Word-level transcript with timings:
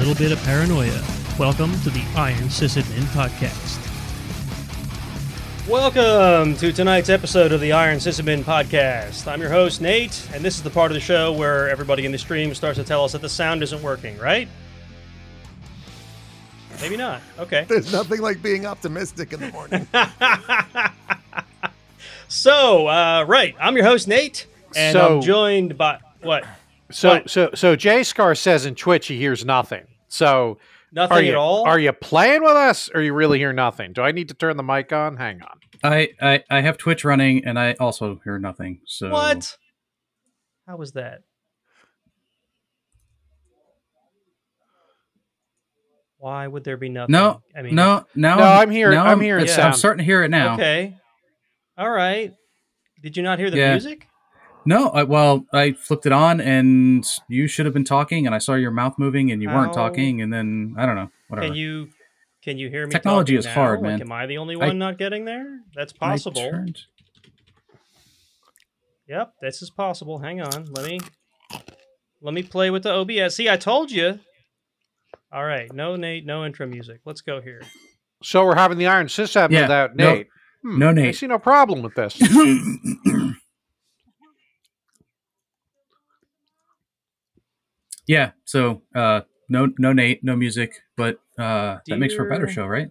a 0.00 0.02
little 0.08 0.14
bit 0.14 0.32
of 0.32 0.42
paranoia. 0.44 1.02
Welcome 1.38 1.72
to 1.82 1.90
the 1.90 2.02
Iron 2.16 2.48
Sysadmin 2.48 3.04
Podcast. 3.12 3.78
Welcome 5.68 6.56
to 6.56 6.72
tonight's 6.72 7.08
episode 7.08 7.52
of 7.52 7.60
the 7.60 7.72
Iron 7.72 7.98
Sysadmin 7.98 8.42
Podcast. 8.42 9.30
I'm 9.30 9.40
your 9.40 9.50
host, 9.50 9.80
Nate, 9.80 10.28
and 10.34 10.44
this 10.44 10.56
is 10.56 10.62
the 10.62 10.70
part 10.70 10.90
of 10.90 10.94
the 10.94 11.00
show 11.00 11.32
where 11.32 11.68
everybody 11.68 12.06
in 12.06 12.12
the 12.12 12.18
stream 12.18 12.54
starts 12.54 12.78
to 12.78 12.84
tell 12.84 13.04
us 13.04 13.12
that 13.12 13.20
the 13.20 13.28
sound 13.28 13.62
isn't 13.62 13.82
working, 13.82 14.18
right? 14.18 14.48
Maybe 16.80 16.96
not. 16.96 17.20
Okay. 17.38 17.66
There's 17.68 17.92
nothing 17.92 18.20
like 18.20 18.42
being 18.42 18.66
optimistic 18.66 19.32
in 19.32 19.40
the 19.40 19.52
morning. 19.52 19.86
so, 22.28 22.86
uh, 22.88 23.24
right, 23.28 23.54
I'm 23.60 23.76
your 23.76 23.84
host, 23.84 24.08
Nate, 24.08 24.46
and 24.74 24.96
So- 24.96 25.16
I'm 25.16 25.22
joined 25.22 25.76
by 25.78 25.98
what? 26.22 26.44
So 26.90 27.08
What? 27.10 27.30
so 27.30 27.50
so 27.54 27.76
Jay 27.76 28.02
Scar 28.02 28.34
says 28.34 28.66
in 28.66 28.74
Twitch 28.74 29.06
he 29.06 29.16
hears 29.18 29.44
nothing. 29.44 29.86
So 30.08 30.58
Nothing 30.92 31.16
are 31.16 31.22
you 31.22 31.30
at 31.30 31.36
all. 31.36 31.64
are 31.68 31.78
you 31.78 31.92
playing 31.92 32.42
with 32.42 32.52
us 32.56 32.90
or 32.94 33.00
you 33.00 33.14
really 33.14 33.38
hear 33.38 33.52
nothing? 33.52 33.92
Do 33.92 34.02
I 34.02 34.10
need 34.12 34.28
to 34.28 34.34
turn 34.34 34.56
the 34.56 34.62
mic 34.62 34.92
on? 34.92 35.16
Hang 35.16 35.40
on. 35.42 35.58
I, 35.82 36.08
I 36.20 36.42
I 36.50 36.60
have 36.62 36.76
Twitch 36.78 37.04
running 37.04 37.44
and 37.44 37.58
I 37.58 37.74
also 37.80 38.20
hear 38.24 38.38
nothing. 38.38 38.80
So 38.86 39.10
What? 39.10 39.56
How 40.66 40.76
was 40.76 40.92
that? 40.92 41.20
Why 46.18 46.46
would 46.46 46.64
there 46.64 46.76
be 46.76 46.88
nothing? 46.90 47.12
No, 47.12 47.42
I 47.56 47.62
mean, 47.62 47.74
no, 47.74 48.04
now 48.14 48.36
No, 48.36 48.44
I'm 48.44 48.70
hearing- 48.70 48.94
now 48.94 49.06
I'm 49.06 49.20
hearing 49.20 49.44
it's- 49.44 49.56
sound. 49.56 49.68
I'm 49.68 49.78
starting 49.78 49.98
to 49.98 50.04
hear 50.04 50.22
it 50.22 50.28
now. 50.28 50.54
Okay. 50.54 50.96
All 51.78 51.90
right. 51.90 52.32
Did 53.02 53.16
you 53.16 53.22
not 53.22 53.38
hear 53.38 53.50
the 53.50 53.56
Yeah. 53.56 53.70
music? 53.72 54.06
No, 54.66 54.88
I, 54.90 55.02
well, 55.04 55.46
I 55.52 55.72
flipped 55.72 56.04
it 56.06 56.12
on 56.12 56.40
and 56.40 57.04
you 57.28 57.46
should 57.46 57.64
have 57.66 57.72
been 57.74 57.84
talking, 57.84 58.26
and 58.26 58.34
I 58.34 58.38
saw 58.38 58.54
your 58.54 58.70
mouth 58.70 58.94
moving, 58.98 59.30
and 59.30 59.40
you 59.42 59.48
weren't 59.48 59.72
talking, 59.72 60.20
and 60.20 60.32
then 60.32 60.74
I 60.78 60.84
don't 60.86 60.96
know, 60.96 61.10
whatever. 61.28 61.48
Can 61.48 61.56
you 61.56 61.88
can 62.42 62.58
you 62.58 62.68
hear 62.70 62.86
me? 62.86 62.92
Technology 62.92 63.36
is 63.36 63.44
now? 63.46 63.54
hard, 63.54 63.80
Like, 63.80 63.90
man. 63.90 64.00
am 64.02 64.12
I 64.12 64.26
the 64.26 64.38
only 64.38 64.54
I- 64.54 64.66
one 64.68 64.78
not 64.78 64.98
getting 64.98 65.24
there? 65.24 65.60
That's 65.74 65.92
I 66.00 66.10
possible. 66.12 66.42
turned- 66.50 66.78
Yep, 69.08 69.32
this 69.42 69.60
is 69.60 69.70
possible. 69.70 70.20
Hang 70.20 70.40
on. 70.40 70.66
Let 70.72 70.86
me 70.86 71.00
let 72.22 72.32
me 72.34 72.42
play 72.42 72.70
with 72.70 72.84
the 72.84 72.92
OBS. 72.92 73.34
See, 73.36 73.48
I 73.48 73.56
told 73.56 73.90
you. 73.90 74.20
All 75.32 75.44
right, 75.44 75.72
no 75.72 75.96
Nate, 75.96 76.24
no 76.26 76.44
intro 76.44 76.66
music. 76.66 77.00
Let's 77.04 77.20
go 77.20 77.40
here. 77.40 77.62
So 78.22 78.44
we're 78.44 78.56
having 78.56 78.78
the 78.78 78.86
Iron 78.86 79.06
Sysadmin 79.08 79.52
Yeah, 79.52 79.62
without 79.62 79.96
no- 79.96 80.14
Nate. 80.14 80.26
Hmm, 80.62 80.78
no 80.78 80.88
I 80.88 80.92
Nate. 80.92 81.16
see 81.16 81.26
no 81.26 81.38
problem 81.38 81.82
with 81.82 81.94
this. 81.94 82.18
yeah. 88.10 88.32
So 88.44 88.82
uh, 88.92 89.20
no 89.48 89.68
no 89.78 89.92
Nate, 89.92 90.24
no 90.24 90.34
music, 90.34 90.82
but 90.96 91.20
uh, 91.38 91.78
that 91.86 91.98
makes 91.98 92.14
for 92.14 92.26
a 92.26 92.28
better 92.28 92.48
show, 92.48 92.66
right? 92.66 92.90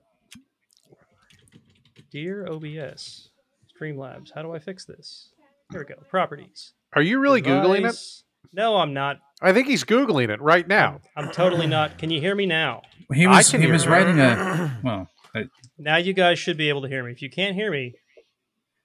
Dear 2.10 2.48
OBS, 2.48 3.30
Streamlabs, 3.70 4.32
how 4.34 4.42
do 4.42 4.54
I 4.54 4.60
fix 4.60 4.86
this? 4.86 5.30
Here 5.72 5.82
we 5.82 5.94
go. 5.94 6.02
Properties. 6.10 6.72
Are 6.94 7.02
you 7.02 7.20
really 7.20 7.42
googling 7.42 7.88
it? 7.88 8.24
No, 8.54 8.78
I'm 8.78 8.94
not. 8.94 9.20
I 9.42 9.52
think 9.52 9.68
he's 9.68 9.84
googling 9.84 10.30
it 10.30 10.42
right 10.42 10.68
now. 10.68 11.02
I'm 11.18 11.32
totally 11.32 11.68
not. 11.68 11.98
Can 11.98 12.10
you 12.10 12.22
hear 12.22 12.34
me 12.34 12.46
now? 12.46 12.82
He 13.14 13.26
I 13.26 13.38
was 13.38 13.50
can 13.52 13.60
he 13.60 13.66
hear 13.68 13.74
was 13.74 13.86
you. 13.86 13.92
writing 13.92 14.20
a 14.20 14.80
well. 14.84 15.10
I, 15.36 15.46
Now 15.78 15.98
you 15.98 16.14
guys 16.14 16.40
should 16.40 16.58
be 16.58 16.70
able 16.70 16.82
to 16.84 16.88
hear 16.88 17.04
me. 17.04 17.12
If 17.12 17.22
you 17.22 17.30
can't 17.30 17.56
hear 17.56 17.70
me, 17.72 17.94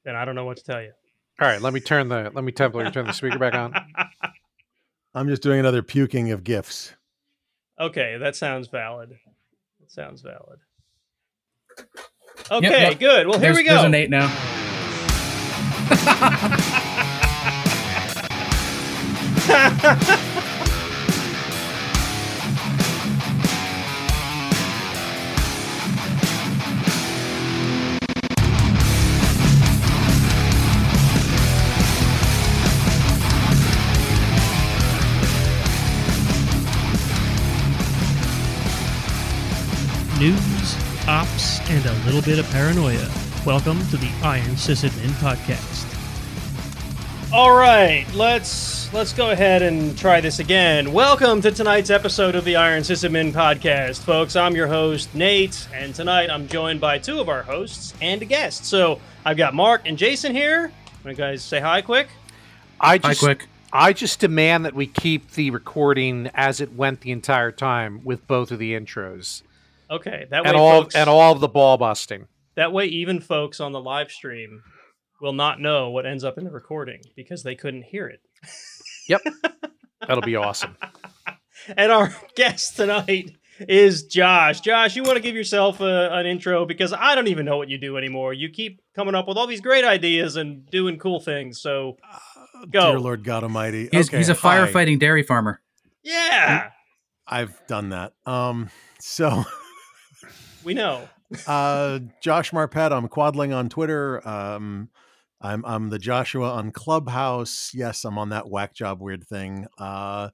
then 0.05 0.17
I 0.17 0.25
don't 0.25 0.35
know 0.35 0.45
what 0.45 0.57
to 0.57 0.65
tell 0.65 0.83
you. 0.83 0.91
All 1.41 1.49
right, 1.49 1.63
let 1.63 1.73
me 1.73 1.81
turn 1.81 2.09
the 2.09 2.33
let 2.35 2.43
me 2.43 2.51
temporarily 2.51 2.93
turn 2.93 3.07
the 3.07 3.13
speaker 3.13 3.39
back 3.39 3.55
on. 3.55 3.73
I'm 5.15 5.29
just 5.29 5.43
doing 5.43 5.61
another 5.61 5.83
puking 5.83 6.33
of 6.33 6.43
gifts. 6.45 6.93
Okay, 7.81 8.17
that 8.19 8.35
sounds 8.37 8.69
valid. 8.69 9.11
That 9.81 9.91
sounds 9.91 10.23
valid. 10.23 10.59
Okay, 12.51 12.91
look, 12.91 12.99
good. 12.99 13.27
Well, 13.27 13.39
here 13.39 13.53
there's, 13.53 13.57
we 13.57 13.69
There's 13.69 13.81
go. 13.81 13.87
a 13.87 13.89
Nate 13.89 14.11
now. 14.11 14.29
News, 40.25 40.75
ops, 41.07 41.61
and 41.69 41.85
a 41.85 41.93
little 42.07 42.23
bit 42.23 42.39
of 42.39 42.51
paranoia. 42.51 43.11
Welcome 43.45 43.79
to 43.89 43.99
the 43.99 44.11
Iron 44.23 44.53
Sysadmin 44.53 45.11
Podcast. 45.21 45.85
All 47.31 47.55
right, 47.55 48.07
let's 48.15 48.91
let's 48.95 49.13
go 49.13 49.33
ahead 49.33 49.61
and 49.61 49.99
try 49.99 50.23
this 50.23 50.39
again. 50.39 50.95
Welcome 50.95 51.43
to 51.43 51.51
tonight's 51.51 51.91
episode 51.91 52.37
of 52.37 52.47
the 52.47 52.57
Iron 52.57 52.83
Sysadmin 52.83 53.33
Podcast, 53.33 53.99
folks. 53.99 54.35
I'm 54.35 54.57
your 54.57 54.67
host 54.67 55.15
Nate, 55.15 55.69
and 55.75 55.95
tonight 55.95 56.31
I'm 56.31 56.49
joined 56.49 56.81
by 56.81 56.99
two 56.99 57.21
of 57.21 57.29
our 57.29 57.43
hosts 57.43 57.93
and 58.01 58.23
a 58.23 58.25
guest. 58.25 58.65
So 58.65 59.01
I've 59.27 59.37
got 59.37 59.53
Mark 59.53 59.83
and 59.85 59.99
Jason 59.99 60.33
here. 60.33 60.73
Want 61.05 61.19
you 61.19 61.23
guys 61.23 61.43
say 61.43 61.61
hi 61.61 61.83
quick? 61.83 62.09
I 62.81 62.99
Hi, 63.05 63.15
quick. 63.15 63.47
I 63.75 63.93
just 63.93 64.21
demand 64.21 64.65
that 64.65 64.75
we 64.75 64.87
keep 64.87 65.33
the 65.33 65.51
recording 65.51 66.31
as 66.33 66.63
it 66.63 66.73
went 66.73 67.03
the 67.03 67.13
entire 67.13 67.53
time 67.53 68.03
with 68.05 68.27
both 68.27 68.51
of 68.51 68.59
the 68.59 68.73
intros 68.73 69.43
Okay, 69.91 70.27
that 70.31 70.45
way, 70.45 70.49
and 70.49 70.57
all 70.57 70.83
folks, 70.83 70.95
and 70.95 71.09
all 71.09 71.33
of 71.33 71.41
the 71.41 71.49
ball 71.49 71.77
busting. 71.77 72.27
that 72.57 72.73
way, 72.73 72.87
even 72.87 73.21
folks 73.21 73.61
on 73.61 73.73
the 73.73 73.81
live 73.81 74.11
stream 74.11 74.63
will 75.21 75.33
not 75.33 75.61
know 75.61 75.91
what 75.91 76.07
ends 76.07 76.25
up 76.25 76.39
in 76.39 76.45
the 76.45 76.51
recording 76.51 77.01
because 77.17 77.43
they 77.43 77.55
couldn't 77.55 77.83
hear 77.83 78.07
it. 78.07 78.21
Yep, 79.07 79.21
that'll 80.01 80.23
be 80.23 80.37
awesome. 80.37 80.77
And 81.77 81.93
our 81.93 82.15
guest 82.37 82.77
tonight 82.77 83.33
is 83.69 84.05
Josh. 84.05 84.61
Josh, 84.61 84.97
you 84.97 85.03
want 85.03 85.17
to 85.17 85.21
give 85.23 85.35
yourself 85.35 85.81
a, 85.81 86.11
an 86.13 86.27
intro 86.27 86.67
because 86.67 86.93
I 86.93 87.15
don't 87.15 87.29
even 87.29 87.47
know 87.47 87.57
what 87.57 87.69
you 87.69 87.79
do 87.79 87.97
anymore. 87.97 88.33
You 88.35 88.51
keep 88.51 88.81
coming 88.95 89.15
up 89.15 89.27
with 89.29 89.37
all 89.39 89.47
these 89.47 89.61
great 89.63 89.85
ideas 89.85 90.37
and 90.37 90.67
doing 90.71 90.99
cool 90.99 91.21
things. 91.21 91.61
So, 91.61 91.97
Go. 92.71 92.93
Dear 92.93 92.99
Lord 93.01 93.25
God 93.25 93.43
Almighty. 93.45 93.89
He's, 93.93 94.09
okay, 94.09 94.19
he's 94.19 94.29
a 94.29 94.35
hi. 94.35 94.59
firefighting 94.59 94.99
dairy 94.99 95.23
farmer. 95.23 95.61
yeah, 96.03 96.71
I've 97.27 97.59
done 97.67 97.91
that. 97.91 98.13
Um, 98.27 98.71
so 99.01 99.45
we 100.65 100.75
know. 100.75 101.09
uh, 101.47 102.01
Josh 102.21 102.51
Marpet, 102.53 102.93
I'm 102.93 103.09
quadling 103.09 103.53
on 103.53 103.69
Twitter. 103.69 104.27
Um, 104.27 104.91
I'm 105.41 105.65
I'm 105.65 105.91
the 105.91 105.99
Joshua 105.99 106.51
on 106.53 106.71
Clubhouse. 106.73 107.73
Yes, 107.75 108.05
I'm 108.05 108.19
on 108.19 108.31
that 108.31 108.49
whack 108.49 108.75
job 108.75 109.01
weird 109.01 109.25
thing. 109.27 109.67
Uh, 109.79 110.31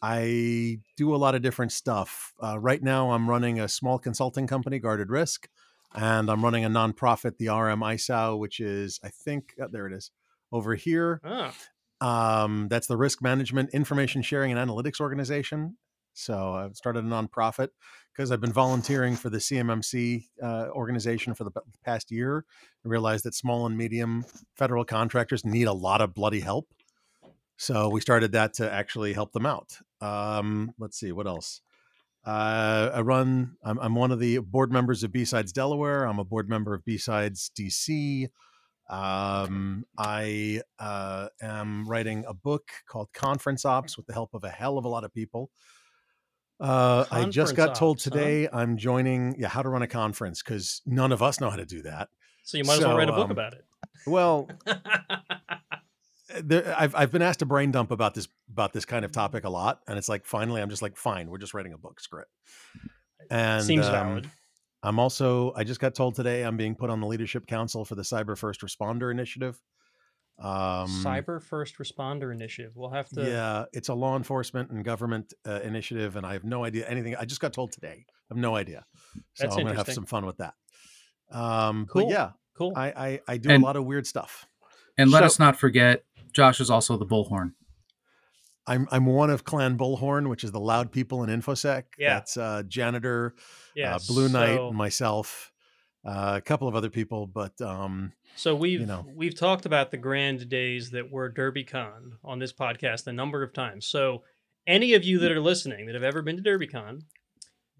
I 0.00 0.78
do 0.96 1.14
a 1.14 1.16
lot 1.16 1.34
of 1.34 1.42
different 1.42 1.72
stuff. 1.72 2.34
Uh, 2.42 2.58
right 2.58 2.82
now, 2.82 3.10
I'm 3.12 3.28
running 3.28 3.58
a 3.58 3.68
small 3.68 3.98
consulting 3.98 4.46
company, 4.46 4.78
Guarded 4.78 5.10
Risk, 5.10 5.48
and 5.94 6.30
I'm 6.30 6.44
running 6.44 6.64
a 6.64 6.68
nonprofit, 6.70 7.38
the 7.38 7.48
RM 7.48 7.80
ISAO, 7.80 8.38
which 8.38 8.60
is 8.60 9.00
I 9.02 9.08
think 9.08 9.54
uh, 9.60 9.66
there 9.70 9.86
it 9.86 9.92
is 9.94 10.10
over 10.52 10.74
here. 10.74 11.20
Oh, 11.24 11.52
Um, 12.06 12.68
that's 12.68 12.86
the 12.86 12.96
Risk 12.98 13.22
Management 13.22 13.70
Information 13.70 14.20
Sharing 14.22 14.52
and 14.56 14.70
Analytics 14.70 15.00
Organization. 15.00 15.78
So 16.12 16.52
I've 16.52 16.76
started 16.76 17.04
a 17.04 17.08
nonprofit 17.08 17.68
because 18.14 18.30
I've 18.30 18.40
been 18.40 18.52
volunteering 18.52 19.16
for 19.16 19.28
the 19.28 19.38
CMMC 19.38 20.26
uh, 20.42 20.68
organization 20.70 21.34
for 21.34 21.44
the 21.44 21.50
past 21.84 22.10
year. 22.10 22.44
I 22.84 22.88
realized 22.88 23.24
that 23.24 23.34
small 23.34 23.66
and 23.66 23.76
medium 23.76 24.24
federal 24.54 24.84
contractors 24.84 25.44
need 25.44 25.66
a 25.66 25.72
lot 25.72 26.00
of 26.00 26.14
bloody 26.14 26.40
help. 26.40 26.68
So 27.56 27.88
we 27.88 28.00
started 28.00 28.32
that 28.32 28.54
to 28.54 28.72
actually 28.72 29.12
help 29.12 29.32
them 29.32 29.46
out. 29.46 29.78
Um, 30.00 30.72
let's 30.78 30.98
see 30.98 31.12
what 31.12 31.26
else. 31.26 31.60
Uh, 32.24 32.90
I 32.94 33.00
run. 33.00 33.56
I'm, 33.62 33.78
I'm 33.78 33.94
one 33.94 34.10
of 34.10 34.18
the 34.18 34.38
board 34.38 34.72
members 34.72 35.02
of 35.02 35.12
B-Sides 35.12 35.52
Delaware. 35.52 36.04
I'm 36.04 36.18
a 36.18 36.24
board 36.24 36.48
member 36.48 36.72
of 36.72 36.84
B-Sides 36.84 37.50
DC. 37.58 38.28
Um, 38.88 39.84
I 39.98 40.60
uh, 40.78 41.28
am 41.40 41.88
writing 41.88 42.24
a 42.26 42.34
book 42.34 42.70
called 42.86 43.12
Conference 43.12 43.64
Ops 43.64 43.96
with 43.96 44.06
the 44.06 44.12
help 44.12 44.34
of 44.34 44.44
a 44.44 44.50
hell 44.50 44.78
of 44.78 44.84
a 44.84 44.88
lot 44.88 45.04
of 45.04 45.12
people. 45.12 45.50
Uh, 46.60 47.04
I 47.10 47.24
just 47.24 47.56
got 47.56 47.74
told 47.74 47.96
ops, 47.96 48.04
huh? 48.04 48.10
today 48.10 48.48
I'm 48.52 48.76
joining. 48.76 49.34
Yeah, 49.38 49.48
how 49.48 49.62
to 49.62 49.68
run 49.68 49.82
a 49.82 49.88
conference 49.88 50.42
because 50.42 50.82
none 50.86 51.12
of 51.12 51.22
us 51.22 51.40
know 51.40 51.50
how 51.50 51.56
to 51.56 51.66
do 51.66 51.82
that. 51.82 52.08
so 52.44 52.58
you 52.58 52.64
might 52.64 52.78
as 52.78 52.84
well 52.84 52.96
write 52.96 53.08
a 53.08 53.12
book 53.12 53.26
um, 53.26 53.30
about 53.30 53.54
it. 53.54 53.64
Well, 54.06 54.48
there, 56.42 56.74
I've 56.78 56.94
I've 56.94 57.10
been 57.10 57.22
asked 57.22 57.40
to 57.40 57.46
brain 57.46 57.70
dump 57.70 57.90
about 57.90 58.14
this 58.14 58.28
about 58.50 58.72
this 58.72 58.84
kind 58.84 59.04
of 59.04 59.12
topic 59.12 59.44
a 59.44 59.50
lot, 59.50 59.80
and 59.86 59.98
it's 59.98 60.08
like 60.08 60.26
finally 60.26 60.62
I'm 60.62 60.70
just 60.70 60.82
like 60.82 60.96
fine, 60.96 61.28
we're 61.28 61.38
just 61.38 61.54
writing 61.54 61.72
a 61.72 61.78
book 61.78 62.00
script. 62.00 62.30
And 63.30 63.64
Seems 63.64 63.86
um, 63.86 63.92
valid. 63.92 64.30
I'm 64.82 64.98
also 64.98 65.52
I 65.56 65.64
just 65.64 65.80
got 65.80 65.94
told 65.94 66.14
today 66.14 66.42
I'm 66.42 66.56
being 66.56 66.74
put 66.74 66.90
on 66.90 67.00
the 67.00 67.06
leadership 67.06 67.46
council 67.46 67.84
for 67.84 67.94
the 67.94 68.02
Cyber 68.02 68.36
First 68.36 68.60
Responder 68.60 69.10
Initiative. 69.10 69.60
Um, 70.38 70.88
Cyber 71.04 71.40
First 71.42 71.78
Responder 71.78 72.32
Initiative. 72.32 72.72
We'll 72.74 72.90
have 72.90 73.08
to. 73.10 73.22
Yeah, 73.24 73.64
it's 73.72 73.88
a 73.88 73.94
law 73.94 74.16
enforcement 74.16 74.70
and 74.70 74.84
government 74.84 75.32
uh, 75.46 75.60
initiative, 75.62 76.16
and 76.16 76.26
I 76.26 76.32
have 76.32 76.44
no 76.44 76.64
idea 76.64 76.86
anything. 76.88 77.14
I 77.16 77.24
just 77.24 77.40
got 77.40 77.52
told 77.52 77.72
today. 77.72 78.04
I 78.08 78.34
have 78.34 78.38
no 78.38 78.56
idea. 78.56 78.84
So 79.34 79.44
That's 79.44 79.56
I'm 79.56 79.64
gonna 79.64 79.76
have 79.76 79.88
some 79.88 80.06
fun 80.06 80.26
with 80.26 80.38
that. 80.38 80.54
Um, 81.30 81.86
Cool. 81.88 82.06
But 82.06 82.10
yeah, 82.12 82.30
Cool. 82.58 82.72
I, 82.76 82.86
I 82.88 83.20
I 83.28 83.36
do 83.36 83.50
And- 83.50 83.62
a 83.62 83.66
lot 83.66 83.76
of 83.76 83.84
weird 83.84 84.06
stuff. 84.06 84.46
And 84.98 85.10
let 85.10 85.20
So- 85.20 85.26
us 85.26 85.38
not 85.38 85.56
forget, 85.56 86.04
Josh 86.32 86.60
is 86.60 86.70
also 86.70 86.96
the 86.96 87.06
bullhorn. 87.06 87.52
I'm 88.66 88.88
I'm 88.90 89.06
one 89.06 89.30
of 89.30 89.44
Clan 89.44 89.76
Bullhorn, 89.76 90.28
which 90.28 90.42
is 90.42 90.50
the 90.52 90.60
loud 90.60 90.90
people 90.90 91.22
in 91.22 91.30
InfoSec. 91.30 91.84
Yeah. 91.98 92.14
That's 92.14 92.36
uh, 92.36 92.62
janitor, 92.66 93.34
yeah. 93.76 93.96
uh, 93.96 93.98
Blue 94.08 94.28
Knight, 94.28 94.56
so- 94.56 94.68
and 94.68 94.76
myself, 94.76 95.52
uh, 96.04 96.34
a 96.36 96.40
couple 96.40 96.68
of 96.68 96.74
other 96.74 96.90
people, 96.90 97.26
but 97.26 97.58
um, 97.60 98.12
So 98.36 98.54
we've 98.54 98.80
you 98.80 98.86
know. 98.86 99.06
we've 99.14 99.34
talked 99.34 99.66
about 99.66 99.90
the 99.90 99.96
grand 99.96 100.48
days 100.48 100.90
that 100.90 101.10
were 101.10 101.30
DerbyCon 101.30 102.12
on 102.22 102.38
this 102.38 102.52
podcast 102.52 103.06
a 103.06 103.12
number 103.12 103.42
of 103.42 103.52
times. 103.52 103.86
So 103.86 104.22
any 104.66 104.94
of 104.94 105.04
you 105.04 105.18
that 105.20 105.32
are 105.32 105.40
listening 105.40 105.86
that 105.86 105.94
have 105.94 106.04
ever 106.04 106.22
been 106.22 106.36
to 106.36 106.42
DerbyCon, 106.42 107.02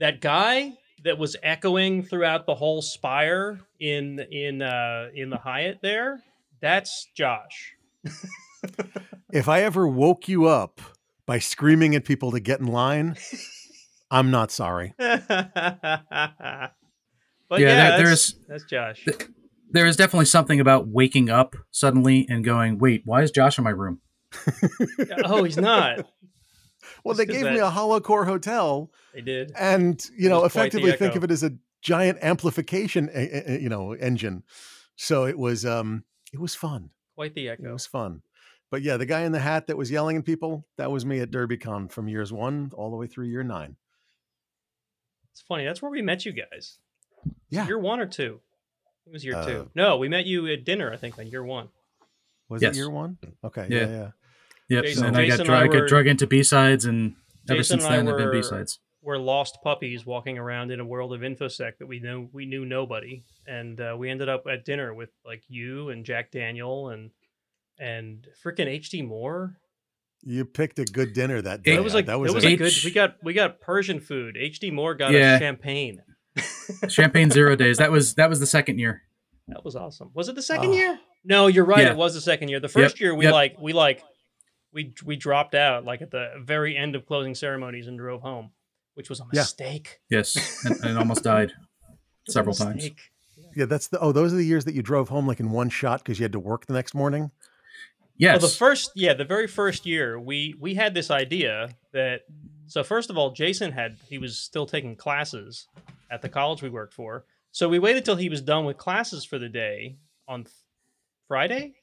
that 0.00 0.20
guy 0.20 0.72
that 1.02 1.18
was 1.18 1.36
echoing 1.42 2.02
throughout 2.02 2.46
the 2.46 2.54
whole 2.54 2.80
spire 2.82 3.60
in 3.78 4.20
in 4.30 4.62
uh, 4.62 5.08
in 5.14 5.30
the 5.30 5.38
Hyatt 5.38 5.80
there, 5.82 6.22
that's 6.60 7.08
Josh. 7.14 7.74
if 9.32 9.48
I 9.48 9.62
ever 9.62 9.86
woke 9.86 10.28
you 10.28 10.46
up 10.46 10.80
by 11.26 11.38
screaming 11.38 11.94
at 11.94 12.04
people 12.04 12.30
to 12.32 12.40
get 12.40 12.60
in 12.60 12.66
line, 12.66 13.16
I'm 14.10 14.30
not 14.30 14.50
sorry. 14.50 14.94
but 17.48 17.60
Yeah, 17.60 17.68
yeah, 17.68 17.90
there- 17.96 18.04
there's- 18.06 18.34
that's 18.48 18.64
Josh. 18.64 19.04
th- 19.04 19.28
There 19.70 19.86
is 19.86 19.96
definitely 19.96 20.26
something 20.26 20.60
about 20.60 20.86
waking 20.86 21.30
up 21.30 21.56
suddenly 21.72 22.26
and 22.28 22.44
going, 22.44 22.78
"Wait, 22.78 23.02
why 23.04 23.22
is 23.22 23.30
Josh 23.32 23.58
in 23.58 23.64
my 23.64 23.70
room?" 23.70 24.00
oh, 25.24 25.44
he's 25.44 25.56
not. 25.56 26.06
Well, 27.02 27.14
Just 27.14 27.18
they 27.28 27.34
'cause 27.34 27.42
gave 27.42 27.52
me 27.52 27.58
a 27.58 27.68
hollow 27.70 28.00
core 28.00 28.24
hotel, 28.24 28.90
They 29.12 29.20
did. 29.20 29.52
and 29.58 30.02
you 30.16 30.28
know, 30.30 30.40
was 30.42 30.52
quite 30.52 30.72
the 30.72 30.78
effectively 30.78 30.92
think 30.96 31.16
of 31.16 31.24
it 31.24 31.30
as 31.30 31.42
a 31.42 31.52
giant 31.82 32.18
amplification, 32.22 33.10
uh, 33.14 33.52
uh, 33.52 33.52
you 33.58 33.68
know, 33.68 33.92
engine. 33.92 34.42
So 34.96 35.24
it 35.26 35.36
was, 35.38 35.66
um, 35.66 36.04
it 36.32 36.40
was 36.40 36.54
fun. 36.54 36.90
Quite 37.14 37.34
the 37.34 37.48
echo. 37.50 37.68
It 37.68 37.72
was 37.72 37.86
fun. 37.86 38.22
But 38.70 38.82
yeah, 38.82 38.96
the 38.96 39.04
guy 39.06 39.22
in 39.22 39.32
the 39.32 39.40
hat 39.40 39.66
that 39.66 39.76
was 39.76 39.90
yelling 39.90 40.16
at 40.16 40.24
people, 40.24 40.66
that 40.78 40.90
was 40.90 41.04
me 41.04 41.20
at 41.20 41.30
DerbyCon 41.30 41.90
from 41.90 42.08
years 42.08 42.32
one 42.32 42.70
all 42.74 42.90
the 42.90 42.96
way 42.96 43.06
through 43.06 43.26
year 43.26 43.42
nine. 43.42 43.76
It's 45.32 45.42
funny. 45.42 45.64
That's 45.64 45.82
where 45.82 45.90
we 45.90 46.00
met 46.02 46.24
you 46.24 46.32
guys. 46.32 46.78
Yeah. 47.50 47.66
Year 47.66 47.78
one 47.78 48.00
or 48.00 48.06
two? 48.06 48.40
It 49.06 49.12
was 49.12 49.24
year 49.24 49.36
Uh, 49.36 49.46
two. 49.46 49.70
No, 49.74 49.96
we 49.98 50.08
met 50.08 50.26
you 50.26 50.46
at 50.48 50.64
dinner, 50.64 50.92
I 50.92 50.96
think, 50.96 51.18
on 51.18 51.26
year 51.26 51.44
one. 51.44 51.68
Was 52.48 52.62
Yes. 52.62 52.74
it 52.74 52.78
year 52.78 52.90
one? 52.90 53.18
Okay. 53.42 53.66
Yeah. 53.70 53.78
Yeah. 53.80 53.86
Yeah. 53.88 54.10
Yep. 54.68 54.84
Jason- 54.84 55.04
and 55.06 55.16
I 55.16 55.20
got, 55.22 55.30
Jason 55.32 55.46
dra- 55.46 55.54
and 55.60 55.70
I 55.72 55.76
I 55.76 55.80
got 55.80 55.88
drug 55.88 56.06
into 56.06 56.26
B 56.26 56.42
sides, 56.42 56.84
and 56.84 57.14
ever 57.48 57.58
Jason 57.58 57.80
since 57.80 57.84
and 57.90 58.08
then, 58.08 58.14
I've 58.14 58.18
been 58.18 58.30
B 58.30 58.42
sides. 58.42 58.80
We're 59.02 59.18
lost 59.18 59.58
puppies 59.62 60.06
walking 60.06 60.38
around 60.38 60.70
in 60.70 60.80
a 60.80 60.84
world 60.84 61.12
of 61.12 61.20
infosec 61.20 61.76
that 61.78 61.86
we 61.86 62.00
knew 62.00 62.30
we 62.32 62.46
knew 62.46 62.64
nobody, 62.64 63.24
and 63.46 63.78
uh, 63.78 63.94
we 63.98 64.08
ended 64.08 64.30
up 64.30 64.46
at 64.46 64.64
dinner 64.64 64.94
with 64.94 65.10
like 65.26 65.42
you 65.48 65.90
and 65.90 66.04
Jack 66.06 66.30
Daniel 66.30 66.88
and 66.88 67.10
and 67.78 68.26
freaking 68.42 68.66
HD 68.68 69.06
Moore. 69.06 69.58
You 70.22 70.46
picked 70.46 70.78
a 70.78 70.84
good 70.86 71.12
dinner 71.12 71.42
that 71.42 71.62
day. 71.62 71.74
It 71.74 71.84
was 71.84 71.92
like 71.92 72.06
that 72.06 72.18
was, 72.18 72.30
it 72.32 72.34
was 72.34 72.44
a- 72.44 72.48
a 72.48 72.50
H- 72.52 72.58
good. 72.58 72.72
We 72.84 72.90
got 72.92 73.22
we 73.22 73.32
got 73.34 73.60
Persian 73.60 74.00
food. 74.00 74.36
HD 74.36 74.70
Moore 74.72 74.94
got 74.94 75.12
Yeah. 75.12 75.34
us 75.34 75.40
champagne. 75.40 76.00
Champagne 76.88 77.30
Zero 77.30 77.56
Days. 77.56 77.78
That 77.78 77.90
was 77.90 78.14
that 78.14 78.28
was 78.28 78.40
the 78.40 78.46
second 78.46 78.78
year. 78.78 79.02
That 79.48 79.64
was 79.64 79.76
awesome. 79.76 80.10
Was 80.14 80.28
it 80.28 80.34
the 80.34 80.42
second 80.42 80.70
Oh. 80.70 80.74
year? 80.74 80.98
No, 81.24 81.46
you're 81.46 81.64
right. 81.64 81.84
Yeah. 81.84 81.90
It 81.92 81.96
was 81.96 82.14
the 82.14 82.20
second 82.20 82.48
year. 82.48 82.60
The 82.60 82.68
first 82.68 83.00
year 83.00 83.14
we 83.14 83.24
yep. 83.24 83.32
like 83.34 83.56
we 83.60 83.72
like 83.72 84.02
we 84.72 84.92
we 85.04 85.16
dropped 85.16 85.54
out 85.54 85.84
like 85.84 86.02
at 86.02 86.10
the 86.10 86.30
very 86.42 86.76
end 86.76 86.94
of 86.96 87.06
closing 87.06 87.34
ceremonies 87.34 87.86
and 87.86 87.98
drove 87.98 88.20
home, 88.22 88.50
which 88.94 89.08
was 89.08 89.20
a 89.20 89.24
Yeah. 89.32 89.40
mistake. 89.42 90.00
Yes, 90.10 90.64
and, 90.64 90.76
and 90.84 90.98
almost 90.98 91.22
died 91.32 91.50
It 91.50 91.56
was 92.26 92.28
a 92.28 92.32
several 92.32 92.54
times. 92.54 92.76
mistake. 92.76 92.98
yeah, 93.54 93.64
that's 93.66 93.88
the, 93.88 93.98
oh, 94.00 94.12
those 94.12 94.32
are 94.32 94.36
the 94.36 94.44
years 94.44 94.64
that 94.64 94.74
you 94.74 94.82
drove 94.82 95.08
home 95.08 95.26
like 95.26 95.40
in 95.40 95.50
one 95.50 95.68
shot 95.70 96.02
because 96.02 96.18
you 96.18 96.24
had 96.24 96.32
to 96.32 96.40
work 96.40 96.66
the 96.66 96.72
next 96.74 96.94
morning. 96.94 97.30
Yes. 98.16 98.40
Well, 98.40 98.48
the 98.50 98.56
first 98.56 98.92
yeah, 98.94 99.14
the 99.14 99.24
very 99.24 99.46
first 99.46 99.86
year 99.86 100.18
we 100.18 100.54
we 100.58 100.74
had 100.74 100.94
this 100.94 101.10
idea 101.10 101.70
that 101.92 102.22
so 102.66 102.82
first 102.82 103.10
of 103.10 103.18
all, 103.18 103.30
Jason 103.32 103.72
had 103.72 103.96
he 104.08 104.18
was 104.18 104.38
still 104.38 104.66
taking 104.66 104.96
classes 104.96 105.68
at 106.10 106.22
the 106.22 106.28
college 106.28 106.62
we 106.62 106.68
worked 106.70 106.94
for. 106.94 107.24
So 107.52 107.68
we 107.68 107.78
waited 107.78 108.04
till 108.04 108.16
he 108.16 108.28
was 108.28 108.40
done 108.42 108.64
with 108.64 108.76
classes 108.78 109.24
for 109.24 109.38
the 109.38 109.48
day 109.48 109.96
on 110.26 110.44
th- 110.44 110.54
Friday. 111.28 111.74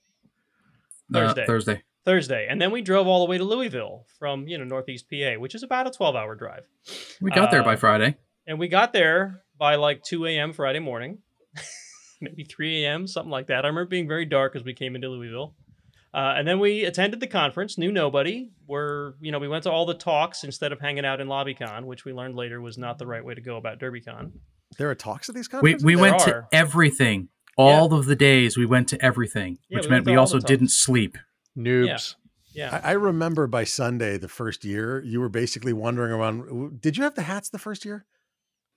Uh, 1.14 1.20
Thursday. 1.20 1.46
Thursday. 1.46 1.84
Thursday, 2.04 2.48
and 2.50 2.60
then 2.60 2.72
we 2.72 2.82
drove 2.82 3.06
all 3.06 3.24
the 3.24 3.30
way 3.30 3.38
to 3.38 3.44
Louisville 3.44 4.08
from 4.18 4.48
you 4.48 4.58
know 4.58 4.64
Northeast 4.64 5.06
PA, 5.10 5.34
which 5.40 5.54
is 5.54 5.62
about 5.62 5.86
a 5.88 5.92
twelve-hour 5.92 6.34
drive. 6.36 6.64
We 7.22 7.30
got 7.32 7.52
there 7.52 7.62
Uh, 7.62 7.66
by 7.66 7.76
Friday. 7.76 8.18
And 8.48 8.58
we 8.58 8.70
got 8.70 8.92
there 8.92 9.44
by 9.60 9.76
like 9.76 10.02
two 10.02 10.26
a.m. 10.26 10.52
Friday 10.52 10.80
morning, 10.80 11.20
maybe 12.22 12.44
three 12.44 12.84
a.m. 12.84 13.06
something 13.06 13.30
like 13.30 13.48
that. 13.48 13.66
I 13.66 13.68
remember 13.68 13.86
being 13.86 14.08
very 14.08 14.26
dark 14.26 14.56
as 14.56 14.64
we 14.64 14.74
came 14.74 14.96
into 14.96 15.10
Louisville, 15.10 15.54
uh, 16.14 16.34
and 16.38 16.48
then 16.48 16.60
we 16.60 16.84
attended 16.86 17.20
the 17.20 17.28
conference. 17.28 17.78
Knew 17.78 17.92
nobody. 17.92 18.52
We're 18.68 19.14
you 19.22 19.32
know 19.32 19.40
we 19.40 19.48
went 19.48 19.64
to 19.64 19.72
all 19.72 19.86
the 19.86 19.94
talks 19.94 20.44
instead 20.44 20.72
of 20.72 20.80
hanging 20.80 21.06
out 21.06 21.22
in 21.22 21.28
LobbyCon, 21.28 21.84
which 21.86 22.06
we 22.06 22.14
learned 22.14 22.36
later 22.36 22.60
was 22.62 22.78
not 22.78 22.98
the 22.98 23.08
right 23.08 23.24
way 23.24 23.34
to 23.34 23.42
go 23.42 23.58
about 23.58 23.80
DerbyCon. 23.80 24.32
There 24.78 24.90
are 24.90 24.96
talks 24.96 25.28
at 25.30 25.36
these 25.36 25.48
conferences. 25.48 25.84
we 25.84 25.96
there 25.96 26.02
went 26.02 26.22
are. 26.22 26.26
to 26.26 26.48
everything. 26.52 27.30
All 27.58 27.94
of 27.94 28.06
the 28.06 28.16
days 28.16 28.58
we 28.58 28.66
went 28.66 28.88
to 28.90 29.06
everything, 29.06 29.60
Yeah, 29.70 29.78
which 29.80 29.86
we 29.86 29.92
meant 29.92 30.06
we 30.06 30.16
also 30.16 30.40
didn't 30.40 30.70
sleep. 30.72 31.18
Noobs. 31.58 32.16
Yeah, 32.54 32.80
I, 32.84 32.90
I 32.90 32.94
remember 32.94 33.46
by 33.48 33.66
Sunday 33.66 34.18
the 34.18 34.28
first 34.30 34.66
year, 34.66 35.02
you 35.04 35.20
were 35.20 35.30
basically 35.30 35.74
wandering 35.74 36.12
around. 36.12 36.82
Did 36.82 36.98
you 36.98 37.04
have 37.04 37.16
the 37.16 37.22
hats 37.24 37.50
the 37.50 37.60
first 37.60 37.86
year? 37.86 38.06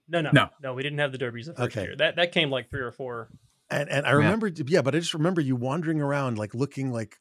no, 0.08 0.20
no, 0.20 0.30
No. 0.32 0.48
no, 0.62 0.74
we 0.74 0.82
didn't 0.82 0.98
have 0.98 1.12
the 1.12 1.18
derbies 1.18 1.46
the 1.46 1.54
first 1.54 1.76
Okay. 1.76 1.82
year. 1.86 1.96
That 1.96 2.16
that 2.16 2.32
came 2.32 2.50
like 2.50 2.68
three 2.70 2.82
or 2.82 2.92
four. 2.92 3.28
And 3.70 3.88
and 3.88 4.06
I 4.06 4.10
remember, 4.10 4.48
yeah, 4.48 4.82
but 4.82 4.94
I 4.94 4.98
just 4.98 5.14
remember 5.14 5.40
you 5.40 5.56
wandering 5.56 6.00
around 6.00 6.36
like 6.36 6.54
looking 6.54 6.92
like 6.92 7.18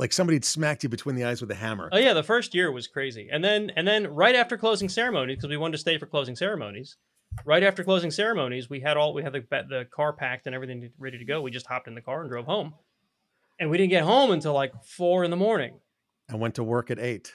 like 0.00 0.12
somebody 0.14 0.36
had 0.36 0.44
smacked 0.46 0.82
you 0.82 0.88
between 0.88 1.14
the 1.14 1.24
eyes 1.24 1.40
with 1.42 1.50
a 1.50 1.54
hammer. 1.54 1.90
Oh 1.92 1.98
yeah, 1.98 2.14
the 2.14 2.22
first 2.22 2.54
year 2.54 2.72
was 2.72 2.86
crazy, 2.88 3.28
and 3.30 3.44
then 3.44 3.70
and 3.76 3.86
then 3.86 4.08
right 4.08 4.34
after 4.34 4.56
closing 4.56 4.88
ceremonies, 4.88 5.36
because 5.36 5.50
we 5.50 5.56
wanted 5.58 5.72
to 5.72 5.78
stay 5.78 5.98
for 5.98 6.06
closing 6.06 6.34
ceremonies. 6.34 6.96
Right 7.44 7.62
after 7.62 7.84
closing 7.84 8.10
ceremonies, 8.10 8.68
we 8.68 8.80
had 8.80 8.96
all 8.96 9.12
we 9.14 9.22
had 9.22 9.34
the 9.34 9.44
the 9.68 9.86
car 9.94 10.12
packed 10.12 10.46
and 10.46 10.54
everything 10.54 10.90
ready 10.98 11.18
to 11.18 11.24
go. 11.24 11.42
We 11.42 11.50
just 11.50 11.66
hopped 11.66 11.86
in 11.86 11.94
the 11.94 12.00
car 12.00 12.22
and 12.22 12.30
drove 12.30 12.46
home, 12.46 12.74
and 13.60 13.70
we 13.70 13.76
didn't 13.78 13.90
get 13.90 14.02
home 14.04 14.30
until 14.32 14.54
like 14.54 14.72
four 14.84 15.22
in 15.22 15.30
the 15.30 15.36
morning. 15.36 15.78
I 16.28 16.36
went 16.36 16.54
to 16.56 16.64
work 16.64 16.90
at 16.90 16.98
eight. 16.98 17.34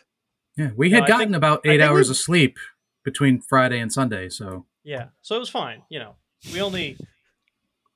Yeah, 0.58 0.72
we 0.76 0.90
had 0.90 1.04
I 1.04 1.08
gotten 1.08 1.28
think- 1.28 1.36
about 1.38 1.62
eight 1.66 1.82
hours 1.82 2.08
we- 2.08 2.12
of 2.14 2.18
sleep 2.18 2.58
between 3.04 3.42
Friday 3.42 3.80
and 3.80 3.94
Sunday. 3.94 4.28
So 4.30 4.66
Yeah, 4.84 5.10
so 5.22 5.36
it 5.36 5.40
was 5.40 5.50
fine. 5.50 5.84
You 5.90 6.00
know, 6.00 6.16
we 6.52 6.62
only 6.62 6.98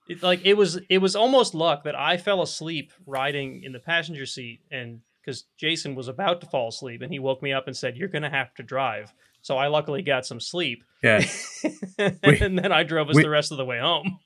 it, 0.10 0.24
like 0.24 0.42
it 0.44 0.56
was 0.56 0.80
it 0.90 0.98
was 0.98 1.16
almost 1.16 1.54
luck 1.54 1.84
that 1.84 1.96
I 1.96 2.18
fell 2.18 2.42
asleep 2.42 2.92
riding 3.06 3.64
in 3.64 3.72
the 3.72 3.80
passenger 3.80 4.26
seat, 4.26 4.62
and 4.72 5.02
because 5.22 5.46
Jason 5.58 5.96
was 5.96 6.08
about 6.08 6.42
to 6.42 6.48
fall 6.48 6.70
asleep, 6.70 7.02
and 7.02 7.12
he 7.12 7.20
woke 7.20 7.42
me 7.44 7.54
up 7.54 7.68
and 7.68 7.78
said, 7.78 7.96
"You're 7.96 8.10
gonna 8.10 8.30
have 8.30 8.54
to 8.56 8.64
drive." 8.64 9.14
So 9.42 9.58
I 9.58 9.68
luckily 9.68 10.02
got 10.02 10.26
some 10.26 10.40
sleep, 10.40 10.84
yeah, 11.04 11.24
and 12.00 12.58
then 12.58 12.72
I 12.72 12.84
drove 12.84 13.10
us 13.10 13.16
we- 13.16 13.24
the 13.24 13.30
rest 13.30 13.52
of 13.52 13.58
the 13.58 13.66
way 13.66 13.80
home. 13.80 14.20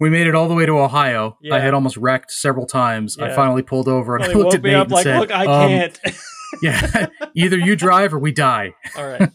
we 0.00 0.08
made 0.08 0.28
it 0.28 0.34
all 0.36 0.48
the 0.48 0.54
way 0.54 0.64
to 0.64 0.78
Ohio. 0.78 1.36
Yeah. 1.42 1.56
I 1.56 1.58
had 1.58 1.74
almost 1.74 1.96
wrecked 1.96 2.30
several 2.30 2.66
times. 2.66 3.18
I 3.18 3.34
finally 3.34 3.62
pulled 3.62 3.88
over 3.88 4.14
and 4.14 4.22
Well, 4.22 4.30
I 4.30 4.34
looked 4.34 4.44
woke 4.44 4.54
at 4.54 4.62
me 4.62 4.70
Nate 4.70 4.78
up 4.78 4.86
and 4.86 4.92
like, 4.92 5.02
said, 5.02 5.18
"Look, 5.18 5.32
I 5.32 5.46
um, 5.46 5.68
can't." 5.68 5.98
Yeah, 6.62 7.08
either 7.34 7.58
you 7.58 7.76
drive 7.76 8.14
or 8.14 8.18
we 8.18 8.32
die. 8.32 8.74
All 8.96 9.06
right. 9.06 9.30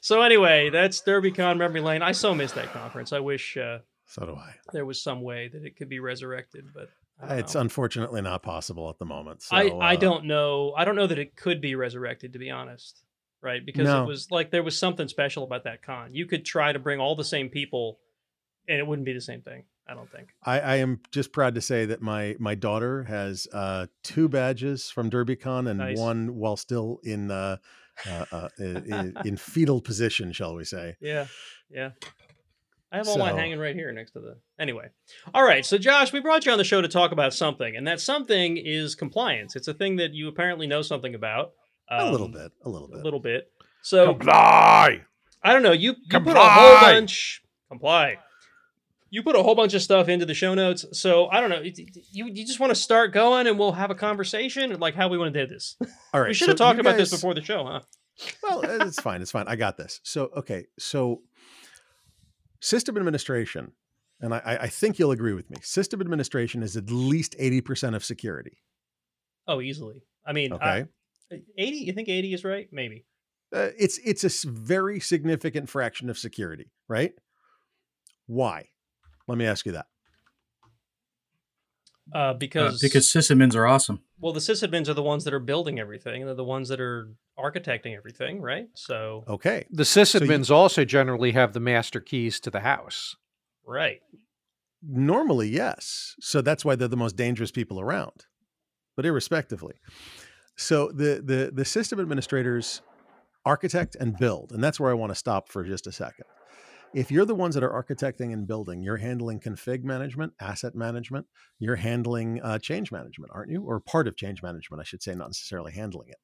So 0.00 0.22
anyway, 0.22 0.70
that's 0.70 1.02
DerbyCon 1.02 1.58
Memory 1.58 1.80
Lane. 1.80 2.02
I 2.02 2.12
so 2.12 2.34
missed 2.34 2.54
that 2.54 2.72
conference. 2.72 3.12
I 3.12 3.18
wish 3.18 3.56
uh, 3.56 3.78
So 4.12 4.26
do 4.26 4.34
I. 4.34 4.54
there 4.74 4.84
was 4.84 5.02
some 5.02 5.22
way 5.22 5.48
that 5.48 5.64
it 5.64 5.76
could 5.76 5.88
be 5.88 5.98
resurrected, 5.98 6.66
but 6.74 6.90
It's 7.30 7.54
know. 7.54 7.62
unfortunately 7.62 8.20
not 8.20 8.42
possible 8.42 8.90
at 8.90 8.98
the 8.98 9.06
moment. 9.06 9.40
So, 9.42 9.56
I, 9.56 9.68
I 9.68 9.94
uh, 9.94 9.96
don't 9.96 10.26
know. 10.26 10.74
I 10.76 10.84
don't 10.84 10.96
know 10.96 11.06
that 11.06 11.18
it 11.18 11.34
could 11.34 11.62
be 11.62 11.74
resurrected, 11.76 12.34
to 12.34 12.38
be 12.38 12.50
honest. 12.50 13.02
Right? 13.40 13.64
Because 13.64 13.86
No. 13.86 14.04
it 14.04 14.06
was 14.06 14.30
like 14.30 14.50
there 14.50 14.62
was 14.62 14.78
something 14.78 15.08
special 15.08 15.44
about 15.44 15.64
that 15.64 15.82
con. 15.82 16.14
You 16.14 16.26
could 16.26 16.44
try 16.44 16.72
to 16.72 16.78
bring 16.78 17.00
all 17.00 17.16
the 17.16 17.24
same 17.24 17.48
people, 17.48 17.98
and 18.68 18.78
it 18.78 18.86
wouldn't 18.86 19.06
be 19.06 19.14
the 19.14 19.20
same 19.20 19.40
thing. 19.40 19.64
I 19.88 19.94
don't 19.94 20.10
think. 20.12 20.28
I, 20.44 20.60
I 20.60 20.76
am 20.76 21.00
just 21.10 21.32
proud 21.32 21.54
to 21.54 21.60
say 21.60 21.86
that 21.86 22.02
my 22.02 22.36
my 22.38 22.54
daughter 22.54 23.04
has 23.04 23.48
uh, 23.52 23.86
two 24.04 24.28
badges 24.28 24.90
from 24.90 25.10
DerbyCon 25.10 25.68
and 25.68 25.78
Nice. 25.78 25.98
one 25.98 26.36
while 26.36 26.56
still 26.56 27.00
in 27.02 27.30
uh, 27.30 27.56
uh, 28.06 28.24
uh, 28.30 28.48
in, 28.58 29.16
in 29.24 29.36
fetal 29.36 29.80
position, 29.80 30.32
shall 30.32 30.54
we 30.54 30.64
say? 30.64 30.96
Yeah, 31.00 31.26
yeah. 31.70 31.90
I 32.92 32.98
have 32.98 33.08
all 33.08 33.16
mine 33.18 33.36
hanging 33.36 33.58
right 33.58 33.74
here 33.74 33.90
next 33.92 34.10
to 34.12 34.20
the. 34.20 34.36
Anyway, 34.60 34.88
all 35.32 35.42
right. 35.44 35.64
So 35.64 35.78
Josh, 35.78 36.12
we 36.12 36.20
brought 36.20 36.44
you 36.46 36.52
on 36.52 36.58
the 36.58 36.64
show 36.64 36.82
to 36.82 36.88
talk 36.88 37.10
about 37.12 37.32
something, 37.32 37.74
and 37.76 37.86
that 37.86 38.00
something 38.00 38.56
is 38.58 38.94
compliance. 38.94 39.56
It's 39.56 39.66
a 39.68 39.74
thing 39.74 39.96
that 39.96 40.12
you 40.12 40.28
apparently 40.28 40.66
know 40.66 40.82
something 40.82 41.14
about. 41.14 41.52
a 41.90 42.10
little 42.10 42.26
Um, 42.26 42.32
bit, 42.32 42.52
a 42.64 42.68
little 42.68 42.88
bit. 42.88 43.00
A 43.00 43.02
little 43.02 43.20
bit. 43.20 43.50
So 43.82 44.08
Comply. 44.14 45.00
I 45.42 45.52
don't 45.52 45.62
know. 45.62 45.72
You, 45.72 45.92
you 45.92 45.94
put 46.10 46.14
a 46.14 46.24
Comply. 46.24 46.48
whole 46.50 46.80
bunch 46.92 47.42
comply. 47.68 48.18
you 49.10 49.22
put 49.22 49.34
a 49.34 49.42
whole 49.42 49.54
bunch 49.56 49.74
of 49.74 49.82
stuff 49.82 50.08
into 50.08 50.24
the 50.26 50.34
show 50.34 50.54
notes. 50.54 50.84
So 50.92 51.26
I 51.28 51.40
don't 51.40 51.50
know. 51.50 51.62
You 51.62 52.26
you 52.28 52.46
just 52.46 52.60
want 52.60 52.70
to 52.70 52.74
start 52.76 53.12
going, 53.12 53.46
and 53.46 53.58
we'll 53.58 53.72
have 53.72 53.90
a 53.90 53.94
conversation, 53.94 54.78
like 54.78 54.94
how 54.94 55.08
we 55.08 55.18
want 55.18 55.32
to 55.34 55.46
do 55.46 55.52
this. 55.52 55.76
All 56.14 56.20
right. 56.20 56.28
we 56.28 56.34
should 56.34 56.44
so 56.44 56.50
have 56.52 56.58
talked 56.58 56.76
you 56.76 56.80
about 56.82 56.96
this 56.98 57.10
before 57.10 57.34
the 57.34 57.42
show, 57.42 57.64
huh? 57.64 57.80
Well, 58.42 58.60
it's 58.62 59.00
fine. 59.00 59.22
It's 59.22 59.30
fine. 59.32 59.48
I 59.48 59.56
got 59.56 59.76
this. 59.78 59.98
So, 60.04 60.30
okay. 60.36 60.66
So, 60.78 61.22
system 62.62 62.96
administration, 62.96 63.72
and 64.20 64.32
I, 64.34 64.38
I 64.38 64.56
I 64.62 64.68
think 64.68 64.98
you'll 64.98 65.10
agree 65.10 65.34
with 65.34 65.50
me. 65.50 65.58
System 65.62 66.00
administration 66.00 66.62
is 66.62 66.76
at 66.76 66.90
least 66.90 67.34
eighty 67.38 67.60
percent 67.60 67.94
of 67.94 68.02
security. 68.04 68.56
Oh, 69.46 69.60
easily. 69.60 70.02
I 70.24 70.32
mean, 70.32 70.52
Okay. 70.54 70.86
I- 71.32 71.36
eighty. 71.58 71.78
You 71.78 71.92
think 71.92 72.08
eighty 72.08 72.32
is 72.32 72.44
right? 72.44 72.68
Maybe. 72.72 73.04
uh, 73.54 73.70
it's 73.78 73.98
it's 74.04 74.22
a 74.24 74.32
s- 74.32 74.44
very 74.44 75.00
significant 75.00 75.68
fraction 75.68 76.08
of 76.08 76.16
security, 76.16 76.70
right? 76.88 77.12
Why? 78.26 78.68
Let 79.28 79.36
me 79.38 79.44
ask 79.46 79.66
you 79.66 79.72
that. 79.72 79.86
Uh, 82.14 82.18
Uh, 82.18 82.34
because 82.34 82.80
because 82.80 83.06
sysadmins 83.08 83.54
are 83.54 83.66
awesome. 83.66 84.00
well, 84.20 84.32
the 84.32 84.40
sysadmins 84.40 84.88
are 84.88 84.94
the 84.94 85.02
ones 85.02 85.24
that 85.24 85.34
are 85.34 85.38
building 85.40 85.78
everything. 85.78 86.24
They're 86.26 86.34
the 86.34 86.44
ones 86.44 86.68
that 86.68 86.80
are 86.80 87.08
architecting 87.38 87.96
everything, 87.96 88.40
right? 88.40 88.66
So 88.74 89.24
Okay. 89.28 89.66
The 89.70 89.82
you- 89.82 89.84
sysadmins 89.84 90.50
also 90.50 90.84
generally 90.84 91.32
have 91.32 91.52
the 91.52 91.60
master 91.60 92.00
keys 92.00 92.38
to 92.40 92.50
the 92.50 92.60
house. 92.60 93.16
right. 93.66 94.00
Normally, 94.84 95.48
yes. 95.48 96.16
So 96.20 96.40
that's 96.42 96.64
why 96.64 96.74
they're 96.74 96.88
the 96.88 96.96
most 96.96 97.14
dangerous 97.16 97.52
people 97.52 97.78
around. 97.80 98.26
But 98.96 99.06
irrespectively. 99.06 99.74
So 100.56 100.88
the 100.90 101.22
the 101.24 101.50
the 101.54 101.64
system 101.64 102.00
administrators 102.00 102.82
architect 103.44 103.94
and 104.00 104.16
build, 104.18 104.50
and 104.52 104.62
that's 104.62 104.80
where 104.80 104.90
I 104.90 104.94
want 104.94 105.10
to 105.12 105.14
stop 105.14 105.48
for 105.48 105.62
just 105.64 105.86
a 105.86 105.92
second. 105.92 106.24
If 106.94 107.10
you're 107.10 107.24
the 107.24 107.34
ones 107.34 107.54
that 107.54 107.64
are 107.64 107.70
architecting 107.82 108.32
and 108.32 108.46
building, 108.46 108.82
you're 108.82 108.98
handling 108.98 109.40
config 109.40 109.82
management, 109.82 110.34
asset 110.40 110.74
management, 110.74 111.26
you're 111.58 111.76
handling 111.76 112.42
uh, 112.42 112.58
change 112.58 112.92
management, 112.92 113.32
aren't 113.34 113.50
you? 113.50 113.62
Or 113.62 113.80
part 113.80 114.06
of 114.08 114.16
change 114.16 114.42
management, 114.42 114.80
I 114.80 114.84
should 114.84 115.02
say, 115.02 115.14
not 115.14 115.28
necessarily 115.28 115.72
handling 115.72 116.08
it. 116.10 116.18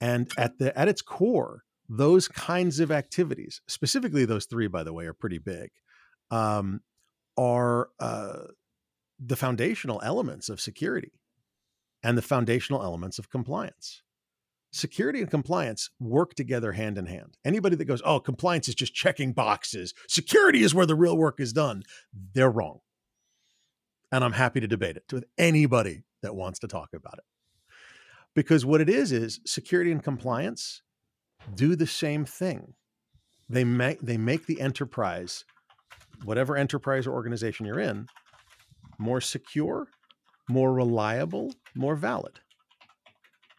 And 0.00 0.30
at 0.38 0.58
the 0.58 0.76
at 0.78 0.88
its 0.88 1.02
core, 1.02 1.64
those 1.88 2.28
kinds 2.28 2.80
of 2.80 2.90
activities, 2.90 3.60
specifically 3.66 4.24
those 4.24 4.46
three, 4.46 4.68
by 4.68 4.82
the 4.82 4.92
way, 4.92 5.06
are 5.06 5.14
pretty 5.14 5.38
big. 5.38 5.70
Um, 6.30 6.80
are 7.36 7.88
uh, 7.98 8.44
the 9.18 9.36
foundational 9.36 10.00
elements 10.04 10.48
of 10.48 10.60
security 10.60 11.12
and 12.02 12.16
the 12.16 12.22
foundational 12.22 12.82
elements 12.82 13.18
of 13.18 13.30
compliance. 13.30 14.02
Security 14.72 15.20
and 15.20 15.30
compliance 15.30 15.90
work 15.98 16.34
together 16.34 16.72
hand 16.72 16.96
in 16.96 17.06
hand. 17.06 17.36
Anybody 17.44 17.76
that 17.76 17.86
goes, 17.86 18.02
oh, 18.04 18.20
compliance 18.20 18.68
is 18.68 18.74
just 18.74 18.94
checking 18.94 19.32
boxes, 19.32 19.94
security 20.06 20.62
is 20.62 20.74
where 20.74 20.86
the 20.86 20.94
real 20.94 21.16
work 21.16 21.40
is 21.40 21.52
done, 21.52 21.82
they're 22.34 22.50
wrong. 22.50 22.80
And 24.12 24.22
I'm 24.24 24.32
happy 24.32 24.60
to 24.60 24.68
debate 24.68 24.96
it 24.96 25.12
with 25.12 25.24
anybody 25.38 26.04
that 26.22 26.36
wants 26.36 26.60
to 26.60 26.68
talk 26.68 26.90
about 26.94 27.18
it. 27.18 27.24
Because 28.34 28.64
what 28.64 28.80
it 28.80 28.88
is, 28.88 29.12
is 29.12 29.40
security 29.44 29.90
and 29.90 30.02
compliance 30.02 30.82
do 31.54 31.74
the 31.74 31.86
same 31.86 32.24
thing. 32.24 32.74
They 33.48 33.64
make, 33.64 34.00
they 34.00 34.16
make 34.16 34.46
the 34.46 34.60
enterprise 34.60 35.44
whatever 36.24 36.56
enterprise 36.56 37.06
or 37.06 37.12
organization 37.12 37.66
you're 37.66 37.80
in, 37.80 38.06
more 38.98 39.20
secure, 39.20 39.88
more 40.48 40.72
reliable, 40.72 41.54
more 41.74 41.96
valid. 41.96 42.40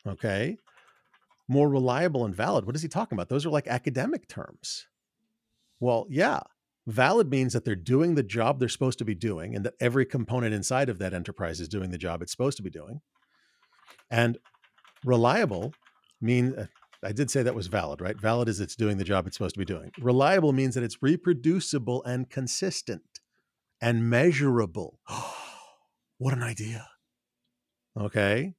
Okay. 0.07 0.57
More 1.47 1.69
reliable 1.69 2.25
and 2.25 2.35
valid. 2.35 2.65
What 2.65 2.75
is 2.75 2.81
he 2.81 2.87
talking 2.87 3.15
about? 3.15 3.29
Those 3.29 3.45
are 3.45 3.49
like 3.49 3.67
academic 3.67 4.27
terms. 4.27 4.87
Well, 5.79 6.05
yeah. 6.09 6.41
Valid 6.87 7.29
means 7.29 7.53
that 7.53 7.63
they're 7.65 7.75
doing 7.75 8.15
the 8.15 8.23
job 8.23 8.59
they're 8.59 8.69
supposed 8.69 8.97
to 8.99 9.05
be 9.05 9.13
doing 9.13 9.55
and 9.55 9.65
that 9.65 9.75
every 9.79 10.05
component 10.05 10.53
inside 10.53 10.89
of 10.89 10.97
that 10.99 11.13
enterprise 11.13 11.59
is 11.59 11.67
doing 11.67 11.91
the 11.91 11.97
job 11.97 12.21
it's 12.21 12.31
supposed 12.31 12.57
to 12.57 12.63
be 12.63 12.69
doing. 12.69 13.01
And 14.09 14.37
reliable 15.05 15.73
mean 16.21 16.55
uh, 16.57 16.65
I 17.03 17.11
did 17.13 17.31
say 17.31 17.41
that 17.41 17.55
was 17.55 17.67
valid, 17.67 17.99
right? 17.99 18.19
Valid 18.19 18.47
is 18.47 18.59
it's 18.59 18.75
doing 18.75 18.97
the 18.97 19.03
job 19.03 19.25
it's 19.25 19.35
supposed 19.35 19.55
to 19.55 19.59
be 19.59 19.65
doing. 19.65 19.91
Reliable 19.99 20.53
means 20.53 20.75
that 20.75 20.83
it's 20.83 21.01
reproducible 21.01 22.03
and 22.03 22.29
consistent 22.29 23.19
and 23.81 24.07
measurable. 24.07 24.99
what 26.19 26.33
an 26.33 26.43
idea. 26.43 26.87
Okay. 27.99 28.53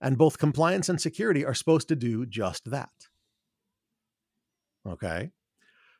And 0.00 0.18
both 0.18 0.38
compliance 0.38 0.88
and 0.88 1.00
security 1.00 1.44
are 1.44 1.54
supposed 1.54 1.88
to 1.88 1.96
do 1.96 2.26
just 2.26 2.70
that. 2.70 2.90
Okay. 4.86 5.30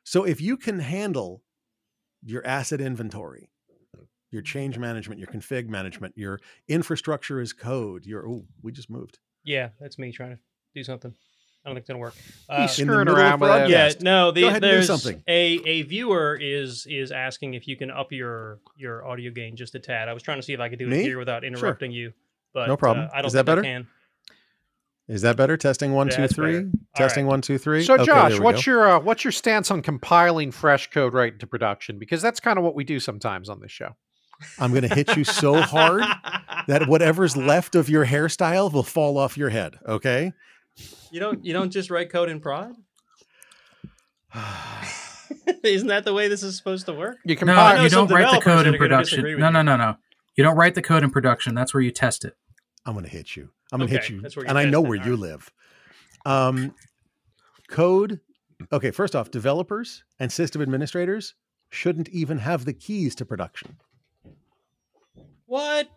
So 0.03 0.25
if 0.25 0.41
you 0.41 0.57
can 0.57 0.79
handle 0.79 1.41
your 2.23 2.45
asset 2.45 2.81
inventory, 2.81 3.49
your 4.29 4.41
change 4.41 4.77
management, 4.77 5.19
your 5.19 5.29
config 5.29 5.69
management, 5.69 6.17
your 6.17 6.39
infrastructure 6.67 7.39
as 7.39 7.53
code, 7.53 8.05
your, 8.05 8.27
oh, 8.27 8.45
we 8.61 8.71
just 8.71 8.89
moved. 8.89 9.19
Yeah, 9.45 9.69
that's 9.79 9.97
me 9.97 10.11
trying 10.11 10.31
to 10.31 10.39
do 10.73 10.83
something. 10.83 11.13
I 11.63 11.69
don't 11.69 11.75
think 11.75 11.83
it's 11.83 11.87
gonna 11.87 11.99
work. 11.99 12.13
He's 12.15 12.45
Uh, 12.49 12.55
in 12.55 12.61
the 12.61 12.67
screwing 12.67 12.89
middle 12.99 13.13
of 13.15 13.19
around 13.19 13.39
with 13.39 13.49
that. 13.49 13.69
yeah, 13.69 13.91
no. 14.01 14.31
The, 14.31 14.41
Go 14.41 14.47
ahead 14.49 14.63
and 14.63 14.69
do 14.71 14.75
there's 14.75 14.87
something. 14.87 15.23
a 15.27 15.59
a 15.65 15.81
viewer 15.83 16.37
is 16.39 16.85
is 16.89 17.11
asking 17.11 17.53
if 17.55 17.67
you 17.67 17.75
can 17.77 17.89
up 17.89 18.11
your 18.11 18.59
your 18.75 19.07
audio 19.07 19.31
gain 19.31 19.55
just 19.55 19.73
a 19.73 19.79
tad. 19.79 20.07
I 20.09 20.13
was 20.13 20.21
trying 20.21 20.37
to 20.37 20.43
see 20.43 20.53
if 20.53 20.59
I 20.59 20.69
could 20.69 20.77
do 20.79 20.87
Me? 20.87 20.99
it 20.99 21.03
here 21.03 21.17
without 21.17 21.43
interrupting 21.43 21.91
you, 21.91 22.13
but 22.53 22.67
No 22.67 22.77
problem. 22.77 23.07
Uh, 23.07 23.09
I 23.15 23.21
don't 23.21 23.27
Is 23.27 23.33
that 23.33 23.45
think 23.45 23.49
I 23.49 23.51
better? 23.55 23.61
can. 23.63 23.87
Is 25.07 25.21
that 25.21 25.37
better? 25.37 25.55
Testing 25.55 25.93
one, 25.93 26.07
Yeah, 26.07 26.15
two, 26.15 26.27
three. 26.27 26.53
better. 26.63 26.71
Testing 26.95 27.25
right. 27.25 27.29
one, 27.31 27.41
two, 27.41 27.59
three. 27.59 27.83
So, 27.83 27.93
Okay, 27.93 28.05
Josh, 28.05 28.39
what's 28.39 28.65
go. 28.65 28.71
your 28.71 28.87
uh, 28.89 28.99
what's 28.99 29.23
your 29.23 29.31
stance 29.31 29.69
on 29.71 29.81
compiling 29.83 30.51
fresh 30.51 30.89
code 30.89 31.13
right 31.13 31.33
into 31.33 31.45
production? 31.47 31.99
Because 31.99 32.21
that's 32.23 32.39
kind 32.39 32.57
of 32.57 32.63
what 32.63 32.73
we 32.75 32.83
do 32.83 32.99
sometimes 32.99 33.47
on 33.49 33.59
this 33.59 33.71
show. 33.71 33.95
I'm 34.59 34.71
going 34.71 34.87
to 34.87 34.93
hit 34.93 35.15
you 35.15 35.23
so 35.23 35.61
hard 35.61 36.03
that 36.67 36.87
whatever's 36.87 37.37
left 37.37 37.75
of 37.75 37.89
your 37.89 38.05
hairstyle 38.05 38.71
will 38.71 38.83
fall 38.83 39.17
off 39.17 39.37
your 39.37 39.49
head. 39.49 39.77
Okay. 39.87 40.33
you 41.11 41.19
don't 41.19 41.45
you 41.45 41.53
don't 41.53 41.71
just 41.71 41.89
write 41.89 42.09
code 42.09 42.29
in 42.29 42.39
prod. 42.39 42.73
Isn't 45.63 45.87
that 45.87 46.05
the 46.05 46.13
way 46.13 46.27
this 46.27 46.43
is 46.43 46.57
supposed 46.57 46.85
to 46.87 46.93
work? 46.93 47.17
You 47.25 47.35
No, 47.35 47.39
compile. 47.39 47.83
you 47.83 47.89
don't 47.89 48.11
write 48.11 48.33
the 48.33 48.41
code 48.41 48.67
in 48.67 48.77
production. 48.77 49.17
disagree 49.23 49.35
No, 49.37 49.49
no, 49.49 49.61
no, 49.61 49.77
no. 49.77 49.95
You 50.35 50.43
don't 50.43 50.57
write 50.57 50.75
the 50.75 50.81
code 50.81 51.03
in 51.03 51.09
production. 51.11 51.55
That's 51.55 51.73
where 51.73 51.81
you 51.81 51.91
test 51.91 52.25
it. 52.25 52.35
I'm 52.85 52.93
going 52.93 53.05
to 53.05 53.11
hit 53.11 53.35
you. 53.35 53.49
I'm 53.71 53.79
going 53.79 53.89
to 53.89 53.95
hit 53.95 54.09
you. 54.09 54.21
that's 54.21 54.35
where 54.35 54.45
you 54.45 54.49
and 54.49 54.57
I 54.57 54.65
know 54.65 54.81
where 54.81 54.99
All 54.99 55.05
you 55.07 55.15
live. 55.17 55.49
Um, 56.25 56.75
code. 57.69 58.19
Okay. 58.71 58.91
First 58.91 59.15
off, 59.15 59.31
developers 59.31 60.03
and 60.19 60.31
system 60.31 60.61
administrators 60.61 61.33
shouldn't 61.69 62.09
even 62.09 62.37
have 62.39 62.65
the 62.65 62.73
keys 62.73 63.15
to 63.15 63.25
production. 63.25 63.77
What? 65.45 65.87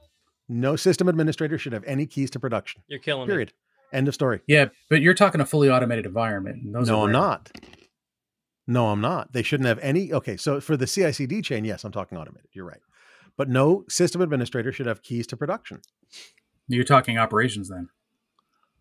No 0.49 0.77
system 0.77 1.09
administrator 1.09 1.59
should 1.59 1.73
have 1.73 1.85
any 1.85 2.07
keys 2.07 2.31
to 2.31 2.41
production. 2.41 2.83
You're 2.89 3.01
killing 3.01 3.29
me. 3.29 3.33
Period. 3.33 3.53
End 3.93 4.09
of 4.09 4.15
story. 4.15 4.41
Yeah, 4.47 4.67
but 4.91 5.01
you're 5.01 5.15
talking 5.15 5.41
a 5.41 5.47
fully 5.47 5.71
automated 5.71 6.07
environment. 6.07 6.63
and 6.63 6.75
those 6.75 6.89
no, 6.89 7.01
are 7.01 7.07
I'm 7.07 7.13
not. 7.13 7.51
No, 8.67 8.89
I'm 8.89 9.01
not. 9.01 9.33
They 9.33 9.43
shouldn't 9.43 9.67
have 9.67 9.79
any. 9.79 10.13
Okay, 10.13 10.37
so 10.37 10.61
for 10.61 10.77
the 10.77 10.87
CI/CD 10.87 11.41
chain, 11.43 11.65
yes, 11.65 11.85
I'm 11.85 11.93
talking 11.93 12.19
automated. 12.19 12.51
You're 12.53 12.67
right, 12.67 12.81
but 13.37 13.49
no 13.49 13.85
system 13.89 14.21
administrator 14.21 14.73
should 14.73 14.87
have 14.87 15.03
keys 15.03 15.27
to 15.29 15.37
production. 15.39 15.81
You're 16.67 16.85
talking 16.85 17.17
operations 17.17 17.71
then. 17.71 17.89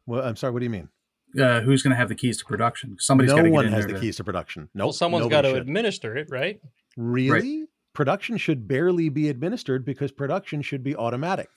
Well, 0.06 0.24
I'm 0.26 0.36
sorry. 0.36 0.52
What 0.52 0.60
do 0.60 0.66
you 0.66 0.70
mean? 0.70 0.90
Uh, 1.40 1.62
who's 1.62 1.84
going 1.84 1.92
to 1.92 1.98
have 1.98 2.10
the 2.10 2.16
keys 2.16 2.38
to 2.40 2.46
production? 2.46 2.96
Somebody's 3.00 3.32
got 3.32 3.38
no 3.40 3.44
to 3.46 3.50
one 3.52 3.64
get 3.66 3.68
in 3.70 3.74
has 3.76 3.86
the 3.86 3.94
to- 3.94 4.00
keys 4.00 4.16
to 4.18 4.24
production. 4.26 4.70
No, 4.74 4.88
Well, 4.88 4.94
someone's 4.94 5.24
nobody 5.24 5.36
got 5.36 5.42
to 5.44 5.50
should. 5.50 5.62
administer 5.62 6.18
it, 6.18 6.28
right? 6.30 6.60
Really? 6.98 7.66
Production 7.98 8.38
should 8.38 8.68
barely 8.68 9.10
be 9.10 9.28
administered 9.28 9.84
because 9.84 10.12
production 10.12 10.62
should 10.62 10.84
be 10.84 10.96
automatic. 10.96 11.50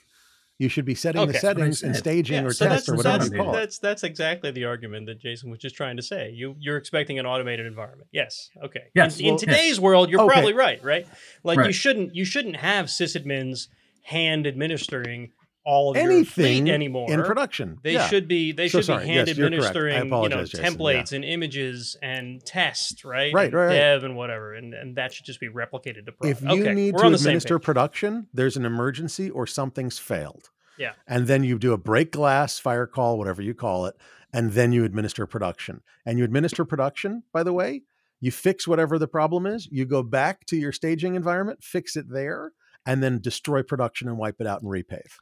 You 0.59 0.71
should 0.71 0.87
be 0.87 0.95
setting 0.95 1.21
Okay. 1.21 1.33
the 1.33 1.39
settings 1.39 1.83
and 1.83 1.95
said. 1.95 2.01
staging 2.03 2.47
or 2.47 2.53
so 2.55 2.67
test 2.67 2.89
or 2.89 2.97
whatever 2.97 3.19
that's, 3.19 3.31
you 3.31 3.37
call 3.37 3.55
it. 3.55 3.59
that's 3.59 3.79
that's 3.79 4.05
exactly 4.05 4.51
the 4.51 4.65
argument 4.65 5.05
that 5.05 5.21
Jason 5.21 5.51
was 5.51 5.59
just 5.59 5.77
trying 5.77 5.99
to 5.99 6.03
say. 6.03 6.31
You 6.31 6.57
you're 6.59 6.79
expecting 6.79 7.19
an 7.19 7.27
automated 7.27 7.67
environment. 7.67 8.09
Yes. 8.11 8.49
Okay. 8.65 8.85
Yes, 8.95 9.19
In, 9.21 9.27
in 9.27 9.31
well- 9.33 9.39
today's 9.39 9.79
world, 9.79 10.09
you're 10.09 10.23
Okay. 10.23 10.33
probably 10.33 10.55
right. 10.55 10.83
Right. 10.83 11.07
Like 11.45 11.67
you 11.67 11.73
shouldn't 11.75 12.15
you 12.15 12.25
shouldn't 12.25 12.57
have 12.57 12.87
sysadmins 12.87 13.69
hand 14.05 14.47
administering 14.47 15.33
all 15.71 15.91
of 15.93 15.97
Anything 15.97 16.69
anymore. 16.71 17.11
in 17.13 17.23
production. 17.23 17.79
They 17.83 17.93
yeah. 17.95 18.09
should 18.09 18.27
be 18.27 18.53
they 18.53 18.69
So 18.69 18.79
should 18.79 18.87
sorry. 18.87 19.05
be 19.05 19.13
hand 19.13 19.29
Yes, 19.29 19.37
you're 19.39 19.49
correct. 19.49 19.77
I 19.77 19.77
administering 19.77 20.23
you 20.23 20.29
know 20.29 20.45
Jason. 20.45 20.65
templates 20.65 21.13
and 21.13 21.25
images 21.25 21.97
and 22.03 22.45
test 22.45 23.05
right 23.05 23.33
Right, 23.33 23.45
and 23.47 23.55
right, 23.55 23.67
right. 23.67 23.75
dev 23.75 24.05
and 24.05 24.17
whatever 24.17 24.55
and, 24.55 24.75
and 24.75 24.97
that 24.97 25.13
should 25.13 25.25
just 25.27 25.39
be 25.41 25.49
replicated 25.49 26.07
to 26.07 26.13
prod. 26.13 26.31
If 26.31 26.43
you 26.43 26.49
okay, 26.63 26.75
need 26.75 26.97
to 26.97 27.09
the 27.11 27.15
administer 27.15 27.59
production, 27.59 28.27
there's 28.35 28.57
an 28.57 28.65
emergency 28.65 29.31
or 29.31 29.47
something's 29.47 29.99
failed. 29.99 30.51
Yeah. 30.79 30.93
And 31.07 31.27
then 31.27 31.45
you 31.45 31.59
do 31.59 31.73
a 31.73 31.79
break 31.79 32.11
glass, 32.11 32.59
fire 32.59 32.87
call, 32.87 33.19
whatever 33.19 33.43
you 33.43 33.55
call 33.55 33.87
it, 33.87 33.95
and 34.33 34.53
then 34.53 34.73
you 34.73 34.85
administer 34.85 35.27
production. 35.27 35.83
And 36.07 36.19
you 36.19 36.25
administer 36.25 36.65
production, 36.65 37.23
by 37.33 37.43
the 37.43 37.53
way, 37.53 37.83
you 38.19 38.31
fix 38.31 38.67
whatever 38.67 38.99
the 38.99 39.09
problem 39.09 39.47
is, 39.47 39.69
you 39.71 39.85
go 39.85 40.03
back 40.03 40.47
to 40.47 40.57
your 40.57 40.73
staging 40.73 41.15
environment, 41.15 41.63
fix 41.63 41.97
it 41.97 42.07
there, 42.11 42.53
and 42.87 43.03
then 43.03 43.21
destroy 43.21 43.63
production 43.63 44.09
and 44.09 44.17
wipe 44.19 44.41
it 44.41 44.47
out 44.47 44.63
and 44.63 44.71
repave. 44.71 45.13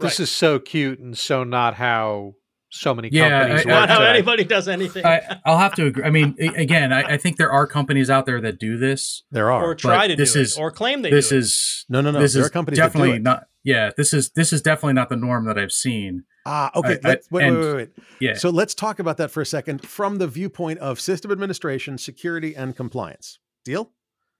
This 0.00 0.18
Right. 0.18 0.20
is 0.24 0.30
so 0.30 0.58
cute 0.58 0.98
and 1.00 1.16
so 1.18 1.44
not 1.44 1.74
how 1.74 2.34
so 2.70 2.94
many 2.94 3.08
Yeah, 3.10 3.28
companies 3.30 3.52
I- 3.52 3.56
work 3.56 3.66
Not 3.66 3.88
how 3.88 3.98
today. 3.98 4.10
anybody 4.10 4.44
does 4.44 4.68
anything. 4.68 5.04
I, 5.06 5.40
I'll 5.46 5.56
have 5.58 5.74
to 5.76 5.86
agree. 5.86 6.04
I 6.04 6.10
mean, 6.10 6.36
again, 6.38 6.92
I, 6.92 7.14
I 7.14 7.16
think 7.16 7.36
there 7.38 7.50
are 7.50 7.66
companies 7.66 8.10
out 8.10 8.26
there 8.26 8.40
that 8.42 8.58
do 8.58 8.76
this. 8.76 9.22
There 9.30 9.50
are. 9.50 9.64
or 9.64 9.74
try 9.74 10.06
to 10.06 10.14
this 10.14 10.34
do 10.34 10.40
is- 10.40 10.56
it, 10.56 10.60
or 10.60 10.70
claim 10.70 11.00
they 11.02 11.10
this 11.10 11.30
do 11.30 11.36
it. 11.36 11.38
is 11.38 11.84
no, 11.88 12.00
no, 12.02 12.10
no. 12.10 12.20
this 12.20 12.34
there 12.34 12.42
is 12.42 12.48
are 12.48 12.50
companies 12.50 12.78
that 12.78 12.84
do 12.84 12.88
definitely 12.98 13.16
it. 13.16 13.22
not. 13.22 13.44
Yeah, 13.64 13.90
this 13.96 14.12
is 14.14 14.30
this 14.32 14.52
is 14.52 14.60
definitely 14.62 14.92
not 14.94 15.08
the 15.08 15.16
norm 15.16 15.46
that 15.46 15.58
I've 15.58 15.72
seen. 15.72 16.24
Ah, 16.46 16.70
okay. 16.76 16.98
I- 17.02 17.08
I- 17.08 17.08
let's, 17.08 17.30
wait, 17.30 17.42
wait, 17.42 17.48
and- 17.48 17.58
wait, 17.58 17.74
wait. 17.74 17.90
Yeah, 18.20 18.34
So 18.34 18.50
let's 18.50 18.74
talk 18.74 18.98
about 18.98 19.16
that 19.16 19.30
for 19.30 19.40
a 19.40 19.46
second 19.46 19.86
from 19.86 20.16
the 20.18 20.26
viewpoint 20.28 20.78
of 20.80 21.00
system 21.00 21.30
administration, 21.32 21.96
security, 21.98 22.54
and 22.54 22.76
compliance. 22.76 23.38
Deal? 23.64 23.92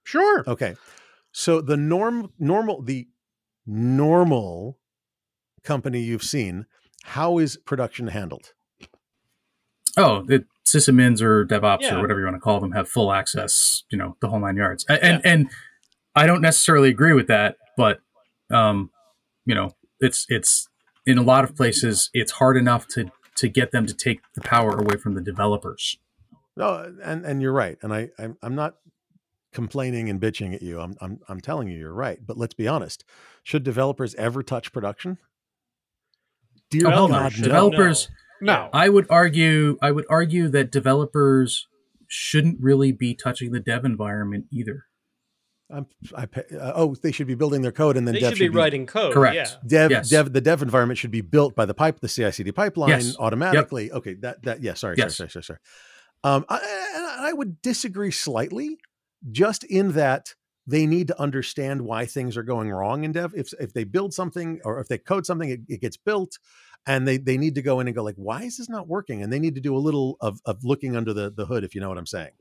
Sure. 0.05 0.45
Okay. 0.47 0.77
So 1.33 1.61
the 1.63 1.77
norm, 1.79 2.33
normal, 2.39 2.83
the 2.83 3.09
normal 3.67 4.79
company 5.69 6.01
you've 6.01 6.23
seen, 6.23 6.67
how 7.05 7.39
is 7.39 7.57
production 7.59 8.09
handled? 8.09 8.53
Oh, 9.97 10.23
the 10.23 10.45
sysadmins 10.65 11.21
or 11.23 11.45
DevOps 11.47 11.83
Yeah. 11.83 11.97
or 11.97 12.01
whatever 12.03 12.21
you 12.21 12.27
want 12.27 12.37
to 12.37 12.41
call 12.41 12.61
them 12.61 12.73
have 12.73 12.89
full 12.89 13.13
access. 13.13 13.85
You 13.91 13.99
know, 13.99 14.17
the 14.21 14.29
whole 14.29 14.41
nine 14.41 14.57
yards. 14.57 14.85
A- 14.89 15.03
And 15.05 15.25
and 15.25 15.51
I 16.15 16.27
don't 16.27 16.41
necessarily 16.43 16.89
agree 16.89 17.13
with 17.15 17.27
that, 17.29 17.57
but 17.77 18.01
um, 18.51 18.91
you 19.45 19.55
know, 19.55 19.75
it's 20.01 20.25
it's 20.29 20.69
in 21.07 21.19
a 21.19 21.23
lot 21.23 21.45
of 21.45 21.55
places 21.57 22.11
it's 22.13 22.33
hard 22.33 22.57
enough 22.57 22.87
to 22.95 23.11
to 23.37 23.49
get 23.49 23.71
them 23.73 23.87
to 23.87 23.95
take 23.95 24.21
the 24.35 24.41
power 24.41 24.73
away 24.77 24.97
from 24.97 25.15
the 25.15 25.21
developers. 25.21 25.99
No, 26.57 26.93
and 27.03 27.25
and 27.25 27.41
you're 27.43 27.53
right. 27.53 27.79
And 27.83 27.93
I 27.93 28.11
I'm, 28.19 28.37
I'm 28.43 28.55
not 28.55 28.75
complaining 29.53 30.11
and 30.11 30.21
bitching 30.21 30.55
at 30.55 30.63
you. 30.63 30.81
I'm 30.81 30.95
I'm 31.01 31.21
I'm 31.29 31.41
telling 31.41 31.69
you 31.69 31.79
you're 31.79 31.93
right. 32.07 32.19
But 32.25 32.37
let's 32.37 32.55
be 32.55 32.69
honest. 32.69 33.05
Should 33.43 33.65
developers 33.65 34.15
ever 34.17 34.43
touch 34.43 34.73
production? 34.73 35.19
Dear 36.71 36.89
Oh. 36.89 37.09
God, 37.09 37.33
should. 37.33 37.43
no. 37.43 37.47
Developers- 37.49 38.09
No. 38.41 38.69
I 38.73 38.89
would 38.89 39.07
argue 39.11 39.77
I 39.83 39.91
would 39.91 40.05
argue 40.09 40.49
that 40.49 40.71
developers 40.71 41.67
shouldn't 42.07 42.59
really 42.61 42.93
be 42.93 43.15
touching 43.15 43.53
the 43.53 43.61
dev 43.61 43.85
environment 43.85 44.47
either. 44.53 44.85
I'm, 45.71 45.87
I 46.17 46.25
pay, 46.25 46.45
uh, 46.59 46.73
oh, 46.75 46.95
they 46.95 47.13
should 47.13 47.27
be 47.27 47.35
building 47.35 47.61
their 47.61 47.73
code, 47.73 47.99
and 47.99 48.07
then 48.07 48.15
they 48.15 48.21
dev 48.21 48.31
should 48.39 48.53
be 48.53 48.57
writing 48.59 48.87
code. 48.87 49.13
Correct. 49.13 49.35
Yeah. 49.37 49.49
Dev, 49.67 49.91
Yes. 49.91 50.09
dev, 50.09 50.33
the 50.33 50.41
dev 50.41 50.63
environment 50.63 50.97
should 50.99 51.11
be 51.11 51.21
built 51.21 51.55
by 51.55 51.67
the 51.67 51.75
pipe, 51.75 52.01
the 52.01 52.09
CI/CD 52.09 52.53
pipeline 52.53 52.89
Yes. 52.91 53.17
automatically. 53.19 53.93
Okay, 53.93 54.15
that 54.23 54.43
that 54.45 54.63
yeah. 54.63 54.73
Sorry, 54.75 54.95
Yes. 54.97 55.17
sorry, 55.17 55.29
sorry, 55.29 55.43
sorry, 55.43 55.59
sorry. 56.25 56.35
Um, 56.37 56.47
I, 56.49 56.57
and 56.97 57.05
I 57.27 57.33
would 57.35 57.61
disagree 57.61 58.11
slightly, 58.11 58.79
just 59.31 59.63
in 59.65 59.93
that 59.93 60.35
they 60.69 60.87
need 60.87 61.09
to 61.09 61.19
understand 61.19 61.81
why 61.81 62.05
things 62.05 62.37
are 62.37 62.43
going 62.43 62.71
wrong 62.71 63.03
in 63.05 63.13
dev. 63.13 63.33
If 63.35 63.53
if 63.59 63.73
they 63.73 63.85
build 63.85 64.13
something 64.13 64.61
or 64.65 64.81
if 64.81 64.87
they 64.89 64.99
code 64.99 65.25
something, 65.25 65.49
it, 65.49 65.61
it 65.67 65.81
gets 65.81 65.97
built, 65.97 66.39
and 66.87 67.09
they 67.09 67.17
they 67.17 67.39
need 67.39 67.55
to 67.55 67.63
go 67.63 67.81
in 67.81 67.89
and 67.89 67.97
go 67.97 68.05
like, 68.05 68.17
why 68.17 68.43
is 68.43 68.59
this 68.59 68.69
not 68.69 68.87
working? 68.87 69.23
And 69.23 69.33
they 69.33 69.39
need 69.39 69.55
to 69.55 69.61
do 69.63 69.75
a 69.75 69.79
little 69.79 70.19
of 70.21 70.41
of 70.45 70.63
looking 70.63 70.95
under 70.95 71.15
the 71.15 71.31
the 71.31 71.47
hood, 71.47 71.65
if 71.65 71.75
you 71.75 71.81
know 71.81 71.89
what 71.89 71.97
I'm 71.99 72.07
saying. 72.07 72.33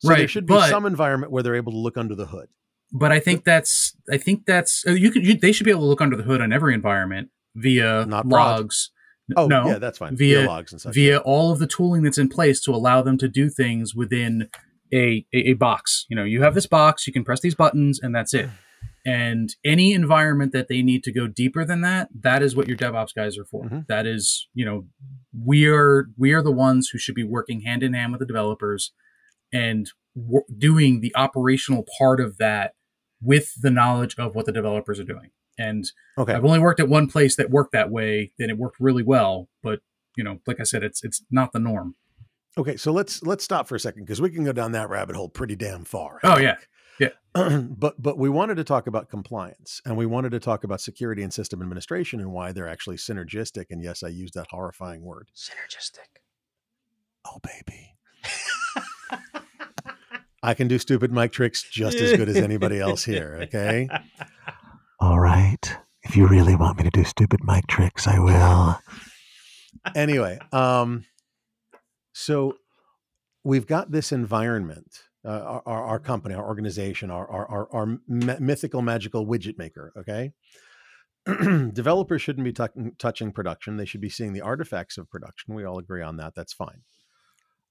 So 0.00 0.08
there 0.08 0.26
should 0.26 0.46
be 0.46 0.54
but- 0.54 0.68
some 0.68 0.84
environment 0.84 1.30
where 1.30 1.44
they're 1.44 1.54
able 1.54 1.72
to 1.72 1.78
look 1.78 1.96
under 1.96 2.16
the 2.16 2.26
hood. 2.26 2.48
But 2.94 3.12
I 3.12 3.20
think 3.20 3.44
that's 3.44 3.96
I 4.10 4.18
think 4.18 4.44
that's 4.44 4.84
uh, 4.86 4.90
you 4.90 5.10
could 5.12 5.24
you, 5.24 5.34
they 5.38 5.52
should 5.52 5.64
be 5.64 5.70
able 5.70 5.82
to 5.82 5.86
look 5.86 6.00
under 6.02 6.16
the 6.16 6.24
hood 6.24 6.40
on 6.40 6.52
every 6.52 6.74
environment 6.74 7.30
via 7.54 8.04
Not 8.06 8.26
logs. 8.26 8.90
Oh, 9.36 9.46
no, 9.46 9.66
yeah, 9.66 9.78
that's 9.78 9.98
fine. 9.98 10.16
via- 10.16 10.46
logs 10.46 10.72
and 10.72 10.80
such. 10.80 10.94
via 10.94 11.18
all 11.18 11.52
of 11.52 11.58
the 11.60 11.66
tooling 11.66 12.02
that's 12.02 12.18
in 12.18 12.28
place 12.28 12.60
to 12.62 12.74
allow 12.74 13.00
them 13.00 13.16
to 13.18 13.28
do 13.28 13.48
things 13.48 13.94
within 13.94 14.48
a, 14.92 15.24
a, 15.32 15.50
a 15.50 15.52
box. 15.54 16.06
You 16.08 16.16
know, 16.16 16.24
you 16.24 16.42
have 16.42 16.54
this 16.54 16.66
box, 16.66 17.06
you 17.06 17.12
can 17.12 17.24
press 17.24 17.40
these 17.40 17.54
buttons, 17.54 18.00
and 18.02 18.14
that's 18.14 18.34
it. 18.34 18.48
And 19.04 19.54
any 19.64 19.92
environment 19.94 20.52
that 20.52 20.68
they 20.68 20.80
need 20.82 21.02
to 21.04 21.12
go 21.12 21.26
deeper 21.26 21.64
than 21.64 21.80
that, 21.80 22.08
that 22.20 22.40
is 22.42 22.54
what 22.54 22.68
your 22.68 22.76
DevOps 22.76 23.12
guys 23.14 23.36
are 23.36 23.44
for. 23.44 23.64
Mhm. 23.64 23.86
That 23.88 24.06
is, 24.06 24.48
you 24.54 24.64
know, 24.64 24.86
we 25.44 25.66
are 25.66 26.06
we 26.16 26.32
are 26.32 26.42
the 26.42 26.52
ones 26.52 26.88
who 26.90 26.98
should 26.98 27.16
be 27.16 27.24
working 27.24 27.62
hand 27.62 27.82
in 27.82 27.94
hand 27.94 28.12
with 28.12 28.20
the 28.20 28.26
developers 28.26 28.92
and 29.52 29.90
w- 30.16 30.44
doing 30.56 31.00
the 31.00 31.12
operational 31.16 31.84
part 31.98 32.20
of 32.20 32.38
that 32.38 32.74
with 33.20 33.60
the 33.60 33.70
knowledge 33.70 34.14
of 34.18 34.34
what 34.36 34.46
the 34.46 34.52
developers 34.52 35.00
are 35.00 35.04
doing. 35.04 35.30
And 35.58 35.84
Okay. 36.16 36.32
I've 36.34 36.44
only 36.44 36.58
worked 36.60 36.80
at 36.80 36.88
one 36.88 37.08
place 37.08 37.34
that 37.36 37.50
worked 37.50 37.72
that 37.72 37.90
way, 37.90 38.32
and 38.38 38.50
it 38.50 38.58
worked 38.58 38.76
really 38.78 39.02
well. 39.02 39.48
But 39.64 39.80
you 40.16 40.22
know, 40.22 40.40
like 40.46 40.60
I 40.60 40.64
said, 40.64 40.84
it's 40.84 41.02
it's 41.02 41.24
not 41.30 41.52
the 41.52 41.58
norm. 41.58 41.96
Okay, 42.58 42.76
so 42.76 42.92
let's 42.92 43.22
let's 43.22 43.42
stop 43.42 43.66
for 43.66 43.76
a 43.76 43.80
second 43.80 44.04
because 44.04 44.20
we 44.20 44.30
can 44.30 44.44
go 44.44 44.52
down 44.52 44.72
that 44.72 44.90
rabbit 44.90 45.16
hole 45.16 45.28
pretty 45.28 45.56
damn 45.56 45.84
far. 45.84 46.20
Oh, 46.22 46.38
yeah. 46.38 46.56
Yeah. 47.00 47.08
But 47.78 48.00
but 48.00 48.18
we 48.18 48.28
wanted 48.28 48.56
to 48.56 48.64
talk 48.64 48.86
about 48.86 49.08
compliance 49.08 49.80
and 49.86 49.96
we 49.96 50.04
wanted 50.04 50.32
to 50.32 50.40
talk 50.40 50.64
about 50.64 50.80
security 50.80 51.22
and 51.22 51.32
system 51.32 51.62
administration 51.62 52.20
and 52.20 52.30
why 52.32 52.52
they're 52.52 52.68
actually 52.68 52.96
synergistic. 52.96 53.66
And 53.70 53.82
yes, 53.82 54.02
I 54.02 54.08
used 54.08 54.34
that 54.34 54.48
horrifying 54.50 55.02
word. 55.02 55.28
Synergistic. 55.34 56.20
Oh 57.24 57.38
baby. 57.42 57.96
I 60.42 60.54
can 60.54 60.68
do 60.68 60.78
stupid 60.78 61.12
mic 61.12 61.32
tricks 61.32 61.62
just 61.62 61.96
as 61.98 62.16
good 62.16 62.28
as 62.28 62.36
anybody 62.36 62.80
else 62.80 63.04
here, 63.04 63.38
okay? 63.42 63.88
All 64.98 65.20
right. 65.20 65.76
If 66.02 66.16
you 66.16 66.26
really 66.26 66.56
want 66.56 66.78
me 66.78 66.84
to 66.84 66.90
do 66.90 67.04
stupid 67.04 67.40
mic 67.44 67.66
tricks, 67.68 68.08
I 68.08 68.18
will. 68.18 68.78
anyway, 69.94 70.38
um, 70.50 71.04
so 72.12 72.56
we've 73.44 73.66
got 73.66 73.90
this 73.90 74.12
environment, 74.12 75.04
uh, 75.24 75.28
our, 75.28 75.62
our, 75.66 75.84
our 75.84 75.98
company, 75.98 76.34
our 76.34 76.46
organization, 76.46 77.10
our, 77.10 77.28
our, 77.28 77.46
our, 77.48 77.68
our 77.72 77.98
mythical, 78.08 78.82
magical 78.82 79.26
widget 79.26 79.58
maker. 79.58 79.92
Okay. 79.96 80.32
Developers 81.72 82.20
shouldn't 82.20 82.44
be 82.44 82.52
tuck- 82.52 82.74
touching 82.98 83.32
production. 83.32 83.76
They 83.76 83.84
should 83.84 84.00
be 84.00 84.08
seeing 84.08 84.32
the 84.32 84.40
artifacts 84.40 84.98
of 84.98 85.08
production. 85.08 85.54
We 85.54 85.64
all 85.64 85.78
agree 85.78 86.02
on 86.02 86.16
that. 86.16 86.34
That's 86.34 86.52
fine. 86.52 86.82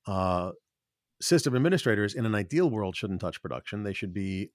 Uh, 0.08 0.51
system 1.21 1.56
administrators 1.56 2.15
in 2.15 2.25
an 2.25 2.34
ideal 2.34 2.69
world 2.69 2.95
shouldn't 2.95 3.21
touch 3.21 3.41
production. 3.41 3.84
They 3.84 3.93
should 3.93 4.13
be 4.13 4.51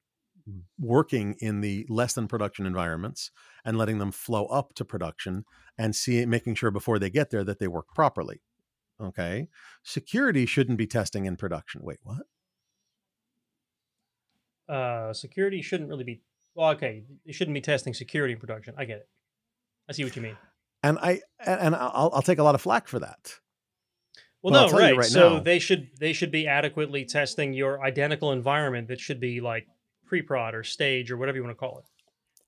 working 0.79 1.37
in 1.41 1.61
the 1.61 1.87
less 1.89 2.15
than 2.15 2.29
production 2.29 2.67
environments 2.67 3.31
and 3.65 3.77
letting 3.77 3.99
them 3.99 4.13
flow 4.13 4.47
up 4.47 4.75
to 4.75 4.85
production 4.85 5.45
and 5.77 5.95
see 5.95 6.25
making 6.27 6.55
sure 6.55 6.71
before 6.71 6.99
they 6.99 7.11
get 7.11 7.31
there 7.31 7.45
that 7.45 7.59
they 7.59 7.69
work 7.69 7.87
properly. 7.95 8.41
Okay. 9.01 9.49
Security 9.83 10.47
shouldn't 10.47 10.79
be 10.79 10.87
testing 10.87 11.27
in 11.27 11.37
production. 11.37 11.83
Wait, 11.83 11.99
what? 12.03 12.23
Uh, 14.69 15.13
security 15.13 15.63
shouldn't 15.63 15.89
really 15.89 16.05
be. 16.05 16.21
Well, 16.55 16.71
okay, 16.71 17.05
it 17.25 17.35
shouldn't 17.35 17.55
be 17.55 17.61
testing 17.61 17.95
security 17.95 18.33
in 18.33 18.41
production. 18.41 18.75
I 18.77 18.85
get 18.85 18.99
it. 18.99 19.09
I 19.89 19.93
see 19.93 20.03
what 20.05 20.17
you 20.17 20.23
mean. 20.23 20.37
And 20.83 20.99
I 20.99 21.21
and 21.45 21.61
and 21.61 21.77
I'll, 21.77 22.11
I'll 22.15 22.23
take 22.23 22.39
a 22.39 22.43
lot 22.43 22.55
of 22.55 22.61
flack 22.63 22.89
for 22.89 22.99
that. 22.99 23.35
Well, 24.43 24.53
Well, 24.53 24.63
I'll 24.63 24.67
no, 24.67 24.71
tell 24.79 24.81
you 24.81 24.87
right. 24.95 24.97
right 24.99 25.07
so 25.09 25.35
now- 25.35 25.41
they 25.41 25.59
should 25.59 25.91
they 26.01 26.13
should 26.13 26.31
be 26.31 26.47
adequately 26.49 27.05
testing 27.05 27.53
your 27.53 27.83
identical 27.85 28.33
environment 28.33 28.89
that 28.89 28.99
should 29.01 29.21
be 29.21 29.41
like 29.41 29.67
pre-prod 30.07 30.55
or 30.55 30.63
stage 30.65 31.11
or 31.11 31.17
whatever 31.17 31.37
you 31.37 31.45
want 31.45 31.57
to 31.57 31.59
call 31.61 31.79
it. 31.79 31.85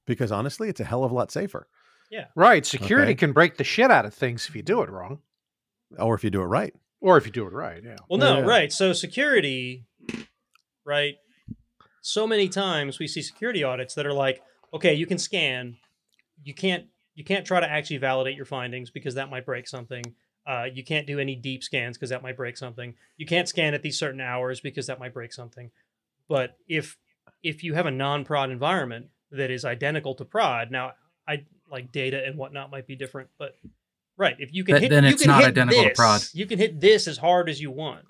Because 0.06 0.32
honestly, 0.32 0.68
it's 0.68 0.80
a 0.80 0.84
hell 0.84 1.04
of 1.04 1.10
a 1.12 1.14
lot 1.14 1.30
safer. 1.30 1.68
Yeah. 2.10 2.26
Right. 2.34 2.64
Security 2.64 3.12
Okay. 3.12 3.18
can 3.18 3.32
break 3.32 3.58
the 3.58 3.64
shit 3.64 3.90
out 3.90 4.06
of 4.06 4.14
things 4.14 4.48
if 4.48 4.56
you 4.56 4.62
do 4.62 4.80
it 4.82 4.88
wrong. 4.88 5.20
Or 5.96 6.14
if 6.14 6.24
you 6.24 6.30
do 6.30 6.42
it 6.42 6.46
right. 6.46 6.74
Or 7.00 7.16
if 7.16 7.26
you 7.26 7.32
do 7.32 7.46
it 7.46 7.52
right, 7.52 7.82
yeah. 7.82 7.96
Well, 8.08 8.18
no, 8.18 8.38
Yeah. 8.38 8.44
right. 8.44 8.72
So 8.72 8.92
security, 8.92 9.86
right? 10.84 11.16
So 12.00 12.26
many 12.26 12.48
times 12.48 12.98
we 12.98 13.06
see 13.06 13.22
security 13.22 13.62
audits 13.62 13.94
that 13.94 14.06
are 14.06 14.12
like, 14.12 14.42
okay, 14.72 14.94
you 14.94 15.06
can 15.06 15.18
scan, 15.18 15.76
you 16.42 16.54
can't 16.54 16.86
you 17.14 17.24
can't 17.24 17.44
try 17.44 17.58
to 17.58 17.68
actually 17.68 17.96
validate 17.96 18.36
your 18.36 18.44
findings 18.44 18.90
because 18.90 19.14
that 19.16 19.28
might 19.28 19.44
break 19.44 19.66
something. 19.66 20.04
Uh, 20.46 20.66
you 20.72 20.84
can't 20.84 21.04
do 21.06 21.18
any 21.18 21.34
deep 21.34 21.64
scans 21.64 21.96
because 21.98 22.10
that 22.10 22.22
might 22.22 22.36
break 22.36 22.56
something. 22.56 22.94
You 23.16 23.26
can't 23.26 23.48
scan 23.48 23.74
at 23.74 23.82
these 23.82 23.98
certain 23.98 24.20
hours 24.20 24.60
because 24.60 24.86
that 24.86 25.00
might 25.00 25.12
break 25.12 25.32
something. 25.32 25.70
But 26.28 26.56
if 26.68 26.96
if 27.42 27.64
you 27.64 27.74
have 27.74 27.86
a 27.86 27.90
non-prod 27.90 28.50
environment 28.50 29.06
that 29.32 29.50
is 29.50 29.64
identical 29.64 30.14
to 30.14 30.24
prod, 30.24 30.70
now 30.70 30.92
I 31.26 31.44
like 31.70 31.92
data 31.92 32.24
and 32.24 32.38
whatnot 32.38 32.70
might 32.70 32.86
be 32.86 32.96
different, 32.96 33.28
but 33.38 33.56
right, 34.18 34.36
if 34.38 34.52
you 34.52 34.64
can 34.64 34.74
Th- 34.74 34.82
hit, 34.82 34.90
then 34.90 35.04
you 35.04 35.10
it's 35.10 35.22
can 35.22 35.30
not 35.30 35.40
hit 35.40 35.48
identical 35.48 35.82
to 35.82 35.88
this, 35.88 35.96
prod. 35.96 36.22
You 36.34 36.44
can 36.44 36.58
hit 36.58 36.80
this 36.80 37.08
as 37.08 37.16
hard 37.16 37.48
as 37.48 37.60
you 37.60 37.70
want, 37.70 38.04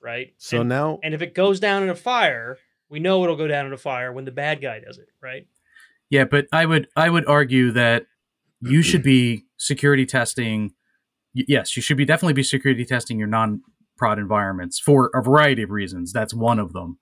right? 0.00 0.32
So 0.38 0.60
and, 0.60 0.68
now 0.68 1.00
and 1.02 1.14
if 1.14 1.22
it 1.22 1.34
goes 1.34 1.58
down 1.58 1.82
in 1.82 1.88
a 1.88 1.94
fire, 1.96 2.58
we 2.88 3.00
know 3.00 3.24
it'll 3.24 3.36
go 3.36 3.48
down 3.48 3.66
in 3.66 3.72
a 3.72 3.78
fire 3.78 4.12
when 4.12 4.24
the 4.24 4.30
bad 4.30 4.60
guy 4.60 4.78
does 4.78 4.98
it, 4.98 5.08
right? 5.20 5.48
Yeah, 6.10 6.24
but 6.24 6.46
I 6.52 6.66
would 6.66 6.86
I 6.94 7.10
would 7.10 7.26
argue 7.26 7.72
that 7.72 8.06
you 8.60 8.82
should 8.82 9.02
be 9.02 9.46
security 9.56 10.06
testing. 10.06 10.74
Yes, 11.32 11.76
you 11.76 11.82
should 11.82 11.96
be 11.96 12.04
definitely 12.04 12.34
be 12.34 12.44
security 12.44 12.84
testing 12.84 13.18
your 13.18 13.28
non 13.28 13.62
prod 13.96 14.18
environments 14.18 14.78
for 14.78 15.10
a 15.14 15.22
variety 15.22 15.62
of 15.62 15.70
reasons. 15.70 16.12
That's 16.12 16.34
one 16.34 16.58
of 16.58 16.72
them. 16.72 16.98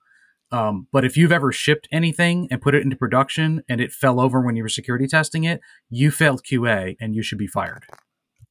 Um, 0.51 0.87
but 0.91 1.03
if 1.03 1.17
you've 1.17 1.31
ever 1.31 1.51
shipped 1.51 1.87
anything 1.91 2.47
and 2.51 2.61
put 2.61 2.75
it 2.75 2.83
into 2.83 2.95
production 2.95 3.63
and 3.67 3.81
it 3.81 3.91
fell 3.91 4.19
over 4.19 4.39
when 4.39 4.55
you 4.55 4.61
were 4.61 4.69
security 4.69 5.07
testing 5.07 5.45
it, 5.45 5.59
you 5.89 6.11
failed 6.11 6.43
QA 6.43 6.95
and 6.99 7.15
you 7.15 7.23
should 7.23 7.39
be 7.39 7.47
fired. 7.47 7.85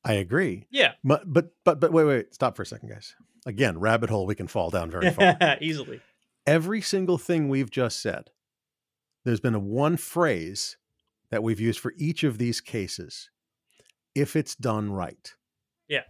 I 0.05 0.15
agree. 0.15 0.67
Yeah, 0.71 0.93
But 1.05 1.33
but 1.33 1.53
but 1.65 1.81
but 1.81 1.93
wait, 1.93 2.05
wait, 2.05 2.35
stop 2.35 2.57
for 2.57 2.63
a 2.63 2.67
second, 2.67 2.89
guys. 2.89 3.15
Again, 3.47 3.79
rabbit 3.79 4.11
hole 4.11 4.27
we 4.27 4.35
can 4.35 4.49
fall 4.49 4.71
down 4.71 4.91
very 4.91 5.11
far. 5.11 5.37
easily. 5.61 6.01
Every 6.47 6.81
single 6.81 7.19
thing 7.19 7.49
we've 7.49 7.71
just 7.71 8.01
said, 8.03 8.31
there's 9.25 9.41
been 9.41 9.55
a 9.55 9.61
one 9.61 9.97
phrase 9.97 10.77
that 11.31 11.43
we've 11.43 11.61
used 11.61 11.79
for 11.81 11.95
each 11.97 12.25
of 12.25 12.39
these 12.39 12.61
cases. 12.61 13.31
If 14.15 14.37
it's 14.37 14.55
done 14.55 14.93
right. 14.93 15.33
Yeah. 15.89 16.03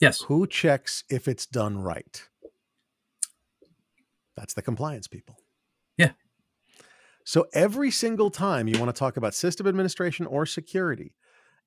Yes. 0.00 0.20
Who 0.22 0.46
checks 0.46 1.02
if 1.10 1.26
it's 1.26 1.46
done 1.46 1.78
right? 1.78 2.28
That's 4.36 4.54
the 4.54 4.62
compliance 4.62 5.08
people. 5.08 5.36
Yeah. 5.96 6.10
So 7.24 7.46
every 7.54 7.90
single 7.90 8.30
time 8.30 8.68
you 8.68 8.78
want 8.78 8.94
to 8.94 8.98
talk 8.98 9.16
about 9.16 9.34
system 9.34 9.66
administration 9.66 10.26
or 10.26 10.46
security, 10.46 11.14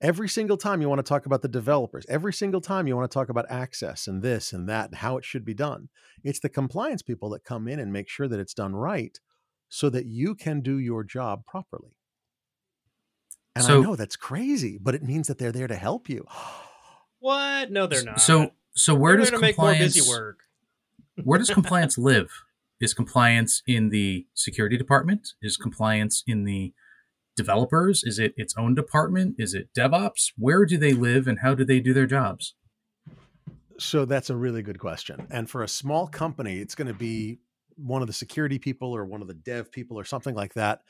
every 0.02 0.30
single 0.30 0.58
time 0.58 0.82
you 0.82 0.90
want 0.90 1.00
to 1.00 1.08
talk 1.08 1.26
about 1.26 1.42
the 1.42 1.48
developers, 1.48 2.06
every 2.10 2.34
single 2.34 2.62
time 2.62 2.88
you 2.88 2.96
want 2.96 3.10
to 3.10 3.14
talk 3.14 3.30
about 3.30 3.46
access 3.50 4.08
and 4.08 4.22
this 4.22 4.54
and 4.54 4.68
that 4.70 4.88
and 4.90 4.96
how 4.98 5.18
it 5.18 5.26
should 5.26 5.46
be 5.46 5.54
done, 5.54 5.90
it's 6.24 6.40
the 6.40 6.50
compliance 6.50 7.02
people 7.02 7.30
that 7.30 7.44
come 7.44 7.68
in 7.68 7.80
and 7.80 7.92
make 7.92 8.10
sure 8.10 8.28
that 8.28 8.40
it's 8.40 8.54
done 8.54 8.76
right 8.76 9.20
so 9.68 9.90
that 9.90 10.06
you 10.06 10.36
can 10.36 10.62
do 10.62 10.78
your 10.80 11.04
job 11.04 11.46
properly. 11.46 11.96
And 13.56 13.66
So- 13.66 13.80
I 13.82 13.84
know 13.84 13.96
that's 13.96 14.16
crazy, 14.16 14.78
but 14.82 14.96
it 14.96 15.04
means 15.04 15.28
that 15.28 15.38
they're 15.38 15.52
there 15.52 15.68
to 15.68 15.76
help 15.76 16.10
you. 16.10 16.26
What? 17.22 17.70
No, 17.70 17.86
they're 17.86 18.02
not. 18.06 18.22
So 18.22 18.54
so 18.74 18.96
where 18.96 19.12
They're 19.18 19.24
does 19.26 19.32
gonna 19.32 19.42
make 19.42 19.58
more 19.58 19.72
compliance 19.72 19.96
busy 19.96 20.10
work? 20.10 20.40
where 21.26 21.38
does 21.38 21.50
compliance 21.50 21.98
live? 22.12 22.30
Is 22.80 22.94
compliance 22.94 23.62
in 23.68 23.90
the 23.90 24.26
security 24.34 24.78
department? 24.78 25.34
Is 25.42 25.58
compliance 25.58 26.24
in 26.26 26.46
the 26.46 26.74
developers? 27.40 28.04
Is 28.04 28.20
it 28.20 28.34
its 28.36 28.54
own 28.58 28.76
department? 28.76 29.36
Is 29.38 29.54
it 29.54 29.70
DevOps? 29.74 30.34
Where 30.38 30.66
do 30.66 30.78
they 30.78 30.94
live 30.94 31.26
and 31.28 31.40
how 31.40 31.56
do 31.56 31.64
they 31.64 31.80
do 31.80 31.94
their 31.94 32.06
jobs? 32.06 32.54
So 33.80 34.04
that's 34.04 34.30
a 34.30 34.36
really 34.36 34.62
good 34.62 34.78
question. 34.78 35.26
And 35.32 35.50
for 35.50 35.64
a 35.64 35.68
small 35.68 36.06
company, 36.06 36.60
it's 36.60 36.76
going 36.76 36.90
to 36.90 36.94
be 36.94 37.40
one 37.78 38.02
of 38.02 38.08
the 38.08 38.14
security 38.14 38.60
people 38.60 38.94
or 38.94 39.06
one 39.06 39.22
of 39.22 39.30
the 39.30 39.34
dev 39.34 39.72
people 39.72 39.98
or 39.98 40.04
something 40.04 40.36
like 40.36 40.54
that. 40.56 40.82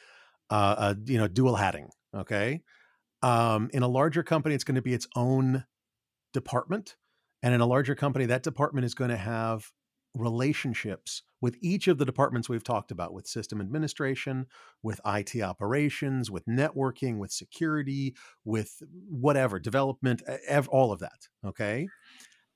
Uh, 0.50 0.76
uh, 0.78 0.94
you 1.06 1.20
know, 1.20 1.28
dual 1.28 1.56
hatting. 1.56 1.90
Okay. 2.16 2.62
Um, 3.22 3.70
in 3.72 3.84
a 3.84 3.88
larger 3.88 4.24
company, 4.24 4.56
it's 4.56 4.64
going 4.64 4.82
to 4.82 4.82
be 4.82 4.96
its 4.96 5.08
own 5.16 5.66
department, 6.34 6.96
and 7.44 7.54
in 7.54 7.62
a 7.62 7.66
larger 7.66 7.94
company, 7.94 8.26
that 8.28 8.44
department 8.44 8.86
is 8.86 8.96
going 8.96 9.12
to 9.12 9.18
have 9.18 9.72
relationships 10.20 11.24
with 11.42 11.56
each 11.62 11.88
of 11.88 11.98
the 11.98 12.06
departments 12.06 12.50
we've 12.50 12.64
talked 12.64 12.92
about, 12.92 13.14
with 13.14 13.28
system 13.28 13.62
administration, 13.62 14.46
with 14.84 15.00
IT 15.06 15.42
operations, 15.42 16.30
with 16.30 16.46
networking, 16.46 17.18
with 17.18 17.32
security, 17.32 18.16
with 18.44 18.82
whatever 19.10 19.60
development, 19.60 20.22
ev- 20.48 20.68
all 20.70 20.92
of 20.92 21.00
that. 21.00 21.28
Okay. 21.46 21.88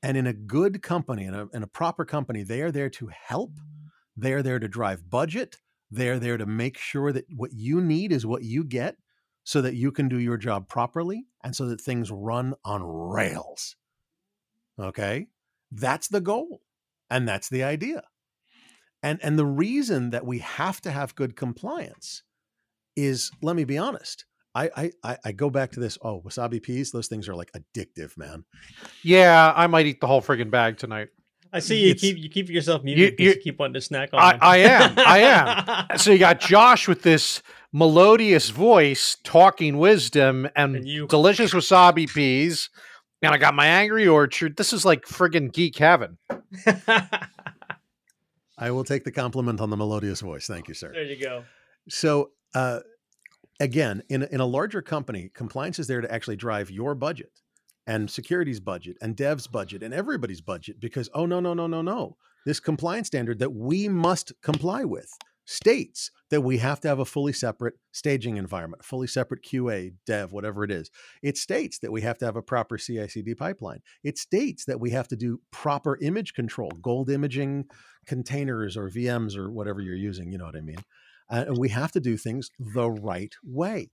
And 0.01 0.17
in 0.17 0.27
a 0.27 0.33
good 0.33 0.81
company, 0.81 1.25
in 1.25 1.33
a, 1.33 1.47
in 1.53 1.63
a 1.63 1.67
proper 1.67 2.03
company, 2.03 2.43
they 2.43 2.61
are 2.61 2.71
there 2.71 2.89
to 2.89 3.07
help. 3.07 3.51
They 4.17 4.33
are 4.33 4.43
there 4.43 4.59
to 4.59 4.67
drive 4.67 5.09
budget. 5.09 5.57
They 5.89 6.09
are 6.09 6.19
there 6.19 6.37
to 6.37 6.45
make 6.45 6.77
sure 6.77 7.13
that 7.13 7.25
what 7.33 7.53
you 7.53 7.79
need 7.79 8.11
is 8.11 8.25
what 8.25 8.43
you 8.43 8.63
get 8.63 8.97
so 9.43 9.61
that 9.61 9.75
you 9.75 9.91
can 9.91 10.09
do 10.09 10.19
your 10.19 10.37
job 10.37 10.67
properly 10.67 11.25
and 11.43 11.55
so 11.55 11.67
that 11.67 11.79
things 11.79 12.11
run 12.11 12.55
on 12.65 12.83
rails. 12.83 13.75
Okay? 14.79 15.27
That's 15.71 16.07
the 16.07 16.21
goal. 16.21 16.61
And 17.13 17.27
that's 17.27 17.49
the 17.49 17.63
idea. 17.63 18.01
And 19.03 19.19
and 19.21 19.37
the 19.37 19.45
reason 19.45 20.09
that 20.11 20.25
we 20.25 20.39
have 20.39 20.81
to 20.81 20.91
have 20.91 21.13
good 21.15 21.35
compliance 21.35 22.23
is 22.95 23.31
let 23.41 23.55
me 23.55 23.65
be 23.65 23.77
honest. 23.77 24.25
I 24.55 24.69
I 24.75 24.91
I- 25.03 25.17
I 25.25 25.31
go 25.31 25.49
back 25.49 25.71
to 25.73 25.79
this. 25.79 25.97
Oh, 26.01 26.21
wasabi 26.25 26.61
peas, 26.61 26.91
those 26.91 27.07
things 27.07 27.27
are 27.29 27.35
like 27.35 27.51
addictive, 27.59 28.17
man. 28.17 28.45
Yeah, 29.03 29.53
I 29.55 29.67
might 29.67 29.85
eat 29.85 29.99
the 30.01 30.07
whole 30.07 30.21
friggin' 30.21 30.51
bag 30.51 30.77
tonight. 30.77 31.09
I 31.51 31.59
see 31.59 31.79
you 31.83 31.89
It's- 31.91 32.01
keep 32.01 32.17
you 32.17 32.29
keep 32.29 32.49
yourself 32.49 32.83
muted. 32.83 33.19
you- 33.19 33.25
You, 33.25 33.31
you 33.33 33.39
keep 33.39 33.59
wanting 33.59 33.75
to 33.75 33.81
snack 33.81 34.09
on. 34.13 34.19
I. 34.19 34.37
I 34.41 34.57
am. 34.57 34.93
I 34.97 35.19
am. 35.19 35.87
So 35.99 36.11
you 36.11 36.17
got 36.17 36.39
Josh 36.39 36.87
with 36.87 37.03
this 37.03 37.41
melodious 37.71 38.49
voice 38.49 39.17
talking 39.23 39.77
wisdom 39.77 40.47
and, 40.55 40.75
And 40.77 40.87
you- 40.87 41.07
delicious 41.07 41.53
wasabi 41.53 42.07
peas. 42.11 42.69
And 43.23 43.33
I 43.33 43.37
got 43.37 43.55
my 43.55 43.65
angry 43.65 44.05
orchard. 44.07 44.57
This 44.57 44.73
is 44.73 44.83
like 44.83 45.05
friggin' 45.05 45.53
geek 45.53 45.77
heaven. 45.77 46.17
I 48.57 48.69
will 48.71 48.83
take 48.83 49.03
the 49.03 49.11
compliment 49.11 49.61
on 49.61 49.69
the 49.69 49.77
melodious 49.77 50.21
voice. 50.21 50.45
Thank 50.45 50.67
you, 50.67 50.73
sir. 50.73 50.91
there 50.93 51.03
you 51.03 51.21
go. 51.21 51.43
So, 51.89 52.31
uh, 52.53 52.81
again, 53.59 54.03
in, 54.09 54.23
a- 54.23 54.27
in 54.27 54.39
a 54.41 54.45
larger 54.45 54.81
company, 54.81 55.31
compliance 55.33 55.79
is 55.79 55.87
there 55.87 56.01
to 56.01 56.11
actually 56.13 56.35
drive 56.35 56.69
your 56.69 56.95
budget 56.95 57.31
and 57.87 58.09
security's 58.09 58.59
budget 58.59 58.97
and 59.01 59.15
dev's 59.15 59.47
budget 59.47 59.83
and 59.83 59.93
everybody's 59.93 60.41
budget 60.41 60.79
because, 60.79 61.09
oh, 61.13 61.25
no, 61.25 61.39
no, 61.39 61.53
no, 61.53 61.65
no, 61.67 61.81
no. 61.81 62.17
This 62.45 62.59
compliance 62.59 63.07
standard 63.07 63.39
that 63.39 63.53
we 63.53 63.87
must 63.87 64.33
comply 64.41 64.83
with 64.83 65.09
states 65.45 66.11
that 66.33 66.41
we 66.41 66.57
have 66.57 66.79
to 66.79 66.87
have 66.87 66.97
a 66.97 67.05
fully 67.05 67.31
separate 67.31 67.75
staging 67.91 68.37
environment, 68.37 68.83
fully 68.83 69.05
separate 69.05 69.43
QA, 69.43 69.93
dev, 70.07 70.31
whatever 70.31 70.63
it 70.63 70.71
is. 70.71 70.89
It 71.21 71.37
states 71.37 71.77
that 71.77 71.91
we 71.91 72.01
have 72.01 72.17
to 72.17 72.25
have 72.25 72.35
a 72.35 72.41
proper 72.41 72.75
CI 72.75 73.07
CD 73.07 73.35
pipeline. 73.35 73.81
It 74.03 74.17
states 74.17 74.65
that 74.65 74.79
we 74.79 74.89
have 74.89 75.07
to 75.09 75.15
do 75.15 75.41
proper 75.51 75.95
image 76.01 76.33
control, 76.33 76.71
gold 76.81 77.11
imaging 77.11 77.65
containers 78.07 78.75
or 78.75 78.89
VMs 78.89 79.37
or 79.37 79.51
whatever 79.51 79.79
you're 79.79 79.93
using. 79.93 80.31
You 80.31 80.39
know 80.39 80.45
what 80.45 80.55
I 80.55 80.61
mean? 80.61 80.83
Uh, 81.29 81.45
and 81.49 81.57
we 81.59 81.69
have 81.69 81.91
to 81.91 81.99
do 81.99 82.17
things 82.17 82.49
the 82.57 82.89
right 82.89 83.35
way. 83.43 83.91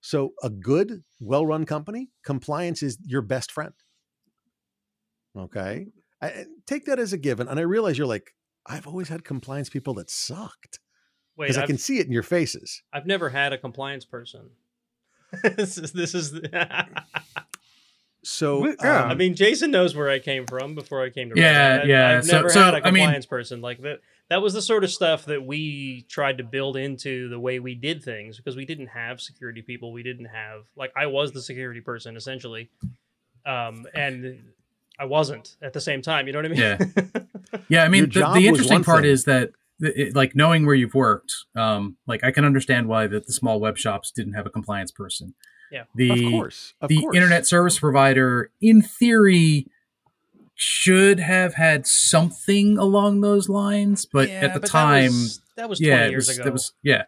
So, 0.00 0.34
a 0.44 0.50
good, 0.50 1.02
well 1.18 1.44
run 1.44 1.64
company, 1.64 2.10
compliance 2.24 2.84
is 2.84 2.98
your 3.04 3.22
best 3.22 3.50
friend. 3.50 3.74
Okay. 5.36 5.86
I, 6.22 6.26
I- 6.28 6.44
take 6.68 6.84
that 6.84 7.00
as 7.00 7.12
a 7.12 7.18
given. 7.18 7.48
And 7.48 7.58
I 7.58 7.64
realize 7.64 7.98
you're 7.98 8.06
like, 8.06 8.30
I've 8.64 8.86
always 8.86 9.08
had 9.08 9.24
compliance 9.24 9.68
people 9.68 9.94
that 9.94 10.08
sucked 10.08 10.78
Wait, 11.38 11.46
because 11.46 11.56
I 11.56 11.66
can 11.66 11.78
see 11.78 11.98
it 12.00 12.06
in 12.06 12.12
your 12.12 12.22
faces. 12.22 12.82
I've 12.92 13.06
never 13.06 13.30
had 13.30 13.52
a 13.54 13.58
compliance 13.58 14.04
person. 14.04 14.50
this 15.56 15.78
is 15.78 15.92
this 15.92 16.14
is. 16.14 16.32
So, 18.24 18.66
um, 18.66 18.76
I 18.80 19.14
mean, 19.14 19.34
Jason 19.34 19.70
knows 19.70 19.94
where 19.94 20.10
I 20.10 20.18
came 20.18 20.44
from 20.46 20.74
before 20.74 21.02
I 21.02 21.08
came 21.10 21.30
to. 21.30 21.40
Yeah, 21.40 21.46
Red 21.68 21.78
Hat. 21.80 21.86
yeah. 21.86 22.08
I've 22.18 22.24
So- 22.26 22.36
never 22.36 22.50
so, 22.50 22.60
had 22.62 22.74
a 22.74 22.76
I 22.78 22.90
mean- 22.90 23.02
compliance 23.02 23.26
person 23.26 23.60
like 23.60 23.80
that. 23.82 24.00
That 24.28 24.42
was 24.42 24.52
the 24.52 24.60
sort 24.60 24.84
of 24.84 24.90
stuff 24.90 25.24
that 25.24 25.46
we 25.46 26.04
tried 26.10 26.36
to 26.36 26.44
build 26.44 26.76
into 26.76 27.30
the 27.30 27.38
way 27.40 27.60
we 27.60 27.74
did 27.74 28.02
things 28.02 28.36
because 28.36 28.56
we 28.56 28.66
didn't 28.66 28.88
have 28.88 29.22
security 29.22 29.62
people. 29.62 29.90
We 29.90 30.02
didn't 30.02 30.26
have 30.26 30.64
like 30.76 30.92
I 30.94 31.06
was 31.06 31.32
the 31.32 31.40
security 31.40 31.80
person 31.80 32.14
essentially, 32.14 32.68
um, 33.46 33.86
and 33.94 34.52
I 34.98 35.06
wasn't 35.06 35.56
at 35.62 35.72
the 35.72 35.80
same 35.80 36.02
time. 36.02 36.26
You 36.26 36.34
know 36.34 36.40
what 36.40 36.46
I 36.46 36.48
mean? 36.48 36.60
Yeah. 36.60 37.22
Yeah, 37.70 37.84
I 37.84 37.88
mean, 37.88 38.10
the, 38.10 38.30
the 38.34 38.46
interesting 38.46 38.84
part 38.84 39.02
thing. 39.04 39.10
is 39.10 39.24
that, 39.24 39.52
it, 39.80 40.14
like, 40.14 40.34
knowing 40.34 40.66
where 40.66 40.74
you've 40.74 40.94
worked, 40.94 41.32
um, 41.56 41.96
like, 42.06 42.24
I 42.24 42.30
can 42.30 42.44
understand 42.44 42.88
why 42.88 43.06
the, 43.06 43.20
the 43.20 43.32
small 43.32 43.60
web 43.60 43.78
shops 43.78 44.10
didn't 44.10 44.34
have 44.34 44.46
a 44.46 44.50
compliance 44.50 44.90
person. 44.90 45.34
Yeah. 45.70 45.84
The, 45.94 46.26
of 46.26 46.32
course, 46.32 46.74
of 46.80 46.88
the 46.88 47.00
course. 47.00 47.16
internet 47.16 47.46
service 47.46 47.78
provider, 47.78 48.50
in 48.60 48.82
theory, 48.82 49.66
should 50.54 51.20
have 51.20 51.54
had 51.54 51.86
something 51.86 52.78
along 52.78 53.20
those 53.20 53.48
lines, 53.48 54.06
but 54.06 54.28
Yeah, 54.28 54.40
at 54.40 54.54
the 54.54 54.60
but 54.60 54.68
time, 54.68 55.02
that 55.02 55.10
was, 55.10 55.40
that 55.56 55.68
was 55.68 55.78
20 55.78 55.90
yeah, 55.90 56.04
it 56.06 56.10
years 56.10 56.28
was, 56.28 56.36
ago. 56.36 56.44
that 56.44 56.52
was, 56.52 56.72
yeah. 56.82 57.04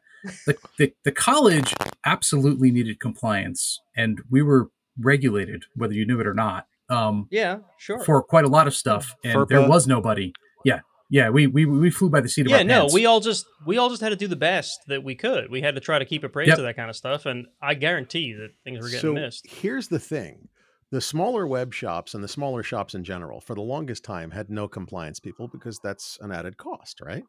The, 0.46 0.56
the, 0.78 0.92
the 1.04 1.12
college 1.12 1.74
absolutely 2.04 2.70
needed 2.70 3.00
compliance, 3.00 3.80
and 3.96 4.20
we 4.30 4.42
were 4.42 4.70
regulated, 5.00 5.64
whether 5.74 5.94
you 5.94 6.06
knew 6.06 6.20
it 6.20 6.26
or 6.26 6.34
not. 6.34 6.66
Um, 6.90 7.28
yeah, 7.30 7.58
sure. 7.78 8.00
for 8.04 8.22
quite 8.22 8.44
a 8.44 8.48
lot 8.48 8.66
of 8.66 8.74
stuff, 8.74 9.14
and 9.24 9.48
there 9.48 9.66
was 9.66 9.86
nobody. 9.86 10.32
Yeah, 10.64 10.80
yeah, 11.10 11.28
we 11.28 11.46
we 11.46 11.66
we 11.66 11.90
flew 11.90 12.08
by 12.08 12.20
the 12.20 12.28
seat 12.28 12.46
of 12.46 12.50
yeah, 12.52 12.58
our 12.58 12.64
no, 12.64 12.78
pants. 12.80 12.94
we 12.94 13.04
all 13.04 13.20
just 13.20 13.44
we 13.66 13.76
all 13.76 13.90
just 13.90 14.00
had 14.00 14.10
to 14.10 14.16
do 14.16 14.26
the 14.28 14.36
best 14.36 14.78
that 14.86 15.02
we 15.04 15.14
could. 15.14 15.50
We 15.50 15.60
had 15.60 15.74
to 15.74 15.80
try 15.80 15.98
to 15.98 16.04
keep 16.04 16.24
appraised 16.24 16.48
Yep. 16.50 16.58
of 16.58 16.64
that 16.64 16.76
kind 16.76 16.88
of 16.88 16.96
stuff, 16.96 17.26
and 17.26 17.46
I 17.60 17.74
guarantee 17.74 18.32
that 18.34 18.50
things 18.64 18.78
were 18.80 18.86
getting 18.88 19.00
so 19.00 19.12
missed. 19.12 19.46
here's 19.48 19.88
the 19.88 19.98
thing 19.98 20.48
the 20.92 21.00
smaller 21.00 21.46
web 21.46 21.72
shops 21.74 22.14
and 22.14 22.24
the 22.24 22.28
smaller 22.28 22.62
shops 22.62 22.94
in 22.94 23.04
general 23.04 23.40
for 23.40 23.54
the 23.54 23.60
longest 23.60 24.02
time 24.04 24.30
had 24.32 24.50
no 24.50 24.66
compliance 24.66 25.20
people 25.20 25.46
because 25.48 25.78
that's 25.82 26.18
an 26.20 26.32
added 26.32 26.56
cost 26.56 27.00
right 27.00 27.22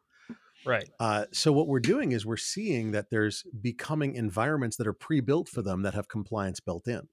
Right. 0.64 0.88
uh, 1.00 1.24
so 1.32 1.52
what 1.52 1.66
we're 1.66 1.80
doing 1.80 2.12
is 2.12 2.24
we're 2.24 2.36
seeing 2.36 2.92
that 2.92 3.10
there's 3.10 3.42
becoming 3.60 4.14
environments 4.14 4.76
that 4.76 4.86
are 4.86 4.92
pre-built 4.92 5.48
for 5.48 5.60
them 5.60 5.82
that 5.82 5.94
have 5.94 6.08
compliance 6.08 6.60
built 6.60 6.86
in 6.86 7.08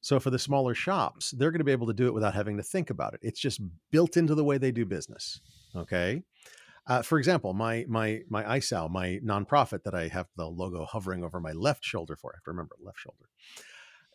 so 0.00 0.18
for 0.18 0.30
the 0.30 0.38
smaller 0.38 0.74
shops 0.74 1.32
they're 1.32 1.50
going 1.50 1.58
to 1.60 1.64
be 1.64 1.72
able 1.72 1.86
to 1.86 1.92
do 1.94 2.06
it 2.06 2.14
without 2.14 2.32
having 2.34 2.56
to 2.56 2.62
think 2.62 2.88
about 2.90 3.12
it 3.12 3.20
it's 3.22 3.40
just 3.40 3.60
built 3.90 4.16
into 4.16 4.34
the 4.34 4.44
way 4.44 4.56
they 4.56 4.72
do 4.72 4.86
business 4.86 5.40
okay 5.76 6.22
uh, 6.88 7.02
for 7.02 7.18
example, 7.18 7.52
my 7.52 7.84
my 7.88 8.20
my 8.28 8.44
ISAO, 8.58 8.88
my 8.88 9.18
nonprofit 9.24 9.82
that 9.82 9.94
I 9.94 10.08
have 10.08 10.28
the 10.36 10.46
logo 10.46 10.84
hovering 10.84 11.24
over 11.24 11.40
my 11.40 11.52
left 11.52 11.84
shoulder 11.84 12.16
for, 12.16 12.32
I 12.32 12.36
have 12.36 12.44
to 12.44 12.50
remember 12.50 12.76
left 12.80 13.00
shoulder. 13.00 13.24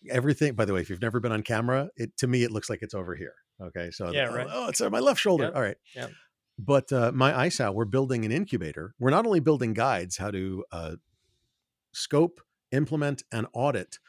Everything, 0.10 0.54
by 0.54 0.66
the 0.66 0.74
way, 0.74 0.82
if 0.82 0.90
you've 0.90 1.02
never 1.02 1.20
been 1.20 1.34
on 1.34 1.44
camera, 1.44 1.90
it 1.98 2.16
to 2.18 2.28
me 2.28 2.44
it 2.44 2.52
looks 2.52 2.70
like 2.70 2.82
it's 2.82 2.94
over 2.94 3.16
here. 3.16 3.36
Okay, 3.62 3.92
so 3.92 4.12
Yeah, 4.12 4.30
oh, 4.30 4.36
right. 4.36 4.48
oh, 4.50 4.70
it's 4.70 4.80
on 4.80 4.92
my 4.92 5.00
left 5.00 5.20
shoulder. 5.20 5.46
Yep, 5.46 5.56
All 5.56 5.62
right, 5.62 5.78
yep. 5.96 6.12
But 6.58 6.94
uh, 6.94 7.12
my 7.14 7.48
ISAO, 7.48 7.74
we're 7.74 7.86
building 7.86 8.24
an 8.24 8.32
incubator. 8.32 8.94
We're 9.00 9.10
not 9.10 9.26
only 9.26 9.42
building 9.42 9.74
guides 9.74 10.18
how 10.18 10.32
to 10.32 10.64
uh, 10.72 10.96
scope, 11.92 12.40
implement, 12.72 13.24
and 13.34 13.48
audit 13.54 14.00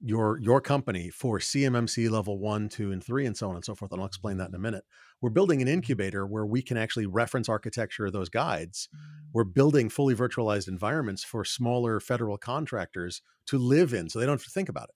your 0.00 0.38
your 0.38 0.60
company 0.60 1.10
for 1.10 1.38
CMMC 1.38 2.10
level 2.10 2.38
one, 2.38 2.68
two, 2.68 2.92
and 2.92 3.02
three, 3.02 3.26
and 3.26 3.36
so 3.36 3.48
on 3.48 3.56
and 3.56 3.64
so 3.64 3.74
forth. 3.74 3.90
And 3.90 4.00
I'll 4.00 4.06
explain 4.06 4.36
that 4.36 4.50
in 4.50 4.54
a 4.54 4.58
minute. 4.58 4.84
We're 5.24 5.30
building 5.30 5.62
an 5.62 5.68
incubator 5.68 6.26
where 6.26 6.44
we 6.44 6.60
can 6.60 6.76
actually 6.76 7.06
reference 7.06 7.48
architecture 7.48 8.04
of 8.04 8.12
those 8.12 8.28
guides. 8.28 8.90
We're 9.32 9.44
building 9.44 9.88
fully 9.88 10.14
virtualized 10.14 10.68
environments 10.68 11.24
for 11.24 11.46
smaller 11.46 11.98
federal 11.98 12.36
contractors 12.36 13.22
to 13.46 13.56
live 13.56 13.94
in, 13.94 14.10
so 14.10 14.18
they 14.18 14.26
don't 14.26 14.34
have 14.34 14.44
to 14.44 14.50
think 14.50 14.68
about 14.68 14.90
it. 14.90 14.94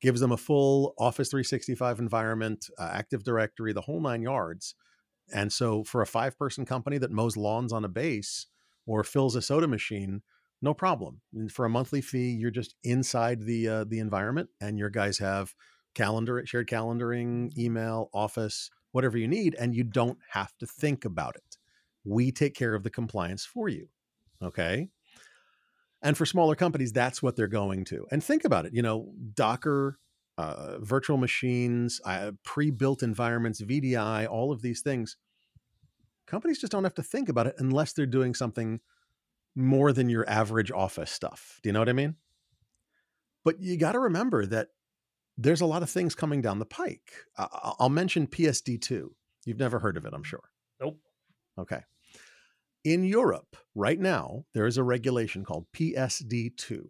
gives 0.00 0.20
them 0.20 0.30
a 0.30 0.36
full 0.36 0.94
Office 0.96 1.28
365 1.28 1.98
environment, 1.98 2.70
uh, 2.78 2.88
Active 2.92 3.24
Directory, 3.24 3.72
the 3.72 3.80
whole 3.80 4.00
nine 4.00 4.22
yards. 4.22 4.76
And 5.34 5.52
so, 5.52 5.82
for 5.82 6.02
a 6.02 6.06
five 6.06 6.38
person 6.38 6.64
company 6.64 6.98
that 6.98 7.10
mows 7.10 7.36
lawns 7.36 7.72
on 7.72 7.84
a 7.84 7.88
base 7.88 8.46
or 8.86 9.02
fills 9.02 9.34
a 9.34 9.42
soda 9.42 9.66
machine, 9.66 10.22
no 10.62 10.72
problem. 10.72 11.20
And 11.34 11.50
for 11.50 11.64
a 11.64 11.68
monthly 11.68 12.00
fee, 12.00 12.30
you're 12.30 12.52
just 12.52 12.76
inside 12.84 13.42
the 13.42 13.66
uh, 13.68 13.84
the 13.88 13.98
environment, 13.98 14.50
and 14.60 14.78
your 14.78 14.90
guys 14.90 15.18
have 15.18 15.52
calendar, 15.96 16.46
shared 16.46 16.68
calendaring, 16.68 17.58
email, 17.58 18.08
Office, 18.14 18.70
whatever 18.94 19.18
you 19.18 19.26
need, 19.26 19.56
and 19.56 19.74
you 19.74 19.82
don't 19.82 20.18
have 20.30 20.56
to 20.58 20.66
think 20.66 21.04
about 21.04 21.34
it. 21.34 21.58
We 22.04 22.30
take 22.30 22.54
care 22.54 22.74
of 22.74 22.84
the 22.84 22.90
compliance 22.90 23.44
for 23.44 23.68
you. 23.68 23.88
Okay. 24.40 24.88
And 26.00 26.16
for 26.16 26.24
smaller 26.24 26.54
companies, 26.54 26.92
that's 26.92 27.20
what 27.20 27.34
they're 27.34 27.48
going 27.48 27.84
to. 27.86 28.06
And 28.12 28.22
think 28.22 28.44
about 28.44 28.66
it. 28.66 28.72
You 28.72 28.82
know, 28.82 29.12
Docker, 29.34 29.98
uh, 30.38 30.78
virtual 30.78 31.16
machines, 31.16 32.00
uh, 32.04 32.32
pre-built 32.44 33.02
environments, 33.02 33.60
VDI, 33.60 34.30
all 34.30 34.52
of 34.52 34.62
these 34.62 34.80
things. 34.80 35.16
Companies 36.28 36.60
just 36.60 36.70
don't 36.70 36.84
have 36.84 36.94
to 36.94 37.02
think 37.02 37.28
about 37.28 37.48
it 37.48 37.56
unless 37.58 37.94
they're 37.94 38.06
doing 38.06 38.32
something 38.32 38.78
more 39.56 39.92
than 39.92 40.08
your 40.08 40.28
average 40.28 40.70
office 40.70 41.10
stuff. 41.10 41.58
Do 41.64 41.68
you 41.68 41.72
know 41.72 41.80
what 41.80 41.88
I 41.88 41.94
mean? 41.94 42.14
But 43.44 43.60
you 43.60 43.76
got 43.76 43.92
to 43.92 44.00
remember 44.00 44.46
that 44.46 44.68
there's 45.36 45.60
a 45.60 45.66
lot 45.66 45.82
of 45.82 45.90
things 45.90 46.14
coming 46.14 46.40
down 46.40 46.58
the 46.58 46.64
pike. 46.66 47.12
Uh, 47.36 47.74
I'll 47.78 47.88
mention 47.88 48.26
PSD2. 48.26 49.08
You've 49.44 49.58
never 49.58 49.78
heard 49.78 49.96
of 49.96 50.04
it, 50.06 50.12
I'm 50.14 50.22
sure. 50.22 50.50
Nope. 50.80 50.98
Okay. 51.58 51.80
In 52.84 53.04
Europe, 53.04 53.56
right 53.74 53.98
now, 53.98 54.44
there 54.52 54.66
is 54.66 54.76
a 54.76 54.82
regulation 54.82 55.44
called 55.44 55.66
PSD2. 55.74 56.86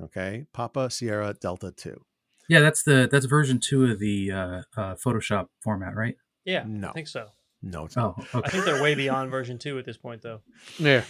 Okay. 0.00 0.44
Papa 0.52 0.90
Sierra 0.90 1.34
Delta 1.34 1.72
2. 1.72 2.00
Yeah, 2.48 2.60
that's 2.60 2.84
the 2.84 3.08
that's 3.10 3.26
version 3.26 3.58
two 3.58 3.86
of 3.86 3.98
the 3.98 4.30
uh, 4.30 4.62
uh, 4.76 4.94
Photoshop 4.94 5.48
format, 5.64 5.96
right? 5.96 6.14
Yeah, 6.44 6.62
No. 6.66 6.90
I 6.90 6.92
think 6.92 7.08
so. 7.08 7.26
No, 7.62 7.86
it's 7.86 7.96
not. 7.96 8.24
Oh, 8.34 8.42
I 8.44 8.48
think 8.50 8.64
they're 8.64 8.80
way 8.80 8.94
beyond 8.94 9.30
version 9.32 9.58
two 9.58 9.78
at 9.78 9.84
this 9.84 9.96
point, 9.96 10.22
though. 10.22 10.42
Yeah. 10.78 11.02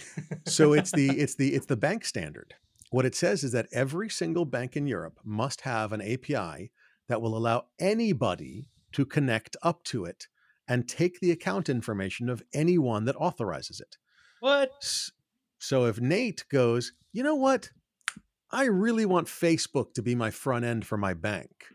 so 0.47 0.73
it's 0.73 0.91
the 0.95 1.09
it's 1.09 1.35
the 1.35 1.53
it's 1.53 1.67
the 1.67 1.75
bank 1.75 2.05
standard. 2.05 2.55
What 2.89 3.05
it 3.05 3.15
says 3.15 3.43
is 3.43 3.51
that 3.51 3.67
every 3.71 4.09
single 4.09 4.45
bank 4.45 4.75
in 4.77 4.87
Europe 4.87 5.19
must 5.23 5.61
have 5.61 5.91
an 5.91 6.01
API 6.01 6.71
that 7.09 7.21
will 7.21 7.37
allow 7.37 7.65
anybody 7.79 8.67
to 8.93 9.05
connect 9.05 9.57
up 9.61 9.83
to 9.85 10.05
it 10.05 10.27
and 10.67 10.87
take 10.87 11.19
the 11.19 11.31
account 11.31 11.69
information 11.69 12.29
of 12.29 12.43
anyone 12.53 13.05
that 13.05 13.15
authorizes 13.15 13.79
it. 13.79 13.97
What? 14.39 14.71
So 15.59 15.85
if 15.85 15.99
Nate 15.99 16.45
goes, 16.49 16.93
you 17.11 17.23
know 17.23 17.35
what? 17.35 17.71
I 18.51 18.65
really 18.65 19.05
want 19.05 19.27
Facebook 19.27 19.93
to 19.95 20.01
be 20.01 20.15
my 20.15 20.31
front 20.31 20.63
end 20.63 20.85
for 20.85 20.97
my 20.97 21.13
bank. 21.13 21.65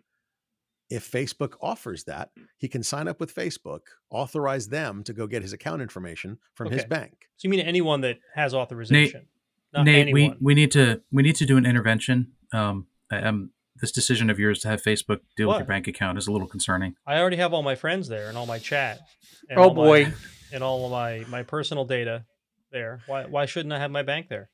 If 0.88 1.10
Facebook 1.10 1.54
offers 1.62 2.04
that, 2.04 2.30
he 2.58 2.68
can 2.68 2.82
sign 2.82 3.08
up 3.08 3.18
with 3.18 3.34
Facebook, 3.34 3.80
authorize 4.10 4.68
them 4.68 5.02
to 5.04 5.12
go 5.14 5.26
get 5.26 5.42
his 5.42 5.54
account 5.54 5.80
information 5.80 6.38
from 6.54 6.70
his 6.70 6.84
bank. 6.84 7.28
So 7.36 7.46
you 7.46 7.50
mean 7.50 7.60
anyone 7.60 8.02
that 8.02 8.18
has 8.34 8.52
authorization? 8.54 9.26
Not 9.74 9.84
Nate, 9.84 10.12
we, 10.12 10.20
anyone. 10.22 10.38
we 10.40 10.54
need 10.54 10.70
to 10.72 11.00
we 11.10 11.22
need 11.22 11.36
to 11.36 11.46
do 11.46 11.56
an 11.56 11.64
intervention. 11.66 12.32
Um, 12.52 12.86
I, 13.10 13.18
um, 13.22 13.50
this 13.80 13.90
decision 13.92 14.30
of 14.30 14.38
yours 14.38 14.60
to 14.60 14.68
have 14.68 14.82
Facebook 14.82 15.20
deal 15.36 15.48
with 15.48 15.58
your 15.58 15.66
bank 15.66 15.88
account 15.88 16.18
is 16.18 16.26
a 16.28 16.32
little 16.32 16.46
concerning. 16.46 16.94
I 17.06 17.18
already 17.18 17.36
have 17.38 17.52
all 17.52 17.62
my 17.62 17.74
friends 17.74 18.06
there 18.08 18.28
and 18.28 18.36
all 18.38 18.46
my 18.46 18.58
chat. 18.58 19.00
And 19.48 19.58
Oh 19.58 19.64
all 19.64 19.74
my- 19.74 19.82
boy. 19.84 20.12
and 20.52 20.62
all 20.62 20.84
of 20.84 20.92
my 20.92 21.24
my 21.28 21.42
personal 21.42 21.84
data 21.84 22.24
there. 22.70 23.00
Why 23.06 23.24
why 23.24 23.46
shouldn't 23.46 23.72
I 23.72 23.78
have 23.78 23.90
my 23.90 24.02
bank 24.02 24.28
there? 24.28 24.50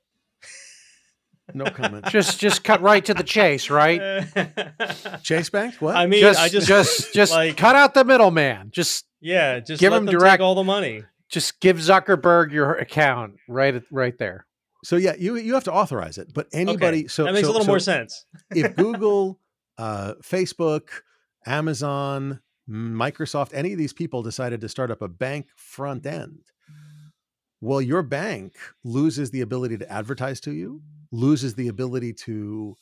No 1.55 1.65
comment. 1.65 2.05
Just 2.11 2.39
just 2.39 2.63
cut 2.63 2.83
right 2.83 3.03
to 3.07 3.15
the 3.15 3.23
chase, 3.23 3.71
right? 3.71 4.27
Chase 5.23 5.49
Bank? 5.49 5.77
What? 5.77 5.97
I 5.97 6.07
mean, 6.07 6.21
just, 6.21 6.39
I 6.39 6.49
just 6.51 6.69
just 6.69 7.15
just 7.15 7.33
like- 7.33 7.57
cut 7.57 7.75
out 7.75 7.95
the 7.95 8.05
middleman. 8.05 8.69
Just 8.71 9.07
yeah, 9.21 9.59
just 9.61 9.81
give 9.81 9.93
let 9.93 9.99
him 9.99 10.07
them 10.07 10.19
direct- 10.19 10.35
take 10.35 10.41
all 10.45 10.55
the 10.55 10.63
money. 10.65 11.05
just 11.31 11.59
give 11.61 11.79
Zuckerberg 11.79 12.53
your 12.53 12.75
account 12.75 13.37
right 13.49 13.75
at- 13.77 13.85
right 13.91 14.17
there. 14.19 14.45
So 14.89 14.97
yeah, 14.97 15.13
you 15.19 15.37
you 15.37 15.53
have 15.53 15.65
to 15.65 15.73
authorize 15.73 16.17
it, 16.17 16.33
but 16.33 16.47
anybody. 16.51 17.01
Okay, 17.01 17.09
So 17.09 17.25
that 17.25 17.35
makes 17.35 17.47
so- 17.47 17.51
a 17.51 17.53
little 17.53 17.67
so 17.67 17.73
more 17.73 17.79
sense. 17.79 18.25
if 18.55 18.75
Google, 18.85 19.39
uh, 19.77 20.15
Facebook, 20.23 20.89
Amazon, 21.45 22.41
Microsoft, 22.67 23.51
any 23.53 23.73
of 23.73 23.79
these 23.79 23.93
people 23.93 24.23
decided 24.23 24.63
to 24.63 24.69
start 24.71 24.91
up 24.91 25.03
a 25.03 25.09
bank 25.09 25.49
front 25.57 26.07
end, 26.07 26.41
well, 27.61 27.83
your 27.83 28.03
bank 28.03 28.55
loses 28.83 29.31
the 29.31 29.43
ability 29.43 29.77
to 29.77 29.93
advertise 29.93 30.41
to 30.41 30.53
you, 30.53 30.81
loses 31.13 31.55
the 31.55 31.69
ability 31.69 32.15
to, 32.15 32.75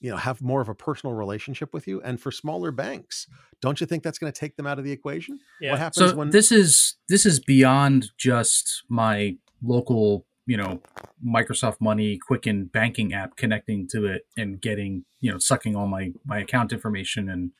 you 0.00 0.10
know, 0.10 0.18
have 0.18 0.42
more 0.42 0.60
of 0.60 0.68
a 0.68 0.74
personal 0.74 1.14
relationship 1.14 1.72
with 1.72 1.86
you. 1.88 2.02
And 2.02 2.20
for 2.20 2.30
smaller 2.30 2.72
banks, 2.72 3.26
don't 3.62 3.80
you 3.80 3.86
think 3.86 4.02
that's 4.02 4.18
going 4.18 4.30
to 4.30 4.38
take 4.38 4.56
them 4.58 4.66
out 4.66 4.78
of 4.78 4.84
the 4.84 4.92
equation? 4.92 5.38
Yeah. 5.62 5.70
What 5.70 5.78
happens 5.78 6.10
So 6.10 6.14
when 6.14 6.28
this 6.28 6.52
is 6.52 6.96
this 7.08 7.24
is 7.24 7.40
beyond 7.40 8.10
just 8.18 8.82
my 8.90 9.36
local, 9.62 10.26
you 10.46 10.56
know, 10.56 10.80
Microsoft 11.26 11.80
Money 11.80 12.18
Quicken 12.18 12.66
banking 12.66 13.14
app 13.14 13.36
connecting 13.36 13.88
to 13.88 14.06
it 14.06 14.26
and 14.36 14.60
getting, 14.60 15.04
you 15.20 15.32
know, 15.32 15.38
sucking 15.38 15.74
all 15.76 15.86
my 15.86 16.12
my 16.26 16.38
account 16.40 16.72
information 16.72 17.28
and 17.28 17.50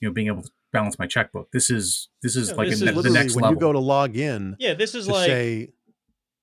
you 0.00 0.08
know 0.08 0.12
being 0.12 0.26
able 0.26 0.42
to 0.42 0.50
balance 0.72 0.98
my 0.98 1.06
checkbook. 1.06 1.50
This 1.52 1.70
is 1.70 2.08
this 2.22 2.36
is 2.36 2.52
like 2.56 2.68
this 2.68 2.82
a, 2.82 2.88
is 2.88 3.02
the 3.02 3.10
next 3.10 3.34
when 3.34 3.44
level. 3.44 3.56
you 3.56 3.60
go 3.60 3.72
to 3.72 3.78
log 3.78 4.16
in 4.16 4.56
Yeah, 4.58 4.74
this 4.74 4.94
is 4.94 5.08
like 5.08 5.26
say, 5.26 5.68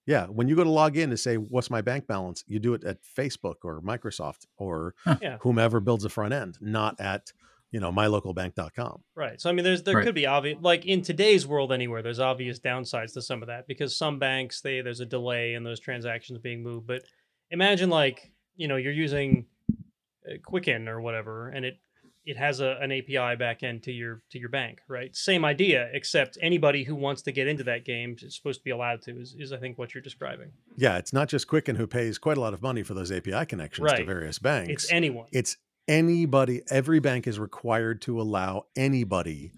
yeah, 0.06 0.26
when 0.26 0.48
you 0.48 0.56
go 0.56 0.64
to 0.64 0.70
log 0.70 0.98
in 0.98 1.10
to 1.12 1.18
say, 1.18 1.36
what's 1.38 1.70
my 1.70 1.82
bank 1.82 2.08
balance? 2.08 2.44
You 2.48 2.60
do 2.60 2.74
it 2.74 2.84
at 2.84 2.98
Facebook 3.04 3.56
or 3.64 3.82
Microsoft 3.82 4.46
or 4.58 4.96
Yeah. 5.22 5.38
whomever 5.42 5.80
builds 5.80 6.06
a 6.06 6.10
front 6.10 6.34
end, 6.34 6.58
not 6.62 7.00
at, 7.00 7.32
you 7.72 7.80
know, 7.80 7.92
mylocalbank.com. 7.92 9.04
Right. 9.16 9.40
So 9.40 9.50
I 9.50 9.54
mean, 9.54 9.64
there's 9.64 9.84
there 9.84 9.96
Right. 9.98 10.06
could 10.06 10.16
be 10.16 10.26
obvious 10.26 10.58
like 10.62 10.86
in 10.86 11.02
today's 11.02 11.46
world 11.46 11.72
anywhere. 11.72 12.02
There's 12.02 12.20
obvious 12.20 12.60
downsides 12.60 13.14
to 13.14 13.22
some 13.22 13.42
of 13.42 13.48
that 13.48 13.68
because 13.68 13.96
some 13.96 14.20
banks 14.20 14.62
they 14.62 14.82
there's 14.82 15.00
a 15.00 15.06
delay 15.06 15.54
in 15.54 15.64
those 15.64 15.80
transactions 15.80 16.40
being 16.40 16.64
moved. 16.64 16.88
But 16.88 17.04
imagine 17.52 17.90
like 17.90 18.32
you 18.56 18.68
know 18.68 18.76
you're 18.76 18.94
using 18.94 19.46
uh, 19.72 20.34
Quicken 20.44 20.88
or 20.88 21.02
whatever, 21.02 21.50
and 21.50 21.66
it 21.66 21.80
it 22.26 22.38
has 22.38 22.60
a, 22.60 22.78
an 22.82 22.92
API 22.92 23.36
back 23.38 23.64
end 23.64 23.82
to 23.84 23.92
your 23.92 24.22
to 24.32 24.40
your 24.40 24.50
bank. 24.50 24.80
Right. 24.88 25.16
Same 25.16 25.46
idea, 25.46 25.90
except 25.94 26.38
anybody 26.42 26.84
who 26.84 26.96
wants 26.96 27.22
to 27.24 27.32
get 27.32 27.48
into 27.48 27.64
that 27.64 27.86
game 27.86 28.16
is 28.22 28.36
supposed 28.36 28.60
to 28.60 28.64
be 28.64 28.72
allowed 28.72 29.02
to. 29.04 29.20
Is, 29.20 29.36
is 29.38 29.52
I 29.54 29.58
think 29.58 29.78
what 29.78 29.94
you're 29.94 30.04
describing. 30.04 30.52
Yeah, 30.76 30.98
it's 30.98 31.14
not 31.14 31.28
just 31.30 31.48
Quicken 31.48 31.76
who 31.76 31.88
pays 31.88 32.18
quite 32.18 32.38
a 32.38 32.42
lot 32.42 32.54
of 32.54 32.62
money 32.62 32.84
for 32.84 32.94
those 32.94 33.12
API 33.12 33.46
connections 33.46 33.92
to 33.94 34.06
various 34.06 34.38
banks. 34.40 34.70
It's 34.86 34.92
anyone. 34.92 35.28
it's 35.32 35.58
anybody, 35.90 36.62
every 36.70 37.00
bank 37.00 37.28
is 37.28 37.40
required 37.40 38.02
to 38.04 38.22
allow 38.22 38.68
anybody 38.78 39.52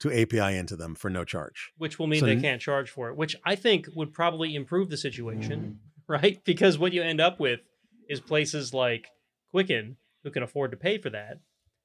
to 0.00 0.12
API 0.12 0.56
into 0.56 0.76
them 0.76 0.94
for 0.94 1.08
no 1.08 1.24
charge. 1.24 1.72
which 1.78 1.98
will 1.98 2.06
mean 2.06 2.20
So 2.20 2.26
they 2.26 2.40
can't 2.40 2.60
charge 2.60 2.90
for 2.90 3.08
it, 3.08 3.16
which 3.16 3.36
I 3.44 3.54
think 3.54 3.88
would 3.94 4.12
probably 4.12 4.54
improve 4.54 4.90
the 4.90 4.96
situation, 4.96 5.78
right? 6.08 6.42
Because 6.44 6.78
what 6.78 6.92
you 6.92 7.02
end 7.02 7.20
up 7.20 7.38
with 7.38 7.60
is 8.08 8.20
places 8.20 8.74
like 8.74 9.08
Quicken 9.50 9.96
who 10.24 10.30
can 10.30 10.42
afford 10.42 10.72
to 10.72 10.76
pay 10.76 10.98
for 10.98 11.10
that, 11.10 11.40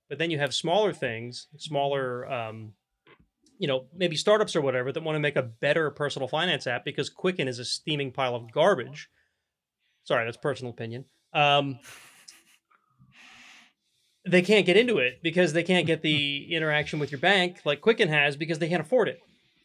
but 0.09 0.17
then 0.17 0.31
you 0.31 0.39
have 0.39 0.53
smaller 0.53 0.91
things, 0.91 1.47
smaller, 1.57 2.29
um, 2.29 2.73
you 3.59 3.67
know, 3.67 3.85
maybe 3.95 4.15
startups 4.15 4.55
or 4.55 4.61
whatever 4.61 4.91
that 4.91 5.03
want 5.03 5.15
to 5.15 5.19
make 5.19 5.35
a 5.35 5.43
better 5.43 5.89
personal 5.91 6.27
finance 6.27 6.67
app 6.67 6.83
because 6.83 7.09
Quicken 7.09 7.47
is 7.47 7.59
a 7.59 7.65
steaming 7.65 8.11
pile 8.11 8.35
of 8.35 8.51
garbage. 8.51 9.09
Sorry, 10.03 10.25
that's 10.25 10.37
personal 10.37 10.73
opinion. 10.73 11.05
Um, 11.33 11.79
they 14.25 14.41
can't 14.41 14.65
get 14.65 14.77
into 14.77 14.97
it 14.99 15.19
because 15.23 15.53
they 15.53 15.63
can't 15.63 15.87
get 15.87 16.01
the 16.01 16.53
interaction 16.55 16.99
with 16.99 17.11
your 17.11 17.19
bank 17.19 17.57
like 17.65 17.81
Quicken 17.81 18.09
has 18.09 18.35
because 18.35 18.59
they 18.59 18.69
can't 18.69 18.81
afford 18.81 19.07
it. 19.07 19.19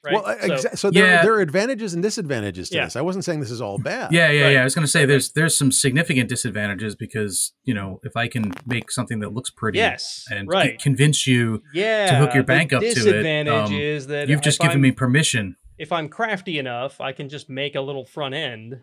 Right. 0.05 0.15
Well, 0.15 0.25
So- 0.41 0.69
exa- 0.69 0.79
so, 0.79 0.91
there, 0.93 1.05
Yeah. 1.05 1.23
there 1.23 1.35
are 1.35 1.41
advantages 1.41 1.93
and 1.93 2.01
disadvantages 2.03 2.69
to 2.71 2.77
Yeah. 2.77 2.85
this. 2.85 2.95
I 2.95 3.01
wasn't 3.01 3.25
saying 3.25 3.41
this 3.41 3.51
is 3.51 3.61
all 3.61 3.77
bad. 3.79 4.13
Yeah, 4.13 4.31
yeah, 4.31 4.43
Right. 4.45 4.53
yeah. 4.53 4.61
I 4.61 4.65
was 4.65 4.73
going 4.75 4.85
to 4.85 4.91
say 4.91 5.05
there's 5.05 5.33
there's 5.33 5.59
some 5.59 5.73
significant 5.73 6.29
disadvantages 6.29 6.95
because 6.95 7.53
you 7.65 7.75
know 7.75 8.01
if 8.05 8.17
I 8.17 8.29
can 8.29 8.53
make 8.67 8.91
something 8.93 9.19
that 9.21 9.35
looks 9.35 9.51
pretty 9.51 9.79
Yes, 9.79 10.25
and 10.31 10.47
right. 10.49 10.73
c- 10.73 10.77
convince 10.83 11.27
you 11.27 11.63
yeah, 11.75 12.19
hook 12.21 12.35
your 12.35 12.45
the 12.45 12.47
bank 12.47 12.73
up 12.73 12.83
to 12.83 12.87
it, 12.89 12.95
disadvantage 12.95 13.53
um, 13.71 13.75
is 13.75 14.07
that 14.07 14.29
you've 14.29 14.43
just 14.43 14.61
given 14.61 14.77
I'm, 14.77 14.81
me 14.83 14.93
permission. 14.93 15.57
If 15.77 15.91
I'm 15.91 16.09
crafty 16.09 16.59
enough, 16.61 17.01
I 17.01 17.11
can 17.13 17.29
just 17.29 17.51
make 17.51 17.75
a 17.75 17.81
little 17.81 18.05
front 18.05 18.35
end 18.35 18.77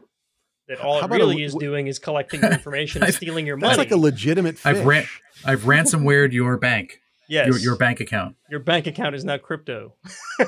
that 0.67 0.79
all 0.79 0.93
How 0.93 0.99
it 0.99 1.05
about 1.05 1.15
a 1.15 1.17
really 1.19 1.43
is 1.43 1.53
w- 1.53 1.69
doing 1.69 1.87
is 1.87 1.99
collecting 1.99 2.41
information 2.43 3.03
and 3.03 3.13
stealing 3.13 3.45
your 3.45 3.57
money. 3.57 3.69
That's 3.69 3.77
like 3.77 3.91
a 3.91 3.97
legitimate 3.97 4.55
phish. 4.55 4.65
I've 4.65 4.85
ran 4.85 5.05
I've 5.45 5.61
ransomwared 5.63 6.31
your 6.31 6.57
bank, 6.57 6.99
yes, 7.27 7.47
your 7.47 7.57
your 7.57 7.75
bank 7.75 7.99
account. 7.99 8.35
Your 8.49 8.59
bank 8.59 8.87
account 8.87 9.15
is 9.15 9.23
now 9.25 9.37
crypto. 9.37 9.95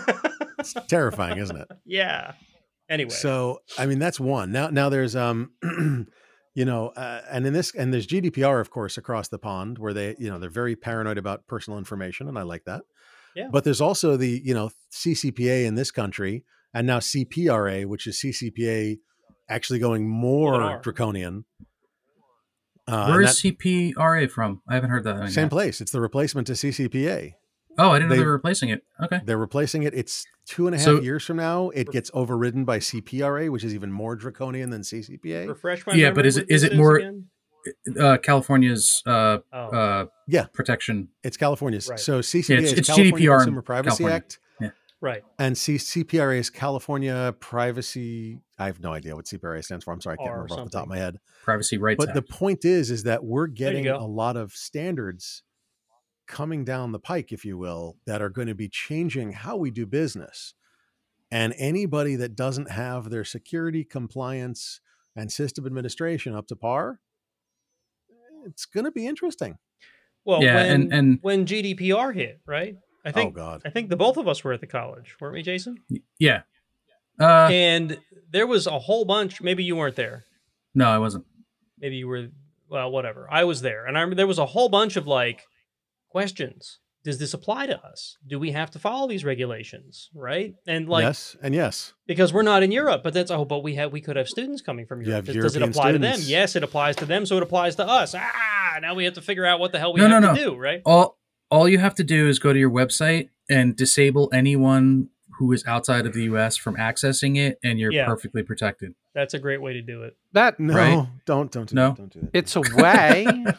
It's 0.58 0.74
terrifying, 0.88 1.38
isn't 1.38 1.56
it? 1.58 1.68
yeah. 1.86 2.32
Anyway, 2.90 3.10
So, 3.10 3.60
I 3.78 3.86
mean, 3.88 4.00
that's 4.00 4.20
one. 4.20 4.52
Now, 4.52 4.70
now 4.70 4.90
there's 4.90 5.16
um, 5.16 5.52
you 6.54 6.66
know, 6.66 6.88
uh, 6.90 7.22
and 7.30 7.46
in 7.46 7.54
this, 7.54 7.74
and 7.76 7.94
there's 7.94 8.08
GDPR, 8.08 8.62
of 8.62 8.70
course, 8.70 8.98
across 8.98 9.28
the 9.28 9.38
pond, 9.40 9.78
where 9.80 9.94
they, 9.94 10.16
you 10.18 10.30
know, 10.30 10.40
they're 10.40 10.50
very 10.50 10.76
paranoid 10.76 11.18
about 11.18 11.46
personal 11.48 11.78
information, 11.80 12.28
and 12.28 12.38
I 12.40 12.44
like 12.44 12.64
that. 12.66 12.84
Yeah. 13.36 13.50
But 13.52 13.64
there's 13.64 13.82
also 13.82 14.18
the, 14.18 14.42
you 14.44 14.54
know, 14.54 14.70
CCPA 14.92 15.66
in 15.66 15.76
this 15.76 15.92
country, 15.92 16.44
and 16.74 16.88
now 16.88 17.00
CPRA, 17.00 17.86
which 17.86 18.08
is 18.08 18.20
CCPA, 18.24 18.98
actually 19.50 19.80
going 19.80 20.08
more 20.08 20.80
draconian. 20.82 21.46
Uh, 22.88 23.08
Where 23.08 23.22
and 23.22 23.30
is 23.30 23.42
CPRA 23.42 24.30
from? 24.30 24.62
I 24.68 24.76
haven't 24.76 24.92
heard 24.92 25.04
that. 25.06 25.18
that- 25.18 25.32
same 25.32 25.46
yet. 25.46 25.52
place? 25.52 25.82
It's 25.82 25.92
the 25.92 26.02
replacement 26.02 26.48
to 26.48 26.54
CCPA. 26.54 27.34
Oh, 27.78 27.90
I 27.90 27.98
didn't 27.98 28.10
know 28.10 28.16
They- 28.16 28.20
they 28.22 28.26
were 28.26 28.32
replacing 28.34 28.70
it. 28.70 28.84
Okay. 29.04 29.20
They're 29.26 29.38
replacing 29.38 29.84
it. 29.84 29.94
It's 29.94 30.26
two 30.46 30.68
and 30.68 30.76
a 30.76 30.78
half 30.78 30.86
So- 30.86 31.02
years 31.02 31.26
from 31.26 31.38
now. 31.38 31.70
It 31.70 31.90
gets 31.92 32.12
overridden 32.14 32.64
by 32.64 32.78
CPRA, 32.80 33.50
which 33.50 33.64
is 33.64 33.74
even 33.74 33.92
more 33.92 34.16
draconian 34.16 34.70
than 34.70 34.84
CCPA. 34.84 35.48
Refresh 35.48 35.86
my 35.88 35.94
Yeah, 35.94 36.12
but 36.12 36.26
is 36.26 36.38
it- 36.38 36.46
is 36.50 36.64
it 36.64 36.76
more- 36.76 37.02
Uh, 38.00 38.18
California's 38.18 39.02
uh, 39.08 39.40
Oh, 39.52 39.58
uh, 39.60 40.06
Yeah. 40.28 40.46
protection. 40.54 41.10
It's 41.24 41.36
California's. 41.36 41.90
Right. 41.90 42.00
So 42.00 42.22
CCPA 42.22 42.58
it's- 42.60 42.74
is 42.74 42.78
it's 42.80 42.88
California 42.90 43.12
GDPR 43.18 43.38
Consumer 43.40 43.62
Privacy 43.64 43.90
California. 44.04 44.16
Act, 44.16 44.40
right. 45.06 45.24
and 45.40 45.58
C- 45.58 45.76
CPRA 45.76 46.38
is 46.40 46.50
California 46.50 47.34
Privacy. 47.40 48.40
I 48.58 48.66
have 48.66 48.80
no 48.80 48.92
idea 48.92 49.16
what 49.16 49.26
CPRA 49.26 49.64
stands 49.64 49.86
for. 49.86 49.94
I'm 49.94 50.02
sorry, 50.02 50.16
I 50.20 50.24
can't 50.24 50.30
R 50.30 50.44
remember 50.44 50.62
off 50.62 50.66
the 50.66 50.78
top 50.78 50.84
of 50.84 50.90
my 50.90 50.98
head. 50.98 51.20
Privacy 51.44 51.78
Rights 51.78 52.04
But 52.04 52.14
the 52.14 52.22
point 52.22 52.66
is, 52.66 52.92
is 52.92 53.04
that 53.04 53.24
we're 53.24 53.48
getting 53.48 53.88
a 53.88 54.06
lot 54.06 54.36
of 54.38 54.52
standards 54.54 55.44
coming 56.28 56.66
down 56.66 56.92
the 56.92 57.00
pike, 57.00 57.32
if 57.32 57.46
you 57.46 57.58
will, 57.58 57.98
that 58.06 58.22
are 58.22 58.30
going 58.30 58.48
to 58.48 58.56
be 58.56 58.68
changing 58.68 59.32
how 59.32 59.56
we 59.56 59.70
do 59.72 59.86
business. 59.86 60.54
And 61.32 61.54
anybody 61.58 62.16
that 62.16 62.36
doesn't 62.36 62.72
have 62.72 63.10
their 63.10 63.24
security, 63.24 63.84
compliance, 63.84 64.80
and 65.16 65.32
system 65.32 65.66
administration 65.66 66.34
up 66.36 66.48
to 66.48 66.56
par, 66.56 67.00
it's 68.46 68.66
going 68.66 68.86
to 68.86 68.92
be 68.92 69.06
interesting. 69.08 69.58
Well, 70.24 70.42
Yeah, 70.44 70.56
when, 70.56 70.72
and- 70.72 70.94
and- 70.94 71.20
when 71.22 71.46
GDPR 71.46 72.14
hit, 72.14 72.42
right? 72.46 72.76
I 73.06 73.10
oh 73.10 73.12
think 73.12 73.36
God, 73.36 73.62
I 73.66 73.70
think 73.70 73.90
the 73.90 73.96
both 73.96 74.18
of 74.18 74.28
us 74.28 74.44
were 74.44 74.52
at 74.54 74.62
the 74.62 74.68
college, 74.68 75.16
weren't 75.22 75.36
we, 75.36 75.44
Jason? 75.44 75.78
yeah. 76.20 76.42
Uh, 77.20 77.48
and 77.50 77.98
there 78.30 78.48
was 78.48 78.68
a 78.68 78.80
whole 78.80 79.06
bunch. 79.06 79.42
Maybe 79.42 79.64
you 79.64 79.76
weren't 79.76 79.96
there. 79.96 80.26
no, 80.74 80.90
I 80.90 80.98
wasn't. 80.98 81.26
Maybe 81.80 81.96
you 81.98 82.08
were. 82.08 82.28
Well, 82.70 82.92
whatever. 82.92 83.28
I 83.32 83.44
was 83.44 83.62
there, 83.62 83.86
and 83.86 83.96
I 83.98 84.02
remember 84.02 84.16
there 84.16 84.28
was 84.28 84.40
a 84.40 84.46
whole 84.48 84.70
bunch 84.70 84.96
of 84.98 85.06
like 85.08 85.44
questions. 86.10 86.80
Does 87.04 87.20
this 87.20 87.36
apply 87.36 87.68
to 87.68 87.80
us? 87.86 88.18
Do 88.26 88.40
we 88.40 88.52
have 88.52 88.72
to 88.72 88.80
follow 88.80 89.08
these 89.08 89.24
regulations? 89.24 90.10
Right? 90.16 90.56
And 90.68 90.90
like 90.90 91.04
yes, 91.04 91.36
and 91.44 91.54
yes. 91.54 91.94
because 92.08 92.34
we're 92.34 92.42
not 92.42 92.64
in 92.64 92.72
Europe, 92.72 93.02
but 93.04 93.14
that's 93.14 93.30
oh, 93.30 93.46
but 93.46 93.60
we 93.60 93.76
have 93.76 93.92
we 93.92 94.02
could 94.02 94.16
have 94.16 94.28
students 94.28 94.62
coming 94.64 94.88
from 94.88 95.04
Europe. 95.04 95.26
Does, 95.26 95.36
does 95.36 95.56
it 95.56 95.62
apply 95.62 95.92
to 95.92 96.00
them? 96.00 96.18
Yes, 96.24 96.56
it 96.56 96.64
applies 96.64 96.96
to 96.98 97.06
them, 97.06 97.28
so 97.28 97.38
it 97.38 97.44
applies 97.44 97.76
to 97.76 97.88
us. 97.88 98.16
Ah, 98.18 98.80
now 98.82 98.96
we 98.96 99.06
have 99.06 99.14
to 99.14 99.22
figure 99.22 99.46
out 99.46 99.60
what 99.60 99.72
the 99.72 99.78
hell 99.80 99.94
we 99.94 100.02
No, 100.02 100.10
have 100.10 100.22
no, 100.24 100.34
to 100.34 100.40
do, 100.40 100.56
right? 100.58 100.82
all 100.84 101.20
all 101.50 101.68
you 101.70 101.78
have 101.80 101.96
to 101.96 102.04
do 102.04 102.28
is 102.28 102.40
go 102.40 102.54
to 102.54 102.60
your 102.60 102.70
website 102.72 103.30
and 103.50 103.76
disable 103.76 104.30
anyone 104.34 105.10
who 105.38 105.52
is 105.52 105.66
outside 105.68 106.06
of 106.06 106.14
the 106.14 106.24
US 106.24 106.56
from 106.58 106.76
accessing 106.78 107.38
it 107.38 107.60
and 107.64 107.78
you're 107.80 107.92
Yeah. 107.92 108.06
perfectly 108.06 108.42
protected. 108.44 108.96
That's 109.14 109.34
a 109.34 109.40
great 109.40 109.62
way 109.62 109.74
to 109.74 109.82
do 109.82 110.04
it. 110.04 110.16
That 110.34 110.60
No, 110.60 110.74
Right? 110.74 111.08
don't 111.26 111.52
don't 111.52 111.70
do 111.70 111.76
No? 111.76 111.90
that. 111.90 111.98
Don't 111.98 112.14
do 112.14 112.20
that. 112.22 112.30
it's 112.34 112.56
a 112.56 112.62
way. 112.62 113.28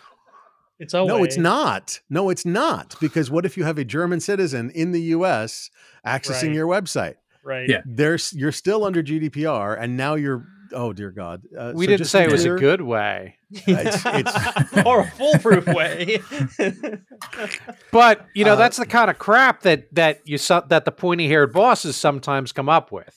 It's 0.78 0.92
a 0.92 0.98
no, 1.06 1.16
way. 1.20 1.22
it's 1.22 1.38
not. 1.38 2.00
No, 2.10 2.28
it's 2.28 2.44
not. 2.44 2.96
Because 3.00 3.30
what 3.30 3.46
if 3.46 3.56
you 3.56 3.64
have 3.64 3.78
a 3.78 3.84
German 3.84 4.20
citizen 4.20 4.68
in 4.74 4.92
the 4.92 5.00
U.S. 5.16 5.70
accessing 6.06 6.48
Right. 6.48 6.54
your 6.54 6.66
website? 6.66 7.14
right. 7.42 7.66
Yeah. 7.66 7.80
There's 7.86 8.34
you're 8.34 8.52
still 8.52 8.84
under 8.84 9.02
GDPR, 9.02 9.74
and 9.80 9.96
now 9.96 10.16
you're. 10.16 10.44
Oh 10.78 10.92
dear 10.92 11.10
God. 11.10 11.42
Uh, 11.58 11.72
we 11.74 11.86
so 11.86 11.90
didn't 11.92 12.06
say 12.06 12.24
it 12.24 12.26
be 12.26 12.32
was 12.32 12.44
a 12.44 12.50
good 12.56 12.82
way. 12.82 13.36
It's- 13.66 14.04
it's- 14.04 14.82
or 14.86 15.00
a 15.00 15.10
foolproof 15.10 15.66
way. 15.66 16.20
But 17.92 18.26
you 18.34 18.44
know, 18.44 18.52
Uh, 18.52 18.56
that's 18.56 18.76
the 18.76 18.86
kind 18.86 19.10
of 19.10 19.18
crap 19.18 19.62
that 19.62 19.92
that 19.94 20.20
you 20.24 20.38
so- 20.38 20.64
that 20.68 20.84
the 20.84 20.92
pointy-haired 20.92 21.52
bosses 21.52 21.96
sometimes 21.96 22.52
come 22.52 22.68
up 22.68 22.92
with. 22.92 23.14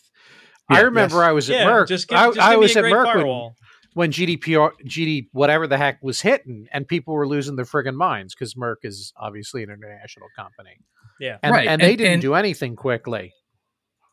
I 0.70 0.82
remember 0.82 1.16
yes. 1.18 1.24
I 1.24 1.32
was 1.32 1.50
at 1.50 1.56
yeah, 1.58 1.66
Merck. 1.66 1.88
just 1.88 2.08
give, 2.08 2.18
I, 2.18 2.28
just 2.28 2.40
I 2.40 2.52
give 2.52 2.60
was 2.60 2.76
me 2.76 2.82
a 2.82 2.86
at 2.86 2.90
great 2.90 2.94
Merck 2.94 3.06
when, 3.06 3.14
firewall. 3.16 3.56
when 3.96 4.12
GDPR, 4.12 4.72
GD, 4.86 5.28
whatever 5.32 5.66
the 5.68 5.78
heck 5.78 6.02
was 6.04 6.22
hitting, 6.22 6.68
and 6.72 6.88
people 6.88 7.14
were 7.16 7.28
losing 7.28 7.56
their 7.56 7.66
friggin' 7.66 7.96
minds 7.96 8.36
because 8.36 8.54
Merck 8.54 8.76
is 8.84 9.12
obviously 9.18 9.64
an 9.64 9.72
international 9.72 10.28
company. 10.36 10.78
Yeah. 11.20 11.38
and, 11.42 11.52
Right, 11.54 11.68
and 11.68 11.82
they 11.82 11.90
and- 11.90 11.98
didn't 11.98 12.14
and- 12.14 12.22
do 12.22 12.36
anything 12.36 12.76
quickly. 12.76 13.34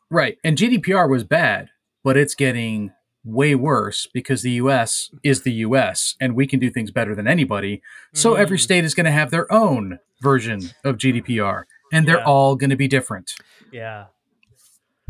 Right. 0.09 0.37
And 0.43 0.57
GDPR 0.57 1.07
was 1.09 1.23
bad, 1.23 1.69
but 2.03 2.17
it's 2.17 2.33
getting 2.33 2.91
way 3.23 3.55
worse 3.55 4.07
because 4.13 4.41
the 4.41 4.51
US 4.51 5.09
is 5.23 5.41
the 5.41 5.51
US 5.53 6.15
and 6.19 6.35
we 6.35 6.47
can 6.47 6.59
do 6.59 6.69
things 6.69 6.91
better 6.91 7.13
than 7.13 7.27
anybody. 7.27 7.81
So 8.13 8.35
every 8.35 8.57
Mm. 8.57 8.61
state 8.61 8.85
is 8.85 8.93
going 8.93 9.05
to 9.05 9.11
have 9.11 9.31
their 9.31 9.51
own 9.51 9.99
version 10.21 10.69
of 10.85 10.97
GDPR 10.97 11.63
and 11.91 12.07
they're 12.07 12.17
Yeah. 12.19 12.23
all 12.25 12.55
going 12.55 12.69
to 12.69 12.75
be 12.77 12.87
different. 12.87 13.33
Yeah. 13.71 14.05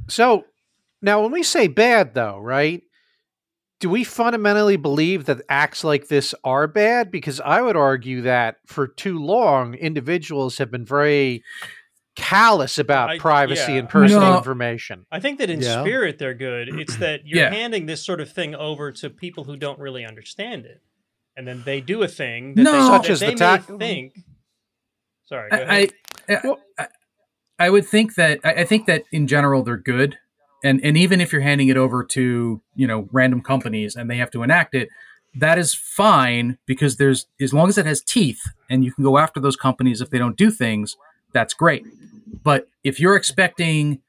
So 0.08 0.46
now, 1.02 1.22
when 1.22 1.32
we 1.32 1.44
say 1.44 1.68
bad, 1.68 2.14
though, 2.16 2.40
right? 2.40 2.82
Do 3.80 3.90
we 3.92 4.04
fundamentally 4.04 4.78
believe 4.78 5.26
that 5.26 5.42
acts 5.50 5.84
like 5.84 6.08
this 6.08 6.34
are 6.44 6.66
bad? 6.68 7.12
Because 7.12 7.40
I 7.42 7.62
would 7.62 7.76
argue 7.76 8.22
that 8.22 8.58
for 8.66 8.88
too 8.88 9.20
long, 9.20 9.76
individuals 9.76 10.58
have 10.58 10.72
been 10.72 10.86
very 10.86 11.44
callous 12.18 12.78
about 12.78 13.12
I- 13.12 13.20
privacy 13.20 13.74
yeah. 13.74 13.78
and 13.80 13.88
personal 13.90 14.32
No. 14.32 14.38
information. 14.38 15.06
I 15.12 15.20
think 15.22 15.38
that 15.40 15.50
in 15.50 15.62
Yeah. 15.62 15.82
spirit 15.84 16.18
they're 16.18 16.34
good. 16.34 16.68
It's 16.68 16.98
that 17.06 17.26
you're 17.26 17.40
Yeah. 17.44 17.52
handing 17.54 17.86
this 17.86 18.04
sort 18.06 18.20
of 18.20 18.30
thing 18.30 18.54
over 18.56 18.92
to 18.94 19.10
people 19.10 19.46
who 19.46 19.56
don't 19.56 19.80
really 19.80 20.04
understand 20.04 20.66
it, 20.66 20.82
and 21.38 21.48
then 21.48 21.62
they 21.66 21.80
do 21.80 22.02
a 22.04 22.08
thing 22.08 22.56
that 22.56 22.64
No. 22.64 22.72
they, 22.74 22.80
Such 22.80 23.02
that 23.04 23.10
as 23.12 23.20
the 23.22 23.26
they 23.28 23.36
ta- 23.36 23.58
think. 23.58 24.14
Sorry, 25.26 25.50
go 25.50 25.58
I, 25.58 25.60
ahead. 25.62 25.90
I, 26.30 26.40
Well- 26.44 26.60
I, 26.78 26.88
I 27.60 27.70
would 27.70 27.86
think 27.88 28.16
that 28.16 28.40
I 28.44 28.54
I 28.54 28.64
think 28.66 28.86
that 28.88 29.04
in 29.12 29.28
general 29.28 29.64
they're 29.64 29.78
good, 29.78 30.18
and 30.64 30.80
and 30.84 30.98
even 30.98 31.22
if 31.22 31.32
you're 31.32 31.42
handing 31.42 31.68
it 31.70 31.78
over 31.78 32.04
to 32.04 32.62
you 32.76 32.88
know 32.88 33.08
random 33.12 33.42
companies 33.42 33.96
and 33.96 34.10
they 34.10 34.18
have 34.18 34.32
to 34.32 34.44
enact 34.44 34.76
it, 34.76 34.90
that 35.36 35.58
is 35.58 35.74
fine 35.74 36.58
because 36.66 36.98
there's 36.98 37.28
as 37.42 37.54
long 37.54 37.70
as 37.70 37.78
it 37.78 37.86
has 37.86 38.02
teeth 38.02 38.42
and 38.70 38.84
you 38.86 38.92
can 38.94 39.04
go 39.04 39.18
after 39.18 39.40
those 39.40 39.56
companies 39.56 40.02
if 40.02 40.10
they 40.10 40.18
don't 40.20 40.38
do 40.38 40.50
things, 40.52 40.96
that's 41.34 41.54
great. 41.54 41.86
But 42.44 42.68
if 42.84 43.00
you're 43.00 43.16
expecting 43.16 44.00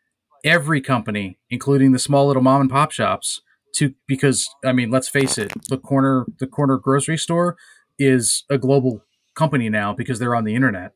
every 0.44 0.80
company, 0.80 1.38
including 1.50 1.92
the 1.92 1.98
small 1.98 2.26
little 2.26 2.42
mom 2.42 2.60
and 2.62 2.70
pop 2.70 2.92
shops, 2.92 3.40
to 3.74 3.94
because 4.06 4.48
I 4.64 4.72
mean, 4.72 4.90
let's 4.90 5.08
face 5.08 5.38
it, 5.38 5.52
the 5.68 5.78
corner 5.78 6.24
the 6.38 6.46
corner 6.46 6.78
grocery 6.78 7.18
store 7.18 7.56
is 7.98 8.44
a 8.50 8.58
global 8.58 9.02
company 9.34 9.68
now 9.68 9.92
because 9.92 10.18
they're 10.18 10.34
on 10.34 10.44
the 10.44 10.54
internet. 10.54 10.92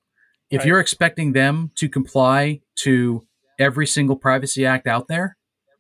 If 0.50 0.60
Right. 0.60 0.68
you're 0.68 0.80
expecting 0.80 1.32
them 1.32 1.70
to 1.76 1.88
comply 1.88 2.60
to 2.76 3.26
every 3.58 3.86
single 3.86 4.16
privacy 4.16 4.66
act 4.66 4.86
out 4.86 5.06
there, 5.08 5.36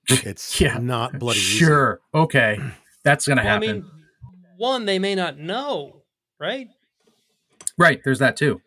it's 0.08 0.60
Yeah. 0.60 0.78
not 0.78 1.18
bloody 1.18 1.38
easy. 1.40 1.58
sure, 1.58 2.00
okay, 2.14 2.58
that's 3.04 3.26
going 3.26 3.38
to 3.38 3.42
Well, 3.44 3.52
I 3.52 3.54
happen. 3.54 3.82
mean, 3.82 3.90
one 4.56 4.84
they 4.84 4.98
may 4.98 5.14
not 5.14 5.38
know, 5.38 6.02
right? 6.38 6.68
right, 7.78 8.00
there's 8.04 8.18
that 8.20 8.36
too. 8.36 8.60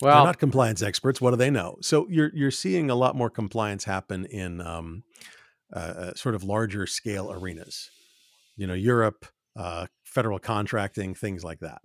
They're 0.00 0.24
not 0.24 0.38
compliance 0.38 0.82
experts. 0.82 1.20
What 1.20 1.30
do 1.30 1.36
they 1.36 1.50
know? 1.50 1.78
So 1.80 2.06
you're 2.08 2.30
you're 2.34 2.50
seeing 2.50 2.90
a 2.90 2.94
lot 2.94 3.16
more 3.16 3.30
compliance 3.30 3.84
happen 3.84 4.26
in 4.26 4.60
um, 4.60 5.04
uh, 5.72 5.78
uh, 5.78 6.14
sort 6.14 6.34
of 6.34 6.44
larger 6.44 6.86
scale 6.86 7.32
arenas. 7.32 7.90
You 8.56 8.66
know, 8.66 8.74
Europe, 8.74 9.26
uh, 9.56 9.86
federal 10.04 10.38
contracting, 10.38 11.14
things 11.14 11.44
like 11.44 11.60
that. 11.60 11.82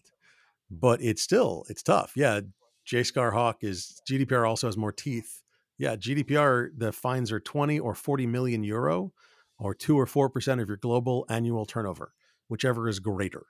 But 0.69 1.01
it's 1.01 1.21
still 1.21 1.65
it's 1.69 1.83
tough. 1.83 2.13
Yeah, 2.15 2.41
J. 2.85 3.03
Scar 3.03 3.31
Hawk 3.31 3.57
is 3.61 4.01
GDPR 4.09 4.47
also 4.47 4.67
has 4.67 4.77
more 4.77 4.91
teeth. 4.91 5.41
Yeah, 5.77 5.95
GDPR 5.95 6.69
the 6.77 6.91
fines 6.91 7.31
are 7.31 7.39
twenty 7.39 7.79
or 7.79 7.95
forty 7.95 8.27
million 8.27 8.63
euro, 8.63 9.13
or 9.57 9.73
two 9.73 9.99
or 9.99 10.05
four 10.05 10.29
percent 10.29 10.61
of 10.61 10.67
your 10.67 10.77
global 10.77 11.25
annual 11.29 11.65
turnover, 11.65 12.13
whichever 12.49 12.87
is 12.87 12.99
greater. 12.99 13.45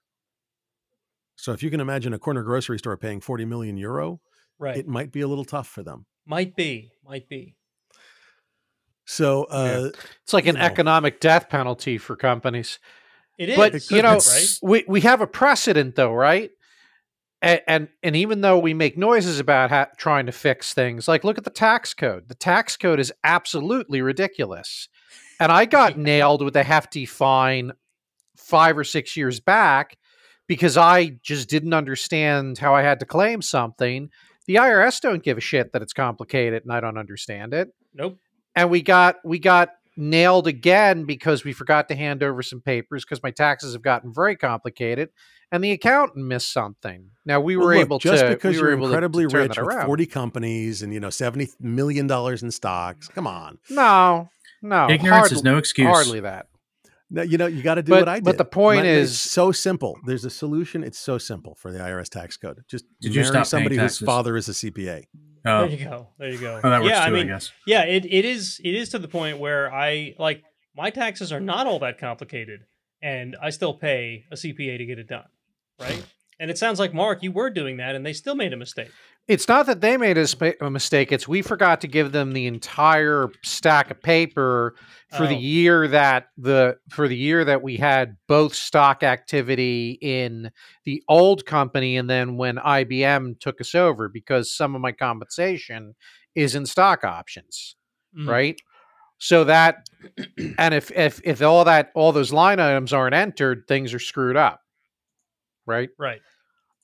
So 1.35 1.51
if 1.51 1.63
you 1.63 1.69
can 1.69 1.79
imagine 1.79 2.13
a 2.13 2.19
corner 2.19 2.43
grocery 2.43 2.79
store 2.79 2.97
paying 2.97 3.21
forty 3.21 3.45
million 3.45 3.77
euro, 3.77 4.21
Right. 4.61 4.77
it 4.77 4.87
might 4.87 5.11
be 5.11 5.21
a 5.21 5.27
little 5.27 5.43
tough 5.43 5.67
for 5.67 5.81
them. 5.83 6.05
might 6.25 6.55
be. 6.55 6.91
Might 7.03 7.27
be. 7.27 7.55
So, 9.05 9.45
uh, 9.45 9.89
it's 10.23 10.33
like 10.33 10.45
an 10.45 10.55
know. 10.55 10.61
economic 10.61 11.19
death 11.19 11.49
penalty 11.49 11.97
for 11.97 12.15
companies. 12.15 12.79
It 13.37 13.49
is. 13.49 13.55
but 13.57 13.75
It 13.75 13.91
you 13.91 14.01
know, 14.03 14.19
be, 14.19 14.25
right? 14.29 14.59
we 14.61 14.85
we 14.87 15.01
have 15.01 15.19
a 15.21 15.27
precedent 15.27 15.95
though, 15.95 16.13
right? 16.13 16.51
And 17.41 17.61
and, 17.67 17.87
and 18.03 18.15
even 18.15 18.41
though 18.41 18.59
we 18.59 18.73
make 18.75 18.97
noises 18.97 19.39
about 19.39 19.71
ha- 19.71 19.89
trying 19.97 20.27
to 20.27 20.31
fix 20.31 20.73
things, 20.73 21.07
like 21.07 21.23
look 21.23 21.39
at 21.39 21.43
the 21.43 21.49
tax 21.49 21.93
code. 21.95 22.29
The 22.29 22.35
tax 22.35 22.77
code 22.77 22.99
is 22.99 23.11
absolutely 23.23 24.01
ridiculous, 24.01 24.87
and 25.39 25.51
I 25.51 25.65
got 25.65 25.97
nailed 25.97 26.43
with 26.43 26.55
a 26.55 26.63
hefty 26.63 27.05
fine 27.05 27.71
five 28.37 28.77
or 28.77 28.83
six 28.83 29.17
years 29.17 29.39
back 29.39 29.97
because 30.47 30.77
I 30.77 31.17
just 31.23 31.49
didn't 31.49 31.73
understand 31.73 32.59
how 32.59 32.75
I 32.75 32.83
had 32.83 32.99
to 32.99 33.05
claim 33.05 33.41
something. 33.41 34.09
The 34.47 34.55
IRS 34.55 34.99
don't 35.01 35.23
give 35.23 35.37
a 35.37 35.41
shit 35.41 35.71
that 35.73 35.81
it's 35.81 35.93
complicated 35.93 36.63
and 36.63 36.73
I 36.73 36.79
don't 36.79 36.97
understand 36.97 37.53
it 37.53 37.69
Nope. 37.93 38.17
and 38.55 38.69
we 38.69 38.81
got 38.81 39.17
we 39.23 39.39
got 39.39 39.69
nailed 39.97 40.47
again 40.47 41.03
because 41.03 41.43
we 41.43 41.53
forgot 41.53 41.89
to 41.89 41.95
hand 41.95 42.23
over 42.23 42.41
some 42.41 42.61
papers 42.61 43.03
because 43.05 43.21
my 43.21 43.31
taxes 43.31 43.73
have 43.73 43.81
gotten 43.81 44.13
very 44.13 44.35
complicated 44.35 45.09
and 45.51 45.61
the 45.63 45.71
accountant 45.71 46.25
missed 46.25 46.51
something 46.51 47.09
now 47.25 47.39
we 47.41 47.55
well, 47.57 47.67
were 47.67 47.73
look, 47.75 47.81
able 47.85 47.99
just 47.99 48.23
to 48.23 48.29
because 48.29 48.55
we 48.55 48.61
were 48.61 48.69
you're 48.69 48.77
able 48.77 48.87
to- 48.87 48.93
incredibly 48.93 49.27
to 49.27 49.37
rich 49.37 49.57
with 49.57 49.85
40 49.85 50.05
companies 50.05 50.81
and 50.81 50.93
you 50.93 50.99
know 50.99 51.09
70 51.09 51.49
million 51.59 52.07
dollars 52.07 52.41
in 52.41 52.51
stocks, 52.51 53.07
come 53.09 53.27
on. 53.27 53.57
no 53.69 54.29
no 54.61 54.89
Ignorance 54.89 55.31
is 55.33 55.43
no 55.43 55.57
excuse. 55.57 55.87
hardly 55.87 56.21
that 56.21 56.47
No, 57.13 57.21
you 57.23 57.37
know, 57.37 57.45
you 57.47 57.61
got 57.61 57.75
to 57.75 57.83
do 57.83 57.89
But- 57.91 58.01
what 58.01 58.09
I 58.09 58.15
did. 58.15 58.23
but 58.23 58.37
the 58.37 58.45
point 58.45 58.83
My- 58.85 58.89
is- 58.89 59.19
so 59.19 59.51
simple. 59.51 59.99
There's 60.05 60.23
a 60.25 60.29
solution. 60.29 60.83
It's 60.83 60.97
so 60.97 61.17
simple 61.17 61.55
for 61.55 61.71
the 61.71 61.79
IRS 61.79 62.07
tax 62.09 62.37
code. 62.37 62.59
Just 62.69 62.85
Did 63.01 63.13
you 63.13 63.21
marry 63.21 63.31
stop 63.33 63.45
somebody 63.47 63.75
whose 63.77 63.99
father 63.99 64.37
is 64.37 64.47
a 64.47 64.53
CPA. 64.53 65.03
Oh, 65.45 65.67
There 65.67 65.69
you 65.77 65.83
go. 65.85 66.07
There 66.19 66.29
you 66.29 66.37
go. 66.39 66.61
oh 66.63 66.69
that 66.69 66.81
works 66.81 66.91
yeah, 66.91 67.05
too, 67.05 67.11
I 67.13 67.17
mean, 67.17 67.27
guess. 67.27 67.51
yeah, 67.67 67.83
it, 67.83 68.05
it 68.05 68.25
is 68.25 68.61
it 68.63 68.73
is 68.75 68.89
to 68.89 68.99
the 68.99 69.07
point 69.07 69.39
where 69.39 69.73
I 69.73 70.15
like 70.19 70.43
my 70.75 70.89
taxes 70.89 71.31
are 71.33 71.39
not 71.41 71.67
all 71.67 71.79
that 71.79 71.97
complicated, 71.99 72.61
and 73.01 73.35
I 73.41 73.49
still 73.49 73.73
pay 73.73 74.25
a 74.31 74.35
CPA 74.35 74.77
to 74.77 74.85
get 74.85 74.99
it 74.99 75.07
done, 75.07 75.25
right? 75.81 76.01
And 76.39 76.49
it 76.49 76.57
sounds 76.57 76.79
like 76.79 76.93
Mark, 76.93 77.23
you 77.23 77.31
were 77.31 77.49
doing 77.49 77.77
that, 77.77 77.93
and 77.95 78.05
they 78.05 78.13
still 78.13 78.35
made 78.35 78.53
a 78.53 78.57
mistake. 78.57 78.89
It's 79.27 79.47
not 79.47 79.65
that 79.67 79.81
they 79.81 79.97
made 79.97 80.17
a, 80.17 80.25
sp- 80.25 80.57
a 80.61 80.69
mistake. 80.71 81.11
It's 81.11 81.27
we 81.27 81.41
forgot 81.41 81.81
to 81.81 81.87
give 81.87 82.11
them 82.11 82.31
the 82.33 82.47
entire 82.47 83.29
stack 83.43 83.91
of 83.91 84.01
paper 84.01 84.75
for 85.17 85.27
the 85.27 85.35
Oh. 85.35 85.39
year 85.39 85.87
that 85.89 86.27
the 86.37 86.77
for 86.89 87.07
the 87.07 87.17
year 87.17 87.43
that 87.45 87.61
we 87.61 87.77
had 87.77 88.17
both 88.27 88.53
stock 88.55 89.03
activity 89.03 89.97
in 90.01 90.51
the 90.85 91.03
old 91.09 91.45
company 91.45 91.97
and 91.97 92.09
then 92.09 92.37
when 92.37 92.57
IBM 92.57 93.39
took 93.39 93.59
us 93.61 93.75
over 93.75 94.07
because 94.09 94.51
some 94.51 94.73
of 94.75 94.81
my 94.81 94.91
compensation 94.93 95.95
is 96.35 96.55
in 96.55 96.65
stock 96.65 97.03
options, 97.03 97.75
Mm. 98.17 98.27
right? 98.27 98.61
So 99.19 99.43
that 99.45 99.87
and 100.57 100.73
if 100.73 100.91
if 100.91 101.21
if 101.23 101.41
all 101.41 101.63
that 101.65 101.91
all 101.95 102.11
those 102.11 102.33
line 102.33 102.59
items 102.59 102.93
aren't 102.93 103.15
entered, 103.15 103.65
things 103.67 103.93
are 103.93 103.99
screwed 103.99 104.37
up. 104.37 104.61
Right? 105.65 105.89
Right. 105.97 106.21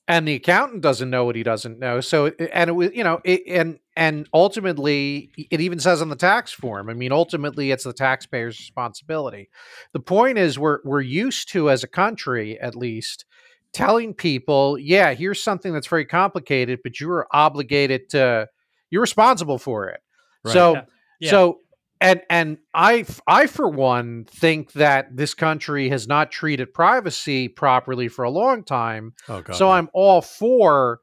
And 0.08 0.26
the 0.26 0.34
accountant 0.34 0.82
doesn't 0.82 1.10
know 1.10 1.24
what 1.24 1.36
he 1.36 1.42
doesn't 1.42 1.78
know 1.78 2.00
so 2.00 2.26
and 2.52 2.70
it 2.70 2.72
was 2.72 2.90
you 2.94 3.04
know 3.04 3.20
it, 3.24 3.42
and 3.46 3.78
and 3.96 4.28
ultimately 4.32 5.30
it 5.50 5.60
even 5.60 5.78
says 5.78 6.00
on 6.02 6.08
the 6.08 6.16
tax 6.16 6.52
form 6.52 6.88
i 6.90 6.94
mean 6.94 7.12
ultimately 7.12 7.70
it's 7.70 7.84
the 7.84 7.92
taxpayer's 7.92 8.58
responsibility 8.58 9.48
the 9.92 10.00
point 10.00 10.38
is 10.38 10.58
we're 10.58 10.80
we're 10.84 11.00
used 11.00 11.48
to 11.50 11.70
as 11.70 11.84
a 11.84 11.88
country 11.88 12.58
at 12.60 12.74
least 12.74 13.24
telling 13.72 14.14
people 14.14 14.78
yeah 14.78 15.12
here's 15.14 15.42
something 15.42 15.72
that's 15.72 15.86
very 15.86 16.06
complicated 16.06 16.80
but 16.82 16.98
you're 17.00 17.26
obligated 17.32 18.08
to 18.08 18.48
you're 18.90 19.02
responsible 19.02 19.58
for 19.58 19.88
it 19.88 20.00
Right. 20.44 20.52
so 20.52 20.72
Yeah. 20.74 20.82
Yeah. 21.20 21.30
so 21.30 21.60
and 22.00 22.20
and 22.30 22.58
I 22.74 22.98
f- 23.00 23.20
I 23.26 23.46
for 23.46 23.68
one 23.68 24.24
think 24.24 24.72
that 24.72 25.16
this 25.16 25.34
country 25.34 25.88
has 25.88 26.06
not 26.06 26.30
treated 26.30 26.72
privacy 26.74 27.48
properly 27.48 28.08
for 28.08 28.24
a 28.24 28.30
long 28.30 28.64
time. 28.64 29.14
Oh 29.28 29.42
God. 29.42 29.56
so 29.56 29.66
no. 29.66 29.72
I'm 29.72 29.88
all 29.92 30.20
for 30.22 31.00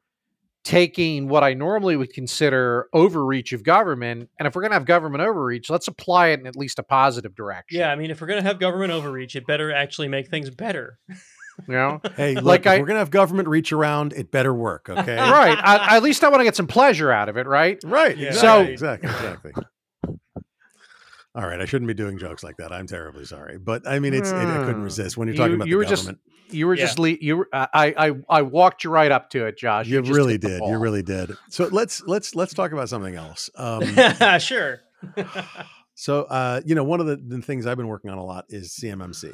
taking 0.64 1.28
what 1.28 1.44
I 1.44 1.54
normally 1.54 1.94
would 1.96 2.12
consider 2.12 2.88
overreach 2.92 3.52
of 3.52 3.62
government, 3.62 4.28
and 4.38 4.48
if 4.48 4.54
we're 4.56 4.62
going 4.62 4.72
to 4.72 4.74
have 4.76 4.84
government 4.84 5.22
overreach, 5.22 5.70
let's 5.70 5.86
apply 5.86 6.28
it 6.28 6.40
in 6.40 6.46
at 6.48 6.56
least 6.56 6.80
a 6.80 6.82
positive 6.82 7.36
direction. 7.36 7.78
Yeah, 7.78 7.92
I 7.92 7.94
mean, 7.94 8.10
if 8.10 8.20
we're 8.20 8.26
gonna 8.26 8.42
have 8.42 8.58
government 8.58 8.90
overreach, 8.92 9.36
it 9.36 9.46
better 9.46 9.72
actually 9.72 10.08
make 10.08 10.28
things 10.28 10.50
better. 10.50 10.98
you 11.08 11.16
know. 11.68 12.00
Hey, 12.16 12.34
look, 12.34 12.44
Like 12.44 12.60
if 12.62 12.66
I- 12.66 12.78
we're 12.80 12.86
gonna 12.86 12.98
have 12.98 13.10
government 13.12 13.48
reach 13.48 13.72
around, 13.72 14.12
it 14.14 14.30
better 14.32 14.52
work. 14.52 14.88
Okay. 14.90 15.16
right. 15.16 15.56
I, 15.62 15.96
at 15.96 16.02
least 16.02 16.24
I 16.24 16.28
want 16.30 16.40
to 16.40 16.44
get 16.44 16.56
some 16.56 16.66
pleasure 16.66 17.12
out 17.12 17.28
of 17.28 17.36
it, 17.36 17.46
right? 17.46 17.78
Right. 17.84 18.16
Yeah. 18.16 18.28
Exactly. 18.28 18.76
So- 18.76 18.92
exactly. 18.92 19.10
Exactly. 19.10 19.52
All 21.36 21.46
right. 21.46 21.60
I 21.60 21.66
shouldn't 21.66 21.86
be 21.86 21.94
doing 21.94 22.18
jokes 22.18 22.42
like 22.42 22.56
that. 22.56 22.72
I'm 22.72 22.86
terribly 22.86 23.24
sorry, 23.26 23.58
but 23.58 23.86
I 23.86 23.98
mean, 23.98 24.14
it's 24.14 24.30
it, 24.30 24.34
I 24.34 24.56
couldn't 24.58 24.76
Hmm. 24.76 24.82
resist 24.82 25.16
when 25.16 25.28
you're 25.28 25.34
You- 25.34 25.38
talking 25.38 25.54
about 25.56 25.68
you 25.68 25.74
the 25.74 25.76
were 25.78 25.84
just- 25.84 26.02
government. 26.04 26.20
You 26.48 26.66
were 26.68 26.74
Yeah. 26.74 26.84
just 26.84 26.98
le- 27.00 27.08
you. 27.20 27.36
Were, 27.38 27.48
I, 27.52 27.66
I 27.98 28.12
I 28.28 28.42
walked 28.42 28.84
you 28.84 28.90
right 28.90 29.10
up 29.10 29.30
to 29.30 29.46
it, 29.46 29.58
Josh. 29.58 29.88
you 29.88 30.00
just 30.00 30.16
really 30.16 30.38
did. 30.38 30.60
You 30.64 30.78
really 30.78 31.02
did. 31.02 31.32
So 31.50 31.66
let's 31.72 32.02
let's 32.04 32.36
let's 32.36 32.54
talk 32.54 32.70
about 32.70 32.88
something 32.88 33.16
else. 33.16 33.50
Um, 33.56 33.82
sure. 34.38 34.80
so 35.96 36.22
uh, 36.22 36.60
you 36.64 36.76
know, 36.76 36.84
one 36.84 37.00
of 37.00 37.06
the, 37.06 37.16
the 37.16 37.42
things 37.42 37.66
I've 37.66 37.76
been 37.76 37.88
working 37.88 38.10
on 38.12 38.18
a 38.18 38.24
lot 38.24 38.44
is 38.48 38.72
CMMC. 38.80 39.32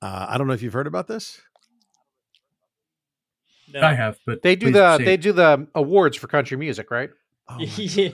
Uh, 0.00 0.26
I 0.30 0.38
don't 0.38 0.46
know 0.46 0.54
if 0.54 0.62
you've 0.62 0.72
heard 0.72 0.86
about 0.86 1.06
this. 1.06 1.38
No. 3.74 3.82
I 3.82 3.92
have, 3.92 4.16
but 4.24 4.40
They 4.42 4.56
do 4.56 4.70
the 4.72 4.96
say- 4.96 5.04
they 5.04 5.16
do 5.18 5.32
the 5.32 5.68
awards 5.74 6.16
for 6.16 6.28
country 6.28 6.56
music, 6.56 6.90
right? 6.90 7.10
Oh, 7.46 7.58
yeah. 7.76 8.08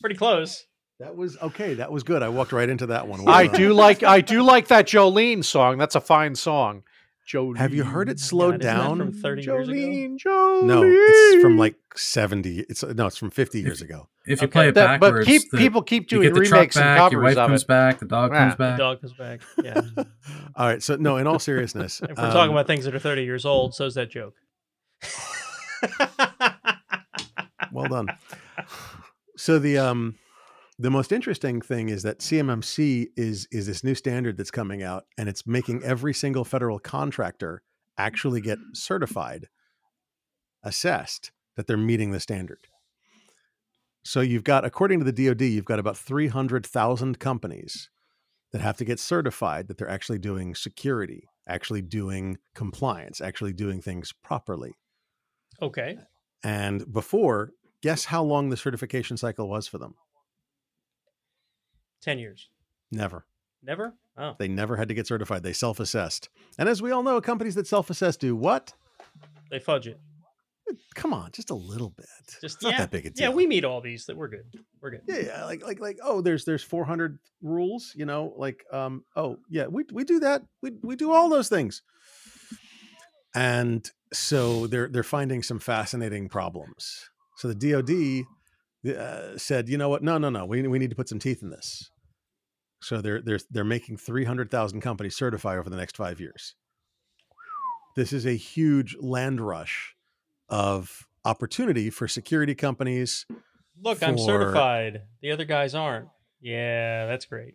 Pretty 0.00 0.16
close. 0.16 0.64
That 1.00 1.16
was 1.16 1.36
okay. 1.42 1.74
That 1.74 1.90
was 1.90 2.02
good. 2.02 2.22
I 2.22 2.28
walked 2.28 2.52
right 2.52 2.68
into 2.68 2.86
that 2.86 3.06
one. 3.08 3.24
Well 3.24 3.34
I 3.34 3.46
do 3.46 3.72
like 3.72 4.02
I 4.02 4.20
do 4.20 4.42
like 4.42 4.68
that 4.68 4.86
Jolene 4.86 5.44
song. 5.44 5.78
That's 5.78 5.94
a 5.94 6.00
fine 6.00 6.34
song. 6.34 6.82
Jolene. 7.26 7.56
Have 7.56 7.72
you 7.72 7.84
heard 7.84 8.10
it 8.10 8.20
slowed 8.20 8.60
God, 8.60 8.66
down? 8.66 8.98
from 8.98 9.12
30 9.12 9.42
years 9.44 9.68
ago? 9.68 9.74
Jolene, 9.78 10.18
Jolene. 10.18 10.62
No, 10.64 10.82
it's 10.84 11.42
from 11.42 11.56
like 11.56 11.76
seventy. 11.96 12.60
It's 12.68 12.82
no, 12.84 13.06
it's 13.06 13.16
from 13.16 13.30
fifty 13.30 13.60
years 13.62 13.80
ago. 13.80 14.08
if 14.26 14.42
you 14.42 14.46
Okay. 14.46 14.52
play 14.52 14.68
it 14.68 14.74
That- 14.74 15.00
but 15.00 15.24
keep 15.24 15.50
the- 15.50 15.56
people 15.56 15.80
keep 15.82 16.12
you 16.12 16.18
doing 16.18 16.28
get 16.28 16.34
the 16.34 16.40
truck 16.48 16.52
remakes 16.60 16.76
and 16.76 16.84
back, 16.84 17.12
your 17.12 17.22
wife 17.22 17.36
of 17.38 17.48
comes 17.48 17.62
it. 17.62 17.66
back, 17.68 17.98
the 17.98 18.04
dog 18.06 18.30
Yeah. 18.32 18.38
comes 18.40 18.54
back. 18.56 18.76
The 18.76 18.82
dog 18.82 19.00
comes 19.00 19.12
back. 19.14 19.40
Yeah. 19.62 19.80
All 20.56 20.66
right. 20.66 20.82
So 20.82 20.96
no, 20.96 21.16
in 21.16 21.26
all 21.26 21.38
seriousness, 21.38 22.00
if 22.08 22.16
we're 22.18 22.24
um, 22.24 22.32
talking 22.32 22.52
about 22.52 22.66
things 22.66 22.84
that 22.84 22.94
are 22.94 22.98
30 22.98 23.24
years 23.24 23.44
old, 23.46 23.74
so's 23.74 23.94
that 23.94 24.10
joke. 24.10 24.34
well 27.72 27.88
done. 27.88 28.08
So 29.36 29.58
the 29.58 29.78
um 29.78 30.16
the 30.78 30.90
most 30.90 31.12
interesting 31.12 31.60
thing 31.60 31.88
is 31.88 32.02
that 32.02 32.18
CMMC 32.18 33.08
is 33.16 33.46
is 33.50 33.66
this 33.66 33.84
new 33.84 33.94
standard 33.94 34.36
that's 34.36 34.50
coming 34.50 34.82
out 34.82 35.04
and 35.16 35.28
it's 35.28 35.46
making 35.46 35.82
every 35.84 36.12
single 36.12 36.44
federal 36.44 36.78
contractor 36.78 37.62
actually 37.96 38.40
get 38.40 38.58
mm. 38.58 38.76
certified 38.76 39.48
assessed 40.62 41.30
that 41.56 41.66
they're 41.66 41.76
meeting 41.76 42.10
the 42.10 42.18
standard. 42.18 42.66
So 44.02 44.20
you've 44.20 44.44
got 44.44 44.64
according 44.64 44.98
to 44.98 45.10
the 45.10 45.26
DoD 45.26 45.42
you've 45.42 45.64
got 45.64 45.78
about 45.78 45.96
300,000 45.96 47.18
companies 47.18 47.88
that 48.52 48.60
have 48.60 48.76
to 48.76 48.84
get 48.84 48.98
certified 48.98 49.68
that 49.68 49.78
they're 49.78 49.88
actually 49.88 50.18
doing 50.18 50.54
security, 50.54 51.28
actually 51.48 51.82
doing 51.82 52.38
compliance, 52.54 53.20
actually 53.20 53.52
doing 53.52 53.80
things 53.80 54.12
properly. 54.22 54.74
okay. 55.62 55.98
And 56.42 56.92
before, 56.92 57.52
guess 57.80 58.04
how 58.06 58.22
long 58.22 58.50
the 58.50 58.56
certification 58.56 59.16
cycle 59.16 59.48
was 59.48 59.66
for 59.66 59.78
them? 59.78 59.94
10 62.04 62.18
years. 62.18 62.48
Never. 62.92 63.24
Never? 63.62 63.94
Oh. 64.16 64.34
They 64.38 64.48
never 64.48 64.76
had 64.76 64.88
to 64.88 64.94
get 64.94 65.06
certified. 65.06 65.42
They 65.42 65.54
self 65.54 65.80
assessed. 65.80 66.28
And 66.58 66.68
as 66.68 66.82
we 66.82 66.90
all 66.90 67.02
know, 67.02 67.20
companies 67.20 67.54
that 67.56 67.66
self 67.66 67.90
assess 67.90 68.16
do 68.16 68.36
what? 68.36 68.74
They 69.50 69.58
fudge 69.58 69.86
it. 69.86 69.98
Come 70.94 71.12
on, 71.12 71.30
just 71.32 71.50
a 71.50 71.54
little 71.54 71.90
bit. 71.90 72.06
Just 72.40 72.56
it's 72.56 72.62
not 72.62 72.72
yeah. 72.72 72.78
that 72.78 72.90
big 72.90 73.06
a 73.06 73.10
deal. 73.10 73.28
Yeah, 73.28 73.34
we 73.34 73.46
meet 73.46 73.64
all 73.64 73.80
these 73.80 74.06
that 74.06 74.16
we're 74.16 74.28
good. 74.28 74.46
We're 74.80 74.92
good. 74.92 75.02
yeah, 75.06 75.18
yeah, 75.18 75.44
like 75.44 75.62
like 75.64 75.80
like 75.80 75.98
oh, 76.02 76.20
there's 76.20 76.44
there's 76.44 76.62
400 76.62 77.18
rules, 77.42 77.92
you 77.94 78.06
know, 78.06 78.32
like 78.36 78.64
um 78.72 79.04
oh 79.14 79.38
yeah, 79.50 79.66
we 79.66 79.84
we 79.92 80.04
do 80.04 80.20
that. 80.20 80.42
We 80.62 80.72
we 80.82 80.96
do 80.96 81.12
all 81.12 81.28
those 81.28 81.48
things. 81.48 81.82
And 83.34 83.88
so 84.12 84.66
they're 84.66 84.88
they're 84.88 85.02
finding 85.02 85.42
some 85.42 85.58
fascinating 85.58 86.28
problems. 86.28 87.10
So 87.36 87.52
the 87.52 87.54
DoD 88.84 88.96
uh, 88.96 89.36
said, 89.36 89.68
you 89.68 89.76
know 89.76 89.88
what? 89.88 90.02
No, 90.02 90.18
no, 90.18 90.30
no. 90.30 90.46
We 90.46 90.66
we 90.66 90.78
need 90.78 90.90
to 90.90 90.96
put 90.96 91.08
some 91.08 91.18
teeth 91.18 91.42
in 91.42 91.50
this. 91.50 91.90
So 92.84 93.00
they're 93.00 93.22
they're 93.22 93.40
they're 93.50 93.64
making 93.64 93.96
300,000 93.96 94.80
companies 94.80 95.16
certify 95.16 95.56
over 95.56 95.70
the 95.70 95.76
next 95.76 95.96
5 95.96 96.20
years. 96.20 96.54
This 97.96 98.12
is 98.12 98.26
a 98.26 98.36
huge 98.36 98.96
land 99.00 99.40
rush 99.40 99.94
of 100.48 101.06
opportunity 101.24 101.88
for 101.88 102.06
security 102.06 102.54
companies. 102.54 103.24
Look, 103.82 104.02
I'm 104.02 104.18
certified. 104.18 105.02
The 105.22 105.30
other 105.30 105.44
guys 105.44 105.74
aren't. 105.74 106.08
Yeah, 106.40 107.06
that's 107.06 107.24
great. 107.24 107.54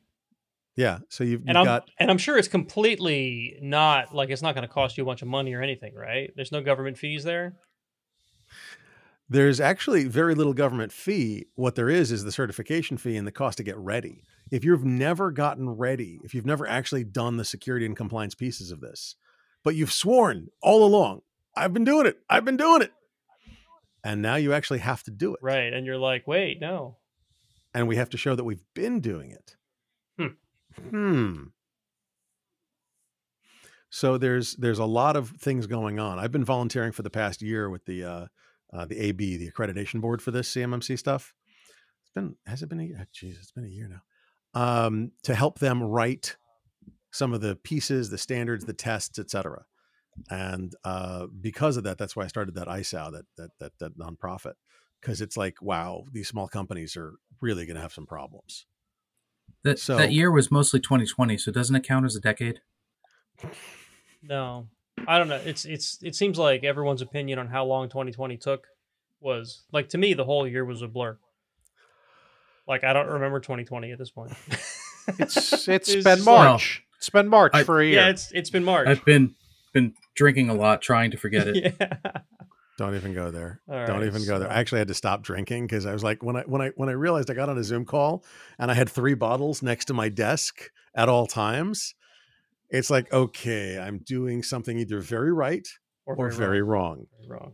Yeah, 0.76 1.00
so 1.10 1.24
you've, 1.24 1.42
you've 1.42 1.50
And 1.50 1.58
I'm 1.58 1.66
got 1.66 1.90
and 2.00 2.10
I'm 2.10 2.18
sure 2.18 2.38
it's 2.38 2.48
completely 2.48 3.60
not 3.62 4.16
like 4.16 4.30
it's 4.30 4.42
not 4.42 4.56
going 4.56 4.68
to 4.68 4.74
cost 4.74 4.98
you 4.98 5.04
a 5.04 5.06
bunch 5.06 5.22
of 5.22 5.28
money 5.28 5.54
or 5.54 5.62
anything, 5.62 5.94
right? 5.94 6.32
There's 6.36 6.52
no 6.52 6.62
government 6.62 6.98
fees 6.98 7.24
there. 7.24 7.56
There's 9.32 9.60
actually 9.60 10.06
very 10.06 10.34
little 10.34 10.54
government 10.54 10.92
fee. 10.92 11.46
What 11.54 11.76
there 11.76 11.90
is 11.90 12.12
is 12.12 12.24
the 12.24 12.32
certification 12.32 12.98
fee 12.98 13.16
and 13.16 13.28
the 13.28 13.32
cost 13.32 13.58
to 13.58 13.64
get 13.64 13.78
ready. 13.78 14.24
If 14.50 14.66
you've 14.66 14.84
never 14.84 15.30
gotten 15.30 15.70
ready, 15.70 16.20
if 16.24 16.34
you've 16.34 16.48
never 16.48 16.68
actually 16.68 17.04
done 17.04 17.38
the 17.38 17.46
security 17.46 17.86
and 17.86 17.96
compliance 17.96 18.34
pieces 18.34 18.72
of 18.72 18.82
this, 18.82 19.16
but 19.64 19.76
you've 19.76 19.94
sworn 19.94 20.48
all 20.64 20.84
along, 20.84 21.22
I've 21.56 21.74
been 21.74 21.84
doing 21.84 22.08
it, 22.08 22.18
I've 22.28 22.46
been 22.46 22.58
doing 22.58 22.82
it. 22.82 22.92
And 24.04 24.22
now 24.22 24.36
you 24.36 24.54
actually 24.54 24.80
have 24.80 25.04
to 25.04 25.12
do 25.12 25.34
it. 25.34 25.40
Right. 25.44 25.74
And 25.74 25.86
you're 25.86 25.98
like, 25.98 26.26
wait, 26.26 26.60
no. 26.60 26.98
And 27.74 27.88
we 27.88 27.98
have 27.98 28.10
to 28.12 28.18
show 28.18 28.34
that 28.36 28.44
we've 28.44 28.64
been 28.74 29.00
doing 29.00 29.32
it. 29.32 29.56
Hmm. 30.18 30.90
Hmm. 30.90 31.44
So 33.92 34.18
there's 34.18 34.56
there's 34.56 34.80
a 34.80 34.86
lot 34.86 35.16
of 35.16 35.30
things 35.32 35.68
going 35.68 36.00
on. 36.00 36.18
I've 36.18 36.32
been 36.32 36.46
volunteering 36.46 36.92
for 36.92 37.02
the 37.02 37.10
past 37.10 37.42
year 37.42 37.70
with 37.70 37.86
the 37.86 38.04
uh, 38.04 38.26
uh, 38.74 38.86
the 38.86 39.00
AB, 39.00 39.38
the 39.38 39.52
accreditation 39.52 40.02
board 40.02 40.22
for 40.22 40.32
this 40.32 40.54
CMMC 40.54 40.98
stuff. 40.98 41.34
It's 42.02 42.12
been 42.14 42.36
has 42.46 42.62
it 42.62 42.70
been 42.70 42.80
a 42.80 42.84
year? 42.84 43.08
Jeez, 43.14 43.38
it's 43.38 43.52
been 43.52 43.66
a 43.66 43.68
year 43.68 43.90
now. 43.90 44.02
Um, 44.54 45.12
to 45.24 45.36
help 45.36 45.60
them 45.60 45.84
write 45.84 46.38
some 47.12 47.34
of 47.34 47.42
the 47.42 47.56
pieces, 47.56 48.10
the 48.10 48.18
standards, 48.18 48.66
the 48.66 48.74
tests, 48.74 49.20
etc. 49.20 49.66
And 50.30 50.74
uh, 50.84 51.28
because 51.40 51.78
of 51.78 51.84
that, 51.84 51.98
that's 51.98 52.16
why 52.16 52.24
I 52.24 52.28
started 52.28 52.56
that 52.56 52.68
ISAO, 52.68 53.12
that 53.12 53.26
that 53.38 53.50
that, 53.60 53.72
that 53.80 53.98
nonprofit, 53.98 54.54
because 55.02 55.22
it's 55.22 55.38
like, 55.38 55.62
wow, 55.62 56.04
these 56.12 56.28
small 56.28 56.48
companies 56.48 56.98
are 56.98 57.14
really 57.42 57.66
going 57.66 57.76
to 57.76 57.82
have 57.82 57.94
some 57.94 58.06
problems. 58.06 58.66
That 59.64 59.80
So- 59.80 59.98
that 59.98 60.12
year 60.12 60.32
was 60.32 60.52
mostly 60.52 60.80
2020, 60.80 61.38
so 61.38 61.52
doesn't 61.52 61.76
it 61.76 61.84
count 61.84 62.06
as 62.06 62.16
a 62.16 62.22
decade? 62.22 62.62
No, 64.22 64.68
I 65.10 65.18
don't 65.18 65.28
know. 65.28 65.41
It's 65.43 65.66
it's 65.66 65.97
it 66.03 66.16
seems 66.16 66.38
like 66.38 66.64
everyone's 66.64 67.01
opinion 67.01 67.39
on 67.39 67.47
how 67.47 67.66
long 67.66 67.89
2020 67.89 68.38
took 68.38 68.68
was 69.22 69.64
like 69.72 69.89
to 69.89 69.97
me 69.97 70.14
the 70.14 70.24
whole 70.26 70.47
year 70.47 70.64
was 70.64 70.82
a 70.82 70.88
blur. 70.88 71.18
Like 72.68 72.84
I 72.84 72.93
don't 72.93 73.07
remember 73.07 73.39
2020 73.39 73.91
at 73.91 73.97
this 73.97 74.12
point. 74.12 74.32
It's 75.18 75.68
it's 75.68 75.68
It's 75.68 76.03
been 76.03 76.18
just 76.18 76.28
like- 76.28 76.45
March. 76.49 76.84
it's 76.97 77.10
been 77.10 77.28
March 77.28 77.51
I- 77.55 77.64
for 77.64 77.82
a 77.82 77.86
year. 77.86 77.95
yeah, 77.95 78.10
it's 78.10 78.32
it's 78.32 78.51
been 78.51 78.64
March. 78.64 78.88
I've 78.88 79.03
been 79.05 79.34
been 79.74 79.95
drinking 80.16 80.49
a 80.49 80.53
lot, 80.53 80.84
trying 80.84 81.10
to 81.12 81.18
forget 81.18 81.47
it. 81.47 81.76
yeah. 81.82 81.97
Don't 82.78 82.93
even 82.95 83.16
go 83.16 83.32
there. 83.32 83.60
All 83.68 83.88
Don't 83.88 83.99
right, 84.01 84.05
even 84.07 84.24
go 84.26 84.38
there. 84.38 84.49
I 84.51 84.60
actually 84.60 84.80
had 84.80 84.88
to 84.89 84.93
stop 84.93 85.24
drinking 85.24 85.66
because 85.66 85.88
I 85.88 85.93
was 85.93 86.03
like, 86.03 86.22
when 86.22 86.36
I 86.36 86.41
when 86.43 86.62
I 86.62 86.70
when 86.76 86.89
I 86.89 86.91
realized 86.91 87.32
I 87.32 87.34
got 87.34 87.49
on 87.49 87.57
a 87.57 87.64
Zoom 87.64 87.86
call 87.86 88.24
and 88.60 88.70
I 88.70 88.76
had 88.76 88.88
three 88.88 89.16
bottles 89.16 89.64
next 89.64 89.86
to 89.86 89.95
my 89.95 90.10
desk 90.10 90.70
at 90.93 91.10
all 91.10 91.26
times, 91.26 91.95
it's 92.70 92.90
like, 92.90 93.12
okay, 93.12 93.78
I'm 93.80 94.00
doing 94.00 94.44
something 94.44 94.78
either 94.78 95.00
very 95.00 95.32
right 95.34 95.68
or 96.06 96.30
very 96.32 96.62
wrong. 96.62 97.06
wrong. 97.28 97.54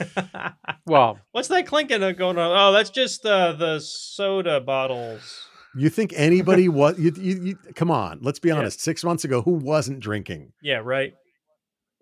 well, 0.86 1.18
What's 1.32 1.48
that 1.48 1.66
clinking 1.66 2.00
going 2.00 2.38
on? 2.38 2.56
Oh, 2.56 2.72
that's 2.72 2.90
just 2.90 3.24
uh, 3.26 3.52
the 3.52 3.80
soda 3.80 4.60
bottles. 4.60 5.46
You 5.76 5.90
think 5.90 6.12
anybody 6.16 6.68
was? 6.68 6.98
You, 6.98 7.12
you, 7.16 7.42
you, 7.42 7.56
come 7.74 7.90
on, 7.90 8.18
let's 8.22 8.38
be 8.38 8.48
Yeah. 8.48 8.56
honest. 8.56 8.80
Six 8.80 9.04
months 9.04 9.24
ago, 9.24 9.42
who 9.42 9.52
wasn't 9.52 10.00
drinking? 10.00 10.52
Yeah, 10.62 10.80
right. 10.82 11.12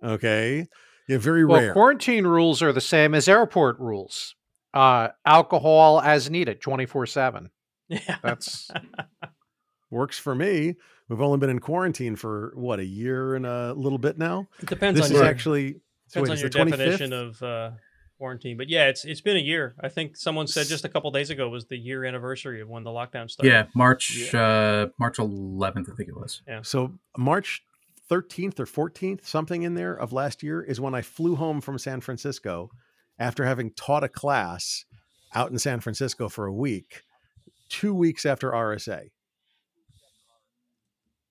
Okay, 0.05 0.66
yeah, 1.09 1.18
very 1.18 1.45
well, 1.45 1.61
rare. 1.61 1.72
quarantine 1.72 2.27
rules 2.27 2.62
are 2.62 2.72
the 2.72 2.81
same 2.81 3.14
as 3.14 3.29
airport 3.29 3.79
rules. 3.81 4.35
Uh, 4.74 5.09
alcohol 5.24 6.01
as 6.01 6.31
needed, 6.31 6.61
twenty 6.61 6.87
four 6.87 7.07
seven. 7.07 7.51
Yeah. 7.89 8.18
That's 8.22 8.70
Works 9.91 10.18
for 10.18 10.35
me. 10.35 10.74
We've 11.09 11.20
only 11.20 11.38
been 11.38 11.50
in 11.50 11.61
quarantine 11.61 12.16
for 12.16 12.52
what 12.57 12.80
a 12.80 12.84
year 12.84 13.34
and 13.36 13.46
a 13.46 13.72
little 13.74 13.98
bit 13.98 14.18
now. 14.18 14.48
It 14.61 14.68
depends 14.68 14.98
This 14.98 15.11
on 15.11 15.14
is 15.14 15.20
your 15.20 15.28
actually 15.28 15.80
so 16.09 16.20
depends 16.20 16.28
wait, 16.30 16.30
on 16.30 16.38
your 16.40 16.50
the 16.50 16.70
25th? 16.72 16.78
definition 16.78 17.12
of 17.12 17.42
uh, 17.42 17.70
quarantine. 18.18 18.57
But 18.57 18.68
yeah, 18.68 18.88
it's 18.88 19.04
it's 19.04 19.20
been 19.20 19.36
a 19.36 19.40
year. 19.40 19.74
I 19.80 19.88
think 19.88 20.16
someone 20.16 20.46
said 20.46 20.66
just 20.66 20.84
a 20.84 20.88
couple 20.88 21.11
days 21.11 21.30
ago 21.30 21.48
was 21.48 21.66
the 21.66 21.76
year 21.76 22.04
anniversary 22.04 22.61
of 22.61 22.68
when 22.68 22.82
the 22.84 22.90
lockdown 22.90 23.30
started. 23.30 23.50
Yeah, 23.50 23.66
March 23.74 24.34
uh 24.34 24.88
March 24.98 25.18
11th, 25.18 25.92
I 25.92 25.94
think 25.96 26.09
it 26.09 26.16
was. 26.16 26.42
Yeah. 26.46 26.61
So 26.62 26.98
March 27.16 27.62
13th 28.11 28.61
or 28.61 28.66
14th, 28.66 29.26
something 29.26 29.62
in 29.62 29.74
there 29.74 29.94
of 29.94 30.12
last 30.12 30.42
year 30.42 30.62
is 30.62 30.80
when 30.80 30.94
I 30.94 31.02
flew 31.02 31.36
home 31.36 31.61
from 31.61 31.78
San 31.78 32.00
Francisco 32.00 32.70
after 33.18 33.44
having 33.44 33.72
taught 33.72 34.04
a 34.04 34.09
class 34.09 34.84
out 35.34 35.50
in 35.50 35.59
San 35.59 35.80
Francisco 35.80 36.28
for 36.28 36.46
a 36.46 36.52
week, 36.52 37.02
two 37.68 37.92
weeks 37.94 38.24
after 38.24 38.52
RSA. 38.52 39.11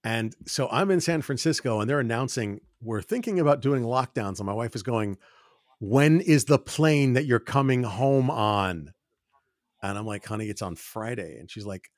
And 0.06 0.36
so 0.46 0.70
I'm 0.72 0.92
in 0.92 1.02
San 1.02 1.22
Francisco 1.24 1.80
and 1.82 1.90
they're 1.90 2.00
announcing 2.00 2.62
we're 2.82 3.02
thinking 3.02 3.40
about 3.40 3.62
doing 3.62 3.82
lockdowns. 3.84 4.38
And 4.38 4.46
my 4.46 4.54
wife 4.54 4.76
is 4.76 4.84
going, 4.84 5.18
When 5.80 6.22
is 6.22 6.46
the 6.46 6.60
plane 6.60 7.14
that 7.14 7.26
you're 7.26 7.40
coming 7.40 7.82
home 7.84 8.30
on? 8.30 8.94
And 9.82 9.98
I'm 9.98 10.06
like, 10.06 10.24
honey, 10.26 10.48
it's 10.48 10.62
on 10.62 10.76
Friday. 10.76 11.38
And 11.40 11.50
she's 11.50 11.66
like, 11.66 11.90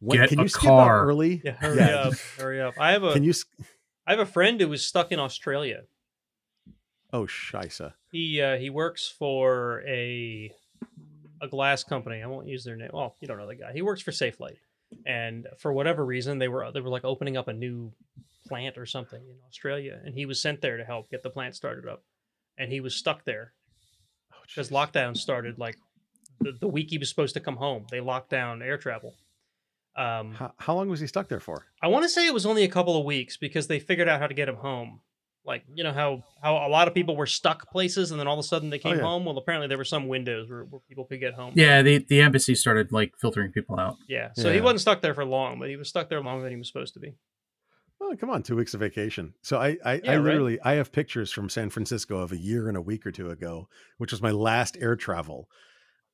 when, 0.00 0.18
Get 0.20 0.28
can 0.28 0.38
a 0.38 0.42
you 0.44 0.48
skip 0.48 0.70
out 0.70 0.84
car." 0.86 1.06
early? 1.06 1.40
Yeah, 1.44 1.52
hurry 1.52 1.78
Yeah. 1.78 1.96
up, 1.96 2.14
hurry 2.38 2.60
up. 2.62 2.74
I 2.78 2.92
have 2.92 3.02
a 3.02 3.12
Can 3.12 3.24
you? 3.24 3.30
s- 3.30 3.44
I 4.06 4.12
have 4.12 4.20
a 4.20 4.26
friend 4.26 4.60
who 4.60 4.68
was 4.68 4.84
stuck 4.86 5.10
in 5.12 5.18
Australia. 5.18 5.82
Oh, 7.12 7.24
Shisa. 7.26 7.94
He 8.10 8.40
uh, 8.40 8.56
he 8.58 8.70
works 8.70 9.08
for 9.18 9.82
a 9.86 10.52
a 11.40 11.48
glass 11.48 11.84
company. 11.84 12.22
I 12.22 12.26
won't 12.26 12.46
use 12.48 12.64
their 12.64 12.76
name. 12.76 12.90
Well, 12.92 13.16
you 13.20 13.28
don't 13.28 13.38
know 13.38 13.46
the 13.46 13.54
guy. 13.56 13.72
He 13.72 13.82
works 13.82 14.02
for 14.02 14.10
Safelite, 14.10 14.58
and 15.06 15.46
for 15.58 15.72
whatever 15.72 16.04
reason, 16.04 16.38
they 16.38 16.48
were 16.48 16.70
they 16.72 16.80
were 16.80 16.90
like 16.90 17.04
opening 17.04 17.36
up 17.36 17.48
a 17.48 17.52
new 17.52 17.92
plant 18.46 18.76
or 18.76 18.86
something 18.86 19.22
in 19.22 19.36
Australia, 19.48 20.00
and 20.04 20.14
he 20.14 20.26
was 20.26 20.40
sent 20.40 20.60
there 20.60 20.76
to 20.76 20.84
help 20.84 21.10
get 21.10 21.22
the 21.22 21.30
plant 21.30 21.54
started 21.56 21.88
up, 21.88 22.02
and 22.58 22.70
he 22.72 22.80
was 22.80 22.94
stuck 22.94 23.24
there 23.24 23.52
Oh, 24.32 24.36
because 24.46 24.68
jeez. 24.70 24.72
lockdown 24.72 25.16
started 25.16 25.58
like 25.58 25.76
the, 26.40 26.52
the 26.60 26.68
week 26.68 26.90
he 26.90 26.98
was 26.98 27.08
supposed 27.08 27.34
to 27.34 27.40
come 27.40 27.56
home. 27.56 27.86
They 27.90 28.00
locked 28.00 28.30
down 28.30 28.60
air 28.62 28.76
travel. 28.78 29.14
Um, 29.96 30.32
How, 30.34 30.52
how 30.58 30.74
long 30.74 30.88
was 30.88 30.98
he 31.00 31.06
stuck 31.06 31.28
there 31.28 31.38
for? 31.40 31.66
I 31.80 31.86
want 31.86 32.02
to 32.04 32.08
say 32.08 32.26
it 32.26 32.34
was 32.34 32.44
only 32.46 32.64
a 32.64 32.68
couple 32.68 32.98
of 32.98 33.04
weeks 33.04 33.36
because 33.36 33.68
they 33.68 33.78
figured 33.78 34.08
out 34.08 34.20
how 34.20 34.26
to 34.26 34.34
get 34.34 34.48
him 34.48 34.56
home. 34.56 35.00
Like 35.46 35.62
you 35.74 35.84
know 35.84 35.92
how 35.92 36.24
how 36.42 36.66
a 36.66 36.68
lot 36.68 36.88
of 36.88 36.94
people 36.94 37.16
were 37.16 37.26
stuck 37.26 37.70
places 37.70 38.10
and 38.10 38.18
then 38.18 38.26
all 38.26 38.34
of 38.34 38.40
a 38.40 38.46
sudden 38.46 38.70
they 38.70 38.78
oh, 38.78 38.82
came 38.82 38.96
yeah. 38.96 39.02
home. 39.02 39.24
Well, 39.24 39.36
apparently 39.36 39.68
there 39.68 39.78
were 39.78 39.84
some 39.84 40.08
windows 40.08 40.48
where, 40.48 40.64
where 40.64 40.80
people 40.88 41.04
could 41.04 41.20
get 41.20 41.34
home. 41.34 41.52
Yeah, 41.54 41.82
the 41.82 41.98
the 41.98 42.20
embassy 42.20 42.54
started 42.54 42.92
like 42.92 43.12
filtering 43.20 43.52
people 43.52 43.78
out. 43.78 43.96
yeah. 44.08 44.30
So 44.34 44.52
he 44.52 44.60
wasn't 44.60 44.80
stuck 44.80 45.02
there 45.02 45.14
for 45.14 45.24
long, 45.24 45.58
but 45.58 45.68
he 45.68 45.76
was 45.76 45.88
stuck 45.88 46.08
there 46.08 46.22
longer 46.22 46.42
than 46.42 46.52
he 46.52 46.58
was 46.58 46.68
supposed 46.68 46.94
to 46.94 47.00
be. 47.00 47.14
Oh, 48.00 48.14
come 48.18 48.28
on, 48.30 48.42
two 48.42 48.56
weeks 48.56 48.74
of 48.74 48.80
vacation. 48.80 49.34
So 49.42 49.58
I, 49.58 49.78
I, 49.84 49.94
Yeah, 49.94 50.12
I 50.12 50.16
right. 50.16 50.24
literally, 50.24 50.60
I 50.62 50.74
have 50.74 50.92
pictures 50.92 51.30
from 51.30 51.48
San 51.48 51.70
Francisco 51.70 52.18
of 52.18 52.32
a 52.32 52.36
year 52.36 52.68
and 52.68 52.76
a 52.76 52.82
week 52.82 53.06
or 53.06 53.12
two 53.12 53.30
ago, 53.30 53.68
which 53.96 54.12
was 54.12 54.20
my 54.20 54.30
last 54.30 54.76
air 54.78 54.94
travel, 54.94 55.48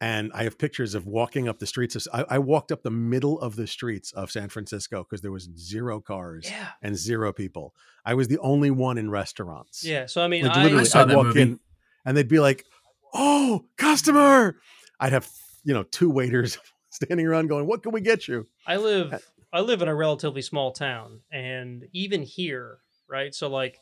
and 0.00 0.30
I 0.34 0.44
have 0.44 0.56
pictures 0.58 0.94
of 0.94 1.06
walking 1.06 1.48
up 1.48 1.58
the 1.58 1.66
streets 1.66 1.94
of. 1.96 2.06
I, 2.12 2.36
I 2.36 2.38
walked 2.38 2.72
up 2.72 2.82
the 2.82 2.90
middle 2.90 3.38
of 3.40 3.56
the 3.56 3.66
streets 3.66 4.12
of 4.12 4.30
San 4.30 4.48
Francisco 4.48 5.04
because 5.04 5.20
there 5.20 5.32
was 5.32 5.48
zero 5.58 6.00
cars 6.00 6.46
Yeah. 6.50 6.68
and 6.82 6.96
zero 6.96 7.32
people. 7.32 7.74
I 8.04 8.14
was 8.14 8.28
the 8.28 8.38
only 8.38 8.70
one 8.70 8.96
in 8.98 9.10
restaurants. 9.10 9.84
Yeah. 9.84 10.06
So 10.06 10.22
I 10.22 10.28
mean, 10.28 10.46
like 10.46 10.56
I, 10.56 10.62
literally, 10.64 10.84
saw 10.86 11.02
I'd 11.02 11.08
that 11.10 11.16
walk 11.16 11.26
movie. 11.26 11.42
in, 11.42 11.60
and 12.04 12.16
they'd 12.16 12.28
be 12.28 12.40
like, 12.40 12.64
"Oh, 13.12 13.66
customer!" 13.76 14.56
I'd 14.98 15.12
have 15.12 15.28
you 15.64 15.74
know 15.74 15.82
two 15.82 16.10
waiters 16.10 16.58
standing 16.90 17.26
around 17.26 17.48
going, 17.48 17.66
"What 17.66 17.82
can 17.82 17.92
we 17.92 18.00
get 18.00 18.26
you?" 18.28 18.46
I 18.66 18.76
Uh, 18.76 18.80
live 18.80 19.24
I 19.52 19.60
live 19.60 19.82
in 19.82 19.88
a 19.88 19.94
relatively 19.94 20.42
small 20.42 20.72
town, 20.72 21.20
and 21.30 21.84
even 21.92 22.22
here, 22.22 22.78
right? 23.08 23.34
So 23.34 23.48
like, 23.48 23.78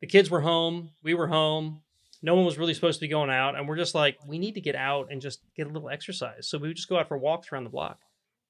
the 0.00 0.06
kids 0.08 0.30
were 0.30 0.40
home, 0.40 0.90
we 1.02 1.14
were 1.14 1.28
home. 1.28 1.82
No 2.24 2.34
one 2.34 2.44
was 2.44 2.56
really 2.58 2.74
supposed 2.74 2.98
to 3.00 3.04
be 3.04 3.08
going 3.08 3.28
out, 3.30 3.54
and 3.56 3.68
we're 3.68 3.76
just 3.76 3.94
like, 3.94 4.16
we 4.26 4.38
need 4.38 4.54
to 4.54 4.60
get 4.60 4.74
out 4.74 5.08
and 5.10 5.20
just 5.20 5.40
get 5.56 5.66
a 5.66 5.70
little 5.70 5.90
exercise. 5.90 6.48
So 6.48 6.56
we 6.58 6.68
would 6.68 6.76
just 6.76 6.88
go 6.88 6.98
out 6.98 7.06
for 7.08 7.18
walks 7.18 7.52
around 7.52 7.64
the 7.64 7.70
block. 7.70 7.98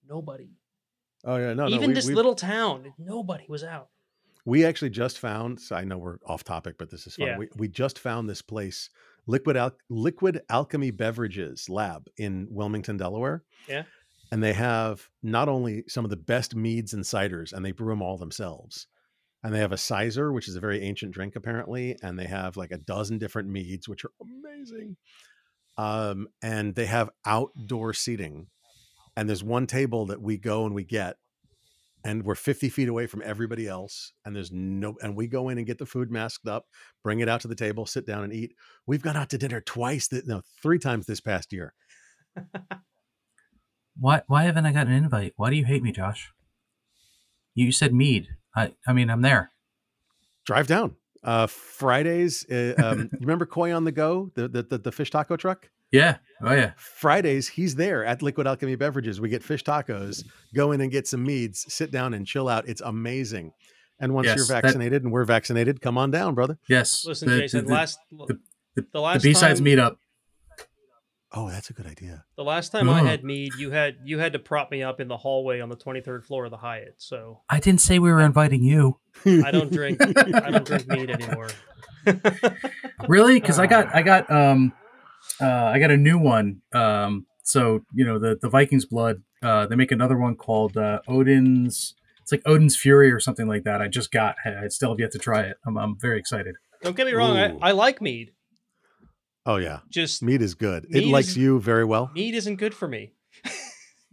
Nobody, 0.09 0.51
Oh 1.25 1.37
yeah, 1.37 1.55
no, 1.55 1.67
no. 1.67 1.75
even 1.75 1.89
we- 1.89 1.95
this 1.95 2.07
we- 2.07 2.15
little 2.15 2.35
town, 2.35 2.93
nobody 2.99 3.45
was 3.49 3.65
out. 3.65 3.89
We 4.47 4.65
actually 4.67 4.91
just 4.91 5.19
found. 5.19 5.59
So 5.59 5.75
I 5.75 5.85
know 5.85 5.97
we're 5.97 6.19
off 6.27 6.45
topic, 6.45 6.77
but 6.79 6.91
this 6.91 7.07
is 7.07 7.17
fun. 7.17 7.27
Yeah. 7.27 7.39
We, 7.39 7.49
we 7.57 7.67
just 7.69 7.99
found 7.99 8.29
this 8.29 8.43
place, 8.43 8.91
Liquid 9.27 9.57
Al- 9.57 9.77
Liquid 9.89 10.43
Alchemy 10.51 10.91
Beverages 10.91 11.69
Lab 11.71 12.07
in 12.19 12.47
Wilmington, 12.51 12.99
Delaware. 12.99 13.43
Yeah. 13.69 13.85
and 14.31 14.43
they 14.43 14.53
have 14.53 15.09
not 15.23 15.49
only 15.49 15.85
some 15.89 16.05
of 16.05 16.11
the 16.11 16.17
best 16.19 16.55
meads 16.55 16.93
and 16.93 17.03
ciders, 17.03 17.53
and 17.55 17.65
they 17.65 17.73
brew 17.73 17.89
them 17.93 18.03
all 18.03 18.19
themselves. 18.19 18.87
And 19.45 19.55
they 19.55 19.61
have 19.61 19.73
a 19.73 19.77
cyser, 19.77 20.33
which 20.33 20.49
is 20.49 20.57
a 20.57 20.61
very 20.61 20.83
ancient 20.83 21.13
drink 21.13 21.37
apparently, 21.37 21.97
and 22.03 22.19
they 22.19 22.25
have 22.25 22.57
like 22.57 22.73
a 22.73 22.79
dozen 22.79 23.19
different 23.19 23.49
meads, 23.49 23.89
which 23.89 24.05
are 24.05 24.11
amazing. 24.21 24.97
Um, 25.77 26.29
and 26.43 26.75
they 26.75 26.87
have 26.87 27.11
outdoor 27.27 27.93
seating, 27.93 28.49
and 29.17 29.29
there's 29.29 29.45
one 29.45 29.67
table 29.67 30.07
that 30.07 30.21
we 30.21 30.39
go 30.39 30.65
and 30.65 30.75
we 30.75 30.85
get 30.85 31.17
and 32.07 32.23
we're 32.23 32.35
50 32.35 32.69
feet 32.69 32.89
away 32.89 33.07
from 33.07 33.23
everybody 33.25 33.67
else 33.67 34.13
and 34.25 34.37
there's 34.37 34.53
no 34.53 34.95
and 35.01 35.17
we 35.17 35.27
go 35.27 35.49
in 35.49 35.57
and 35.57 35.67
get 35.67 35.79
the 35.79 35.87
food 35.87 36.11
masked 36.11 36.47
up 36.47 36.67
bring 37.03 37.21
it 37.21 37.31
out 37.31 37.41
to 37.41 37.49
the 37.49 37.55
table 37.55 37.87
sit 37.87 38.07
down 38.07 38.23
and 38.23 38.33
eat 38.33 38.53
we've 38.87 39.01
gone 39.01 39.17
out 39.17 39.31
to 39.31 39.39
dinner 39.39 39.63
twice 39.63 40.11
no 40.27 40.43
three 40.63 40.79
times 40.79 41.07
this 41.07 41.23
past 41.23 41.51
year 41.51 41.73
Why 43.99 44.23
why 44.27 44.45
haven't 44.45 44.67
I 44.67 44.73
got 44.73 44.87
an 44.87 44.93
invite? 44.93 45.35
Why 45.37 45.51
do 45.51 45.57
you 45.57 45.65
hate 45.65 45.83
me, 45.83 45.93
Josh? 45.93 46.33
You 47.55 47.71
said 47.71 47.95
mead. 47.95 48.29
I 48.57 48.73
I 48.87 48.93
mean 48.93 49.11
I'm 49.11 49.23
there. 49.23 49.51
drive 50.47 50.67
down 50.67 50.97
uh 51.23 51.47
fridays 51.47 52.45
uh, 52.51 52.75
um 52.85 52.99
you 53.13 53.19
remember 53.21 53.47
koi 53.47 53.73
on 53.73 53.85
the 53.85 53.93
go 53.93 54.31
the, 54.35 54.47
the 54.49 54.63
the 54.63 54.79
the 54.79 54.93
fish 54.93 55.11
taco 55.11 55.37
truck 55.37 55.71
Yeah. 55.91 56.17
Oh 56.43 56.53
yeah. 56.53 56.73
fridays 56.77 57.49
he's 57.49 57.77
there 57.77 58.05
at 58.05 58.21
liquid 58.23 58.47
alchemy 58.47 58.77
beverages 58.77 59.21
we 59.21 59.29
get 59.31 59.43
fish 59.43 59.65
tacos 59.65 60.23
go 60.55 60.73
in 60.73 60.81
and 60.83 60.91
get 60.91 61.07
some 61.09 61.23
meads 61.25 61.65
sit 61.73 61.91
down 61.91 62.13
and 62.15 62.27
chill 62.27 62.49
out 62.49 62.69
it's 62.69 62.83
amazing 62.83 63.53
and 64.01 64.13
once 64.13 64.27
Yes, 64.27 64.37
you're 64.37 64.47
that- 64.49 64.63
vaccinated 64.65 65.03
and 65.03 65.13
we're 65.13 65.25
vaccinated 65.25 65.81
come 65.81 65.97
on 65.97 66.11
down 66.11 66.35
brother 66.35 66.59
Yes. 66.69 67.05
Listen, 67.07 67.31
The- 67.31 67.39
Jason, 67.39 67.65
the, 67.67 67.73
last 67.73 67.99
the, 68.11 68.39
the, 68.77 68.87
the 68.93 69.01
last 69.01 69.25
BSides 69.25 69.57
time- 69.57 69.65
meetup. 69.65 69.97
Oh 71.35 71.51
that's 71.51 71.71
a 71.71 71.73
good 71.73 71.87
idea 71.87 72.25
the 72.37 72.45
last 72.45 72.73
time 72.73 72.89
I 72.89 73.03
had 73.03 73.25
mead, 73.25 73.55
you 73.59 73.71
had 73.71 73.97
you 74.05 74.19
had 74.19 74.33
to 74.33 74.39
prop 74.39 74.71
me 74.71 74.83
up 74.83 75.01
in 75.01 75.09
the 75.09 75.17
hallway 75.17 75.61
on 75.61 75.69
the 75.69 75.77
twenty 75.77 76.01
third 76.01 76.25
floor 76.25 76.47
of 76.47 76.51
the 76.51 76.57
Hyatt. 76.57 76.97
So 76.99 77.41
I 77.49 77.61
didn't 77.61 77.81
say 77.81 77.99
we 77.99 78.11
were 78.11 78.21
inviting 78.21 78.63
you. 78.63 78.99
I 79.25 79.51
don't 79.51 79.71
drink 79.73 80.01
I 80.01 80.51
don't 80.51 80.65
drink 80.65 80.89
mead 80.89 81.11
anymore. 81.11 81.51
Really? 83.09 83.41
Because 83.41 83.59
I 83.59 83.67
got 83.67 83.95
I 83.95 84.03
got 84.03 84.31
um 84.31 84.73
uh 85.41 85.47
I 85.47 85.79
got 85.79 85.91
a 85.91 85.97
new 85.97 86.19
one. 86.19 86.61
Um 86.73 87.27
so 87.45 87.85
you 87.93 88.05
know 88.05 88.19
the 88.19 88.37
the 88.41 88.49
Vikings 88.49 88.85
blood. 88.85 89.23
Uh, 89.43 89.67
they 89.67 89.77
make 89.77 89.93
another 89.93 90.17
one 90.17 90.37
called 90.37 90.77
uh, 90.77 91.01
Odin's. 91.07 91.95
It's 92.23 92.33
like 92.33 92.41
Odin's 92.47 92.77
Fury 92.77 93.13
or 93.13 93.21
something 93.21 93.47
like 93.47 93.65
that. 93.65 93.83
I 93.83 93.89
just 93.89 94.11
got. 94.11 94.37
I 94.45 94.69
still 94.69 94.91
have 94.91 94.99
yet 94.99 95.13
to 95.13 95.19
try 95.19 95.43
it. 95.43 95.59
I'm 95.67 95.77
I'm 95.77 95.99
very 95.99 96.19
excited. 96.19 96.57
Don't 96.83 96.97
get 96.97 97.07
me 97.07 97.13
wrong, 97.13 97.37
I, 97.39 97.57
I 97.61 97.73
like 97.73 98.03
mead. 98.03 98.33
Oh 99.47 99.57
yeah 99.57 99.81
Just 99.91 100.23
meat 100.23 100.43
is 100.43 100.55
good 100.55 100.87
it 100.91 101.07
likes 101.07 101.29
is- 101.29 101.37
you 101.37 101.61
very 101.61 101.85
well 101.85 102.11
mead 102.15 102.35
isn't 102.35 102.57
good 102.57 102.75
for 102.75 102.89
me. 102.89 103.13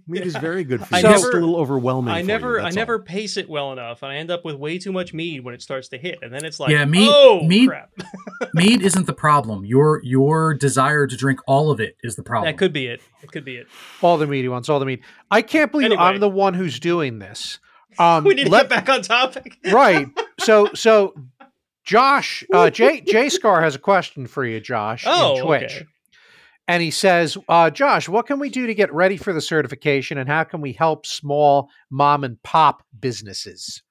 Mead 0.07 0.25
is 0.25 0.35
very 0.35 0.63
good 0.63 0.85
for 0.85 0.95
I 0.95 0.99
you. 0.99 1.09
It's 1.09 1.21
never- 1.23 1.37
a 1.37 1.39
little 1.39 1.55
overwhelming. 1.57 2.11
I 2.13 2.21
for 2.21 2.27
never, 2.27 2.51
you, 2.53 2.59
I 2.59 2.63
that's 2.63 2.75
never 2.75 2.95
all. 2.95 3.03
pace 3.03 3.37
it 3.37 3.47
well 3.47 3.71
enough, 3.71 4.01
and 4.01 4.11
I 4.11 4.15
end 4.15 4.31
up 4.31 4.43
with 4.43 4.55
way 4.55 4.79
too 4.79 4.91
much 4.91 5.13
mead 5.13 5.43
when 5.45 5.53
it 5.53 5.61
starts 5.61 5.89
to 5.89 5.97
hit, 5.99 6.17
and 6.23 6.33
then 6.33 6.43
it's 6.43 6.59
like, 6.59 6.71
Yeah, 6.71 6.85
mead- 6.85 7.07
oh 7.09 7.43
mead- 7.43 7.69
crap. 7.69 7.91
Mead 8.55 8.81
isn't 8.81 9.05
the 9.05 9.13
problem. 9.13 9.63
Your 9.63 10.01
your 10.03 10.55
desire 10.55 11.05
to 11.05 11.15
drink 11.15 11.39
all 11.47 11.69
of 11.69 11.79
it 11.79 11.95
is 12.03 12.15
the 12.15 12.23
problem. 12.23 12.51
that 12.51 12.57
could 12.57 12.73
be 12.73 12.87
it. 12.87 12.99
It 13.21 13.31
could 13.31 13.45
be 13.45 13.57
it. 13.57 13.67
All 14.01 14.17
the 14.17 14.25
meat 14.25 14.41
he 14.41 14.49
wants, 14.49 14.67
all 14.69 14.79
the 14.79 14.85
meat. 14.87 15.01
I 15.29 15.43
can't 15.43 15.71
believe 15.71 15.85
Anyway. 15.85 16.01
I'm 16.01 16.19
the 16.19 16.27
one 16.27 16.55
who's 16.55 16.79
doing 16.79 17.19
this. 17.19 17.59
Um, 17.99 18.23
we 18.25 18.33
need 18.33 18.45
to 18.45 18.49
let- 18.49 18.63
get 18.63 18.69
back 18.69 18.89
on 18.89 19.03
topic. 19.03 19.59
right. 19.71 20.07
So 20.39 20.71
so 20.73 21.13
Josh, 21.83 22.43
uh, 22.53 22.69
Jay 22.69 23.01
Jay 23.01 23.29
Scar 23.29 23.61
has 23.61 23.75
a 23.75 23.79
question 23.79 24.27
for 24.27 24.45
you, 24.45 24.59
Josh, 24.59 25.03
Oh, 25.07 25.35
in 25.37 25.45
Twitch. 25.45 25.75
okay. 25.77 25.85
And 26.67 26.81
he 26.81 26.91
says, 26.91 27.37
uh, 27.49 27.69
Josh, 27.69 28.07
what 28.07 28.27
can 28.27 28.39
we 28.39 28.49
do 28.49 28.67
to 28.67 28.73
get 28.73 28.93
ready 28.93 29.17
for 29.17 29.33
the 29.33 29.41
certification 29.41 30.17
and 30.17 30.29
how 30.29 30.43
can 30.43 30.61
we 30.61 30.73
help 30.73 31.05
small 31.05 31.69
mom 31.89 32.23
and 32.23 32.41
pop 32.43 32.83
businesses? 32.97 33.81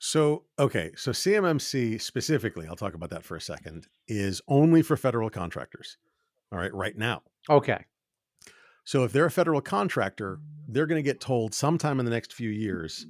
So, 0.00 0.44
okay, 0.58 0.90
so 0.96 1.12
CMMC 1.12 1.98
specifically, 2.02 2.66
I'll 2.68 2.76
talk 2.76 2.92
about 2.94 3.08
that 3.10 3.24
for 3.24 3.36
a 3.36 3.40
second, 3.40 3.86
is 4.06 4.42
only 4.48 4.82
for 4.82 4.96
federal 4.98 5.30
contractors. 5.30 5.96
All 6.52 6.58
right, 6.58 6.74
right 6.74 6.98
now. 6.98 7.22
Okay. 7.48 7.84
So 8.84 9.04
if 9.04 9.12
they're 9.12 9.24
a 9.24 9.30
federal 9.30 9.62
contractor, 9.62 10.40
they're 10.68 10.86
going 10.86 11.02
to 11.02 11.10
get 11.10 11.20
told 11.20 11.54
sometime 11.54 12.00
in 12.00 12.04
the 12.04 12.10
next 12.10 12.34
few 12.34 12.50
years, 12.50 13.06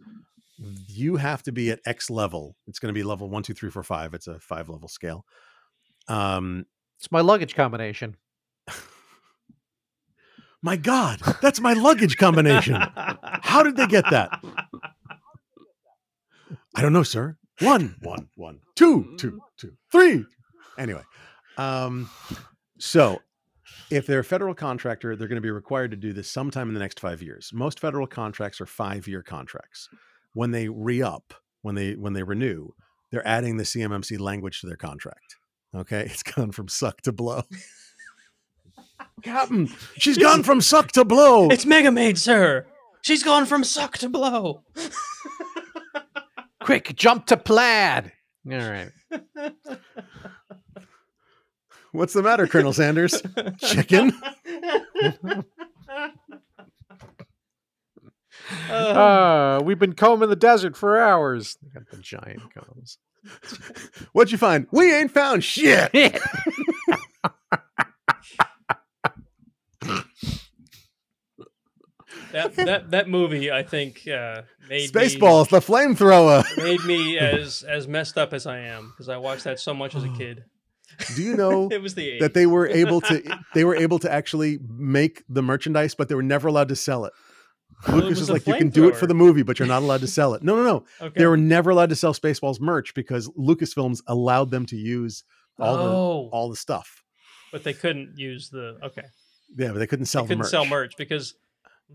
you 0.58 1.16
have 1.16 1.42
to 1.44 1.52
be 1.52 1.70
at 1.70 1.80
X 1.86 2.10
level. 2.10 2.56
It's 2.66 2.78
going 2.78 2.92
to 2.92 2.98
be 2.98 3.02
level 3.02 3.28
one, 3.28 3.42
two, 3.42 3.54
three, 3.54 3.70
four, 3.70 3.82
five. 3.82 4.14
It's 4.14 4.26
a 4.26 4.38
five 4.38 4.68
level 4.68 4.88
scale. 4.88 5.24
Um, 6.08 6.66
It's 6.98 7.10
my 7.10 7.20
luggage 7.20 7.54
combination. 7.54 8.16
my 10.62 10.76
God, 10.76 11.20
that's 11.42 11.60
my 11.60 11.72
luggage 11.74 12.16
combination. 12.16 12.76
How 13.42 13.62
did 13.62 13.76
they 13.76 13.86
get 13.86 14.04
that? 14.10 14.42
I 16.74 16.82
don't 16.82 16.92
know, 16.92 17.02
sir. 17.02 17.36
One, 17.60 17.96
one, 18.02 18.28
one, 18.36 18.60
two, 18.74 19.14
two, 19.18 19.40
two, 19.56 19.72
three. 19.92 20.24
Anyway, 20.78 21.02
um, 21.56 22.10
so 22.78 23.20
if 23.90 24.06
they're 24.06 24.20
a 24.20 24.24
federal 24.24 24.54
contractor, 24.54 25.14
they're 25.14 25.28
going 25.28 25.36
to 25.36 25.42
be 25.42 25.50
required 25.50 25.92
to 25.92 25.96
do 25.96 26.12
this 26.12 26.30
sometime 26.30 26.68
in 26.68 26.74
the 26.74 26.80
next 26.80 26.98
five 26.98 27.22
years. 27.22 27.50
Most 27.52 27.78
federal 27.78 28.06
contracts 28.08 28.60
are 28.60 28.66
five-year 28.66 29.22
contracts. 29.22 29.88
When 30.34 30.50
they 30.50 30.68
re-up, 30.68 31.32
when 31.62 31.74
they 31.74 31.92
when 31.94 32.12
they 32.12 32.22
renew, 32.22 32.68
they're 33.10 33.26
adding 33.26 33.56
the 33.56 33.64
CMMC 33.64 34.20
language 34.20 34.60
to 34.60 34.66
their 34.66 34.76
contract. 34.76 35.36
Okay, 35.74 36.00
it's 36.10 36.22
gone 36.22 36.52
from 36.52 36.68
suck 36.68 37.00
to 37.02 37.12
blow. 37.12 37.42
Captain, 39.22 39.68
she's 39.96 40.18
gone 40.18 40.42
from 40.42 40.60
suck 40.60 40.92
to 40.92 41.04
blow. 41.04 41.48
It's 41.48 41.64
Mega 41.64 41.90
Maid, 41.90 42.18
sir. 42.18 42.66
She's 43.02 43.22
gone 43.22 43.46
from 43.46 43.64
suck 43.64 43.96
to 43.98 44.08
blow. 44.08 44.62
Quick, 46.62 46.94
jump 46.96 47.26
to 47.26 47.36
plaid. 47.36 48.12
All 48.50 48.58
right. 48.58 48.90
What's 51.92 52.12
the 52.12 52.22
matter, 52.22 52.46
Colonel 52.46 52.72
Sanders? 52.72 53.22
Chicken? 53.58 54.12
Uh, 58.70 58.72
Uh, 58.74 59.60
we've 59.64 59.78
been 59.78 59.94
combing 59.94 60.28
the 60.28 60.36
desert 60.36 60.76
for 60.76 61.00
hours. 61.00 61.56
They 61.62 61.68
got 61.70 61.88
the 61.90 61.96
giant 61.98 62.42
combs. 62.54 62.98
What'd 64.12 64.32
you 64.32 64.38
find? 64.38 64.66
We 64.70 64.92
ain't 64.94 65.10
found 65.10 65.42
shit. 65.44 65.90
that 72.32 72.54
that 72.56 72.90
that 72.90 73.08
movie, 73.08 73.50
I 73.50 73.62
think, 73.62 74.06
uh, 74.08 74.42
made 74.68 74.90
Spaceballs, 74.90 75.48
the 75.50 75.60
flamethrower. 75.60 76.44
me, 76.56 76.62
made 76.64 76.84
me 76.84 77.18
as 77.18 77.62
as 77.62 77.86
messed 77.88 78.18
up 78.18 78.32
as 78.32 78.46
I 78.46 78.58
am 78.58 78.90
because 78.90 79.08
I 79.08 79.16
watched 79.16 79.44
that 79.44 79.60
so 79.60 79.74
much 79.74 79.94
as 79.94 80.04
a 80.04 80.08
kid. 80.10 80.44
Do 81.16 81.22
you 81.22 81.36
know 81.36 81.68
It 81.72 81.82
was 81.82 81.94
the 81.96 82.06
80s. 82.06 82.20
that 82.20 82.34
they 82.34 82.46
were 82.46 82.68
able 82.68 83.00
to 83.02 83.22
they 83.54 83.64
were 83.64 83.74
able 83.74 83.98
to 84.00 84.12
actually 84.12 84.58
make 84.68 85.24
the 85.28 85.42
merchandise, 85.42 85.94
but 85.94 86.08
they 86.08 86.14
were 86.14 86.22
never 86.22 86.46
allowed 86.48 86.68
to 86.68 86.76
sell 86.76 87.04
it. 87.04 87.12
Lucas 87.88 88.10
was 88.10 88.20
is 88.22 88.30
like, 88.30 88.46
you 88.46 88.54
can 88.54 88.68
do 88.70 88.88
it 88.88 88.96
for 88.96 89.06
the 89.06 89.14
movie, 89.14 89.42
but 89.42 89.58
you're 89.58 89.68
not 89.68 89.82
allowed 89.82 90.00
to 90.00 90.06
sell 90.06 90.34
it. 90.34 90.42
No, 90.42 90.56
no, 90.56 90.62
no. 90.62 90.84
okay. 91.00 91.20
They 91.20 91.26
were 91.26 91.36
never 91.36 91.70
allowed 91.70 91.90
to 91.90 91.96
sell 91.96 92.14
Spaceballs 92.14 92.60
merch 92.60 92.94
because 92.94 93.28
Lucasfilms 93.30 94.02
allowed 94.06 94.50
them 94.50 94.66
to 94.66 94.76
use 94.76 95.24
all 95.58 95.76
the 95.76 95.82
oh, 95.82 96.28
all 96.32 96.48
the 96.50 96.56
stuff. 96.56 97.02
but 97.52 97.64
they 97.64 97.72
couldn't 97.72 98.18
use 98.18 98.50
the 98.50 98.78
okay. 98.82 99.04
Yeah, 99.56 99.72
but 99.72 99.78
they 99.78 99.86
couldn't 99.86 100.06
sell 100.06 100.22
merch. 100.22 100.28
they 100.28 100.34
couldn't 100.34 100.42
merch. 100.42 100.50
sell 100.50 100.66
merch 100.66 100.94
because 100.96 101.34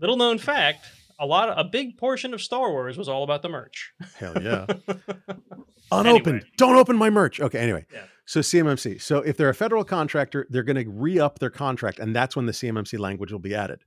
little 0.00 0.16
known 0.16 0.38
fact, 0.38 0.86
a 1.18 1.26
lot 1.26 1.50
of, 1.50 1.58
a 1.58 1.68
big 1.68 1.98
portion 1.98 2.32
of 2.32 2.40
Star 2.40 2.70
Wars 2.70 2.96
was 2.96 3.08
all 3.08 3.22
about 3.22 3.42
the 3.42 3.48
merch. 3.48 3.92
Hell 4.16 4.42
yeah. 4.42 4.66
Unopened. 5.92 6.26
Anyway. 6.26 6.50
Don't 6.56 6.76
open 6.76 6.96
my 6.96 7.10
merch. 7.10 7.40
Okay, 7.40 7.58
anyway. 7.58 7.84
Yeah. 7.92 8.04
So 8.24 8.40
CMMC. 8.40 9.02
So 9.02 9.18
if 9.18 9.36
they're 9.36 9.48
a 9.48 9.54
federal 9.54 9.84
contractor, 9.84 10.46
they're 10.50 10.62
going 10.62 10.82
to 10.82 10.88
re-up 10.88 11.40
their 11.40 11.50
contract 11.50 11.98
and 11.98 12.14
that's 12.14 12.36
when 12.36 12.46
the 12.46 12.52
CMMC 12.52 12.98
language 12.98 13.32
will 13.32 13.40
be 13.40 13.54
added. 13.54 13.80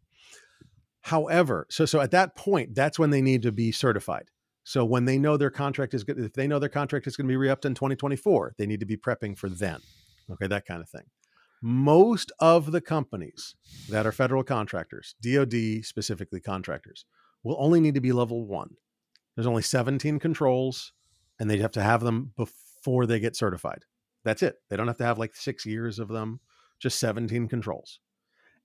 However, 1.03 1.67
so 1.69 1.85
so 1.85 1.99
at 1.99 2.11
that 2.11 2.35
point, 2.35 2.75
that's 2.75 2.97
when 2.97 3.09
they 3.09 3.21
need 3.21 3.41
to 3.41 3.51
be 3.51 3.71
certified. 3.71 4.29
So 4.63 4.85
when 4.85 5.03
they 5.03 5.19
know 5.19 5.35
their 5.35 5.49
contract 5.49 5.93
is 5.93 6.05
good, 6.05 6.17
if 6.17 6.33
they 6.33 6.47
know 6.47 6.59
their 6.59 6.69
contract 6.69 7.07
is 7.07 7.17
going 7.17 7.27
to 7.27 7.31
be 7.31 7.35
re-upped 7.35 7.65
in 7.65 7.75
2024, 7.75 8.55
they 8.57 8.65
need 8.65 8.79
to 8.79 8.85
be 8.85 8.95
prepping 8.95 9.37
for 9.37 9.49
then. 9.49 9.79
Okay, 10.31 10.47
that 10.47 10.65
kind 10.65 10.81
of 10.81 10.89
thing. 10.89 11.03
Most 11.61 12.31
of 12.39 12.71
the 12.71 12.79
companies 12.79 13.55
that 13.89 14.05
are 14.05 14.13
federal 14.13 14.43
contractors, 14.43 15.15
DoD 15.21 15.83
specifically 15.83 16.39
contractors, 16.39 17.05
will 17.43 17.57
only 17.59 17.81
need 17.81 17.95
to 17.95 18.01
be 18.01 18.13
level 18.13 18.45
one. 18.45 18.75
There's 19.35 19.47
only 19.47 19.61
17 19.61 20.19
controls, 20.19 20.93
and 21.37 21.49
they 21.49 21.57
have 21.57 21.71
to 21.73 21.83
have 21.83 22.01
them 22.01 22.31
before 22.37 23.05
they 23.05 23.19
get 23.19 23.35
certified. 23.35 23.83
That's 24.23 24.41
it. 24.41 24.55
They 24.69 24.77
don't 24.77 24.87
have 24.87 24.97
to 24.97 25.05
have 25.05 25.19
like 25.19 25.35
six 25.35 25.65
years 25.65 25.99
of 25.99 26.07
them, 26.07 26.39
just 26.79 26.99
17 26.99 27.49
controls. 27.49 27.99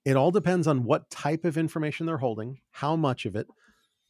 It 0.05 0.15
all 0.15 0.31
depends 0.31 0.67
on 0.67 0.85
what 0.85 1.09
type 1.09 1.45
of 1.45 1.57
information 1.57 2.05
they're 2.05 2.17
holding, 2.17 2.59
how 2.71 2.95
much 2.95 3.25
of 3.25 3.35
it, 3.35 3.47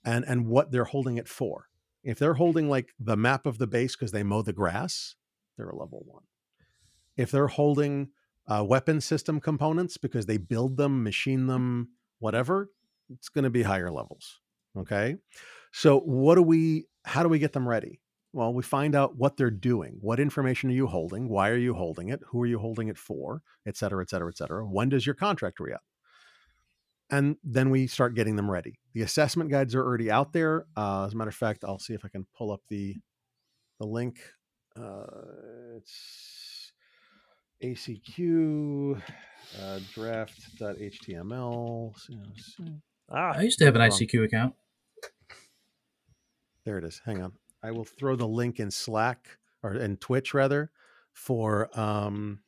and 0.05 0.23
and 0.25 0.47
what 0.47 0.71
they're 0.71 0.85
holding 0.85 1.17
it 1.17 1.27
for. 1.27 1.65
If 2.03 2.19
they're 2.19 2.35
holding 2.35 2.69
like 2.69 2.93
the 2.99 3.17
map 3.17 3.45
of 3.45 3.57
the 3.57 3.67
base 3.67 3.95
because 3.95 4.11
they 4.11 4.23
mow 4.23 4.41
the 4.41 4.53
grass, 4.53 5.15
they're 5.57 5.69
a 5.69 5.75
level 5.75 6.03
one. 6.05 6.23
If 7.17 7.31
they're 7.31 7.47
holding 7.47 8.09
uh, 8.47 8.63
weapon 8.67 9.01
system 9.01 9.39
components 9.39 9.97
because 9.97 10.25
they 10.25 10.37
build 10.37 10.77
them, 10.77 11.03
machine 11.03 11.47
them, 11.47 11.89
whatever, 12.19 12.71
it's 13.09 13.29
going 13.29 13.43
to 13.43 13.49
be 13.49 13.63
higher 13.63 13.91
levels. 13.91 14.39
Okay. 14.77 15.17
So, 15.71 15.99
what 15.99 16.35
do 16.35 16.41
we, 16.41 16.87
how 17.05 17.23
do 17.23 17.29
we 17.29 17.39
get 17.39 17.53
them 17.53 17.67
ready? 17.67 17.99
Well, 18.31 18.53
we 18.53 18.61
find 18.61 18.93
out 18.95 19.15
what 19.15 19.37
they're 19.37 19.49
doing. 19.49 19.97
What 20.01 20.19
information 20.19 20.69
are 20.69 20.73
you 20.73 20.85
holding? 20.87 21.27
Why 21.29 21.49
are 21.49 21.57
you 21.57 21.73
holding 21.73 22.09
it? 22.09 22.21
Who 22.27 22.41
are 22.43 22.45
you 22.45 22.59
holding 22.59 22.87
it 22.87 22.97
for? 22.97 23.41
Et 23.65 23.75
cetera, 23.75 24.03
et 24.03 24.09
cetera, 24.09 24.29
et 24.29 24.37
cetera. 24.37 24.63
When 24.65 24.89
does 24.89 25.05
your 25.05 25.15
contract 25.15 25.59
re 25.59 25.73
up? 25.73 25.81
And 27.09 27.37
then 27.43 27.71
we 27.71 27.87
start 27.87 28.13
getting 28.13 28.35
them 28.35 28.51
ready. 28.51 28.77
The 28.93 29.01
assessment 29.01 29.49
guides 29.49 29.73
are 29.73 29.83
already 29.83 30.11
out 30.11 30.31
there. 30.31 30.67
Uh, 30.77 31.05
as 31.05 31.13
a 31.13 31.17
matter 31.17 31.29
of 31.29 31.35
fact, 31.35 31.63
I'll 31.63 31.79
see 31.79 31.95
if 31.95 32.05
I 32.05 32.07
can 32.09 32.27
pull 32.37 32.51
up 32.51 32.61
the 32.69 32.97
the 33.79 33.87
link. 33.87 34.19
Uh, 34.79 35.05
it's 35.77 36.71
ACQ 37.63 39.01
uh, 39.59 39.79
draft.html. 39.95 41.93
Ah, 43.11 43.33
I 43.35 43.41
used 43.41 43.57
to 43.57 43.65
have 43.65 43.73
an 43.75 43.81
Wrong. 43.81 43.89
ICQ 43.89 44.23
account. 44.25 44.53
There 46.63 46.77
it 46.77 46.83
is. 46.83 47.01
Hang 47.05 47.23
on. 47.23 47.33
I 47.63 47.71
will 47.71 47.85
throw 47.85 48.15
the 48.15 48.27
link 48.27 48.59
in 48.59 48.71
Slack 48.71 49.37
or 49.63 49.73
in 49.73 49.97
Twitch 49.97 50.33
rather 50.33 50.71
for 51.13 51.69
um 51.79 52.39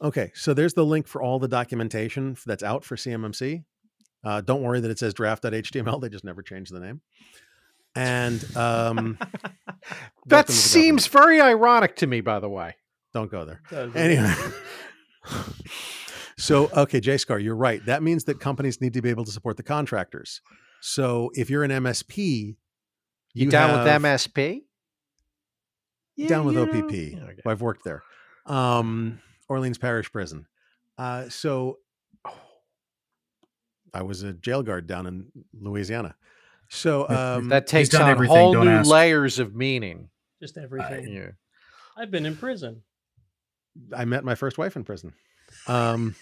Okay, 0.00 0.30
so 0.34 0.54
there's 0.54 0.74
the 0.74 0.84
link 0.84 1.08
for 1.08 1.20
all 1.20 1.40
the 1.40 1.48
documentation 1.48 2.36
that's 2.46 2.62
out 2.62 2.84
for 2.84 2.94
CMMC. 2.94 3.64
Uh, 4.24 4.40
don't 4.40 4.62
worry 4.62 4.80
that 4.80 4.90
it 4.90 4.98
says 4.98 5.12
draft.html. 5.12 6.00
They 6.00 6.08
just 6.08 6.24
never 6.24 6.42
changed 6.42 6.72
the 6.72 6.80
name. 6.80 7.00
And 7.96 8.44
um, 8.56 9.18
That 10.26 10.50
seems 10.50 11.06
very 11.08 11.40
ironic 11.40 11.96
to 11.96 12.06
me, 12.06 12.20
by 12.20 12.38
the 12.38 12.48
way. 12.48 12.76
don't 13.12 13.30
go 13.30 13.44
there. 13.44 13.60
Anyway. 13.96 14.34
so, 16.38 16.70
okay, 16.76 17.00
JSCAR, 17.00 17.42
you're 17.42 17.56
right. 17.56 17.84
That 17.86 18.02
means 18.02 18.24
that 18.24 18.38
companies 18.38 18.80
need 18.80 18.92
to 18.92 19.02
be 19.02 19.10
able 19.10 19.24
to 19.24 19.32
support 19.32 19.56
the 19.56 19.62
contractors. 19.62 20.42
So, 20.80 21.30
if 21.34 21.50
you're 21.50 21.64
an 21.64 21.70
MSP, 21.72 22.56
You, 23.34 23.50
down 23.50 23.70
have- 23.70 24.02
with 24.02 24.12
MSP? 24.12 24.62
down 26.26 26.44
with 26.46 26.56
you 26.56 26.62
OPP. 26.62 27.16
know. 27.20 27.26
Okay. 27.28 27.42
I've 27.46 27.60
worked 27.60 27.84
there. 27.84 28.02
Um, 28.46 29.20
Orleans 29.48 29.78
Parish 29.78 30.10
Prison. 30.10 30.46
Uh, 30.96 31.28
so 31.28 31.78
I 33.94 34.02
was 34.02 34.22
a 34.22 34.32
jail 34.32 34.62
guard 34.62 34.86
down 34.86 35.06
in 35.06 35.26
Louisiana. 35.58 36.14
So 36.68 37.08
um, 37.08 37.48
That 37.48 37.66
takes 37.66 37.94
on 37.94 38.08
everything, 38.10 38.36
whole 38.36 38.52
don't 38.52 38.66
new 38.66 38.72
ask. 38.72 38.90
layers 38.90 39.38
of 39.38 39.54
meaning. 39.54 40.10
Just 40.40 40.58
everything. 40.58 41.08
Yeah. 41.12 41.30
I've 41.96 42.10
been 42.10 42.26
in 42.26 42.36
prison. 42.36 42.82
I 43.96 44.04
met 44.04 44.24
my 44.24 44.34
first 44.34 44.58
wife 44.58 44.76
in 44.76 44.84
prison. 44.84 45.12
Um, 45.66 46.14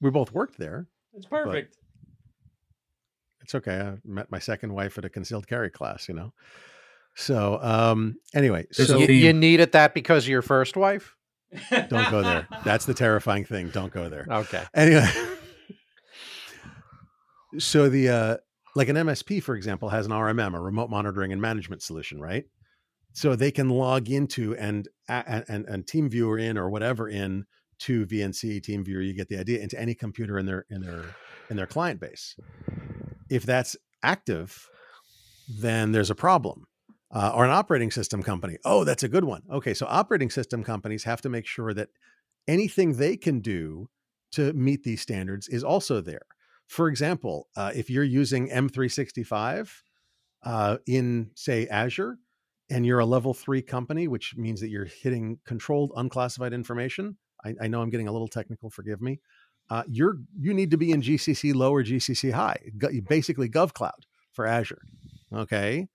we 0.00 0.10
both 0.10 0.32
worked 0.32 0.58
there. 0.58 0.86
It's 1.14 1.26
perfect. 1.26 1.76
It's 3.46 3.54
okay. 3.54 3.78
I 3.78 3.94
met 4.04 4.28
my 4.28 4.40
second 4.40 4.72
wife 4.72 4.98
at 4.98 5.04
a 5.04 5.08
concealed 5.08 5.46
carry 5.46 5.70
class, 5.70 6.08
you 6.08 6.14
know. 6.14 6.32
So 7.14 7.60
um 7.62 8.16
anyway, 8.34 8.66
There's 8.76 8.88
so 8.88 8.98
you, 8.98 9.06
theme. 9.06 9.22
you 9.22 9.32
needed 9.32 9.70
that 9.70 9.94
because 9.94 10.24
of 10.24 10.28
your 10.28 10.42
first 10.42 10.76
wife? 10.76 11.14
don't 11.70 12.10
go 12.10 12.22
there. 12.22 12.48
That's 12.64 12.86
the 12.86 12.92
terrifying 12.92 13.44
thing. 13.44 13.68
Don't 13.68 13.92
go 13.92 14.08
there. 14.08 14.26
Okay. 14.28 14.64
Anyway. 14.74 15.08
so 17.58 17.88
the 17.88 18.08
uh 18.08 18.36
like 18.74 18.88
an 18.88 18.96
MSP, 18.96 19.40
for 19.44 19.54
example, 19.54 19.90
has 19.90 20.06
an 20.06 20.12
RMM, 20.12 20.56
a 20.56 20.60
remote 20.60 20.90
monitoring 20.90 21.30
and 21.32 21.40
management 21.40 21.82
solution, 21.82 22.20
right? 22.20 22.46
So 23.12 23.36
they 23.36 23.52
can 23.52 23.68
log 23.68 24.10
into 24.10 24.56
and 24.56 24.88
and 25.08 25.44
and, 25.46 25.66
and 25.66 25.86
TeamViewer 25.86 26.42
in 26.42 26.58
or 26.58 26.68
whatever 26.68 27.08
in 27.08 27.46
to 27.78 28.06
VNC 28.06 28.60
TeamViewer. 28.62 29.06
You 29.06 29.14
get 29.14 29.28
the 29.28 29.38
idea 29.38 29.60
into 29.60 29.80
any 29.80 29.94
computer 29.94 30.36
in 30.36 30.46
their 30.46 30.66
in 30.68 30.80
their 30.80 31.04
in 31.48 31.56
their 31.56 31.68
client 31.68 32.00
base. 32.00 32.34
If 33.30 33.44
that's 33.44 33.76
active, 34.02 34.68
then 35.48 35.92
there's 35.92 36.10
a 36.10 36.14
problem. 36.14 36.66
Uh, 37.12 37.32
or 37.34 37.44
an 37.44 37.50
operating 37.50 37.90
system 37.90 38.22
company. 38.22 38.58
Oh, 38.64 38.82
that's 38.82 39.04
a 39.04 39.08
good 39.08 39.24
one. 39.24 39.42
Okay, 39.50 39.74
so 39.74 39.86
operating 39.88 40.28
system 40.28 40.64
companies 40.64 41.04
have 41.04 41.22
to 41.22 41.28
make 41.28 41.46
sure 41.46 41.72
that 41.72 41.88
anything 42.48 42.94
they 42.94 43.16
can 43.16 43.40
do 43.40 43.88
to 44.32 44.52
meet 44.52 44.82
these 44.82 45.00
standards 45.00 45.48
is 45.48 45.62
also 45.62 46.00
there. 46.00 46.26
For 46.66 46.88
example, 46.88 47.48
uh, 47.56 47.70
if 47.74 47.88
you're 47.88 48.04
using 48.04 48.48
M365 48.48 49.70
uh, 50.44 50.78
in, 50.86 51.30
say, 51.34 51.68
Azure, 51.68 52.18
and 52.68 52.84
you're 52.84 52.98
a 52.98 53.06
level 53.06 53.32
three 53.32 53.62
company, 53.62 54.08
which 54.08 54.36
means 54.36 54.60
that 54.60 54.68
you're 54.68 54.86
hitting 54.86 55.38
controlled 55.46 55.92
unclassified 55.96 56.52
information. 56.52 57.16
I, 57.44 57.54
I 57.62 57.68
know 57.68 57.80
I'm 57.80 57.90
getting 57.90 58.08
a 58.08 58.12
little 58.12 58.28
technical, 58.28 58.70
forgive 58.70 59.00
me. 59.00 59.20
Uh, 59.68 59.82
you're 59.88 60.18
you 60.38 60.54
need 60.54 60.70
to 60.70 60.76
be 60.76 60.92
in 60.92 61.02
GCC 61.02 61.54
low 61.54 61.72
or 61.72 61.82
GCC 61.82 62.32
high, 62.32 62.58
basically 63.08 63.48
GovCloud 63.48 64.04
for 64.32 64.46
Azure. 64.46 64.82
Okay, 65.34 65.88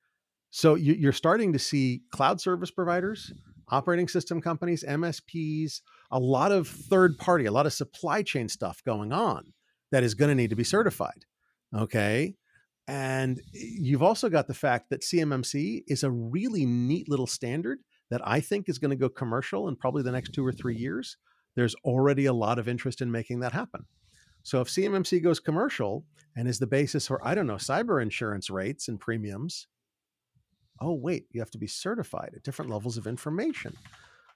so 0.51 0.76
you, 0.76 0.93
you're 0.93 1.13
starting 1.13 1.53
to 1.53 1.59
see 1.59 2.01
cloud 2.11 2.41
service 2.41 2.72
providers, 2.72 3.34
operating 3.69 4.09
system 4.09 4.41
companies, 4.41 4.84
MSPs, 4.88 5.82
a 6.11 6.19
lot 6.19 6.51
of 6.51 6.67
third 6.67 7.17
party, 7.17 7.45
a 7.45 7.51
lot 7.51 7.65
of 7.65 7.74
supply 7.74 8.22
chain 8.22 8.49
stuff 8.49 8.84
going 8.86 9.13
on 9.13 9.53
that 9.91 10.03
is 10.03 10.13
going 10.13 10.30
to 10.30 10.36
need 10.36 10.49
to 10.49 10.55
be 10.55 10.65
certified. 10.65 11.26
Okay. 11.76 12.36
And 12.88 13.39
you've 13.53 14.03
also 14.03 14.28
got 14.28 14.47
the 14.47 14.53
fact 14.53 14.89
that 14.89 15.01
CMMC 15.01 15.84
is 15.88 16.03
a 16.03 16.11
really 16.11 16.65
neat 16.65 17.07
little 17.09 17.28
standard 17.28 17.80
that 18.09 18.22
I 18.26 18.41
think 18.41 18.67
is 18.67 18.80
going 18.80 18.89
to 18.89 18.97
go 18.97 19.07
commercial 19.07 19.69
in 19.69 19.78
probably 19.78 20.03
the 20.03 20.11
next 20.11 20.34
two 20.34 20.45
or 20.45 20.51
three 20.51 20.76
years. 20.76 21.15
There's 21.55 21.75
already 21.83 22.25
a 22.25 22.33
lot 22.33 22.59
of 22.59 22.67
interest 22.67 23.01
in 23.01 23.11
making 23.11 23.39
that 23.41 23.53
happen. 23.53 23.85
So 24.43 24.61
if 24.61 24.69
CMMC 24.69 25.21
goes 25.21 25.39
commercial 25.39 26.05
and 26.35 26.47
is 26.47 26.59
the 26.59 26.67
basis 26.67 27.07
for, 27.07 27.25
I 27.25 27.35
don't 27.35 27.47
know, 27.47 27.55
cyber 27.55 28.01
insurance 28.01 28.49
rates 28.49 28.87
and 28.87 28.99
premiums, 28.99 29.67
oh, 30.79 30.93
wait, 30.93 31.25
you 31.31 31.41
have 31.41 31.51
to 31.51 31.57
be 31.57 31.67
certified 31.67 32.31
at 32.35 32.43
different 32.43 32.71
levels 32.71 32.97
of 32.97 33.05
information. 33.05 33.75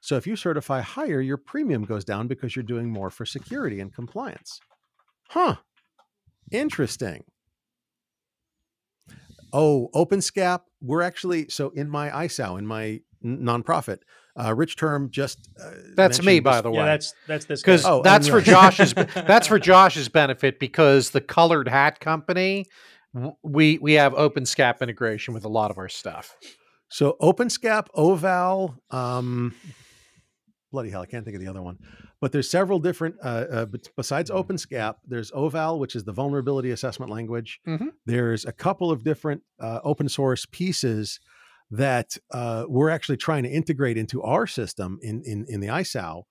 So 0.02 0.16
if 0.16 0.28
you 0.28 0.36
certify 0.36 0.82
higher, 0.82 1.20
your 1.20 1.38
premium 1.38 1.84
goes 1.84 2.06
down 2.06 2.28
because 2.28 2.56
you're 2.56 2.64
doing 2.64 2.92
more 2.92 3.10
for 3.10 3.26
security 3.26 3.80
and 3.80 3.94
compliance. 3.94 4.60
Huh. 5.30 5.56
Interesting. 6.52 7.24
Oh, 9.52 9.90
OpenSCAP. 9.96 10.62
We're 10.82 11.02
actually 11.02 11.50
so 11.50 11.70
in 11.70 11.90
my 11.90 12.10
ISAO, 12.10 12.60
in 12.60 12.68
my 12.68 13.00
nonprofit, 13.24 14.00
uh, 14.38 14.54
Rich 14.54 14.76
Term 14.78 15.10
just 15.12 15.50
uh, 15.64 15.72
That's 15.96 16.22
me, 16.24 16.40
by 16.40 16.54
this- 16.56 16.62
the 16.64 16.72
way. 16.72 16.78
Yeah, 16.78 16.86
that's 16.86 17.14
that's 17.28 17.46
this 17.46 17.62
because 17.62 17.86
Oh, 17.86 18.02
that's 18.02 18.28
for 18.28 18.38
right. 18.38 18.46
Josh's 18.46 18.94
that's 19.14 19.48
for 19.48 19.60
Josh's 19.60 20.10
benefit 20.10 20.60
because 20.60 21.12
the 21.12 21.22
colored 21.22 21.68
hat 21.68 22.00
company 22.00 22.66
we 23.44 23.78
we 23.78 23.94
have 23.94 24.14
OpenSCAP 24.14 24.82
integration 24.82 25.34
with 25.34 25.46
a 25.46 25.50
lot 25.50 25.72
of 25.72 25.78
our 25.78 25.88
stuff. 25.90 26.36
So 26.90 27.16
OpenSCAP, 27.22 27.88
Oval, 27.94 28.76
um, 28.92 29.54
bloody 30.72 30.90
hell, 30.90 31.02
I 31.02 31.06
can't 31.06 31.24
think 31.26 31.36
of 31.36 31.42
the 31.42 31.48
other 31.50 31.62
one. 31.62 31.78
But 32.22 32.32
there's 32.32 32.50
several 32.50 32.80
different. 32.80 33.16
Uh, 33.24 33.46
uh, 33.52 33.66
besides 33.96 34.30
OpenSCAP, 34.32 34.96
there's 35.08 35.32
Oval, 35.34 35.80
which 35.80 35.96
is 35.96 36.04
the 36.04 36.12
vulnerability 36.12 36.72
assessment 36.72 37.12
language. 37.12 37.60
Mhm. 37.68 37.90
There's 38.06 38.46
a 38.46 38.52
couple 38.52 38.92
of 38.92 39.04
different 39.04 39.44
uh, 39.60 39.80
open 39.84 40.10
source 40.10 40.46
pieces 40.52 41.20
that 41.72 42.18
uh, 42.32 42.66
we're 42.68 42.90
actually 42.90 43.18
trying 43.18 43.44
to 43.44 43.50
integrate 43.50 43.98
into 43.98 44.22
our 44.22 44.48
system 44.48 45.00
in 45.02 45.22
in, 45.26 45.46
in 45.48 45.60
the 45.60 45.68
ISAO. 45.68 46.24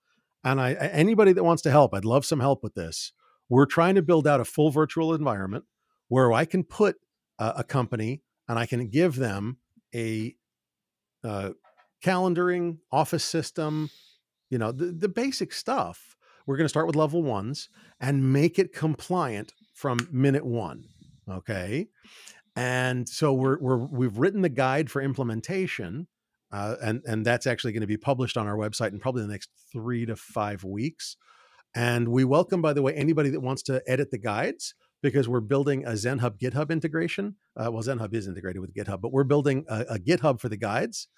And 0.43 0.61
I, 0.61 0.71
a- 0.71 0.93
anybody 0.93 1.33
that 1.33 1.43
wants 1.43 1.61
to 1.63 1.71
help, 1.71 1.93
I'd 1.93 2.05
love 2.05 2.25
some 2.25 2.39
help 2.39 2.63
with 2.63 2.75
this. 2.75 3.11
We're 3.49 3.65
trying 3.65 3.95
to 3.95 4.01
build 4.01 4.27
out 4.27 4.39
a 4.39 4.45
full 4.45 4.71
virtual 4.71 5.13
environment 5.13 5.65
where 6.07 6.31
I 6.31 6.45
can 6.45 6.63
put 6.63 6.97
uh, 7.39 7.53
a 7.57 7.63
company 7.63 8.21
and 8.47 8.57
I 8.57 8.65
can 8.65 8.87
give 8.89 9.15
them 9.15 9.57
a 9.93 10.35
uh, 11.23 11.51
calendaring, 12.03 12.77
office 12.91 13.23
system, 13.23 13.89
you 14.49 14.57
know, 14.57 14.71
the, 14.71 14.85
the 14.85 15.09
basic 15.09 15.51
stuff. 15.53 16.15
We're 16.45 16.57
going 16.57 16.65
to 16.65 16.69
start 16.69 16.85
with 16.87 16.95
level 16.95 17.23
ones 17.23 17.69
and 17.99 18.31
make 18.31 18.59
it 18.59 18.73
compliant 18.73 19.53
from 19.73 20.07
minute 20.11 20.45
one. 20.45 20.85
Okay. 21.29 21.87
And 22.55 23.07
so 23.07 23.33
we're, 23.33 23.59
we're 23.59 23.77
we've 23.77 24.17
written 24.17 24.41
the 24.41 24.49
guide 24.49 24.89
for 24.89 25.01
implementation, 25.01 26.07
uh, 26.51 26.75
and 26.81 27.01
and 27.05 27.25
that's 27.25 27.47
actually 27.47 27.73
going 27.73 27.81
to 27.81 27.87
be 27.87 27.97
published 27.97 28.37
on 28.37 28.47
our 28.47 28.55
website 28.55 28.91
in 28.91 28.99
probably 28.99 29.23
the 29.23 29.27
next 29.27 29.49
three 29.73 30.05
to 30.05 30.15
five 30.15 30.63
weeks. 30.63 31.17
And 31.75 32.07
we 32.07 32.23
welcome, 32.23 32.61
by 32.61 32.71
the 32.71 32.81
way, 32.81 32.93
anybody 32.93 33.29
that 33.31 33.41
wants 33.41 33.61
to 33.63 33.81
edit 33.85 34.09
the 34.11 34.17
guides 34.17 34.73
because 35.03 35.27
we're 35.27 35.41
building 35.41 35.85
a 35.85 35.91
ZenHub 35.91 36.39
GitHub 36.39 36.69
integration. 36.69 37.35
Uh, 37.57 37.69
well, 37.71 37.83
ZenHub 37.83 38.13
is 38.13 38.27
integrated 38.27 38.61
with 38.61 38.73
GitHub, 38.73 39.01
but 39.01 39.11
we're 39.11 39.25
building 39.25 39.65
a, 39.67 39.81
a 39.89 39.99
GitHub 39.99 40.39
for 40.39 40.47
the 40.47 40.57
guides 40.57 41.09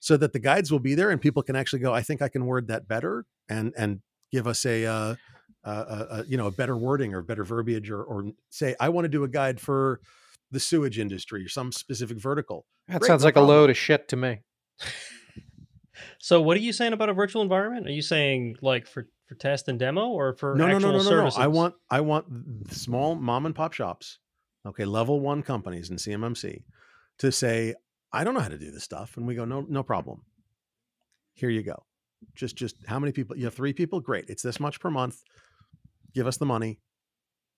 so 0.00 0.16
that 0.16 0.32
the 0.32 0.38
guides 0.38 0.72
will 0.72 0.78
be 0.78 0.94
there 0.94 1.10
and 1.10 1.20
people 1.20 1.42
can 1.42 1.54
actually 1.54 1.80
go, 1.80 1.92
I 1.92 2.00
think 2.00 2.22
I 2.22 2.28
can 2.28 2.46
word 2.46 2.68
that 2.68 2.88
better 2.88 3.26
and 3.48 3.74
and 3.76 4.00
give 4.32 4.46
us 4.46 4.64
a, 4.64 4.86
uh, 4.86 5.14
you 6.26 6.36
know 6.36 6.46
a 6.46 6.50
better 6.50 6.76
wording 6.76 7.14
or 7.14 7.22
better 7.22 7.44
verbiage 7.44 7.90
or, 7.90 8.02
or 8.02 8.24
say 8.48 8.74
I 8.80 8.88
want 8.88 9.04
to 9.04 9.08
do 9.08 9.24
a 9.24 9.28
guide 9.28 9.60
for 9.60 10.00
the 10.50 10.60
sewage 10.60 10.98
industry 10.98 11.44
or 11.44 11.48
some 11.48 11.72
specific 11.72 12.18
vertical. 12.18 12.66
That 12.88 13.00
Great, 13.00 13.08
sounds 13.08 13.22
no 13.22 13.26
like 13.26 13.34
problem. 13.34 13.50
a 13.54 13.58
load 13.58 13.70
of 13.70 13.76
shit 13.76 14.08
to 14.08 14.16
me. 14.16 14.40
So 16.20 16.40
what 16.40 16.56
are 16.56 16.60
you 16.60 16.72
saying 16.72 16.92
about 16.92 17.08
a 17.08 17.12
virtual 17.12 17.42
environment? 17.42 17.86
Are 17.86 17.92
you 17.92 18.02
saying 18.02 18.56
like 18.62 18.86
for 18.86 19.08
for 19.26 19.34
test 19.34 19.68
and 19.68 19.78
demo 19.78 20.08
or 20.08 20.34
for 20.34 20.54
no, 20.54 20.66
no, 20.66 20.76
actual 20.76 20.80
no, 20.80 20.98
no, 20.98 20.98
no, 20.98 21.04
no. 21.04 21.08
services? 21.10 21.38
I 21.38 21.46
want 21.48 21.74
I 21.90 22.00
want 22.00 22.26
small 22.70 23.14
mom 23.14 23.46
and 23.46 23.54
pop 23.54 23.72
shops, 23.72 24.18
okay, 24.66 24.84
level 24.84 25.20
one 25.20 25.42
companies 25.42 25.90
in 25.90 25.96
CMMC 25.96 26.62
to 27.18 27.32
say, 27.32 27.74
I 28.12 28.24
don't 28.24 28.34
know 28.34 28.40
how 28.40 28.48
to 28.48 28.58
do 28.58 28.70
this 28.70 28.84
stuff. 28.84 29.16
And 29.16 29.26
we 29.26 29.34
go, 29.34 29.44
no, 29.44 29.66
no 29.68 29.82
problem. 29.82 30.22
Here 31.34 31.50
you 31.50 31.62
go. 31.62 31.84
Just 32.34 32.56
just 32.56 32.76
how 32.86 32.98
many 32.98 33.12
people? 33.12 33.36
You 33.36 33.44
have 33.44 33.54
three 33.54 33.72
people? 33.72 34.00
Great. 34.00 34.24
It's 34.28 34.42
this 34.42 34.58
much 34.58 34.80
per 34.80 34.90
month. 34.90 35.22
Give 36.14 36.26
us 36.26 36.36
the 36.36 36.46
money. 36.46 36.80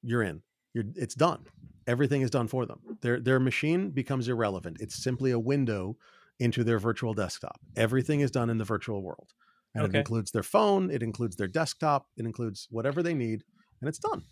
You're 0.03 0.22
in. 0.22 0.43
You're 0.74 0.84
it's 0.97 1.14
done. 1.14 1.47
Everything 1.91 2.22
is 2.22 2.30
done 2.30 2.49
for 2.49 2.62
them. 2.66 2.78
Their 3.03 3.18
their 3.20 3.41
machine 3.41 3.91
becomes 3.91 4.28
irrelevant. 4.28 4.76
It's 4.80 4.97
simply 5.03 5.30
a 5.32 5.38
window 5.53 5.97
into 6.38 6.62
their 6.64 6.78
virtual 6.78 7.14
desktop. 7.14 7.59
Everything 7.76 8.20
is 8.20 8.30
done 8.30 8.49
in 8.49 8.59
the 8.59 8.64
virtual 8.74 9.03
world. 9.03 9.30
And 9.74 9.84
Okay. 9.84 9.97
it 9.97 9.99
includes 10.01 10.30
their 10.30 10.43
phone, 10.55 10.91
it 10.91 11.03
includes 11.03 11.34
their 11.36 11.49
desktop, 11.49 12.07
it 12.16 12.24
includes 12.26 12.66
whatever 12.70 13.03
they 13.03 13.14
need, 13.14 13.38
and 13.80 13.88
it's 13.88 13.99
done. 13.99 14.22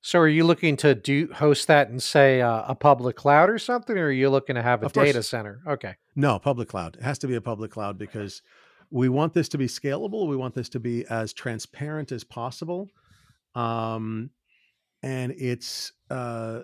So, 0.00 0.18
are 0.18 0.28
you 0.28 0.44
looking 0.44 0.76
to 0.78 0.94
do 0.94 1.28
host 1.32 1.66
that 1.68 1.88
in 1.90 1.98
say 2.00 2.40
uh, 2.42 2.62
a 2.66 2.74
public 2.74 3.16
cloud 3.16 3.48
or 3.50 3.58
something, 3.58 3.96
or 3.96 4.06
are 4.06 4.10
you 4.22 4.28
looking 4.30 4.56
to 4.56 4.62
have 4.62 4.82
a 4.82 4.86
Of 4.86 4.92
course. 4.94 5.06
data 5.08 5.22
center? 5.22 5.60
Okay, 5.66 5.94
No, 6.16 6.38
public 6.38 6.68
cloud. 6.68 6.96
It 6.96 7.02
has 7.02 7.18
to 7.20 7.26
be 7.26 7.34
a 7.36 7.40
public 7.40 7.70
cloud 7.70 7.96
because 7.98 8.42
we 8.90 9.08
want 9.08 9.32
this 9.32 9.48
to 9.50 9.58
be 9.58 9.66
scalable. 9.66 10.28
We 10.28 10.36
want 10.36 10.54
this 10.54 10.68
to 10.70 10.80
be 10.80 11.06
as 11.06 11.32
transparent 11.32 12.12
as 12.12 12.22
possible. 12.24 12.90
Um, 13.54 14.30
and 15.02 15.32
it's 15.32 15.92
uh, 16.10 16.60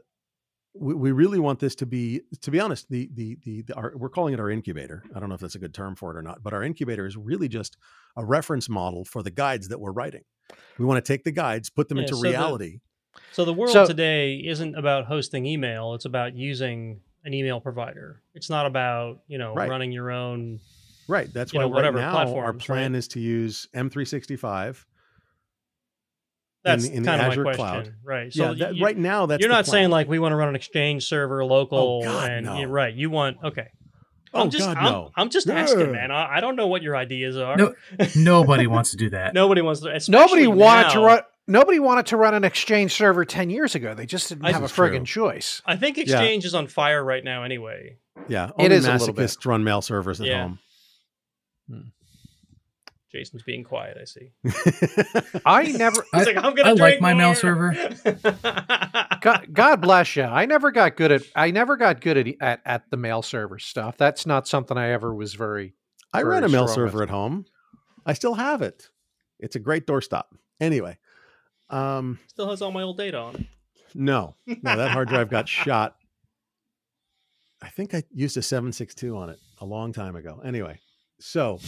we, 0.74 0.94
we 0.94 1.12
really 1.12 1.38
want 1.38 1.58
this 1.58 1.74
to 1.76 1.86
be, 1.86 2.22
to 2.42 2.50
be 2.50 2.60
honest, 2.60 2.88
the 2.88 3.10
the 3.14 3.36
the, 3.44 3.62
the 3.62 3.74
our, 3.74 3.92
we're 3.96 4.08
calling 4.08 4.34
it 4.34 4.40
our 4.40 4.50
incubator. 4.50 5.02
I 5.14 5.20
don't 5.20 5.28
know 5.28 5.34
if 5.34 5.40
that's 5.40 5.54
a 5.56 5.58
good 5.58 5.74
term 5.74 5.96
for 5.96 6.10
it 6.14 6.16
or 6.18 6.22
not, 6.22 6.42
but 6.42 6.52
our 6.52 6.62
incubator 6.62 7.06
is 7.06 7.16
really 7.16 7.48
just 7.48 7.76
a 8.16 8.24
reference 8.24 8.68
model 8.68 9.04
for 9.04 9.22
the 9.22 9.30
guides 9.30 9.68
that 9.68 9.80
we're 9.80 9.92
writing. 9.92 10.22
We 10.78 10.84
want 10.84 11.04
to 11.04 11.12
take 11.12 11.24
the 11.24 11.32
guides, 11.32 11.70
put 11.70 11.88
them 11.88 11.98
Yeah, 11.98 12.02
into 12.04 12.16
so 12.16 12.22
the- 12.22 12.28
reality. 12.30 12.80
So 13.32 13.44
the 13.44 13.52
world 13.52 13.72
So- 13.72 13.86
today 13.86 14.36
isn't 14.36 14.76
about 14.76 15.06
hosting 15.06 15.44
email; 15.46 15.94
it's 15.94 16.04
about 16.04 16.36
using 16.36 17.00
an 17.24 17.34
email 17.34 17.60
provider. 17.60 18.22
It's 18.34 18.48
not 18.48 18.66
about 18.66 19.20
you 19.26 19.38
know 19.38 19.54
Right. 19.54 19.68
running 19.68 19.92
your 19.92 20.10
own. 20.10 20.60
Right. 21.08 21.32
That's 21.32 21.52
why 21.52 21.62
know, 21.62 21.66
right 21.66 21.74
whatever 21.74 21.98
now 21.98 22.06
our 22.14 22.24
platforms, 22.24 22.54
right? 22.68 22.76
plan 22.76 22.94
is 22.94 23.08
to 23.08 23.20
use 23.20 23.66
M365. 23.74 24.84
That's 26.62 26.86
in 26.86 27.02
the 27.02 27.08
kind 27.08 27.22
of 27.22 27.28
Azure 27.28 27.44
my 27.44 27.54
cloud. 27.54 27.74
question, 27.74 27.94
right? 28.04 28.32
So 28.32 28.50
yeah, 28.52 28.66
that, 28.66 28.74
you, 28.76 28.84
right 28.84 28.96
now 28.96 29.26
that's 29.26 29.40
you're 29.40 29.48
the 29.48 29.54
not 29.54 29.66
saying 29.66 29.90
like 29.90 30.08
we 30.08 30.18
want 30.18 30.32
to 30.32 30.36
run 30.36 30.48
an 30.48 30.56
Exchange 30.56 31.06
server 31.06 31.40
oh, 31.42 31.46
local, 31.46 32.00
oh, 32.02 32.04
God, 32.04 32.30
and 32.30 32.46
no. 32.46 32.58
yeah, 32.58 32.66
right? 32.68 32.94
You 32.94 33.08
want 33.10 33.38
okay. 33.42 33.68
Oh, 34.32 34.42
I'm 34.42 34.50
just, 34.50 34.64
God, 34.64 34.76
I'm, 34.76 34.84
no. 34.84 35.10
I'm 35.16 35.30
just 35.30 35.48
Yeah. 35.48 35.54
asking, 35.54 35.90
man. 35.90 36.12
I, 36.12 36.36
I 36.36 36.40
don't 36.40 36.54
know 36.54 36.68
what 36.68 36.82
your 36.82 36.96
ideas 36.96 37.36
are. 37.36 37.56
No, 37.56 37.74
nobody 38.16 38.66
wants 38.68 38.92
to 38.92 38.96
do 38.96 39.10
that. 39.10 39.34
Nobody 39.34 39.60
wants 39.60 39.80
to. 39.80 39.86
nobody 39.86 39.96
especially 39.96 40.46
wanted 40.46 40.90
to 40.92 41.00
run. 41.00 41.20
nobody 41.48 41.80
wanted 41.80 42.06
to 42.06 42.16
run 42.16 42.34
an 42.34 42.44
Exchange 42.44 42.92
server 42.92 43.24
ten 43.24 43.50
years 43.50 43.74
ago. 43.74 43.94
They 43.94 44.06
just 44.06 44.28
didn't 44.28 44.44
I- 44.44 44.52
have 44.52 44.60
a 44.60 44.64
This 44.66 44.72
true. 44.72 44.88
friggin' 44.88 45.04
choice. 45.06 45.62
I 45.66 45.76
think 45.76 45.98
Exchange 45.98 46.44
is 46.44 46.54
on 46.54 46.66
fire 46.68 47.02
right 47.02 47.24
now 47.24 47.42
anyway. 47.42 47.96
Yeah, 48.28 48.48
It 48.50 48.54
only 48.58 48.76
is 48.76 48.86
a 48.86 48.92
little 48.92 49.14
bit. 49.14 49.24
masochists 49.30 49.46
run 49.46 49.64
mail 49.64 49.80
servers 49.82 50.20
at 50.20 50.26
Yeah. 50.28 50.42
home. 50.42 50.58
Hmm. 51.68 51.80
Jason's 53.12 53.42
being 53.42 53.64
quiet. 53.64 53.98
I 54.00 54.04
see. 54.04 54.30
I 55.44 55.64
never. 55.72 56.04
He's 56.14 56.28
I- 56.28 56.32
like, 56.32 56.36
I'm 56.36 56.54
gonna 56.54 56.68
I 56.68 56.72
like 56.72 56.78
drink 56.78 57.00
my 57.00 57.14
mail 57.14 57.34
server. 57.34 57.72
God, 59.20 59.48
God 59.52 59.80
bless 59.80 60.14
you. 60.16 60.22
I 60.22 60.46
never 60.46 60.70
got 60.70 60.96
good 60.96 61.10
at. 61.12 61.22
I 61.34 61.50
never 61.50 61.76
got 61.76 62.00
good 62.00 62.16
at, 62.16 62.28
at 62.40 62.60
at 62.64 62.90
the 62.90 62.96
mail 62.96 63.22
server 63.22 63.58
stuff. 63.58 63.96
That's 63.96 64.26
not 64.26 64.46
something 64.48 64.76
I 64.78 64.90
ever 64.90 65.14
was 65.14 65.34
very. 65.34 65.74
I 66.12 66.20
Very 66.20 66.30
run 66.30 66.44
a 66.44 66.48
mail 66.48 66.66
strong 66.68 66.84
with 66.84 66.92
server 66.92 67.02
at 67.02 67.10
home. 67.10 67.44
I 68.06 68.12
still 68.14 68.34
have 68.34 68.62
it. 68.62 68.88
It's 69.38 69.56
a 69.56 69.60
great 69.60 69.86
doorstop. 69.86 70.24
Anyway, 70.60 70.98
um, 71.68 72.18
Still 72.28 72.48
has 72.50 72.62
all 72.62 72.72
my 72.72 72.82
old 72.82 72.96
data 72.98 73.18
on 73.18 73.34
it. 73.36 73.46
no, 73.94 74.34
no, 74.46 74.76
that 74.76 74.90
hard 74.90 75.08
drive 75.08 75.30
got 75.30 75.48
shot. 75.48 75.96
I 77.62 77.68
think 77.68 77.94
I 77.94 78.02
used 78.14 78.36
a 78.36 78.42
762 78.42 79.16
on 79.16 79.30
it 79.30 79.38
a 79.60 79.66
long 79.66 79.92
time 79.92 80.16
ago. 80.16 80.40
Anyway, 80.44 80.80
so 81.20 81.58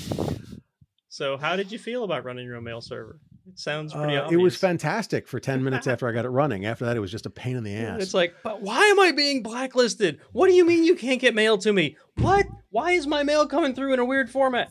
So, 1.13 1.37
how 1.37 1.57
did 1.57 1.71
you 1.71 1.79
feel 1.79 2.05
about 2.05 2.25
running 2.25 2.47
your 2.47 2.57
own 2.57 2.65
mail 2.65 2.81
server? 2.81 3.21
It 3.47 3.59
sounds 3.59 3.93
pretty 3.93 4.17
uh, 4.17 4.23
obvious. 4.23 4.41
it 4.41 4.43
was 4.43 4.57
fantastic 4.57 5.29
for 5.29 5.39
10 5.39 5.63
minutes 5.63 5.87
after 5.87 6.09
I 6.09 6.13
got 6.13 6.25
it 6.25 6.31
running. 6.31 6.65
After 6.65 6.87
that, 6.87 6.97
it 6.97 7.01
was 7.01 7.11
just 7.11 7.27
a 7.27 7.31
pain 7.31 7.55
in 7.55 7.65
the 7.65 7.75
ass. 7.77 8.01
It's 8.01 8.15
like, 8.15 8.35
but 8.43 8.63
why 8.63 8.83
am 8.87 8.99
I 8.99 9.13
being 9.13 9.43
blacklisted? 9.43 10.21
What 10.33 10.47
do 10.47 10.55
you 10.55 10.65
mean 10.65 10.85
you 10.85 10.95
can't 10.97 11.21
get 11.21 11.35
mail 11.35 11.59
to 11.59 11.71
me? 11.71 11.99
What? 12.17 12.47
Why 12.71 12.93
is 12.93 13.07
my 13.07 13.25
mail 13.25 13.47
coming 13.47 13.75
through 13.75 13.93
in 13.93 13.99
a 13.99 14.07
weird 14.07 14.31
format? 14.31 14.71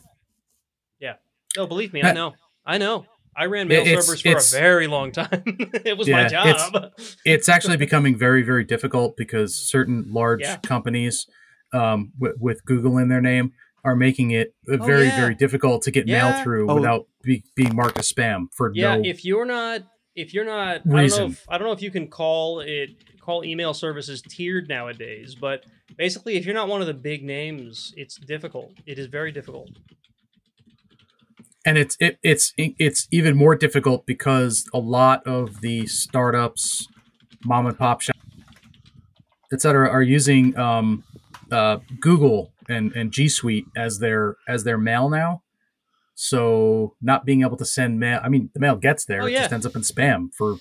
Yeah. 0.98 1.14
No, 1.56 1.68
believe 1.68 1.92
me, 1.92 2.02
I 2.02 2.12
know. 2.12 2.32
I 2.66 2.76
know. 2.78 3.06
I 3.36 3.44
ran 3.46 3.68
mail 3.68 3.82
It's- 3.82 4.04
servers 4.04 4.20
for 4.22 4.28
it's- 4.28 4.52
a 4.52 4.58
very 4.58 4.88
long 4.88 5.12
time. 5.12 5.44
it 5.46 5.96
was 5.96 6.08
my 6.08 6.22
Yeah, 6.28 6.48
it's- 6.48 6.70
job. 6.72 6.90
it's 7.24 7.48
actually 7.48 7.76
becoming 7.76 8.18
very 8.18 8.42
very 8.42 8.64
difficult 8.64 9.16
because 9.16 9.54
certain 9.54 10.06
large 10.08 10.40
Yeah. 10.40 10.56
companies 10.56 11.24
um, 11.72 12.10
with, 12.18 12.34
with 12.40 12.64
google 12.64 12.98
in 12.98 13.08
their 13.08 13.20
name 13.20 13.52
are 13.84 13.96
making 13.96 14.30
it 14.30 14.54
Oh, 14.68 14.76
very 14.76 15.06
yeah. 15.06 15.16
very 15.20 15.34
difficult 15.34 15.82
to 15.82 15.90
get 15.90 16.06
Yeah. 16.06 16.30
mail 16.32 16.42
through 16.42 16.70
Oh. 16.70 16.74
without 16.76 17.06
be, 17.22 17.42
being 17.56 17.74
marked 17.74 17.98
as 17.98 18.10
spam 18.12 18.46
for 18.54 18.70
yeah, 18.74 18.96
no 18.96 19.02
if 19.04 19.24
you're 19.24 19.44
not 19.44 19.82
if 20.14 20.32
you're 20.34 20.44
not 20.44 20.68
I 20.68 20.78
don't 20.78 20.86
know 20.86 20.96
Reason. 20.98 21.30
if 21.32 21.44
I 21.48 21.58
don't 21.58 21.66
know 21.66 21.72
if 21.72 21.82
you 21.82 21.90
can 21.90 22.08
call 22.08 22.60
it 22.60 22.90
call 23.20 23.44
email 23.44 23.72
services 23.72 24.20
tiered 24.22 24.68
nowadays, 24.68 25.34
but 25.34 25.64
basically 25.96 26.34
if 26.36 26.44
you're 26.44 26.54
not 26.54 26.68
one 26.68 26.80
of 26.80 26.86
the 26.88 26.94
big 26.94 27.22
names, 27.24 27.94
it's 27.96 28.16
difficult. 28.16 28.72
It 28.86 28.98
is 28.98 29.06
very 29.06 29.30
difficult. 29.32 29.70
and 31.64 31.78
it's 31.78 31.96
it, 32.00 32.18
it's 32.22 32.52
it's 32.56 33.06
even 33.12 33.36
more 33.36 33.54
difficult 33.54 34.04
because 34.06 34.68
a 34.74 34.78
lot 34.78 35.24
of 35.26 35.60
the 35.60 35.86
startups 35.86 36.88
mom 37.44 37.66
and 37.66 37.78
pop 37.78 38.00
shops 38.00 38.18
etc 39.52 39.88
are 39.88 40.02
using 40.02 40.56
um, 40.58 41.04
uh, 41.52 41.78
google 42.00 42.51
and 42.68 42.92
and 42.92 43.12
g 43.12 43.28
suite 43.28 43.64
as 43.76 43.98
their 43.98 44.36
as 44.48 44.64
their 44.64 44.78
mail 44.78 45.08
now 45.08 45.42
so 46.14 46.94
not 47.00 47.24
being 47.24 47.42
able 47.42 47.56
to 47.56 47.64
send 47.64 47.98
mail 47.98 48.20
i 48.22 48.28
mean 48.28 48.50
the 48.54 48.60
mail 48.60 48.76
gets 48.76 49.04
there 49.06 49.22
Oh, 49.22 49.26
it 49.26 49.32
just 49.32 49.52
ends 49.52 49.66
up 49.66 49.74
in 49.76 49.82
spam 49.82 50.28
for 50.34 50.56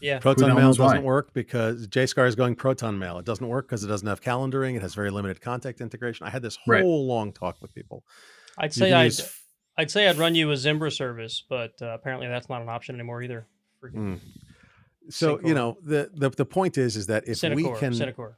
Yeah. 0.00 0.18
Proton 0.18 0.54
Mail 0.54 0.72
doesn't 0.74 1.02
work 1.04 1.32
because 1.32 1.88
JSCAR 1.88 2.28
is 2.28 2.34
going 2.34 2.54
Proton 2.54 2.98
Mail. 2.98 3.18
It 3.18 3.24
doesn't 3.24 3.48
work 3.48 3.66
because 3.66 3.82
it 3.82 3.88
doesn't 3.88 4.06
have 4.06 4.20
calendaring. 4.20 4.76
It 4.76 4.82
has 4.82 4.94
very 4.94 5.10
limited 5.10 5.40
contact 5.40 5.80
integration. 5.80 6.26
I 6.26 6.30
had 6.30 6.42
this 6.42 6.56
whole 6.62 6.74
Right. 6.74 6.84
long 6.84 7.32
talk 7.32 7.56
with 7.62 7.72
people. 7.74 8.04
I'd 8.58 8.76
You 8.76 8.80
say 8.82 8.92
I'd 8.92 9.04
use- 9.04 9.40
I'd 9.78 9.90
say 9.90 10.06
I'd 10.06 10.18
run 10.18 10.34
you 10.34 10.50
a 10.50 10.56
Zimbra 10.56 10.90
service, 10.90 11.42
but 11.48 11.72
uh, 11.80 11.86
apparently 11.98 12.28
that's 12.28 12.48
not 12.50 12.60
an 12.60 12.68
option 12.68 12.94
anymore 12.94 13.22
either. 13.22 13.46
Mm. 13.82 14.20
So 15.08 15.38
Synacor. 15.38 15.46
you 15.48 15.54
know 15.54 15.78
the, 15.82 16.10
the 16.14 16.28
the 16.30 16.44
point 16.44 16.76
is 16.76 16.96
is 16.96 17.06
that 17.06 17.26
if 17.26 17.42
we 17.42 17.62
can 17.78 17.92
Synacor. 17.94 18.34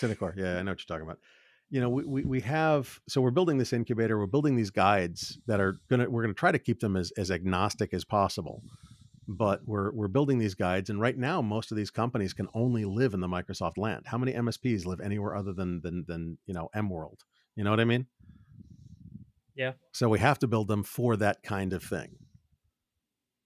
Synacor, 0.00 0.36
yeah, 0.36 0.58
I 0.58 0.62
know 0.62 0.70
what 0.72 0.78
you're 0.80 0.86
talking 0.96 1.02
about. 1.08 1.18
You 1.70 1.80
know, 1.80 1.88
we, 1.88 2.04
we, 2.04 2.24
we 2.24 2.40
have 2.40 3.00
so 3.08 3.20
we're 3.20 3.30
building 3.30 3.58
this 3.58 3.72
incubator, 3.72 4.18
we're 4.18 4.26
building 4.26 4.56
these 4.56 4.70
guides 4.70 5.38
that 5.46 5.60
are 5.60 5.78
gonna 5.88 6.10
we're 6.10 6.22
gonna 6.22 6.34
try 6.34 6.50
to 6.52 6.58
keep 6.58 6.80
them 6.80 6.96
as, 6.96 7.12
as 7.16 7.30
agnostic 7.30 7.94
as 7.94 8.04
possible. 8.04 8.62
But 9.28 9.60
we're 9.64 9.92
we're 9.92 10.08
building 10.08 10.38
these 10.38 10.56
guides, 10.56 10.90
and 10.90 11.00
right 11.00 11.16
now 11.16 11.40
most 11.40 11.70
of 11.70 11.76
these 11.76 11.90
companies 11.92 12.32
can 12.32 12.48
only 12.54 12.84
live 12.84 13.14
in 13.14 13.20
the 13.20 13.28
Microsoft 13.28 13.78
land. 13.78 14.02
How 14.06 14.18
many 14.18 14.32
MSPs 14.32 14.84
live 14.84 15.00
anywhere 15.00 15.36
other 15.36 15.52
than 15.52 15.80
than 15.82 16.04
than 16.08 16.38
you 16.46 16.54
know 16.54 16.68
m 16.74 16.88
world 16.90 17.22
You 17.54 17.62
know 17.62 17.70
what 17.70 17.78
I 17.80 17.84
mean? 17.84 18.06
Yeah. 19.54 19.72
So 19.92 20.08
we 20.08 20.18
have 20.18 20.38
to 20.40 20.48
build 20.48 20.68
them 20.68 20.82
for 20.82 21.16
that 21.16 21.42
kind 21.42 21.72
of 21.72 21.82
thing 21.84 22.16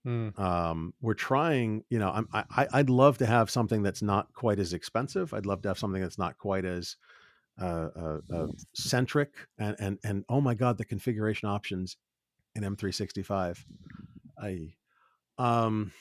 Hmm. 0.04 0.28
um, 0.36 0.92
we're 1.00 1.14
trying 1.14 1.82
you 1.88 1.98
know 1.98 2.10
I'm, 2.10 2.28
I, 2.30 2.44
I- 2.50 2.68
i'd 2.74 2.90
love 2.90 3.16
to 3.18 3.26
have 3.26 3.48
something 3.48 3.82
that's 3.82 4.02
not 4.02 4.34
quite 4.34 4.58
as 4.58 4.74
expensive 4.74 5.32
i'd 5.32 5.46
love 5.46 5.62
to 5.62 5.68
have 5.68 5.78
something 5.78 6.02
that's 6.02 6.18
not 6.18 6.36
quite 6.36 6.66
as 6.66 6.96
uh, 7.60 7.88
uh, 7.96 8.18
uh, 8.32 8.46
centric 8.74 9.30
and, 9.58 9.76
and 9.78 9.98
and 10.02 10.24
oh 10.28 10.40
my 10.40 10.54
god 10.54 10.76
the 10.78 10.84
configuration 10.84 11.48
options 11.48 11.96
in 12.54 12.62
m365 12.64 13.64
i 14.42 14.74
um 15.38 15.92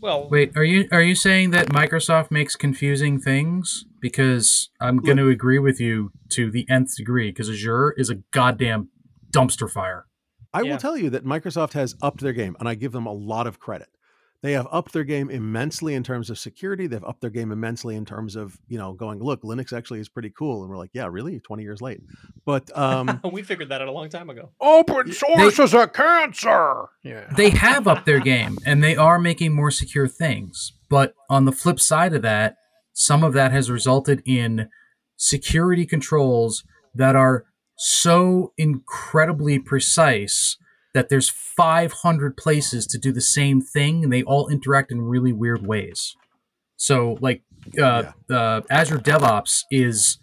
Well, 0.00 0.28
wait 0.30 0.56
are 0.56 0.64
you 0.64 0.88
are 0.92 1.02
you 1.02 1.14
saying 1.14 1.50
that 1.50 1.68
microsoft 1.68 2.30
makes 2.30 2.54
confusing 2.56 3.20
things? 3.20 3.84
Because 4.00 4.70
i'm 4.80 4.98
going 4.98 5.16
to 5.16 5.28
agree 5.28 5.58
with 5.58 5.80
you 5.80 6.12
to 6.30 6.50
the 6.50 6.64
nth 6.68 6.96
degree 6.96 7.30
because 7.30 7.50
azure 7.50 7.92
is 7.96 8.10
a 8.10 8.16
goddamn 8.32 8.90
dumpster 9.32 9.68
fire. 9.70 10.06
I 10.54 10.62
Yeah. 10.62 10.70
will 10.72 10.78
tell 10.78 10.96
you 10.96 11.10
that 11.10 11.24
microsoft 11.24 11.72
has 11.72 11.94
upped 12.00 12.20
their 12.20 12.32
game 12.32 12.56
and 12.60 12.68
i 12.68 12.74
give 12.74 12.92
them 12.92 13.06
a 13.06 13.12
lot 13.12 13.46
of 13.46 13.58
credit 13.58 13.88
they 14.42 14.52
have 14.52 14.68
upped 14.70 14.92
their 14.92 15.04
game 15.04 15.30
immensely 15.30 15.94
in 15.94 16.02
terms 16.02 16.30
of 16.30 16.38
security 16.38 16.86
they've 16.86 17.04
upped 17.04 17.20
their 17.20 17.30
game 17.30 17.50
immensely 17.52 17.96
in 17.96 18.04
terms 18.04 18.36
of 18.36 18.58
you 18.68 18.78
know 18.78 18.92
going 18.92 19.18
look 19.20 19.42
linux 19.42 19.72
actually 19.72 20.00
is 20.00 20.08
pretty 20.08 20.32
cool 20.36 20.62
and 20.62 20.70
we're 20.70 20.76
like 20.76 20.90
yeah 20.92 21.06
really 21.10 21.40
20 21.40 21.62
years 21.62 21.80
late 21.80 22.00
but 22.44 22.70
um 22.76 23.20
we 23.32 23.42
figured 23.42 23.68
that 23.68 23.80
out 23.80 23.88
a 23.88 23.92
long 23.92 24.08
time 24.08 24.30
ago. 24.30 24.50
Open 24.60 25.12
source 25.12 25.58
is 25.58 25.74
a 25.74 25.88
cancer. 25.88 26.86
Yeah. 27.02 27.30
they 27.36 27.50
have 27.50 27.88
upped 27.88 28.06
their 28.06 28.20
game 28.20 28.58
and 28.64 28.82
they 28.82 28.96
are 28.96 29.18
making 29.18 29.54
more 29.54 29.70
secure 29.70 30.08
things. 30.08 30.72
But 30.88 31.14
on 31.28 31.44
the 31.44 31.52
flip 31.52 31.80
side 31.80 32.14
of 32.14 32.22
that, 32.22 32.56
some 32.92 33.22
of 33.22 33.32
that 33.34 33.52
has 33.52 33.70
resulted 33.70 34.22
in 34.24 34.68
security 35.16 35.86
controls 35.86 36.64
that 36.94 37.16
are 37.16 37.44
so 37.76 38.52
incredibly 38.56 39.58
precise 39.58 40.56
that 40.94 41.08
there's 41.08 41.28
500 41.28 42.36
places 42.36 42.86
to 42.86 42.98
do 42.98 43.12
the 43.12 43.20
same 43.20 43.60
thing 43.60 44.04
and 44.04 44.12
they 44.12 44.22
all 44.22 44.48
interact 44.48 44.90
in 44.90 45.02
really 45.02 45.32
weird 45.32 45.66
ways. 45.66 46.16
So, 46.76 47.18
like, 47.20 47.42
uh, 47.80 48.04
uh, 48.30 48.60
Azure 48.70 48.98
DevOps 48.98 49.64
is 49.70 50.18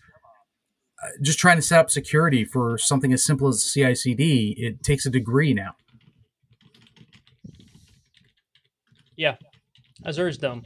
uh, 1.04 1.10
just 1.22 1.38
trying 1.38 1.58
to 1.58 1.62
set 1.62 1.80
up 1.80 1.92
security 1.92 2.46
for 2.46 2.78
something 2.78 3.12
as 3.12 3.26
simple 3.26 3.48
as 3.50 3.70
CI/CD. 3.72 4.56
It 4.58 4.82
takes 4.82 5.06
a 5.06 5.10
degree 5.10 5.54
now. 5.54 5.76
Yeah, 9.18 9.36
Azure 10.06 10.30
is 10.30 10.38
dumb. 10.38 10.64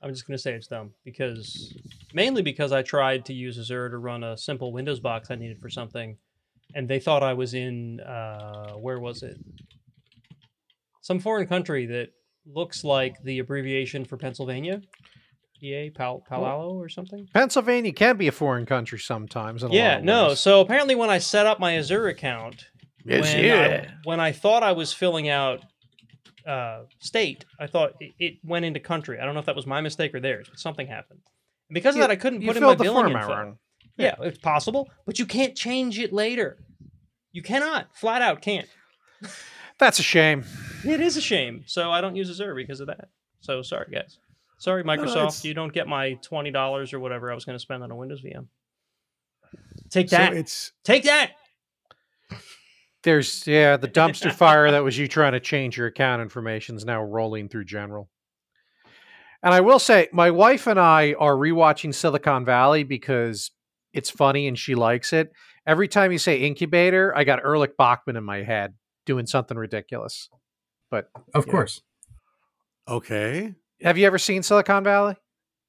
I'm 0.00 0.12
just 0.12 0.26
gonna 0.26 0.38
say 0.38 0.54
it's 0.54 0.68
dumb 0.68 0.92
because 1.04 1.74
mainly 2.14 2.42
because 2.42 2.70
I 2.70 2.82
tried 2.82 3.24
to 3.26 3.32
use 3.32 3.58
Azure 3.58 3.90
to 3.90 3.98
run 3.98 4.22
a 4.22 4.36
simple 4.36 4.72
Windows 4.72 5.00
box 5.00 5.30
I 5.30 5.34
needed 5.34 5.60
for 5.60 5.68
something, 5.68 6.16
and 6.74 6.88
they 6.88 7.00
thought 7.00 7.22
I 7.22 7.34
was 7.34 7.54
in 7.54 8.00
uh, 8.00 8.72
where 8.72 8.98
was 9.00 9.22
it? 9.22 9.36
Some 11.02 11.20
foreign 11.20 11.46
country 11.46 11.86
that 11.86 12.08
looks 12.46 12.84
like 12.84 13.22
the 13.22 13.38
abbreviation 13.38 14.04
for 14.04 14.16
Pennsylvania, 14.16 14.80
PA, 15.62 15.84
Pal 15.94 16.24
Palo 16.28 16.74
or 16.74 16.88
something. 16.88 17.28
Pennsylvania 17.32 17.92
can 17.92 18.16
be 18.16 18.28
a 18.28 18.32
foreign 18.32 18.66
country 18.66 18.98
sometimes. 18.98 19.62
In 19.62 19.68
a 19.68 19.72
lot 19.72 19.76
Yeah, 19.76 20.00
no. 20.00 20.28
ways. 20.28 20.40
So 20.40 20.60
apparently, 20.60 20.94
when 20.94 21.10
I 21.10 21.18
set 21.18 21.46
up 21.46 21.60
my 21.60 21.76
Azure 21.76 22.08
account, 22.08 22.64
Yes, 23.04 23.32
when 23.34 23.44
yeah. 23.44 23.84
I, 23.88 23.94
when 24.02 24.18
I 24.20 24.32
thought 24.32 24.64
I 24.64 24.72
was 24.72 24.92
filling 24.92 25.28
out 25.28 25.60
uh, 26.44 26.82
state, 26.98 27.44
I 27.60 27.68
thought 27.68 27.92
it, 28.00 28.14
it 28.18 28.34
went 28.44 28.64
into 28.64 28.80
country. 28.80 29.20
I 29.20 29.24
don't 29.24 29.34
know 29.34 29.40
if 29.40 29.46
that 29.46 29.54
was 29.56 29.66
my 29.66 29.80
mistake 29.80 30.12
or 30.14 30.20
theirs, 30.20 30.48
but 30.50 30.58
something 30.58 30.88
happened. 30.88 31.20
And 31.68 31.74
because 31.74 31.94
of 31.94 32.00
that, 32.00 32.10
I 32.10 32.16
couldn't 32.16 32.44
put 32.44 32.56
in 32.56 32.62
my 32.64 32.74
billing 32.74 33.12
info. 33.12 33.28
wrong. 33.28 33.58
Yeah, 33.96 34.14
it's 34.20 34.38
possible, 34.38 34.90
but 35.06 35.18
you 35.18 35.26
can't 35.26 35.56
change 35.56 35.98
it 35.98 36.12
later. 36.12 36.58
You 37.32 37.42
cannot, 37.42 37.88
flat 37.94 38.22
out 38.22 38.42
can't. 38.42 38.68
That's 39.78 39.98
a 39.98 40.02
shame. 40.02 40.44
It 40.84 41.00
is 41.00 41.16
a 41.16 41.20
shame. 41.20 41.64
So 41.66 41.90
I 41.90 42.00
don't 42.00 42.16
use 42.16 42.30
Azure 42.30 42.54
because 42.54 42.80
of 42.80 42.86
that. 42.86 43.08
So 43.40 43.62
sorry, 43.62 43.88
guys. 43.92 44.18
Sorry, 44.58 44.84
Microsoft. 44.84 45.16
it's- 45.16 45.44
you 45.44 45.54
don't 45.54 45.72
get 45.72 45.86
my 45.86 46.14
twenty 46.14 46.50
dollars 46.50 46.92
or 46.92 47.00
whatever 47.00 47.30
I 47.30 47.34
was 47.34 47.44
going 47.44 47.56
to 47.56 47.62
spend 47.62 47.82
on 47.82 47.90
a 47.90 47.96
Windows 47.96 48.22
VM. 48.22 48.46
Take 49.90 50.08
that. 50.10 50.28
so 50.28 50.34
that. 50.34 50.38
it's 50.40 50.72
Take 50.82 51.04
that. 51.04 51.32
There's 53.02 53.46
yeah, 53.46 53.76
the 53.76 53.88
dumpster 53.88 54.32
fire 54.36 54.70
that 54.70 54.82
was 54.82 54.98
you 54.98 55.06
trying 55.08 55.32
to 55.32 55.40
change 55.40 55.76
your 55.76 55.86
account 55.86 56.22
information 56.22 56.76
is 56.76 56.84
now 56.84 57.02
rolling 57.02 57.48
through 57.48 57.64
general. 57.66 58.08
And 59.42 59.54
I 59.54 59.60
will 59.60 59.78
say, 59.78 60.08
my 60.12 60.30
wife 60.32 60.66
and 60.66 60.80
I 60.80 61.14
are 61.18 61.34
rewatching 61.36 61.94
Silicon 61.94 62.44
Valley 62.44 62.82
because 62.82 63.52
it's 63.96 64.10
funny 64.10 64.46
and 64.46 64.58
she 64.58 64.74
likes 64.74 65.12
it. 65.12 65.32
Every 65.66 65.88
time 65.88 66.12
you 66.12 66.18
say 66.18 66.38
incubator, 66.38 67.12
I 67.16 67.24
got 67.24 67.40
Erlich 67.44 67.76
Bachman 67.76 68.16
in 68.16 68.24
my 68.24 68.42
head 68.42 68.74
doing 69.04 69.26
something 69.26 69.56
ridiculous. 69.56 70.28
But 70.90 71.10
of 71.34 71.46
Yeah. 71.46 71.50
course. 71.52 71.82
Okay. 72.88 73.54
Have 73.82 73.98
you 73.98 74.06
ever 74.06 74.18
seen 74.18 74.42
Silicon 74.42 74.84
Valley? 74.84 75.16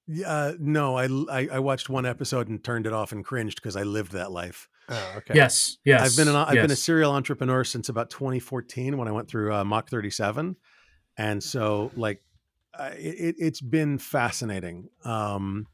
Yeah, 0.09 0.29
uh, 0.31 0.53
no, 0.59 0.95
I 0.97 1.59
watched 1.59 1.89
one 1.89 2.05
episode 2.05 2.47
and 2.47 2.63
turned 2.63 2.85
it 2.87 2.93
off 2.93 3.11
and 3.11 3.25
cringed 3.25 3.55
because 3.57 3.75
I 3.75 3.83
lived 3.83 4.13
that 4.13 4.31
life. 4.31 4.69
Oh, 4.87 5.13
okay. 5.17 5.33
Yes, 5.35 5.77
yes. 5.83 6.01
I've 6.01 6.15
been 6.15 6.33
an, 6.33 6.35
I've 6.37 6.53
been 6.53 6.71
a 6.71 6.75
serial 6.77 7.11
entrepreneur 7.11 7.65
since 7.65 7.89
about 7.89 8.09
2014 8.09 8.97
when 8.97 9.09
I 9.09 9.11
went 9.11 9.27
through 9.27 9.53
uh, 9.53 9.65
Mach 9.65 9.89
37, 9.89 10.55
and 11.17 11.43
so 11.43 11.91
like 11.97 12.21
I- 12.77 12.91
it, 12.91 13.35
it's 13.37 13.59
been 13.59 13.97
fascinating. 13.97 14.87
Um, 15.03 15.67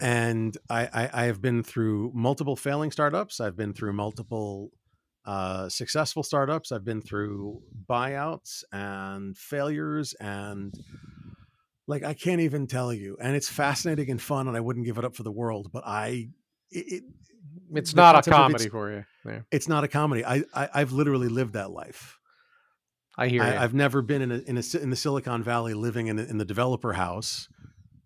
and 0.00 0.56
I, 0.68 0.86
I 0.92 1.10
I 1.12 1.24
have 1.24 1.40
been 1.40 1.62
through 1.62 2.12
multiple 2.14 2.56
failing 2.56 2.90
startups. 2.90 3.40
I've 3.40 3.56
been 3.56 3.72
through 3.72 3.92
multiple 3.94 4.70
uh, 5.24 5.68
successful 5.68 6.22
startups. 6.22 6.70
I've 6.72 6.84
been 6.84 7.02
through 7.02 7.60
buyouts 7.88 8.62
and 8.72 9.36
failures 9.36 10.14
and 10.20 10.72
like 11.88 12.02
I 12.04 12.14
can't 12.14 12.40
even 12.40 12.66
tell 12.66 12.92
you. 12.92 13.16
And 13.20 13.36
it's 13.36 13.48
fascinating 13.48 14.10
and 14.10 14.20
fun, 14.20 14.48
and 14.48 14.56
I 14.56 14.60
wouldn't 14.60 14.86
give 14.86 14.98
it 14.98 15.04
up 15.04 15.14
for 15.14 15.22
the 15.22 15.32
world. 15.32 15.70
But 15.72 15.84
I, 15.86 16.28
it, 16.70 16.92
it 16.92 17.04
It's 17.74 17.94
not 17.94 18.26
a 18.26 18.30
comedy 18.30 18.64
it's- 18.64 18.70
for 18.70 18.92
you. 18.92 19.04
Yeah, 19.24 19.40
it's 19.50 19.68
not 19.68 19.82
a 19.84 19.88
comedy. 19.88 20.24
I, 20.24 20.42
I 20.54 20.68
I've 20.74 20.92
literally 20.92 21.28
lived 21.28 21.54
that 21.54 21.70
life. 21.70 22.18
I 23.18 23.28
hear 23.28 23.42
I, 23.42 23.52
you. 23.54 23.58
I've 23.58 23.74
never 23.74 24.02
been 24.02 24.20
in 24.22 24.30
a, 24.30 24.38
in 24.38 24.58
a 24.58 24.62
in 24.80 24.90
the 24.90 24.96
Silicon 24.96 25.42
Valley 25.42 25.74
living 25.74 26.06
in 26.08 26.18
a, 26.18 26.22
in 26.22 26.38
the 26.38 26.44
developer 26.44 26.92
house, 26.92 27.48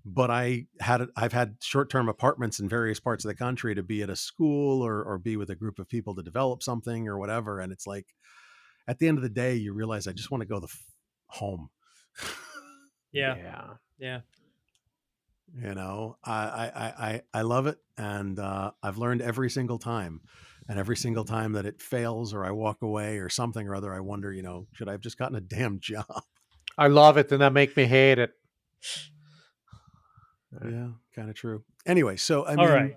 but 0.05 0.31
I 0.31 0.67
had 0.81 1.07
I've 1.17 1.33
had 1.33 1.57
short 1.61 1.91
term 1.91 2.09
apartments 2.09 2.61
in 2.61 2.69
various 2.69 3.01
parts 3.01 3.25
of 3.25 3.29
the 3.29 3.35
country 3.35 3.75
to 3.75 3.83
be 3.83 4.03
at 4.03 4.11
a 4.11 4.17
school 4.17 4.83
or 4.83 5.03
or 5.03 5.19
be 5.19 5.37
with 5.37 5.51
a 5.51 5.55
group 5.57 5.79
of 5.79 5.89
people 5.89 6.15
to 6.15 6.23
develop 6.23 6.63
something 6.63 7.09
or 7.09 7.19
whatever. 7.19 7.61
And 7.61 7.73
it's 7.73 7.87
like, 7.87 8.07
at 8.89 8.99
the 8.99 9.09
end 9.09 9.19
of 9.19 9.23
the 9.23 9.29
day, 9.29 9.55
you 9.55 9.73
realize 9.73 10.07
I 10.07 10.13
just 10.13 10.31
want 10.31 10.43
to 10.43 10.49
go 10.49 10.61
the 10.61 10.67
f- 10.67 10.85
home. 11.27 11.71
Yeah, 13.13 13.35
yeah. 13.37 13.65
yeah. 13.99 14.21
you 15.61 15.75
know 15.75 16.17
I, 16.23 16.33
I 16.33 16.67
i 16.67 16.93
i 17.11 17.23
I 17.35 17.43
love 17.43 17.67
it 17.67 17.79
and 17.99 18.39
uh 18.39 18.71
i've 18.85 18.99
learned 18.99 19.21
every 19.21 19.51
single 19.51 19.81
time 19.81 20.21
and 20.69 20.79
every 20.79 20.97
single 20.97 21.25
time 21.25 21.55
that 21.55 21.67
it 21.67 21.83
fails 21.83 22.33
or 22.33 22.45
i 22.45 22.53
walk 22.53 22.83
away 22.83 23.19
or 23.19 23.29
something 23.29 23.67
or 23.67 23.75
other 23.75 23.93
i 23.93 23.99
wonder 23.99 24.33
you 24.33 24.43
know 24.43 24.69
should 24.75 24.89
i 24.89 24.93
have 24.93 25.01
just 25.01 25.19
gotten 25.19 25.35
a 25.37 25.41
damn 25.41 25.81
job 25.91 26.23
I 26.79 26.87
love 26.87 27.17
it, 27.19 27.31
and 27.33 27.43
that 27.43 27.53
make 27.53 27.77
me 27.77 27.85
hate 27.85 28.19
it. 28.19 28.33
Yeah 30.65 30.89
kind 31.15 31.29
of 31.31 31.35
true 31.35 31.63
anyway 31.87 32.17
so 32.17 32.47
i 32.47 32.57
mean 32.57 32.69
right. 32.69 32.97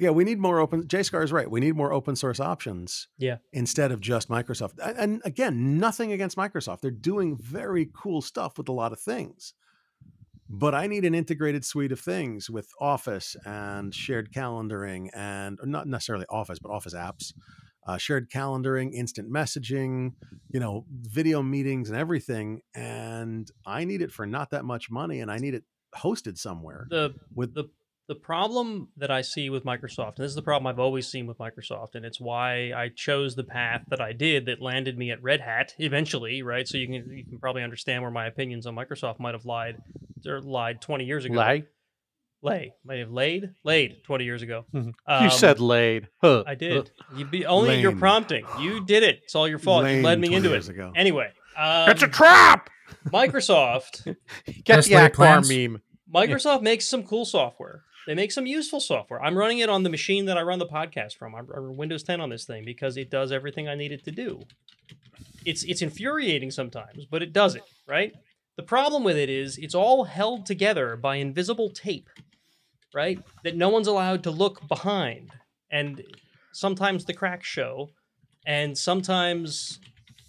yeah 0.00 0.10
we 0.10 0.24
need 0.24 0.38
more 0.38 0.58
open 0.58 0.86
j 0.88 1.02
scar 1.02 1.22
is 1.22 1.32
right 1.32 1.50
we 1.50 1.60
need 1.60 1.76
more 1.76 1.92
open 1.92 2.16
source 2.16 2.40
options 2.40 3.08
Yeah. 3.18 3.36
instead 3.52 3.92
of 3.92 4.00
just 4.00 4.28
microsoft 4.28 4.72
and, 4.82 4.98
and 4.98 5.22
again 5.24 5.78
nothing 5.78 6.12
against 6.12 6.36
microsoft 6.36 6.80
they're 6.80 6.90
doing 6.90 7.36
very 7.36 7.88
cool 7.94 8.20
stuff 8.22 8.58
with 8.58 8.68
a 8.68 8.72
lot 8.72 8.92
of 8.92 9.00
things 9.00 9.54
but 10.50 10.74
I 10.74 10.86
need 10.86 11.04
an 11.04 11.14
integrated 11.14 11.62
suite 11.64 11.92
of 11.92 12.00
things 12.00 12.48
with 12.48 12.70
Office 12.80 13.36
and 13.44 13.94
shared 13.94 14.32
calendaring 14.32 15.08
and 15.14 15.58
not 15.62 15.86
necessarily 15.86 16.24
Office, 16.30 16.58
but 16.58 16.70
Office 16.72 16.94
apps, 16.94 17.34
uh, 17.86 17.98
shared 17.98 18.30
calendaring, 18.30 18.94
instant 18.94 19.30
messaging, 19.30 20.12
you 20.48 20.58
know, 20.58 20.86
video 20.90 21.42
meetings 21.42 21.90
and 21.90 21.98
everything. 21.98 22.62
And 22.74 23.46
I 23.66 23.84
need 23.84 24.00
it 24.00 24.10
for 24.10 24.24
not 24.26 24.48
that 24.52 24.64
much 24.64 24.90
money, 24.90 25.20
and 25.20 25.30
I 25.30 25.36
need 25.36 25.52
it 25.52 25.64
hosted 25.96 26.38
somewhere. 26.38 26.86
The 26.90 27.14
with 27.34 27.54
the 27.54 27.64
the 28.08 28.14
problem 28.14 28.88
that 28.96 29.10
I 29.10 29.20
see 29.20 29.50
with 29.50 29.64
Microsoft, 29.64 30.16
and 30.16 30.24
this 30.24 30.30
is 30.30 30.34
the 30.34 30.40
problem 30.40 30.66
I've 30.66 30.78
always 30.78 31.06
seen 31.06 31.26
with 31.26 31.36
Microsoft, 31.36 31.94
and 31.94 32.06
it's 32.06 32.18
why 32.18 32.72
I 32.74 32.88
chose 32.88 33.34
the 33.36 33.44
path 33.44 33.82
that 33.88 34.00
I 34.00 34.12
did 34.14 34.46
that 34.46 34.62
landed 34.62 34.96
me 34.96 35.10
at 35.10 35.22
Red 35.22 35.40
Hat 35.42 35.74
eventually, 35.78 36.42
right? 36.42 36.66
So 36.66 36.78
you 36.78 36.86
can 36.86 37.16
you 37.16 37.24
can 37.24 37.38
probably 37.38 37.62
understand 37.62 38.02
where 38.02 38.10
my 38.10 38.26
opinions 38.26 38.66
on 38.66 38.74
Microsoft 38.74 39.20
might 39.20 39.34
have 39.34 39.44
lied 39.44 39.76
or 40.26 40.40
lied 40.40 40.80
20 40.80 41.04
years 41.04 41.24
ago. 41.26 41.34
Lay. 41.38 41.64
Lay. 42.40 42.72
might 42.84 43.00
have 43.00 43.10
laid? 43.10 43.50
Laid 43.64 44.04
20 44.04 44.24
years 44.24 44.42
ago. 44.42 44.64
Mhm. 44.72 44.86
you 44.86 44.92
Um, 45.06 45.30
said 45.30 45.60
laid. 45.60 46.08
Huh. 46.22 46.44
I 46.46 46.54
did. 46.54 46.90
You 47.16 47.24
be 47.24 47.44
only 47.44 47.80
your 47.80 47.94
prompting. 47.96 48.46
You 48.60 48.84
did 48.86 49.02
it. 49.02 49.20
It's 49.24 49.34
all 49.34 49.48
your 49.48 49.58
fault. 49.58 49.82
Lame 49.84 49.98
you 49.98 50.02
led 50.04 50.20
me 50.20 50.32
into 50.34 50.54
it. 50.54 50.68
ago. 50.68 50.92
Anyway, 50.96 51.30
um, 51.56 51.90
it's 51.90 52.02
a 52.02 52.08
trap. 52.08 52.70
Microsoft 53.06 54.04
Get 54.46 54.66
Best 54.66 54.88
the 54.88 54.94
laid 54.96 55.12
Ackbar 55.12 55.14
plans? 55.14 55.48
meme. 55.48 55.82
Microsoft 56.12 56.62
makes 56.62 56.86
some 56.86 57.02
cool 57.02 57.24
software. 57.24 57.82
They 58.06 58.14
make 58.14 58.32
some 58.32 58.46
useful 58.46 58.80
software. 58.80 59.22
I'm 59.22 59.36
running 59.36 59.58
it 59.58 59.68
on 59.68 59.82
the 59.82 59.90
machine 59.90 60.24
that 60.26 60.38
I 60.38 60.42
run 60.42 60.58
the 60.58 60.66
podcast 60.66 61.16
from. 61.16 61.34
I 61.34 61.40
run 61.40 61.76
Windows 61.76 62.02
10 62.02 62.20
on 62.22 62.30
this 62.30 62.46
thing 62.46 62.64
because 62.64 62.96
it 62.96 63.10
does 63.10 63.32
everything 63.32 63.68
I 63.68 63.74
need 63.74 63.92
it 63.92 64.02
to 64.04 64.10
do. 64.10 64.40
It's 65.44 65.62
it's 65.64 65.82
infuriating 65.82 66.50
sometimes, 66.50 67.04
but 67.04 67.22
it 67.22 67.32
does 67.32 67.54
it, 67.54 67.62
right? 67.86 68.12
The 68.56 68.62
problem 68.62 69.04
with 69.04 69.16
it 69.16 69.28
is 69.28 69.58
it's 69.58 69.74
all 69.74 70.04
held 70.04 70.46
together 70.46 70.96
by 70.96 71.16
invisible 71.16 71.70
tape, 71.70 72.08
right? 72.94 73.20
That 73.44 73.56
no 73.56 73.68
one's 73.68 73.86
allowed 73.86 74.22
to 74.24 74.30
look 74.30 74.66
behind. 74.68 75.30
And 75.70 76.02
sometimes 76.52 77.04
the 77.04 77.12
cracks 77.14 77.46
show, 77.46 77.90
and 78.46 78.76
sometimes 78.76 79.80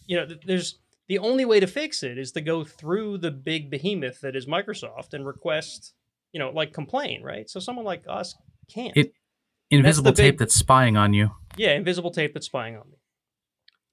you 0.05 0.17
know, 0.17 0.27
there's 0.45 0.79
the 1.09 1.19
only 1.19 1.43
way 1.43 1.59
to 1.59 1.67
fix 1.67 2.03
it 2.03 2.17
is 2.17 2.31
to 2.33 2.41
go 2.41 2.63
through 2.63 3.17
the 3.17 3.31
big 3.31 3.69
behemoth 3.69 4.21
that 4.21 4.35
is 4.35 4.45
Microsoft 4.45 5.13
and 5.13 5.25
request, 5.25 5.93
you 6.31 6.39
know, 6.39 6.51
like 6.51 6.71
complain, 6.71 7.21
right? 7.23 7.49
So 7.49 7.59
someone 7.59 7.83
like 7.85 8.03
us 8.07 8.35
can't. 8.73 8.95
It- 8.95 9.13
Invisible 9.71 10.11
the 10.11 10.15
big- 10.15 10.31
tape 10.31 10.37
that's 10.39 10.55
spying 10.55 10.97
on 10.97 11.13
you. 11.13 11.29
yeah, 11.55 11.73
invisible 11.73 12.09
tape 12.09 12.33
that's 12.33 12.47
spying 12.47 12.75
on 12.75 12.89
me. 12.89 12.97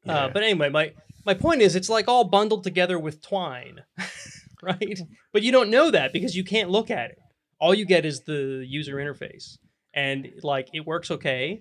Yeah. 0.04 0.14
Uh, 0.24 0.28
but 0.32 0.42
anyway, 0.42 0.70
my 0.70 0.92
my 1.26 1.34
point 1.34 1.60
is, 1.60 1.76
it's 1.76 1.90
like 1.90 2.08
all 2.08 2.24
bundled 2.24 2.64
together 2.64 2.98
with 2.98 3.20
twine, 3.20 3.82
right? 4.62 4.98
But 5.34 5.42
you 5.42 5.52
don't 5.52 5.68
know 5.68 5.90
that 5.90 6.14
because 6.14 6.34
you 6.34 6.44
can't 6.44 6.70
look 6.70 6.90
at 6.90 7.10
it. 7.10 7.18
All 7.60 7.74
you 7.74 7.84
get 7.84 8.06
is 8.06 8.20
the 8.22 8.64
user 8.66 8.94
interface, 8.96 9.58
and 9.92 10.30
like 10.42 10.68
it 10.72 10.86
works 10.86 11.10
okay 11.10 11.60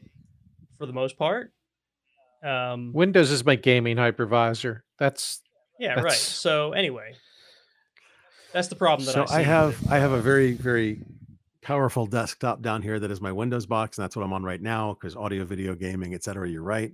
for 0.77 0.85
the 0.85 0.93
most 0.93 1.17
part. 1.17 1.51
Um, 2.45 2.91
Windows 2.93 3.31
is 3.31 3.43
my 3.43 3.55
gaming 3.55 3.97
hypervisor. 3.97 4.81
That's 4.99 5.41
yeah, 5.79 5.99
right. 5.99 6.13
So 6.13 6.73
anyway, 6.73 7.15
that's 8.53 8.67
the 8.67 8.75
problem 8.75 9.05
that 9.07 9.13
so 9.13 9.23
I 9.23 9.25
see. 9.25 9.33
I 9.33 9.41
have. 9.41 9.91
I 9.91 9.97
have 9.97 10.11
a 10.11 10.21
very 10.21 10.53
very 10.53 11.01
powerful 11.61 12.05
desktop 12.05 12.61
down 12.61 12.83
here 12.83 12.99
that 12.99 13.09
is 13.09 13.19
my 13.19 13.31
Windows 13.31 13.65
box, 13.65 13.97
and 13.97 14.03
that's 14.03 14.15
what 14.15 14.23
I'm 14.23 14.31
on 14.31 14.43
right 14.43 14.61
now 14.61 14.93
because 14.93 15.15
audio, 15.15 15.43
video, 15.43 15.73
gaming, 15.73 16.13
etc. 16.13 16.47
You're 16.47 16.61
right. 16.61 16.93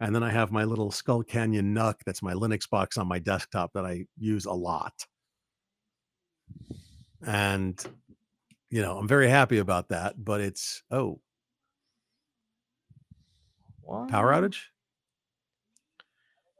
And 0.00 0.14
then 0.14 0.22
I 0.22 0.30
have 0.30 0.50
my 0.50 0.64
little 0.64 0.90
Skull 0.90 1.22
Canyon 1.22 1.74
NUC 1.74 2.04
that's 2.04 2.22
my 2.22 2.32
Linux 2.32 2.68
box 2.68 2.98
on 2.98 3.08
my 3.08 3.18
desktop 3.18 3.72
that 3.74 3.84
I 3.84 4.06
use 4.18 4.46
a 4.46 4.52
lot. 4.52 5.06
And 7.24 7.82
you 8.70 8.82
know, 8.82 8.98
I'm 8.98 9.08
very 9.08 9.28
happy 9.28 9.58
about 9.58 9.88
that, 9.90 10.14
but 10.22 10.40
it's 10.40 10.82
oh, 10.90 11.20
power 14.08 14.32
outage? 14.32 14.58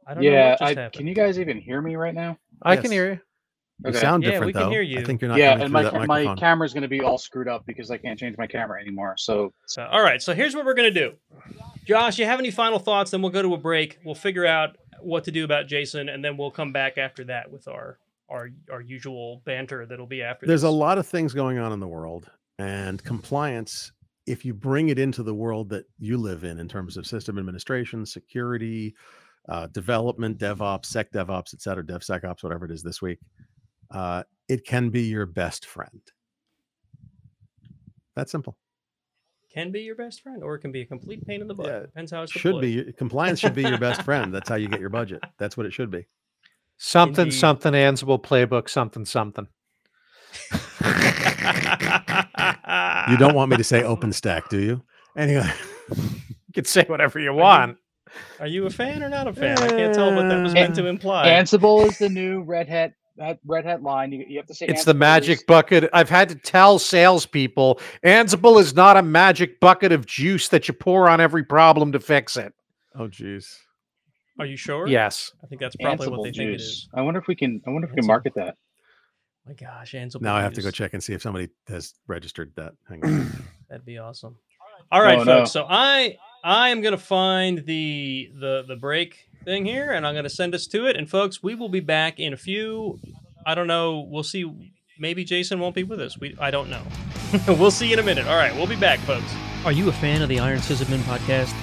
I 0.09 0.15
don't 0.15 0.23
know 0.23 0.31
Yeah, 0.31 0.49
what 0.49 0.59
just 0.59 0.63
I, 0.63 0.81
happened. 0.81 0.93
can 0.93 1.07
you 1.07 1.13
guys 1.13 1.39
even 1.39 1.59
hear 1.61 1.81
me 1.81 1.95
right 1.95 2.15
now? 2.15 2.35
I 2.63 2.77
can 2.77 2.91
hear 2.91 3.11
you. 3.11 3.19
You 3.85 3.89
Okay. 3.91 3.99
sound 3.99 4.23
Yeah, 4.23 4.31
different 4.31 4.47
we 4.47 4.53
can 4.53 4.61
though. 4.63 4.69
hear 4.71 4.99
I 4.99 5.03
think 5.05 5.21
you're 5.21 5.29
not 5.29 5.37
yeah, 5.37 5.61
and 5.61 5.71
my 5.71 5.83
that 5.83 5.91
ca- 5.93 5.99
my 5.99 6.05
microphone. 6.07 6.37
camera's 6.37 6.73
going 6.73 6.81
to 6.81 6.89
be 6.89 7.01
all 7.01 7.19
screwed 7.19 7.47
up 7.47 7.63
because 7.67 7.91
I 7.91 7.97
can't 7.97 8.19
change 8.19 8.37
my 8.37 8.47
camera 8.47 8.81
anymore. 8.81 9.13
So 9.17 9.53
So, 9.67 9.83
all 9.85 10.01
right. 10.01 10.19
So 10.21 10.33
here's 10.33 10.55
what 10.55 10.65
we're 10.65 10.73
gonna 10.73 10.89
do. 10.91 11.13
Josh, 11.85 12.17
you 12.17 12.25
have 12.25 12.39
any 12.39 12.51
final 12.51 12.79
thoughts? 12.79 13.11
Then 13.11 13.21
we'll 13.21 13.31
go 13.31 13.41
to 13.43 13.53
a 13.53 13.57
break. 13.57 13.99
We'll 14.03 14.15
figure 14.15 14.45
out 14.47 14.77
what 14.99 15.23
to 15.25 15.31
do 15.31 15.45
about 15.45 15.67
Jason, 15.67 16.09
and 16.09 16.25
then 16.25 16.35
we'll 16.37 16.51
come 16.51 16.73
back 16.73 16.97
after 16.97 17.23
that 17.25 17.49
with 17.51 17.67
our 17.67 17.99
our 18.29 18.49
our 18.69 18.81
usual 18.81 19.41
banter 19.45 19.85
that'll 19.85 20.07
be 20.07 20.23
after. 20.23 20.45
There's 20.47 20.63
a 20.63 20.69
lot 20.69 20.97
of 20.97 21.07
things 21.07 21.33
going 21.33 21.59
on 21.59 21.71
in 21.71 21.79
the 21.79 21.87
world, 21.87 22.29
and 22.57 23.01
compliance. 23.03 23.91
If 24.25 24.43
you 24.45 24.53
bring 24.53 24.89
it 24.89 24.99
into 24.99 25.23
the 25.23 25.33
world 25.33 25.69
that 25.69 25.85
you 25.97 26.17
live 26.17 26.43
in, 26.43 26.59
in 26.59 26.67
terms 26.67 26.97
of 26.97 27.07
system 27.07 27.39
administration, 27.39 28.05
security, 28.05 28.93
uh, 29.49 29.67
development, 29.67 30.37
DevOps, 30.37 30.85
Sec 30.85 31.11
DevOps, 31.11 31.53
et 31.53 31.61
cetera, 31.61 31.83
DevSecOps, 31.83 32.43
whatever 32.43 32.65
it 32.65 32.71
is 32.71 32.83
this 32.83 33.01
week, 33.01 33.19
uh, 33.91 34.23
it 34.47 34.65
can 34.65 34.89
be 34.89 35.01
your 35.03 35.25
best 35.25 35.65
friend. 35.65 36.01
That's 38.15 38.31
simple. 38.31 38.57
can 39.53 39.71
be 39.71 39.81
your 39.81 39.95
best 39.95 40.21
friend, 40.21 40.43
or 40.43 40.55
it 40.55 40.59
can 40.59 40.71
be 40.71 40.81
a 40.81 40.85
complete 40.85 41.25
pain 41.25 41.41
in 41.41 41.47
the 41.47 41.53
butt. 41.55 41.65
Yeah, 41.67 41.79
Depends 41.81 42.11
how 42.11 42.21
it's 42.23 42.31
Should 42.31 42.61
deployed. 42.61 42.85
be 42.87 42.93
compliance 42.93 43.39
should 43.39 43.55
be 43.55 43.63
your 43.63 43.77
best 43.79 44.03
friend. 44.03 44.33
That's 44.33 44.47
how 44.49 44.55
you 44.55 44.67
get 44.67 44.79
your 44.79 44.89
budget. 44.89 45.23
That's 45.39 45.57
what 45.57 45.65
it 45.65 45.73
should 45.73 45.89
be. 45.89 46.05
Something, 46.77 47.25
Indeed. 47.27 47.37
something, 47.37 47.73
Ansible 47.73 48.21
playbook, 48.21 48.69
something, 48.69 49.03
something. 49.05 49.47
You 53.09 53.17
don't 53.17 53.33
want 53.35 53.49
me 53.51 53.57
to 53.57 53.63
say 53.63 53.81
OpenStack, 53.81 54.49
do 54.49 54.59
you? 54.59 54.83
Anyway, 55.17 55.49
You 55.89 56.53
can 56.53 56.65
say 56.65 56.83
whatever 56.87 57.19
you 57.19 57.33
want. 57.33 57.77
Are 58.39 58.47
you 58.47 58.65
a 58.65 58.69
fan 58.69 59.03
or 59.03 59.09
not 59.09 59.27
a 59.27 59.33
fan? 59.33 59.57
I 59.59 59.67
can't 59.69 59.93
tell 59.93 60.13
what 60.13 60.27
that 60.29 60.41
was 60.43 60.53
meant 60.53 60.75
to 60.75 60.87
imply. 60.87 61.27
Ansible 61.27 61.85
is 61.87 61.97
the 61.97 62.09
new 62.09 62.41
Red 62.41 62.67
Hat 62.67 62.93
that 63.17 63.39
Red 63.45 63.65
Hat 63.65 63.83
line. 63.83 64.11
You, 64.11 64.25
you 64.27 64.37
have 64.37 64.45
to 64.47 64.53
say 64.53 64.65
It's 64.67 64.85
the 64.85 64.93
magic 64.93 65.39
is- 65.39 65.43
bucket. 65.43 65.89
I've 65.93 66.09
had 66.09 66.29
to 66.29 66.35
tell 66.35 66.79
salespeople 66.79 67.79
Ansible 68.05 68.59
is 68.61 68.73
not 68.75 68.95
a 68.97 69.01
magic 69.03 69.59
bucket 69.59 69.91
of 69.91 70.05
juice 70.05 70.47
that 70.49 70.67
you 70.67 70.73
pour 70.73 71.09
on 71.09 71.19
every 71.19 71.43
problem 71.43 71.91
to 71.91 71.99
fix 71.99 72.37
it. 72.37 72.53
oh 72.95 73.07
geez. 73.07 73.59
Are 74.39 74.45
you 74.45 74.55
sure? 74.55 74.87
Yes. 74.87 75.33
I 75.43 75.47
think 75.47 75.59
that's 75.59 75.75
probably 75.75 76.07
what 76.07 76.19
Ansible 76.19 76.23
they 76.23 76.31
think 76.31 76.49
it 76.49 76.51
juice. 76.53 76.61
is. 76.61 76.89
I 76.93 77.01
wonder 77.01 77.19
if 77.19 77.27
we 77.27 77.35
can. 77.35 77.61
I 77.67 77.71
wonder 77.71 77.87
if 77.87 77.91
we 77.93 77.97
can 77.97 78.07
market 78.07 78.33
that. 78.35 78.55
My 79.45 79.53
gosh, 79.53 79.91
Ansible. 79.93 80.21
Now 80.21 80.35
I 80.35 80.41
have 80.41 80.53
to 80.53 80.61
go 80.61 80.71
check 80.71 80.93
and 80.93 81.03
see 81.03 81.13
if 81.13 81.21
somebody 81.21 81.49
has 81.67 81.93
registered 82.07 82.53
that. 82.55 82.71
Hang 82.87 83.03
on. 83.03 83.31
That'd 83.69 83.85
be 83.85 83.97
awesome. 83.97 84.37
All 84.93 85.01
right, 85.01 85.19
Oh, 85.19 85.25
folks. 85.25 85.27
no. 85.27 85.45
So 85.61 85.65
I 85.69 86.15
I 86.43 86.69
am 86.69 86.81
gonna 86.81 86.97
find 86.97 87.65
the 87.65 88.31
the 88.39 88.63
the 88.67 88.75
break 88.75 89.29
thing 89.43 89.65
here, 89.65 89.91
and 89.91 90.05
I'm 90.05 90.15
gonna 90.15 90.29
send 90.29 90.55
us 90.55 90.67
to 90.67 90.87
it. 90.87 90.95
And 90.95 91.09
folks, 91.09 91.43
we 91.43 91.55
will 91.55 91.69
be 91.69 91.79
back 91.79 92.19
in 92.19 92.33
a 92.33 92.37
few. 92.37 92.99
I 93.45 93.55
don't 93.55 93.67
know. 93.67 94.07
We'll 94.09 94.23
see. 94.23 94.73
Maybe 94.99 95.23
Jason 95.23 95.59
won't 95.59 95.75
be 95.75 95.83
with 95.83 95.99
us. 96.01 96.17
We 96.17 96.35
I 96.39 96.51
don't 96.51 96.69
know. 96.69 96.83
we'll 97.47 97.71
see 97.71 97.91
in 97.93 97.99
a 97.99 98.03
minute. 98.03 98.27
All 98.27 98.37
right, 98.37 98.55
we'll 98.55 98.67
be 98.67 98.75
back, 98.75 98.99
folks. 98.99 99.33
Are 99.65 99.71
you 99.71 99.89
a 99.89 99.93
fan 99.93 100.21
of 100.21 100.29
the 100.29 100.39
Iron 100.39 100.59
Sysadmin 100.59 100.99
podcast? 100.99 101.53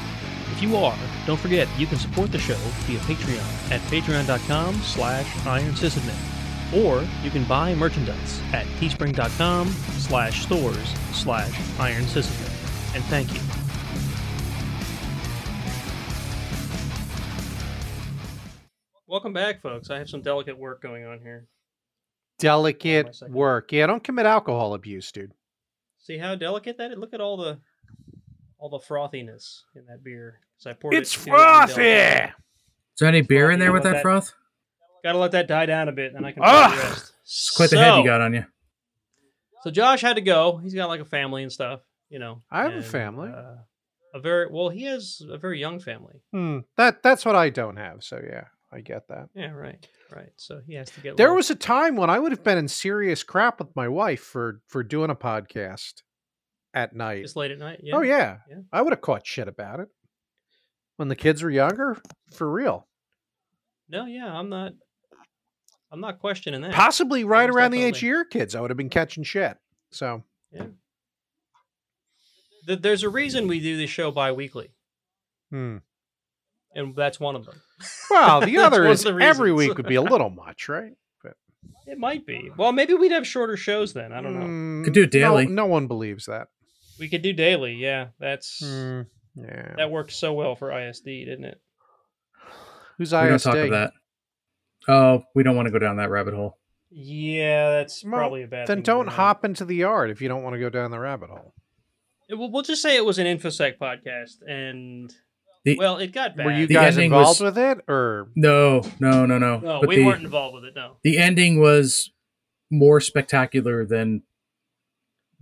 If 0.52 0.62
you 0.62 0.76
are, 0.76 0.96
don't 1.26 1.38
forget 1.38 1.68
you 1.78 1.86
can 1.86 1.98
support 1.98 2.32
the 2.32 2.38
show 2.38 2.56
via 2.86 2.98
Patreon 3.00 3.70
at 3.70 3.80
patreon.com 3.90 4.74
slash 4.76 5.46
Iron 5.46 5.72
Sysadmin. 5.72 6.16
Or 6.74 7.06
you 7.22 7.30
can 7.30 7.44
buy 7.44 7.74
merchandise 7.74 8.40
at 8.52 8.66
teespring.com 8.80 9.68
slash 9.68 10.42
stores 10.42 10.94
slash 11.12 11.52
Iron 11.78 12.04
Sysadmin. 12.04 12.94
And 12.94 13.04
thank 13.04 13.32
you. 13.34 13.55
Welcome 19.16 19.32
back, 19.32 19.62
folks. 19.62 19.88
I 19.88 19.96
have 19.96 20.10
some 20.10 20.20
delicate 20.20 20.58
work 20.58 20.82
going 20.82 21.06
on 21.06 21.20
here. 21.20 21.46
Delicate 22.38 23.14
second. 23.14 23.34
work. 23.34 23.72
Yeah, 23.72 23.86
don't 23.86 24.04
commit 24.04 24.26
alcohol 24.26 24.74
abuse, 24.74 25.10
dude. 25.10 25.32
See 25.96 26.18
how 26.18 26.34
delicate 26.34 26.76
that 26.76 26.90
is? 26.92 26.98
Look 26.98 27.14
at 27.14 27.22
all 27.22 27.38
the 27.38 27.58
all 28.58 28.68
the 28.68 28.78
frothiness 28.78 29.62
in 29.74 29.86
that 29.86 30.04
beer. 30.04 30.40
'Cause 30.58 30.66
I 30.66 30.74
poured 30.74 30.92
It's 30.96 31.14
too 31.14 31.30
undelicate. 31.30 31.74
frothy. 31.76 32.24
Is 32.24 32.98
there 33.00 33.08
any 33.08 33.22
beer 33.22 33.50
in 33.50 33.58
there 33.58 33.72
with 33.72 33.84
that 33.84 33.94
that- 33.94 34.02
froth? 34.02 34.34
Gotta 35.02 35.16
let 35.16 35.32
that 35.32 35.48
die 35.48 35.64
down 35.64 35.88
a 35.88 35.92
bit, 35.92 36.12
and 36.12 36.26
I 36.26 36.32
can 36.32 36.42
Ah! 36.44 36.68
the 36.76 36.82
rest. 36.90 37.14
It's 37.22 37.56
quite 37.56 37.70
the 37.70 37.78
head 37.78 37.96
you 37.96 38.04
got 38.04 38.20
on 38.20 38.34
you. 38.34 38.44
So 39.62 39.70
Josh 39.70 40.02
had 40.02 40.16
to 40.16 40.22
go. 40.22 40.58
He's 40.58 40.74
got 40.74 40.90
like 40.90 41.00
a 41.00 41.06
family 41.06 41.42
and 41.42 41.50
stuff, 41.50 41.80
you 42.10 42.18
know. 42.18 42.42
I 42.50 42.64
have 42.64 42.74
a 42.74 42.82
family. 42.82 43.30
Uh, 43.30 43.62
a 44.12 44.20
very 44.20 44.46
well. 44.50 44.68
He 44.68 44.82
has 44.84 45.22
a 45.26 45.38
very 45.38 45.58
young 45.58 45.80
family. 45.80 46.20
Hmm. 46.32 46.58
That 46.76 47.02
that's 47.02 47.24
what 47.24 47.34
I 47.34 47.48
don't 47.48 47.76
have. 47.78 48.04
So 48.04 48.20
yeah, 48.22 48.48
I 48.72 48.80
get 48.80 49.08
that. 49.08 49.28
Yeah, 49.34 49.52
right, 49.52 49.86
right. 50.14 50.30
So 50.36 50.60
he 50.66 50.74
has 50.74 50.90
to 50.90 51.00
get. 51.00 51.16
There 51.16 51.32
was 51.32 51.50
a 51.50 51.54
time 51.54 51.96
when 51.96 52.10
I 52.10 52.18
would 52.18 52.32
have 52.32 52.42
been 52.42 52.58
in 52.58 52.68
serious 52.68 53.22
crap 53.22 53.60
with 53.60 53.74
my 53.76 53.88
wife 53.88 54.20
for 54.20 54.60
for 54.66 54.82
doing 54.82 55.10
a 55.10 55.14
podcast 55.14 56.02
at 56.74 56.94
night. 56.94 57.22
just 57.22 57.36
late 57.36 57.50
at 57.52 57.58
night. 57.58 57.80
Yeah. 57.82 57.96
Oh 57.96 58.02
yeah. 58.02 58.38
Yeah. 58.50 58.56
I 58.72 58.82
would 58.82 58.92
have 58.92 59.00
caught 59.00 59.26
shit 59.26 59.48
about 59.48 59.80
it 59.80 59.88
when 60.96 61.08
the 61.08 61.16
kids 61.16 61.42
were 61.42 61.50
younger. 61.50 61.96
For 62.34 62.50
real. 62.50 62.86
No, 63.88 64.04
yeah, 64.06 64.32
I'm 64.32 64.48
not. 64.48 64.72
I'm 65.92 66.00
not 66.00 66.18
questioning 66.18 66.62
that. 66.62 66.72
Possibly 66.72 67.22
right 67.22 67.48
around 67.48 67.70
the 67.70 67.82
age 67.82 67.98
of 67.98 68.02
your 68.02 68.24
kids, 68.24 68.56
I 68.56 68.60
would 68.60 68.70
have 68.70 68.76
been 68.76 68.90
catching 68.90 69.22
shit. 69.22 69.56
So 69.92 70.24
Th- 72.66 72.80
There's 72.80 73.02
a 73.02 73.08
reason 73.08 73.46
we 73.46 73.60
do 73.60 73.76
this 73.76 73.90
show 73.90 74.10
bi-weekly, 74.10 74.70
hmm. 75.50 75.76
and 76.74 76.96
that's 76.96 77.20
one 77.20 77.36
of 77.36 77.44
them. 77.46 77.60
Well, 78.10 78.40
the 78.40 78.56
other 78.58 78.86
is 78.86 79.02
the 79.02 79.14
every 79.16 79.52
week 79.52 79.76
would 79.76 79.86
be 79.86 79.94
a 79.96 80.02
little 80.02 80.30
much, 80.30 80.68
right? 80.68 80.92
It 81.88 81.98
might 81.98 82.26
be. 82.26 82.50
Well, 82.56 82.72
maybe 82.72 82.94
we'd 82.94 83.12
have 83.12 83.24
shorter 83.26 83.56
shows 83.56 83.92
then. 83.92 84.12
I 84.12 84.20
don't 84.20 84.34
know. 84.34 84.46
Mm, 84.46 84.84
Could 84.84 84.92
do 84.92 85.02
it 85.04 85.14
no- 85.14 85.20
daily. 85.20 85.46
No, 85.46 85.66
one 85.66 85.86
believes 85.86 86.26
that. 86.26 86.48
We 86.98 87.08
could 87.08 87.22
do 87.22 87.32
daily. 87.32 87.74
Yeah, 87.74 88.08
that's 88.18 88.58
Hmm, 88.60 89.02
yeah. 89.36 89.74
that 89.76 89.90
worked 89.92 90.12
so 90.12 90.32
well 90.32 90.56
for 90.56 90.72
ISD, 90.76 91.04
didn't 91.04 91.44
it? 91.44 91.60
Who's 92.98 93.12
We 93.12 93.18
don't 93.18 93.34
ISD? 93.34 93.44
talk 93.44 93.56
of 93.56 93.70
that. 93.70 93.92
Oh, 94.88 95.22
we 95.34 95.44
don't 95.44 95.54
want 95.54 95.66
to 95.66 95.72
go 95.72 95.78
down 95.78 95.96
that 95.98 96.10
rabbit 96.10 96.34
hole. 96.34 96.58
Yeah, 96.90 97.70
that's 97.70 98.02
Well, 98.02 98.14
probably 98.14 98.42
a 98.42 98.48
bad. 98.48 98.66
Then 98.66 98.78
thing 98.78 98.82
don't 98.82 99.08
hop 99.08 99.44
into 99.44 99.64
the 99.64 99.76
yard 99.76 100.10
if 100.10 100.20
you 100.20 100.28
don't 100.28 100.42
want 100.42 100.54
to 100.54 100.60
go 100.60 100.70
down 100.70 100.90
the 100.90 100.98
rabbit 100.98 101.30
hole. 101.30 101.54
It- 102.28 102.34
We'll, 102.34 102.50
we'll 102.50 102.62
just 102.62 102.82
say 102.82 102.96
it 102.96 103.04
was 103.04 103.18
an 103.20 103.26
infosec 103.26 103.78
podcast, 103.78 104.42
and 104.48 105.12
The- 105.66 105.76
well, 105.76 105.98
it 105.98 106.12
got 106.12 106.36
bad. 106.36 106.46
Were 106.46 106.52
you 106.52 106.66
The 106.66 106.74
guys 106.74 106.96
involved 106.96 107.40
was- 107.40 107.54
with 107.54 107.58
it, 107.58 107.80
or 107.88 108.28
No, 108.34 108.80
no, 109.00 109.26
no, 109.26 109.36
no. 109.38 109.58
no, 109.58 109.80
but 109.80 109.88
we 109.88 109.96
the, 109.96 110.04
weren't 110.06 110.22
involved 110.24 110.54
with 110.54 110.64
it. 110.64 110.74
No. 110.74 110.96
the 111.02 111.18
ending 111.18 111.60
was 111.60 112.10
more 112.70 113.00
spectacular 113.00 113.84
than 113.84 114.22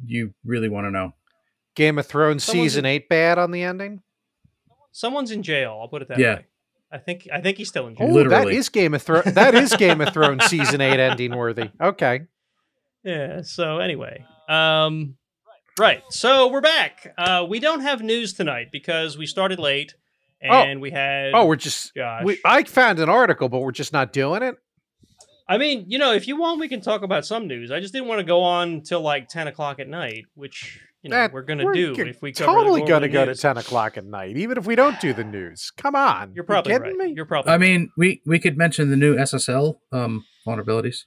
you 0.04 0.34
really 0.44 0.68
want 0.68 0.86
to 0.86 0.90
know. 0.90 1.12
Game 1.76 1.98
of 1.98 2.06
Thrones 2.06 2.42
Someone's 2.44 2.72
season 2.72 2.84
in- 2.84 2.90
eight 2.92 3.08
bad 3.08 3.38
on 3.38 3.50
the 3.50 3.62
ending? 3.62 4.02
Someone's 4.92 5.30
in 5.30 5.42
jail. 5.42 5.78
I'll 5.80 5.88
put 5.88 6.02
it 6.02 6.08
that 6.08 6.18
Yeah. 6.18 6.34
way. 6.36 6.46
I 6.92 6.98
think 6.98 7.26
I 7.32 7.40
think 7.40 7.58
he's 7.58 7.68
still 7.68 7.88
in 7.88 7.94
Oh, 7.94 8.06
jail. 8.06 8.08
that 8.08 8.14
Literally. 8.30 8.56
is 8.56 8.68
Game 8.68 8.94
of 8.94 9.02
Thrones. 9.02 9.34
that 9.34 9.54
is 9.54 9.74
Game 9.74 10.00
of 10.00 10.12
Thrones 10.12 10.44
season 10.46 10.80
eight 10.80 11.00
ending 11.00 11.34
worthy. 11.36 11.70
Okay. 11.80 12.22
Yeah. 13.02 13.42
So 13.42 13.78
anyway, 13.80 14.24
um, 14.48 15.16
right. 15.78 16.02
So 16.10 16.48
we're 16.48 16.60
back. 16.60 17.12
Uh, 17.18 17.44
we 17.48 17.58
don't 17.58 17.80
have 17.80 18.00
news 18.02 18.32
tonight 18.32 18.68
because 18.70 19.18
we 19.18 19.26
started 19.26 19.58
late, 19.58 19.94
and 20.52 20.80
we 20.80 20.90
had. 20.90 21.32
Oh, 21.34 21.46
we're 21.46 21.56
just. 21.56 21.94
Josh. 21.94 22.22
We, 22.24 22.38
I 22.44 22.62
found 22.64 22.98
an 22.98 23.08
article, 23.08 23.48
but 23.48 23.60
we're 23.60 23.72
just 23.72 23.92
not 23.92 24.12
doing 24.12 24.42
it. 24.42 24.56
I 25.48 25.58
mean, 25.58 25.84
you 25.88 25.98
know, 25.98 26.12
if 26.12 26.26
you 26.26 26.36
want, 26.38 26.58
we 26.58 26.68
can 26.68 26.80
talk 26.80 27.02
about 27.02 27.26
some 27.26 27.46
news. 27.46 27.70
I 27.70 27.80
just 27.80 27.92
didn't 27.92 28.08
want 28.08 28.20
to 28.20 28.24
go 28.24 28.42
on 28.42 28.80
till 28.82 29.02
like 29.02 29.28
ten 29.28 29.46
o'clock 29.46 29.78
at 29.78 29.88
night, 29.88 30.24
which 30.34 30.80
you 31.02 31.10
know 31.10 31.16
That- 31.16 31.32
we're 31.34 31.42
gonna 31.42 31.70
do 31.74 31.94
g- 31.94 32.02
if 32.02 32.22
we 32.22 32.32
cover 32.32 32.50
totally 32.50 32.80
Gorman 32.80 32.88
going 32.88 33.02
to 33.02 33.08
go 33.08 33.24
to 33.26 33.34
ten 33.34 33.58
o'clock 33.58 33.98
at 33.98 34.06
night, 34.06 34.36
even 34.38 34.56
if 34.56 34.66
we 34.66 34.74
don't 34.74 34.98
do 35.00 35.12
the 35.12 35.24
news. 35.38 35.70
Come 35.76 35.94
on, 35.94 36.32
You're 36.34 36.44
probably 36.44 36.72
you 36.72 36.78
right. 36.78 36.92
kidding 36.92 37.06
me? 37.08 37.12
You're 37.14 37.26
probably. 37.26 37.50
I 37.50 37.54
right. 37.56 37.60
mean, 37.60 37.90
we 37.98 38.22
we 38.24 38.38
could 38.38 38.56
mention 38.56 38.88
the 38.90 38.96
new 38.96 39.16
SSL 39.16 39.74
um, 39.92 40.24
vulnerabilities. 40.46 41.00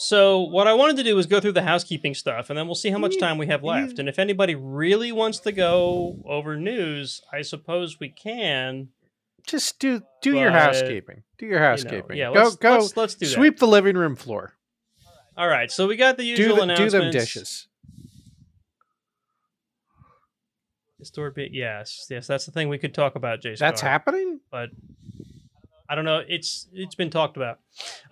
So 0.00 0.42
what 0.42 0.68
I 0.68 0.74
wanted 0.74 0.96
to 0.98 1.02
do 1.02 1.16
was 1.16 1.26
go 1.26 1.40
through 1.40 1.52
the 1.52 1.62
housekeeping 1.62 2.14
stuff, 2.14 2.50
and 2.50 2.58
then 2.58 2.66
we'll 2.66 2.76
see 2.76 2.90
how 2.90 2.98
much 2.98 3.18
time 3.18 3.36
we 3.36 3.48
have 3.48 3.64
left. 3.64 3.98
And 3.98 4.08
if 4.08 4.20
anybody 4.20 4.54
really 4.54 5.10
wants 5.10 5.40
to 5.40 5.50
go 5.50 6.20
over 6.24 6.56
news, 6.56 7.20
I 7.32 7.42
suppose 7.42 7.98
we 7.98 8.08
can. 8.08 8.90
Just 9.44 9.80
do 9.80 10.02
do 10.22 10.36
your 10.36 10.52
housekeeping. 10.52 11.24
Do 11.36 11.46
your 11.46 11.54
you 11.54 11.60
know, 11.60 11.66
housekeeping. 11.66 12.16
yeah, 12.16 12.32
go 12.32 12.44
let's, 12.44 12.56
go. 12.56 12.78
Let's, 12.78 12.96
let's 12.96 13.14
do 13.16 13.26
that. 13.26 13.32
sweep 13.32 13.58
the 13.58 13.66
living 13.66 13.96
room 13.96 14.14
floor. 14.14 14.52
All 15.36 15.48
right. 15.48 15.68
So 15.68 15.88
we 15.88 15.96
got 15.96 16.16
the 16.16 16.22
Do 16.22 16.42
usual 16.42 16.64
the, 16.64 16.74
do 16.76 16.90
them 16.90 17.10
dishes. 17.10 17.66
Store 21.02 21.30
bit. 21.32 21.52
Yes, 21.52 22.06
yes. 22.08 22.28
That's 22.28 22.46
the 22.46 22.52
thing 22.52 22.68
we 22.68 22.78
could 22.78 22.94
talk 22.94 23.16
about, 23.16 23.40
Jason. 23.40 23.64
That's 23.64 23.80
happening. 23.80 24.40
but 24.50 24.70
I 25.88 25.94
don't 25.94 26.04
know. 26.04 26.22
It's 26.26 26.68
it's 26.72 26.94
been 26.94 27.10
talked 27.10 27.36
about. 27.36 27.58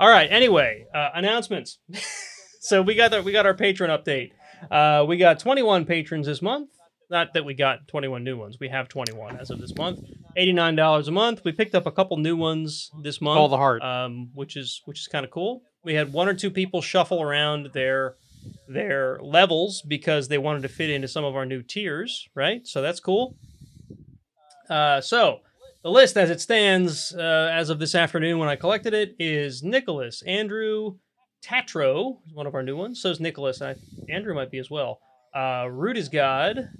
All 0.01 0.09
right. 0.09 0.28
Anyway, 0.31 0.86
uh, 0.94 1.11
announcements. 1.15 1.78
so 2.61 2.82
we 2.82 2.94
got 2.94 3.11
the, 3.11 3.23
we 3.23 3.32
got 3.32 3.47
our 3.47 3.55
patron 3.55 3.90
update. 3.90 4.31
Uh, 4.70 5.05
we 5.07 5.19
got 5.19 5.39
21 5.39 5.85
patrons 5.85 6.27
this 6.27 6.40
month. 6.40 6.70
Not 7.09 7.35
that 7.35 7.44
we 7.44 7.55
got 7.55 7.86
21 7.86 8.24
new 8.24 8.36
ones. 8.36 8.57
We 8.59 8.69
have 8.69 8.89
21 8.89 9.39
as 9.39 9.51
of 9.51 9.61
this 9.61 9.74
month. 9.77 10.01
$89 10.36 11.07
a 11.07 11.11
month. 11.12 11.43
We 11.44 11.53
picked 11.53 11.74
up 11.74 11.86
a 11.86 11.93
couple 11.93 12.16
new 12.16 12.36
ones 12.36 12.90
this 13.03 13.20
month. 13.20 13.39
All 13.39 13.48
the 13.48 13.57
heart. 13.57 13.82
Um, 13.82 14.31
which 14.35 14.57
is 14.57 14.82
which 14.86 15.01
is 15.01 15.07
kind 15.07 15.24
of 15.24 15.31
cool. 15.31 15.62
We 15.85 15.94
had 15.94 16.12
one 16.12 16.28
or 16.28 16.35
two 16.35 16.51
people 16.51 16.82
shuffle 16.82 17.23
around 17.23 17.70
their 17.74 18.16
their 18.69 19.19
levels 19.23 19.82
because 19.86 20.28
they 20.28 20.39
wanted 20.39 20.62
to 20.62 20.69
fit 20.69 20.90
into 20.90 21.09
some 21.09 21.24
of 21.24 21.36
our 21.36 21.47
new 21.47 21.62
tiers, 21.62 22.28
right? 22.35 22.66
So 22.66 22.82
that's 22.82 23.01
cool. 23.01 23.36
Uh, 24.69 25.01
so 25.01 25.40
the 25.87 25.93
list 25.93 26.17
as 26.17 26.31
it 26.31 26.41
stands 26.41 27.15
uh, 27.15 27.49
as 27.53 27.71
of 27.71 27.79
this 27.79 27.95
afternoon 27.95 28.41
when 28.41 28.49
I 28.49 28.57
collected 28.57 28.93
it 28.93 29.15
is 29.21 29.63
Nicholas, 29.63 30.21
Andrew, 30.23 30.97
Tatro, 31.45 32.19
one 32.33 32.49
of 32.49 32.57
our 32.57 32.65
new 32.65 32.77
ones. 32.77 33.01
So 33.01 33.11
is 33.11 33.21
Nicholas. 33.21 33.63
I, 33.63 33.77
Andrew 34.09 34.35
might 34.35 34.51
be 34.51 34.59
as 34.59 34.69
well. 34.69 34.99
Uh, 35.33 35.69
Root 35.71 35.97
is 35.97 36.09
God, 36.09 36.71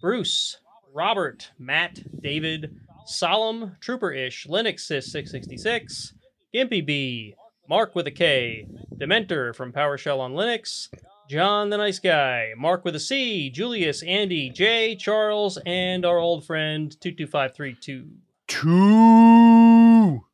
Bruce, 0.00 0.58
Robert, 0.94 1.50
Matt, 1.58 1.98
David, 2.22 2.76
Solemn, 3.04 3.78
Trooper 3.80 4.12
Ish, 4.12 4.46
Linux 4.46 4.82
Sys 4.82 5.06
666, 5.10 6.14
Gimpy 6.54 6.86
B, 6.86 7.34
Mark 7.68 7.96
with 7.96 8.06
a 8.06 8.12
K, 8.12 8.68
Dementor 8.94 9.56
from 9.56 9.72
PowerShell 9.72 10.20
on 10.20 10.34
Linux, 10.34 10.86
John 11.28 11.68
the 11.68 11.78
Nice 11.78 11.98
Guy, 11.98 12.52
Mark 12.56 12.84
with 12.84 12.94
a 12.94 13.00
C, 13.00 13.50
Julius, 13.50 14.04
Andy, 14.04 14.50
Jay, 14.50 14.94
Charles, 14.94 15.58
and 15.66 16.06
our 16.06 16.18
old 16.18 16.46
friend 16.46 16.92
22532. 17.00 18.06
Two. 18.46 20.24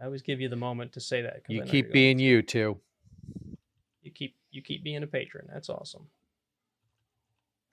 I 0.00 0.04
always 0.04 0.22
give 0.22 0.40
you 0.40 0.48
the 0.48 0.56
moment 0.56 0.92
to 0.92 1.00
say 1.00 1.22
that. 1.22 1.42
You 1.48 1.62
keep 1.62 1.92
being 1.92 2.18
you 2.18 2.42
too. 2.42 2.78
you 4.02 4.10
keep 4.10 4.36
you 4.50 4.62
keep 4.62 4.82
being 4.84 5.02
a 5.02 5.06
patron. 5.06 5.48
That's 5.52 5.68
awesome. 5.68 6.06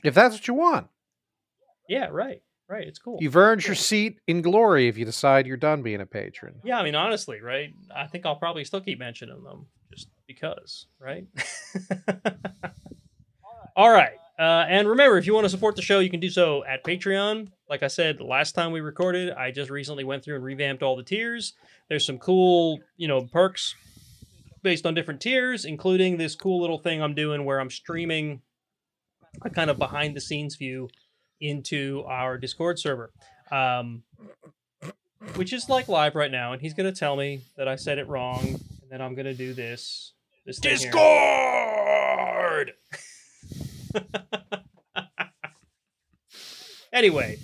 If 0.04 0.14
that's 0.16 0.36
what 0.36 0.48
you 0.48 0.54
want, 0.54 0.88
Yeah, 1.88 2.08
right, 2.12 2.42
right. 2.68 2.86
It's 2.86 3.00
cool. 3.00 3.18
you've 3.22 3.38
earned 3.38 3.66
your 3.66 3.76
seat 3.76 4.20
in 4.28 4.42
glory. 4.42 4.88
If 4.90 4.98
you 4.98 5.06
decide 5.06 5.48
you're 5.48 5.56
done 5.58 5.82
being 5.82 6.02
a 6.02 6.06
patron. 6.06 6.56
Yeah, 6.64 6.78
I 6.78 6.84
mean, 6.84 6.96
honestly, 6.96 7.40
right? 7.42 7.74
I 7.96 8.08
think 8.08 8.26
I'll 8.26 8.36
probably 8.36 8.66
still 8.66 8.82
keep 8.82 9.00
mentioning 9.00 9.42
them 9.44 9.66
just 9.94 10.10
because, 10.28 10.88
right? 11.00 11.26
All 13.78 13.90
right. 13.90 14.18
Uh, 14.38 14.66
and 14.68 14.88
remember, 14.88 15.18
if 15.18 15.28
you 15.28 15.34
want 15.34 15.46
to 15.46 15.50
support 15.50 15.76
the 15.76 15.82
show, 15.82 16.00
you 16.00 16.10
can 16.10 16.20
do 16.20 16.30
so 16.30 16.64
at 16.66 16.84
Patreon. 16.84 17.50
Like 17.70 17.84
I 17.84 17.88
said 17.88 18.20
last 18.20 18.54
time 18.54 18.72
we 18.72 18.82
recorded, 18.82 19.32
I 19.32 19.52
just 19.52 19.70
recently 19.70 20.04
went 20.04 20.24
through 20.24 20.36
and 20.36 20.44
revamped 20.44 20.82
all 20.82 20.96
the 20.96 21.04
tiers. 21.04 21.54
There's 21.88 22.06
some 22.06 22.18
cool, 22.18 22.80
you 22.98 23.08
know, 23.08 23.22
perks 23.22 23.76
based 24.64 24.86
on 24.86 24.96
different 24.96 25.22
tiers, 25.22 25.66
including 25.66 26.18
this 26.18 26.36
cool 26.36 26.62
little 26.62 26.80
thing 26.80 27.02
I'm 27.02 27.14
doing 27.14 27.46
where 27.46 27.60
I'm 27.60 27.70
streaming 27.70 28.42
a 29.44 29.50
kind 29.50 29.70
of 29.70 29.78
behind 29.78 30.16
the 30.16 30.22
scenes 30.22 30.56
view 30.56 30.90
into 31.40 32.04
our 32.08 32.38
Discord 32.38 32.80
server. 32.80 33.12
Um, 33.52 34.04
which 35.36 35.54
is 35.54 35.70
like 35.70 35.88
live 35.88 36.16
right 36.16 36.32
now, 36.32 36.54
and 36.54 36.62
he's 36.62 36.74
gonna 36.74 36.92
tell 36.92 37.16
me 37.16 37.42
that 37.56 37.68
I 37.68 37.76
said 37.76 37.98
it 37.98 38.08
wrong, 38.08 38.40
and 38.46 38.90
then 38.90 39.02
I'm 39.02 39.16
gonna 39.16 39.34
do 39.34 39.54
this. 39.54 40.14
This. 40.46 40.60
Discord. 40.60 41.04
anyway, 46.94 47.38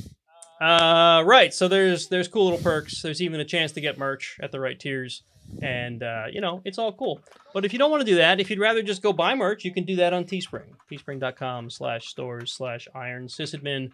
uh, 0.61 1.23
right. 1.25 1.53
So 1.53 1.67
there's 1.67 2.07
there's 2.07 2.27
cool 2.27 2.45
little 2.45 2.59
perks. 2.59 3.01
There's 3.01 3.21
even 3.21 3.39
a 3.39 3.45
chance 3.45 3.71
to 3.73 3.81
get 3.81 3.97
merch 3.97 4.37
at 4.41 4.51
the 4.51 4.59
right 4.59 4.79
tiers, 4.79 5.23
and 5.61 6.03
uh, 6.03 6.25
you 6.31 6.41
know 6.41 6.61
it's 6.65 6.77
all 6.77 6.91
cool. 6.91 7.21
But 7.53 7.65
if 7.65 7.73
you 7.73 7.79
don't 7.79 7.91
want 7.91 8.01
to 8.01 8.05
do 8.05 8.15
that, 8.15 8.39
if 8.39 8.49
you'd 8.49 8.59
rather 8.59 8.83
just 8.83 9.01
go 9.01 9.13
buy 9.13 9.35
merch, 9.35 9.63
you 9.63 9.73
can 9.73 9.85
do 9.85 9.97
that 9.97 10.13
on 10.13 10.25
Teespring. 10.25 10.73
Teespring.com/slash 10.91 12.07
stores 12.07 12.53
slash 12.53 12.87
Iron 12.93 13.27
Sysadmin. 13.27 13.91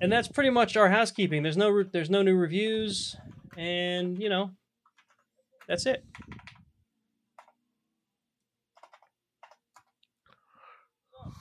And 0.00 0.10
that's 0.10 0.26
pretty 0.26 0.50
much 0.50 0.76
our 0.76 0.88
housekeeping. 0.88 1.42
There's 1.42 1.56
no 1.56 1.70
re- 1.70 1.88
there's 1.92 2.10
no 2.10 2.22
new 2.22 2.34
reviews, 2.34 3.14
and 3.56 4.20
you 4.20 4.28
know 4.28 4.50
that's 5.68 5.86
it. 5.86 6.04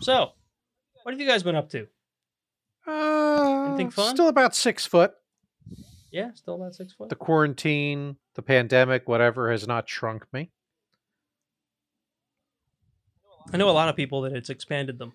So, 0.04 0.32
what 1.04 1.14
have 1.14 1.20
you 1.22 1.28
guys 1.28 1.44
been 1.44 1.56
up 1.56 1.70
to? 1.70 1.88
Uh, 2.88 3.66
Anything 3.70 3.90
fun? 3.92 4.16
Still 4.16 4.28
about 4.28 4.54
six 4.56 4.86
foot. 4.86 5.14
Yeah, 6.12 6.32
still 6.36 6.56
about 6.56 6.76
six 6.76 6.94
foot. 6.94 7.10
The 7.10 7.16
quarantine, 7.16 8.18
the 8.36 8.42
pandemic, 8.42 9.08
whatever, 9.08 9.50
has 9.52 9.68
not 9.68 9.90
shrunk 9.90 10.26
me. 10.32 10.52
I 13.52 13.58
know 13.58 13.70
a 13.70 13.72
lot 13.72 13.90
of 13.90 13.96
people 13.96 14.22
that 14.22 14.34
it's 14.34 14.50
expanded 14.50 15.00
them. 15.00 15.14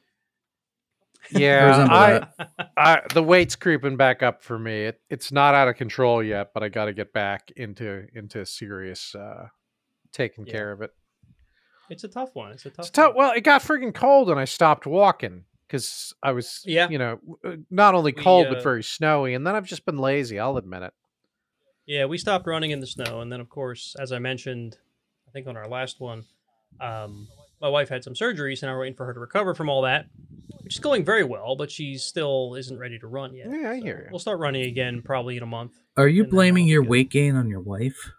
Yeah, 1.30 1.86
I. 1.90 2.46
I, 2.76 3.02
the 3.12 3.22
weight's 3.22 3.56
creeping 3.56 3.96
back 3.96 4.22
up 4.22 4.42
for 4.42 4.58
me. 4.58 4.84
It, 4.84 5.00
it's 5.10 5.32
not 5.32 5.54
out 5.54 5.68
of 5.68 5.76
control 5.76 6.22
yet, 6.22 6.50
but 6.54 6.62
I 6.62 6.68
got 6.68 6.86
to 6.86 6.92
get 6.92 7.12
back 7.12 7.50
into 7.56 8.06
into 8.14 8.46
serious 8.46 9.14
uh, 9.14 9.48
taking 10.12 10.46
Yeah. 10.46 10.52
care 10.52 10.72
of 10.72 10.80
it. 10.82 10.90
It's 11.90 12.04
a 12.04 12.08
tough 12.08 12.34
one. 12.34 12.52
It's 12.52 12.66
a 12.66 12.70
tough. 12.70 12.86
It's 12.86 12.90
tough. 12.90 13.14
one. 13.14 13.26
Well, 13.28 13.32
it 13.32 13.42
got 13.42 13.62
freaking 13.62 13.94
cold, 13.94 14.30
and 14.30 14.38
I 14.38 14.44
stopped 14.44 14.86
walking 14.86 15.44
because 15.66 16.14
I 16.22 16.32
was, 16.32 16.62
Yeah. 16.64 16.88
you 16.88 16.98
know, 16.98 17.18
uh, 17.44 17.56
not 17.70 17.94
only 17.94 18.12
We, 18.16 18.22
cold 18.22 18.46
uh, 18.46 18.54
but 18.54 18.62
very 18.62 18.82
snowy. 18.82 19.34
And 19.34 19.46
then 19.46 19.54
I've 19.54 19.66
just 19.66 19.84
been 19.84 19.98
lazy. 19.98 20.38
I'll 20.38 20.56
admit 20.56 20.82
it. 20.82 20.94
Yeah, 21.86 22.04
we 22.06 22.18
stopped 22.18 22.46
running 22.46 22.70
in 22.70 22.80
the 22.80 22.86
snow, 22.86 23.20
and 23.20 23.32
then 23.32 23.40
of 23.40 23.48
course, 23.48 23.96
as 23.98 24.12
I 24.12 24.18
mentioned, 24.18 24.76
I 25.26 25.30
think 25.30 25.46
on 25.46 25.56
our 25.56 25.68
last 25.68 26.00
one, 26.00 26.24
um, 26.80 27.28
my 27.60 27.68
wife 27.68 27.88
had 27.88 28.04
some 28.04 28.12
surgeries, 28.14 28.62
and 28.62 28.70
I'm 28.70 28.78
waiting 28.78 28.94
for 28.96 29.06
her 29.06 29.14
to 29.14 29.20
recover 29.20 29.54
from 29.54 29.68
all 29.70 29.82
that, 29.82 30.06
which 30.62 30.74
is 30.74 30.80
going 30.80 31.04
very 31.04 31.24
well, 31.24 31.56
but 31.56 31.70
she 31.70 31.96
still 31.96 32.54
isn't 32.56 32.78
ready 32.78 32.98
to 32.98 33.06
run 33.06 33.34
yet. 33.34 33.48
Yeah, 33.50 33.70
I 33.70 33.78
So 33.78 33.84
hear 33.84 34.02
you. 34.04 34.08
We'll 34.10 34.18
start 34.18 34.38
running 34.38 34.62
again 34.66 35.00
probably 35.02 35.36
in 35.38 35.42
a 35.42 35.46
month. 35.46 35.72
Are 35.96 36.08
you 36.08 36.24
blaming 36.24 36.66
your 36.68 36.82
good. 36.82 36.90
weight 36.90 37.10
gain 37.10 37.34
on 37.36 37.48
your 37.48 37.60
wife? 37.60 38.12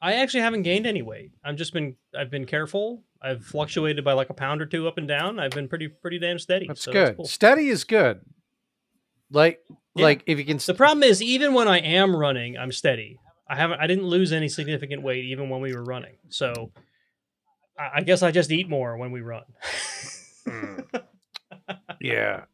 I 0.00 0.14
actually 0.14 0.40
haven't 0.42 0.62
gained 0.62 0.86
any 0.86 1.02
weight. 1.02 1.32
I've 1.44 1.56
just 1.56 1.72
been 1.72 1.96
I've 2.16 2.30
been 2.30 2.46
careful. 2.46 3.02
I've 3.20 3.44
fluctuated 3.44 4.04
by 4.04 4.12
like 4.12 4.30
a 4.30 4.34
pound 4.34 4.62
or 4.62 4.66
two 4.66 4.86
up 4.86 4.96
and 4.98 5.08
down. 5.08 5.40
I've 5.40 5.50
been 5.50 5.68
pretty 5.68 5.88
pretty 5.88 6.18
damn 6.18 6.38
steady. 6.38 6.66
That's 6.68 6.82
so 6.82 6.92
good. 6.92 7.16
cool. 7.16 7.24
Steady 7.26 7.68
is 7.68 7.84
good. 7.84 8.20
Like, 9.30 9.60
Yeah. 9.96 10.04
like 10.04 10.22
if 10.26 10.38
you 10.38 10.44
can. 10.44 10.58
The 10.58 10.74
problem 10.74 11.02
is, 11.02 11.20
even 11.20 11.52
when 11.52 11.66
I 11.68 11.78
am 11.80 12.14
running, 12.14 12.56
I'm 12.56 12.72
steady. 12.72 13.18
I 13.50 13.56
haven't. 13.56 13.80
I 13.80 13.86
didn't 13.86 14.06
lose 14.06 14.32
any 14.32 14.48
significant 14.48 15.02
weight 15.02 15.24
even 15.24 15.48
when 15.50 15.60
we 15.60 15.74
were 15.74 15.82
running. 15.84 16.16
So, 16.28 16.70
I, 17.78 17.90
I 17.96 18.00
guess 18.02 18.22
I 18.22 18.30
just 18.30 18.52
eat 18.52 18.68
more 18.68 18.96
when 18.96 19.10
we 19.10 19.20
run. 19.20 19.44
Hmm. 20.46 20.80
Yeah. 22.00 22.44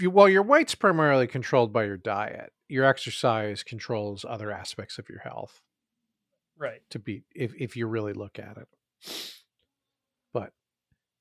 You, 0.00 0.10
well, 0.10 0.28
your 0.28 0.42
weight's 0.42 0.74
primarily 0.74 1.26
controlled 1.26 1.72
by 1.72 1.84
your 1.84 1.96
diet. 1.96 2.52
Your 2.68 2.84
exercise 2.84 3.62
controls 3.62 4.24
other 4.28 4.50
aspects 4.50 4.98
of 4.98 5.08
your 5.08 5.18
health. 5.20 5.60
Right. 6.58 6.80
To 6.90 6.98
be, 6.98 7.24
if 7.34 7.54
if 7.58 7.76
you 7.76 7.86
really 7.86 8.12
look 8.12 8.38
at 8.38 8.56
it. 8.56 8.68
But, 10.32 10.52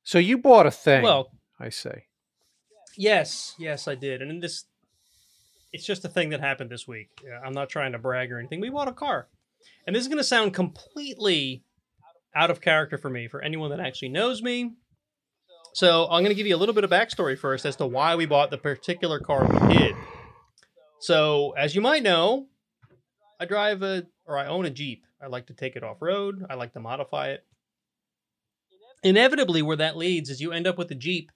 so 0.03 0.17
you 0.17 0.37
bought 0.37 0.65
a 0.65 0.71
thing. 0.71 1.03
Well, 1.03 1.31
I 1.59 1.69
say. 1.69 2.05
yes, 2.97 3.55
yes, 3.57 3.87
I 3.87 3.95
did, 3.95 4.21
and 4.21 4.31
in 4.31 4.39
this, 4.39 4.65
it's 5.71 5.85
just 5.85 6.05
a 6.05 6.09
thing 6.09 6.29
that 6.29 6.39
happened 6.39 6.69
this 6.69 6.87
week. 6.87 7.09
I'm 7.45 7.53
not 7.53 7.69
trying 7.69 7.91
to 7.91 7.99
brag 7.99 8.31
or 8.31 8.39
anything. 8.39 8.59
We 8.59 8.69
bought 8.69 8.87
a 8.87 8.93
car, 8.93 9.27
and 9.85 9.95
this 9.95 10.01
is 10.01 10.07
going 10.07 10.17
to 10.17 10.23
sound 10.23 10.53
completely 10.53 11.63
out 12.35 12.49
of 12.49 12.61
character 12.61 12.97
for 12.97 13.09
me 13.09 13.27
for 13.27 13.41
anyone 13.41 13.69
that 13.69 13.79
actually 13.79 14.09
knows 14.09 14.41
me. 14.41 14.73
So 15.73 16.03
I'm 16.05 16.23
going 16.23 16.29
to 16.29 16.35
give 16.35 16.47
you 16.47 16.55
a 16.55 16.57
little 16.57 16.75
bit 16.75 16.83
of 16.83 16.89
backstory 16.91 17.37
first 17.37 17.65
as 17.65 17.75
to 17.77 17.85
why 17.87 18.15
we 18.15 18.25
bought 18.25 18.51
the 18.51 18.57
particular 18.57 19.19
car 19.19 19.45
we 19.45 19.75
did. 19.75 19.95
So, 20.99 21.51
as 21.57 21.75
you 21.75 21.81
might 21.81 22.03
know, 22.03 22.47
I 23.39 23.45
drive 23.45 23.81
a 23.81 24.05
or 24.25 24.37
I 24.37 24.45
own 24.45 24.65
a 24.65 24.69
Jeep. 24.69 25.03
I 25.23 25.27
like 25.27 25.47
to 25.47 25.53
take 25.53 25.75
it 25.75 25.83
off 25.83 26.01
road. 26.01 26.45
I 26.49 26.55
like 26.55 26.73
to 26.73 26.81
modify 26.81 27.29
it. 27.29 27.45
Inevitably, 29.03 29.61
where 29.61 29.77
that 29.77 29.95
leads 29.95 30.29
is 30.29 30.41
you 30.41 30.51
end 30.51 30.67
up 30.67 30.77
with 30.77 30.91
a 30.91 30.95
Jeep 30.95 31.31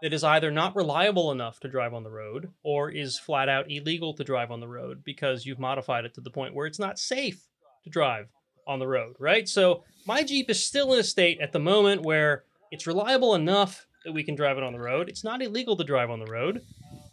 that 0.00 0.12
is 0.12 0.24
either 0.24 0.50
not 0.50 0.76
reliable 0.76 1.32
enough 1.32 1.60
to 1.60 1.68
drive 1.68 1.94
on 1.94 2.04
the 2.04 2.10
road 2.10 2.50
or 2.62 2.90
is 2.90 3.18
flat 3.18 3.48
out 3.48 3.70
illegal 3.70 4.14
to 4.14 4.24
drive 4.24 4.50
on 4.50 4.60
the 4.60 4.68
road 4.68 5.02
because 5.04 5.46
you've 5.46 5.58
modified 5.58 6.04
it 6.04 6.14
to 6.14 6.20
the 6.20 6.30
point 6.30 6.54
where 6.54 6.66
it's 6.66 6.78
not 6.78 6.98
safe 6.98 7.46
to 7.84 7.90
drive 7.90 8.28
on 8.66 8.78
the 8.78 8.86
road, 8.86 9.16
right? 9.18 9.48
So 9.48 9.84
my 10.06 10.22
Jeep 10.22 10.50
is 10.50 10.64
still 10.64 10.92
in 10.92 11.00
a 11.00 11.04
state 11.04 11.40
at 11.40 11.52
the 11.52 11.60
moment 11.60 12.02
where 12.02 12.44
it's 12.70 12.86
reliable 12.86 13.34
enough 13.34 13.86
that 14.04 14.12
we 14.12 14.24
can 14.24 14.34
drive 14.34 14.56
it 14.56 14.64
on 14.64 14.72
the 14.72 14.80
road. 14.80 15.08
It's 15.08 15.24
not 15.24 15.42
illegal 15.42 15.76
to 15.76 15.84
drive 15.84 16.10
on 16.10 16.18
the 16.18 16.30
road, 16.30 16.62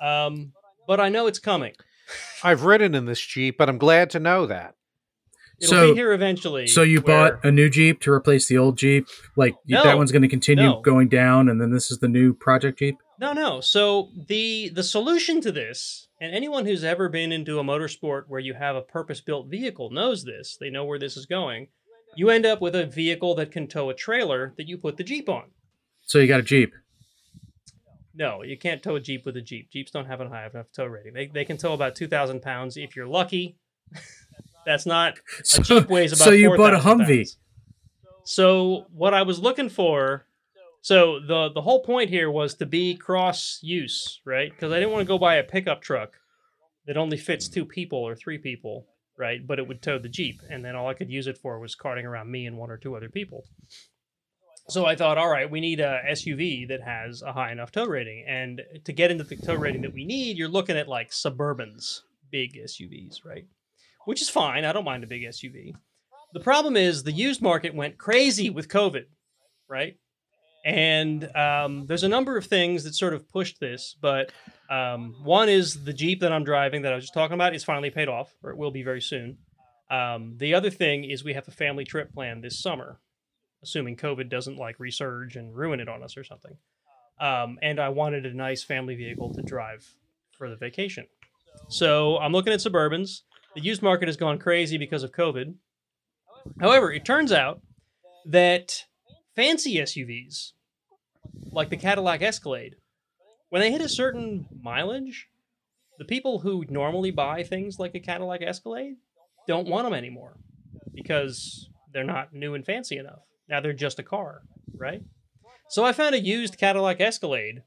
um, 0.02 0.54
but 0.88 1.00
I 1.00 1.10
know 1.10 1.28
it's 1.28 1.40
coming. 1.40 1.74
I've 2.44 2.64
ridden 2.64 2.96
in 2.96 3.06
this 3.06 3.24
Jeep, 3.24 3.60
and 3.60 3.70
I'm 3.70 3.78
glad 3.78 4.10
to 4.12 4.20
know 4.20 4.48
that. 4.48 4.76
It'll 5.62 5.70
So- 5.70 5.90
be 5.94 6.00
here 6.00 6.14
eventually. 6.14 6.68
So 6.68 6.82
you 6.84 7.02
where- 7.02 7.32
bought 7.32 7.46
a 7.46 7.52
new 7.52 7.70
Jeep 7.70 8.00
to 8.02 8.12
replace 8.12 8.48
the 8.48 8.58
old 8.58 8.78
Jeep? 8.78 9.08
Like 9.36 9.56
No. 9.68 9.84
that 9.84 9.98
one's 9.98 10.12
going 10.12 10.22
to 10.22 10.28
continue 10.28 10.64
No. 10.66 10.82
going 10.82 11.10
down, 11.10 11.50
and 11.50 11.60
then 11.60 11.72
this 11.72 11.92
is 11.92 12.00
the 12.00 12.08
new 12.08 12.34
Project 12.34 12.80
Jeep? 12.80 12.96
No, 13.20 13.34
no. 13.34 13.60
So 13.62 14.10
the 14.28 14.70
the 14.70 14.84
solution 14.84 15.42
to 15.42 15.52
this, 15.52 16.08
and 16.22 16.34
anyone 16.34 16.66
who's 16.66 16.84
ever 16.84 17.10
been 17.10 17.32
into 17.34 17.60
a 17.60 17.64
motorsport 17.64 18.24
where 18.28 18.40
you 18.40 18.54
have 18.54 18.76
a 18.78 18.82
purpose-built 18.82 19.50
vehicle 19.50 19.90
knows 19.90 20.24
this. 20.24 20.56
They 20.60 20.70
know 20.70 20.86
where 20.86 21.00
this 21.00 21.18
is 21.18 21.26
going. 21.26 21.68
You 22.16 22.30
end 22.30 22.46
up 22.46 22.62
with 22.62 22.76
a 22.76 22.86
vehicle 22.86 23.36
that 23.36 23.52
can 23.52 23.68
tow 23.68 23.90
a 23.90 23.94
trailer 23.94 24.54
that 24.58 24.68
you 24.68 24.78
put 24.78 24.98
the 24.98 25.04
Jeep 25.04 25.28
on. 25.30 25.52
So 26.02 26.20
you 26.20 26.28
got 26.28 26.40
a 26.40 26.44
Jeep. 26.44 26.74
No, 28.16 28.42
you 28.44 28.58
can't 28.58 28.82
tow 28.82 28.96
a 28.96 29.00
Jeep 29.00 29.26
with 29.26 29.38
a 29.38 29.42
Jeep. 29.42 29.70
Jeeps 29.72 29.92
don't 29.92 30.08
have 30.08 30.20
a 30.20 30.28
high 30.28 30.48
enough 30.48 30.72
tow 30.74 30.86
rating. 30.86 31.14
They, 31.14 31.28
they 31.28 31.46
can 31.46 31.58
tow 31.58 31.74
about 31.74 31.96
2,000 31.96 32.42
pounds 32.42 32.76
if 32.78 32.96
you're 32.96 33.08
lucky. 33.08 33.58
That's 34.66 34.86
not 34.86 35.18
a 35.40 35.46
So, 35.46 35.62
Jeep 35.64 35.90
weighs 35.90 36.12
about 36.14 36.26
so 36.26 36.32
you 36.32 36.56
bought 36.56 36.74
a 36.74 36.80
Humvee. 36.80 37.06
pounds. 37.08 37.38
So 38.24 38.86
what 38.94 39.14
I 39.14 39.24
was 39.24 39.40
looking 39.40 39.70
for, 39.70 40.26
so 40.82 41.20
the 41.20 41.50
the 41.54 41.62
whole 41.62 41.82
point 41.84 42.10
here 42.10 42.30
was 42.30 42.54
to 42.56 42.66
be 42.66 42.96
cross 42.96 43.60
use, 43.62 44.22
right? 44.26 44.52
Because 44.52 44.72
I 44.72 44.76
didn't 44.76 44.92
want 44.92 45.02
to 45.02 45.08
go 45.08 45.18
buy 45.18 45.36
a 45.36 45.44
pickup 45.44 45.82
truck 45.82 46.14
that 46.86 46.98
only 46.98 47.18
fits 47.18 47.48
two 47.48 47.66
people 47.66 48.00
or 48.00 48.16
three 48.16 48.38
people, 48.38 48.86
right? 49.18 49.46
But 49.46 49.60
it 49.60 49.68
would 49.68 49.82
tow 49.82 49.98
the 50.00 50.10
Jeep, 50.10 50.42
and 50.50 50.64
then 50.64 50.76
all 50.76 50.88
I 50.88 50.94
could 50.94 51.10
use 51.10 51.28
it 51.28 51.38
for 51.38 51.60
was 51.60 51.76
carting 51.76 52.06
around 52.06 52.32
me 52.32 52.46
and 52.46 52.58
one 52.58 52.70
or 52.72 52.78
two 52.78 52.96
other 52.96 53.10
people. 53.10 53.46
So 54.68 54.86
I 54.86 54.96
thought, 54.96 55.18
all 55.18 55.30
right, 55.30 55.50
we 55.50 55.62
need 55.62 55.80
a 55.80 56.00
SUV 56.12 56.68
that 56.68 56.82
has 56.84 57.24
a 57.24 57.34
high 57.34 57.52
enough 57.52 57.72
tow 57.72 57.86
rating, 57.86 58.26
and 58.28 58.62
to 58.86 58.94
get 58.94 59.10
into 59.10 59.24
the 59.24 59.36
tow 59.36 59.56
rating 59.56 59.82
that 59.82 59.94
we 59.94 60.06
need, 60.06 60.38
you're 60.38 60.48
looking 60.48 60.78
at 60.78 60.88
like 60.88 61.10
Suburbans, 61.10 62.02
big 62.32 62.54
SUVs, 62.56 63.26
right? 63.26 63.46
Which 64.06 64.22
is 64.22 64.30
fine. 64.30 64.66
I 64.66 64.72
don't 64.72 64.86
mind 64.86 65.04
a 65.04 65.08
big 65.08 65.24
SUV. 65.24 65.74
The 66.34 66.40
problem 66.40 66.78
is 66.78 67.04
the 67.04 67.12
used 67.12 67.42
market 67.42 67.74
went 67.74 67.98
crazy 67.98 68.50
with 68.50 68.68
COVID, 68.68 69.06
right? 69.68 69.98
And 70.66 71.36
um, 71.36 71.86
there's 71.86 72.04
a 72.04 72.10
number 72.10 72.38
of 72.38 72.46
things 72.46 72.84
that 72.84 72.94
sort 72.94 73.14
of 73.14 73.30
pushed 73.30 73.60
this, 73.60 73.96
but 74.00 74.32
um, 74.70 75.16
one 75.24 75.50
is 75.50 75.84
the 75.86 75.94
Jeep 75.94 76.20
that 76.20 76.32
I'm 76.32 76.44
driving 76.44 76.82
that 76.82 76.92
I 76.92 76.96
was 76.96 77.06
just 77.06 77.14
talking 77.14 77.34
about 77.34 77.56
is 77.56 77.64
finally 77.64 77.90
paid 77.90 78.10
off, 78.10 78.36
or 78.44 78.52
it 78.52 78.58
will 78.58 78.72
be 78.72 78.84
very 78.84 79.02
soon. 79.02 79.38
Um, 79.90 80.36
the 80.38 80.54
other 80.54 80.70
thing 80.70 81.06
is 81.06 81.24
we 81.24 81.34
have 81.34 81.48
a 81.48 81.52
family 81.52 81.86
trip 81.86 82.14
planned 82.14 82.44
this 82.44 82.62
summer, 82.62 83.00
assuming 83.64 83.96
COVID 83.96 84.30
doesn't 84.30 84.58
like 84.58 84.78
resurge 84.78 85.36
and 85.36 85.56
ruin 85.56 85.80
it 85.80 85.90
on 85.90 86.04
us 86.04 86.18
or 86.18 86.24
something. 86.24 86.58
Um, 87.20 87.58
and 87.62 87.80
I 87.80 87.90
wanted 87.90 88.26
a 88.26 88.34
nice 88.34 88.64
family 88.64 88.96
vehicle 88.96 89.34
to 89.34 89.42
drive 89.42 89.86
for 90.38 90.50
the 90.50 90.56
vacation. 90.56 91.08
So 91.68 92.18
I'm 92.18 92.32
looking 92.32 92.54
at 92.54 92.60
Suburbans. 92.60 93.22
The 93.56 93.62
used 93.62 93.82
market 93.82 94.08
has 94.08 94.18
gone 94.18 94.38
crazy 94.38 94.78
because 94.78 95.04
of 95.04 95.12
COVID. 95.12 95.56
However, 96.60 96.92
it 96.92 97.06
turns 97.06 97.32
out 97.32 97.62
that 98.26 98.86
fancy 99.36 99.76
SUVs, 99.76 100.52
like 101.52 101.70
the 101.70 101.78
Cadillac 101.78 102.22
Escalade, 102.22 102.76
when 103.50 103.62
they 103.62 103.72
hit 103.72 103.82
a 103.82 103.90
certain 103.90 104.46
mileage, 104.62 105.28
the 105.98 106.06
people 106.06 106.40
who 106.40 106.66
normally 106.70 107.12
buy 107.12 107.44
things 107.44 107.80
like 107.80 107.96
a 107.96 108.00
Cadillac 108.00 108.42
Escalade 108.42 108.96
don't 109.48 109.68
want 109.68 109.86
them 109.86 109.94
anymore 109.94 110.38
because 110.94 111.70
they're 111.92 112.04
not 112.04 112.34
new 112.34 112.54
and 112.54 112.66
fancy 112.66 112.98
enough. 112.98 113.20
Now 113.50 113.60
they're 113.60 113.74
just 113.74 114.00
a 114.00 114.04
car, 114.04 114.42
right? 114.76 115.02
So 115.70 115.84
I 115.84 115.92
found 115.92 116.16
a 116.16 116.20
used 116.20 116.58
Cadillac 116.58 117.02
Escalade 117.02 117.64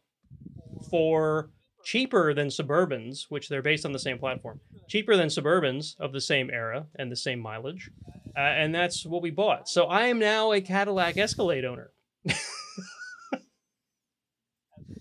for 0.91 1.51
cheaper 1.85 2.35
than 2.35 2.49
Suburbans, 2.49 3.27
which 3.29 3.49
they're 3.49 3.63
based 3.63 3.85
on 3.85 3.93
the 3.93 3.99
same 3.99 4.19
platform, 4.19 4.61
cheaper 4.89 5.17
than 5.17 5.29
Suburbans 5.29 5.99
of 6.01 6.13
the 6.13 6.21
same 6.21 6.51
era 6.51 6.87
and 6.97 7.11
the 7.11 7.17
same 7.17 7.41
mileage. 7.41 7.91
Uh, 8.37 8.41
and 8.41 8.75
that's 8.75 9.05
what 9.05 9.23
we 9.23 9.31
bought. 9.31 9.69
So 9.69 9.85
I 9.85 10.07
am 10.07 10.19
now 10.19 10.53
a 10.53 10.61
Cadillac 10.61 11.17
Escalade 11.17 11.65
owner 11.65 11.91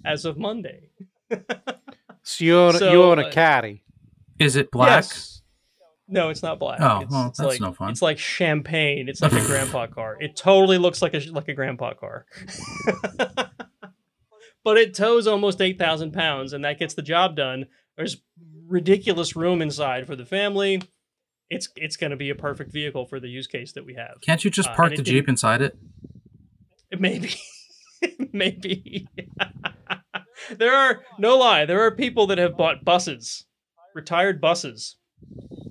as 0.05 0.25
of 0.25 0.37
Monday. 0.37 0.89
So 2.23 2.43
you 2.45 2.57
own, 2.57 2.73
So, 2.73 2.91
you 2.91 3.03
own 3.03 3.19
a 3.19 3.27
uh, 3.27 3.31
caddy. 3.31 3.83
Is 4.39 4.55
it 4.55 4.71
black? 4.71 5.03
Yes. 5.03 5.41
No, 6.07 6.29
it's 6.29 6.43
not 6.43 6.59
black. 6.59 6.81
Oh, 6.81 6.99
it's, 6.99 7.11
well, 7.11 7.27
it's 7.27 7.37
that's 7.37 7.47
like, 7.47 7.61
no 7.61 7.71
fun. 7.71 7.91
It's 7.91 8.01
like 8.01 8.19
champagne. 8.19 9.07
It's 9.07 9.21
like 9.21 9.31
a 9.31 9.45
grandpa 9.45 9.87
car. 9.87 10.17
It 10.19 10.35
totally 10.35 10.77
looks 10.77 11.01
like 11.01 11.13
a 11.13 11.19
like 11.31 11.47
a 11.47 11.53
grandpa 11.53 11.93
car. 11.93 12.25
but 14.63 14.77
it 14.77 14.93
tows 14.93 15.27
almost 15.27 15.61
eight 15.61 15.77
thousand 15.79 16.11
pounds, 16.13 16.53
and 16.53 16.63
that 16.63 16.79
gets 16.79 16.93
the 16.93 17.01
job 17.01 17.35
done. 17.35 17.65
There's 17.97 18.17
ridiculous 18.67 19.35
room 19.35 19.61
inside 19.61 20.07
for 20.07 20.15
the 20.15 20.25
family. 20.25 20.81
It's 21.49 21.69
it's 21.75 21.97
going 21.97 22.11
to 22.11 22.17
be 22.17 22.29
a 22.29 22.35
perfect 22.35 22.71
vehicle 22.71 23.05
for 23.05 23.19
the 23.19 23.27
use 23.27 23.47
case 23.47 23.73
that 23.73 23.85
we 23.85 23.95
have. 23.95 24.21
Can't 24.21 24.43
you 24.43 24.49
just 24.49 24.69
Uh, 24.69 24.75
park 24.75 24.95
the 24.95 25.03
Jeep 25.03 25.27
inside 25.27 25.61
it? 25.61 25.77
Maybe. 26.97 27.33
Maybe. 28.33 29.07
there 30.57 30.73
are 30.73 31.03
no 31.19 31.37
lie, 31.37 31.65
there 31.65 31.81
are 31.81 31.91
people 31.91 32.27
that 32.27 32.37
have 32.37 32.57
bought 32.57 32.85
buses, 32.85 33.45
retired 33.93 34.41
buses. 34.41 34.97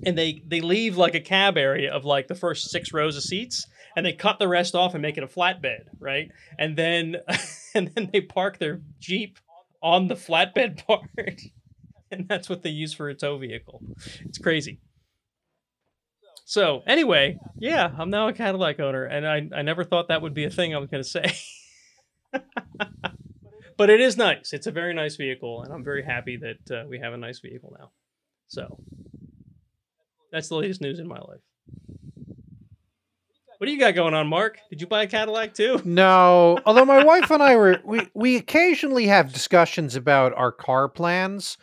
And 0.07 0.17
they 0.17 0.43
they 0.47 0.61
leave 0.61 0.97
like 0.97 1.15
a 1.15 1.21
cab 1.21 1.59
area 1.59 1.93
of 1.93 2.05
like 2.05 2.29
the 2.29 2.35
first 2.35 2.71
6 2.71 2.93
rows 2.93 3.17
of 3.17 3.23
seats 3.23 3.67
and 3.97 4.05
they 4.05 4.13
cut 4.13 4.39
the 4.39 4.49
rest 4.49 4.75
off 4.75 4.95
and 4.95 5.03
make 5.03 5.17
it 5.17 5.25
a 5.25 5.27
flatbed, 5.27 5.85
right? 5.99 6.31
And 6.59 6.77
then 6.77 7.17
and 7.75 7.89
then 7.95 8.11
they 8.13 8.21
park 8.21 8.59
their 8.59 8.81
Jeep 8.99 9.39
on 9.83 10.09
the 10.09 10.15
flatbed 10.15 10.87
part. 10.87 11.41
and 12.11 12.29
that's 12.29 12.49
what 12.49 12.63
they 12.63 12.71
use 12.71 12.93
for 12.93 13.09
a 13.09 13.15
tow 13.15 13.39
vehicle. 13.39 13.83
It's 14.25 14.39
crazy. 14.39 14.81
So 16.45 16.83
anyway, 16.85 17.39
yeah, 17.59 17.93
I'm 17.97 18.11
now 18.11 18.27
a 18.27 18.33
Cadillac 18.33 18.81
owner, 18.81 19.05
and 19.05 19.25
I, 19.25 19.49
I 19.57 19.63
never 19.63 19.85
thought 19.85 20.09
that 20.09 20.21
would 20.21 20.35
be 20.35 20.45
a 20.45 20.51
thing 20.51 20.75
I 20.75 20.79
was 20.79 20.91
to 20.91 21.05
say. 21.05 21.33
but 23.77 23.89
it 23.89 24.01
is 24.01 24.17
nice. 24.17 24.53
It's 24.53 24.67
a 24.67 24.73
very 24.73 24.93
nice 24.93 25.15
vehicle, 25.15 25.63
and 25.63 25.73
I'm 25.73 25.85
very 25.85 26.03
happy 26.03 26.39
that 26.39 26.77
uh, 26.77 26.89
we 26.89 26.99
have 26.99 27.13
a 27.13 27.17
nice 27.17 27.39
vehicle 27.39 27.77
now. 27.79 27.93
So 28.49 28.81
that's 30.33 30.49
the 30.49 30.57
latest 30.57 30.81
news 30.81 30.99
in 30.99 31.07
my 31.07 31.21
life. 31.21 31.41
What 33.61 33.67
do 33.67 33.75
you 33.75 33.79
got 33.79 33.95
going 33.95 34.15
on, 34.15 34.27
Mark? 34.27 34.59
Did 34.71 34.81
you 34.81 34.87
buy 34.87 35.03
a 35.03 35.07
Cadillac 35.07 35.53
too? 35.53 35.83
No, 35.85 36.59
although 36.65 36.87
my 36.87 37.05
wife 37.05 37.31
and 37.31 37.43
I 37.43 37.57
were 37.57 37.79
we 37.85 38.09
we 38.15 38.37
occasionally 38.37 39.07
have 39.09 39.35
discussions 39.35 39.97
about 39.97 40.33
our 40.35 40.51
car 40.51 40.89
plans 40.89 41.59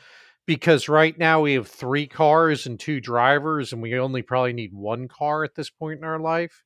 because 0.46 0.88
right 0.88 1.18
now 1.18 1.42
we 1.42 1.54
have 1.56 1.68
three 1.68 2.06
cars 2.06 2.68
and 2.68 2.80
two 2.80 3.02
drivers 3.02 3.74
and 3.74 3.82
we 3.82 3.98
only 3.98 4.22
probably 4.22 4.54
need 4.54 4.76
one 4.76 5.08
car 5.08 5.44
at 5.44 5.56
this 5.56 5.72
point 5.72 5.98
in 5.98 6.04
our 6.04 6.20
life. 6.20 6.64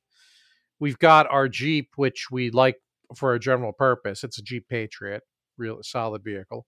We've 0.78 0.98
got 0.98 1.26
our 1.30 1.48
Jeep 1.48 1.92
which 1.96 2.26
we 2.30 2.50
like 2.50 2.76
for 3.16 3.32
a 3.32 3.40
general 3.40 3.72
purpose. 3.72 4.24
It's 4.24 4.36
a 4.36 4.42
Jeep 4.42 4.68
Patriot, 4.68 5.22
real 5.56 5.78
solid 5.82 6.22
vehicle. 6.22 6.66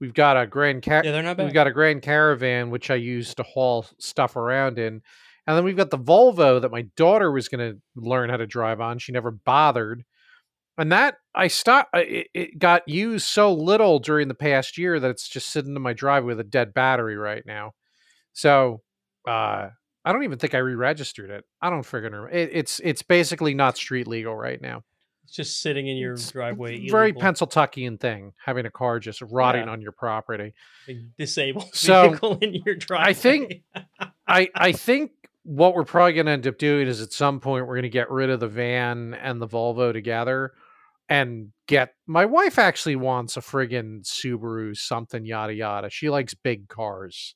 We've 0.00 0.14
got 0.14 0.36
a 0.36 0.48
Grand 0.48 0.82
Car- 0.82 1.02
Yeah, 1.04 1.12
they're 1.12 1.22
not 1.22 1.36
bad. 1.36 1.44
We've 1.44 1.54
got 1.54 1.68
a 1.68 1.72
Grand 1.72 2.02
Caravan 2.02 2.70
which 2.70 2.90
I 2.90 2.96
use 2.96 3.36
to 3.36 3.44
haul 3.44 3.86
stuff 4.00 4.34
around 4.34 4.80
in. 4.80 5.00
And 5.46 5.56
then 5.56 5.64
we've 5.64 5.76
got 5.76 5.90
the 5.90 5.98
Volvo 5.98 6.60
that 6.60 6.70
my 6.72 6.82
daughter 6.96 7.30
was 7.30 7.48
going 7.48 7.72
to 7.74 7.80
learn 7.96 8.30
how 8.30 8.38
to 8.38 8.46
drive 8.46 8.80
on. 8.80 8.98
She 8.98 9.12
never 9.12 9.30
bothered. 9.30 10.04
And 10.78 10.90
that 10.90 11.16
I 11.34 11.48
stopped. 11.48 11.90
It, 11.94 12.28
it 12.34 12.58
got 12.58 12.88
used 12.88 13.26
so 13.26 13.52
little 13.52 13.98
during 13.98 14.28
the 14.28 14.34
past 14.34 14.78
year 14.78 14.98
that 14.98 15.10
it's 15.10 15.28
just 15.28 15.50
sitting 15.50 15.76
in 15.76 15.82
my 15.82 15.92
driveway 15.92 16.28
with 16.28 16.40
a 16.40 16.44
dead 16.44 16.72
battery 16.74 17.16
right 17.16 17.44
now. 17.46 17.72
So 18.32 18.80
uh, 19.28 19.68
I 20.04 20.12
don't 20.12 20.24
even 20.24 20.38
think 20.38 20.54
I 20.54 20.58
re-registered 20.58 21.30
it. 21.30 21.44
I 21.60 21.70
don't 21.70 21.82
friggin' 21.82 22.04
remember. 22.06 22.30
It, 22.30 22.50
it's 22.52 22.80
it's 22.80 23.02
basically 23.02 23.54
not 23.54 23.76
street 23.76 24.08
legal 24.08 24.34
right 24.34 24.60
now. 24.60 24.82
It's 25.24 25.34
just 25.34 25.62
sitting 25.62 25.86
in 25.86 25.96
your 25.96 26.14
It's 26.14 26.32
driveway. 26.32 26.88
Very 26.88 27.10
illegal, 27.10 27.22
Pennsyltuckian 27.22 27.98
thing 28.00 28.32
having 28.44 28.66
a 28.66 28.70
car 28.70 28.98
just 28.98 29.22
rotting 29.22 29.66
Yeah. 29.66 29.70
on 29.72 29.80
your 29.80 29.92
property. 29.92 30.52
disabled 31.18 31.70
So, 31.74 32.08
vehicle 32.10 32.38
in 32.40 32.54
your 32.54 32.74
driveway. 32.74 33.10
I 33.10 33.12
think- 33.14 33.62
I 34.26 34.48
I 34.54 34.72
think 34.72 35.12
what 35.44 35.74
we're 35.74 35.84
probably 35.84 36.14
going 36.14 36.26
to 36.26 36.32
end 36.32 36.46
up 36.46 36.58
doing 36.58 36.88
is 36.88 37.00
at 37.00 37.12
some 37.12 37.38
point 37.40 37.66
we're 37.66 37.74
going 37.74 37.82
to 37.82 37.88
get 37.88 38.10
rid 38.10 38.30
of 38.30 38.40
the 38.40 38.48
van 38.48 39.14
and 39.14 39.40
the 39.40 39.46
Volvo 39.48 39.92
together 39.92 40.52
and 41.08 41.52
get 41.66 41.94
my 42.06 42.24
wife 42.24 42.58
actually 42.58 42.96
wants 42.96 43.36
a 43.36 43.40
friggin' 43.40 44.02
Subaru 44.04 44.74
something 44.76 45.24
yada 45.26 45.52
yada. 45.54 45.90
She 45.90 46.08
likes 46.10 46.32
big 46.34 46.68
cars. 46.68 47.34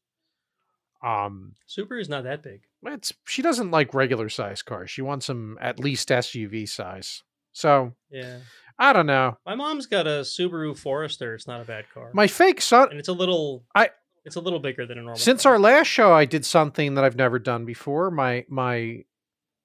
Um 1.05 1.53
Subaru's 1.69 2.09
not 2.09 2.25
that 2.25 2.43
big. 2.43 2.63
it's 2.87 3.13
she 3.27 3.43
doesn't 3.43 3.71
like 3.71 3.95
regular 3.95 4.29
size 4.29 4.63
cars. 4.63 4.91
She 4.91 5.03
wants 5.03 5.27
them 5.27 5.57
at 5.61 5.79
least 5.79 6.09
SUV 6.09 6.69
size. 6.69 7.23
So, 7.53 7.93
Yeah. 8.11 8.39
I 8.81 8.93
don't 8.93 9.07
know. 9.07 9.37
My 9.45 9.57
mom's 9.57 9.87
got 9.87 10.07
a 10.07 10.21
Subaru 10.23 10.77
Forester. 10.79 11.35
It's 11.35 11.47
not 11.49 11.61
a 11.61 11.65
bad 11.65 11.87
car. 11.93 12.11
My 12.15 12.27
fake 12.29 12.61
son 12.61 12.89
and 12.91 12.99
it's 12.99 13.09
a 13.09 13.13
little 13.13 13.65
I- 13.75 13.91
it's 14.29 14.37
a 14.37 14.41
little 14.41 14.61
bigger 14.61 14.87
than 14.87 14.99
a 14.99 15.03
normal 15.03 15.17
Since 15.19 15.45
our 15.45 15.59
last 15.59 15.89
show, 15.89 16.13
I 16.13 16.25
did 16.25 16.45
something 16.45 16.95
that 16.95 17.05
I've 17.05 17.17
never 17.17 17.39
done 17.41 17.65
before. 17.65 18.11
My 18.11 18.45
my 18.49 19.05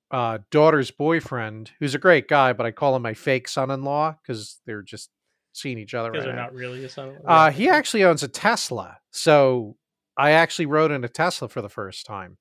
uh, 0.10 0.40
daughter's 0.52 0.90
boyfriend, 0.91 1.72
who's 1.80 1.94
a 1.95 1.99
great 1.99 2.27
guy, 2.27 2.53
but 2.53 2.65
I 2.65 2.72
call 2.72 2.95
him 2.95 3.02
my 3.02 3.14
fake 3.14 3.48
son-in-law 3.48 4.18
because 4.22 4.60
they're 4.65 4.81
just 4.81 5.10
seeing 5.53 5.77
each 5.77 5.94
other 5.94 6.11
because 6.11 6.26
right 6.26 6.31
they're 6.31 6.35
now. 6.35 6.44
not 6.45 6.53
really 6.53 6.84
a 6.84 6.90
son 6.90 7.18
Uh, 7.26 7.52
he 7.52 7.69
actually 7.69 8.03
owns 8.03 8.23
a 8.23 8.27
Tesla, 8.27 8.98
so 9.11 9.76
I 10.18 10.31
actually 10.31 10.65
rode 10.68 10.91
in 10.91 11.03
a 11.03 11.10
Tesla 11.10 11.48
for 11.48 11.61
the 11.61 11.69
first 11.69 12.06
time. 12.06 12.38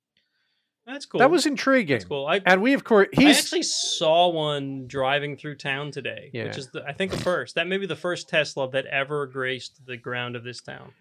That's 0.86 1.06
cool. 1.06 1.20
That 1.20 1.30
was 1.30 1.46
intriguing. 1.46 1.94
That's 1.94 2.04
cool. 2.04 2.26
I, 2.26 2.40
And 2.44 2.60
we, 2.60 2.72
of 2.74 2.82
course, 2.82 3.08
I 3.16 3.30
actually 3.30 3.62
saw 3.62 4.28
one 4.28 4.88
driving 4.88 5.36
through 5.36 5.54
town 5.56 5.92
today, 5.92 6.30
Yeah. 6.32 6.44
which 6.44 6.58
is 6.58 6.70
the, 6.72 6.84
I 6.84 6.92
think 6.92 7.12
the 7.12 7.18
first. 7.18 7.54
That 7.54 7.68
may 7.68 7.78
be 7.78 7.86
the 7.86 7.96
first 7.96 8.28
Tesla 8.28 8.68
that 8.72 8.86
ever 8.86 9.26
graced 9.26 9.86
the 9.86 9.96
ground 9.96 10.34
of 10.34 10.42
this 10.42 10.60
town. 10.60 10.92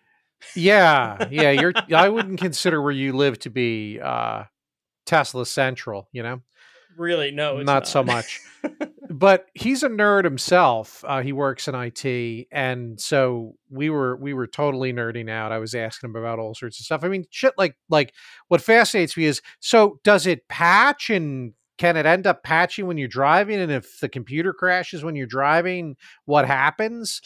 Yeah, 0.55 1.27
yeah. 1.29 1.51
You're. 1.51 1.73
I 1.93 2.09
wouldn't 2.09 2.39
consider 2.39 2.81
where 2.81 2.91
you 2.91 3.13
live 3.13 3.39
to 3.39 3.49
be 3.49 3.99
uh, 3.99 4.43
Tesla 5.05 5.45
central. 5.45 6.09
You 6.11 6.23
know. 6.23 6.41
Really, 6.97 7.31
no, 7.31 7.57
it's 7.57 7.65
not, 7.65 7.87
so 7.87 8.03
much. 8.03 8.41
but 9.09 9.47
he's 9.53 9.81
a 9.81 9.89
nerd 9.89 10.23
himself. 10.23 11.03
Uh, 11.07 11.21
he 11.21 11.33
works 11.33 11.67
in 11.67 11.75
IT, 11.75 12.47
and 12.51 12.99
so 12.99 13.55
we 13.69 13.89
were 13.89 14.17
we 14.17 14.33
were 14.33 14.47
totally 14.47 14.93
nerding 14.93 15.29
out. 15.29 15.51
I 15.51 15.59
was 15.59 15.73
asking 15.73 16.09
him 16.09 16.15
about 16.15 16.39
all 16.39 16.53
sorts 16.53 16.79
of 16.79 16.85
stuff. 16.85 17.03
I 17.03 17.07
mean, 17.07 17.25
shit 17.29 17.53
like 17.57 17.75
like 17.89 18.13
what 18.49 18.61
fascinates 18.61 19.15
me 19.15 19.25
is 19.25 19.41
so 19.59 19.99
does 20.03 20.27
it 20.27 20.47
patch 20.47 21.09
and 21.09 21.53
can 21.77 21.97
it 21.97 22.05
end 22.05 22.27
up 22.27 22.43
patching 22.43 22.85
when 22.85 22.97
you're 22.97 23.07
driving? 23.07 23.59
And 23.59 23.71
if 23.71 23.99
the 23.99 24.09
computer 24.09 24.53
crashes 24.53 25.03
when 25.03 25.15
you're 25.15 25.25
driving, 25.25 25.95
what 26.25 26.45
happens? 26.45 27.21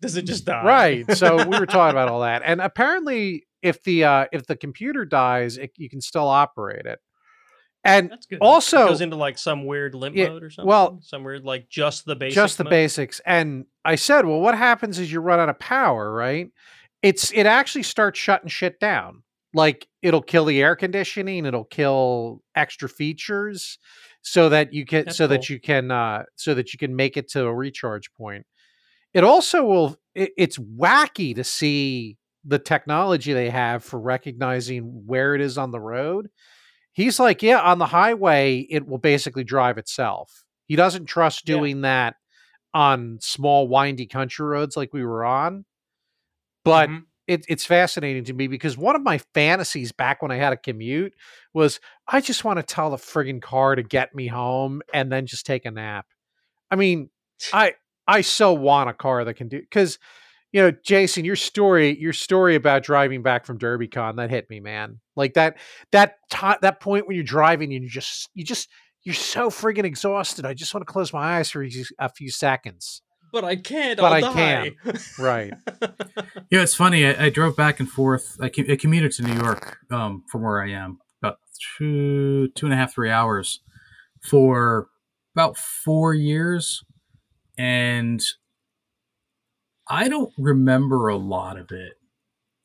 Does 0.00 0.16
it 0.16 0.22
just 0.22 0.44
die? 0.44 0.64
Right. 0.64 1.16
So 1.16 1.36
we 1.46 1.58
were 1.58 1.66
talking 1.66 1.92
about 1.92 2.08
all 2.08 2.20
that, 2.20 2.42
and 2.44 2.60
apparently, 2.60 3.46
if 3.62 3.82
the 3.82 4.04
uh, 4.04 4.26
if 4.32 4.46
the 4.46 4.56
computer 4.56 5.04
dies, 5.04 5.56
it, 5.58 5.72
you 5.76 5.88
can 5.88 6.00
still 6.00 6.28
operate 6.28 6.86
it. 6.86 6.98
And 7.84 8.10
That's 8.10 8.26
good. 8.26 8.38
Also- 8.40 8.84
it 8.84 8.88
goes 8.88 9.00
into 9.00 9.16
like 9.16 9.38
some 9.38 9.64
weird 9.66 9.94
limp 9.94 10.16
mode 10.16 10.42
or 10.42 10.50
something. 10.50 10.68
well, 10.68 10.98
some 11.02 11.24
weird 11.24 11.44
like 11.44 11.68
just 11.68 12.04
the 12.04 12.14
basics. 12.14 12.34
just 12.34 12.58
the 12.58 12.64
mode? 12.64 12.70
basics. 12.70 13.20
And 13.24 13.64
I 13.84 13.94
said, 13.94 14.26
well, 14.26 14.40
what 14.40 14.56
happens 14.56 14.98
is 14.98 15.10
you 15.10 15.20
run 15.20 15.40
out 15.40 15.48
of 15.48 15.58
power, 15.58 16.12
right? 16.12 16.50
It's 17.02 17.32
it 17.32 17.46
actually 17.46 17.84
starts 17.84 18.18
shutting 18.18 18.48
shit 18.48 18.78
down. 18.80 19.22
Like 19.54 19.88
it'll 20.02 20.22
kill 20.22 20.44
the 20.44 20.62
air 20.62 20.76
conditioning, 20.76 21.46
it'll 21.46 21.64
kill 21.64 22.42
extra 22.54 22.88
features, 22.88 23.78
so 24.22 24.50
that 24.50 24.72
you 24.72 24.84
can 24.84 25.06
That's 25.06 25.16
so 25.16 25.26
that 25.26 25.48
you 25.48 25.58
can 25.58 25.90
uh, 25.90 26.24
so 26.36 26.54
that 26.54 26.72
you 26.72 26.78
can 26.78 26.94
make 26.94 27.16
it 27.16 27.28
to 27.30 27.46
a 27.46 27.54
recharge 27.54 28.12
point. 28.14 28.46
It 29.14 29.24
also 29.24 29.64
will. 29.64 29.96
It, 30.14 30.32
it's 30.36 30.58
wacky 30.58 31.34
to 31.34 31.44
see 31.44 32.16
the 32.44 32.58
technology 32.58 33.32
they 33.32 33.50
have 33.50 33.84
for 33.84 34.00
recognizing 34.00 34.82
where 35.06 35.34
it 35.34 35.40
is 35.40 35.58
on 35.58 35.70
the 35.70 35.80
road. 35.80 36.30
He's 36.92 37.20
like, 37.20 37.42
yeah, 37.42 37.60
on 37.60 37.78
the 37.78 37.86
highway, 37.86 38.66
it 38.70 38.86
will 38.86 38.98
basically 38.98 39.44
drive 39.44 39.78
itself. 39.78 40.44
He 40.66 40.76
doesn't 40.76 41.06
trust 41.06 41.48
Yeah. 41.48 41.56
doing 41.56 41.82
that 41.82 42.16
on 42.74 43.18
small, 43.22 43.68
windy 43.68 44.06
country 44.06 44.46
roads 44.46 44.76
like 44.76 44.92
we 44.92 45.04
were 45.04 45.24
on. 45.24 45.64
But 46.64 46.88
Mhm. 46.90 47.04
it, 47.26 47.44
it's 47.48 47.64
fascinating 47.64 48.24
to 48.24 48.32
me 48.32 48.46
because 48.48 48.76
one 48.76 48.96
of 48.96 49.02
my 49.02 49.18
fantasies 49.34 49.92
back 49.92 50.20
when 50.22 50.30
I 50.30 50.36
had 50.36 50.52
a 50.52 50.56
commute 50.56 51.14
was 51.54 51.80
I 52.08 52.20
just 52.20 52.44
want 52.44 52.58
to 52.58 52.62
tell 52.62 52.90
the 52.90 52.96
friggin' 52.96 53.40
car 53.42 53.74
to 53.74 53.82
get 53.82 54.14
me 54.14 54.26
home 54.26 54.82
and 54.92 55.10
then 55.10 55.26
just 55.26 55.46
take 55.46 55.64
a 55.64 55.70
nap. 55.70 56.06
I 56.70 56.76
mean, 56.76 57.10
I 57.52 57.74
I 58.10 58.20
so 58.22 58.52
want 58.52 58.90
a 58.90 58.92
car 58.92 59.24
that 59.24 59.34
can 59.34 59.48
do 59.48 59.60
because 59.60 59.98
you 60.52 60.60
know, 60.60 60.72
Jason, 60.84 61.24
your 61.24 61.36
story, 61.36 61.96
your 62.00 62.12
story 62.12 62.56
about 62.56 62.82
driving 62.82 63.22
back 63.22 63.46
from 63.46 63.58
DerbyCon, 63.58 64.16
that 64.16 64.30
hit 64.30 64.50
me, 64.50 64.58
man. 64.60 64.98
Like 65.14 65.34
that, 65.34 65.58
that, 65.92 66.16
ti 66.30 66.54
that 66.60 66.80
point 66.80 67.06
when 67.06 67.14
you're 67.14 67.24
driving 67.24 67.72
and 67.72 67.84
you 67.84 67.88
just, 67.88 68.28
you 68.34 68.44
just, 68.44 68.68
you're 69.04 69.14
so 69.14 69.48
friggin' 69.48 69.84
exhausted. 69.84 70.44
I 70.44 70.54
just 70.54 70.74
want 70.74 70.86
to 70.86 70.92
close 70.92 71.12
my 71.12 71.38
eyes 71.38 71.50
for 71.50 71.62
a 71.62 72.08
few- 72.08 72.30
seconds. 72.30 73.02
But 73.32 73.44
I 73.44 73.54
can't. 73.54 74.00
But 74.00 74.24
I'll 74.24 74.24
I 74.24 74.70
die. 74.72 74.72
Right. 75.18 75.54
Yeah, 76.50 76.62
it's 76.62 76.74
funny. 76.74 77.06
I, 77.06 77.26
I 77.26 77.30
drove 77.30 77.54
back 77.54 77.78
and 77.78 77.88
forth. 77.88 78.36
I, 78.40 78.48
com- 78.48 78.66
I 78.68 78.74
commuted 78.74 79.12
to 79.12 79.22
New 79.22 79.40
York 79.40 79.78
um, 79.92 80.24
from 80.28 80.42
where 80.42 80.60
I 80.60 80.70
am 80.70 80.98
about 81.22 81.38
two, 81.78 82.48
two 82.56 82.66
and 82.66 82.72
a 82.72 82.76
half, 82.76 82.92
three 82.92 83.08
hours 83.08 83.60
for 84.28 84.88
about 85.36 85.56
four 85.56 86.12
years, 86.12 86.82
and 87.60 88.22
I 89.86 90.08
don't 90.08 90.32
remember 90.38 91.08
a 91.08 91.16
lot 91.16 91.58
of 91.58 91.70
it. 91.72 91.92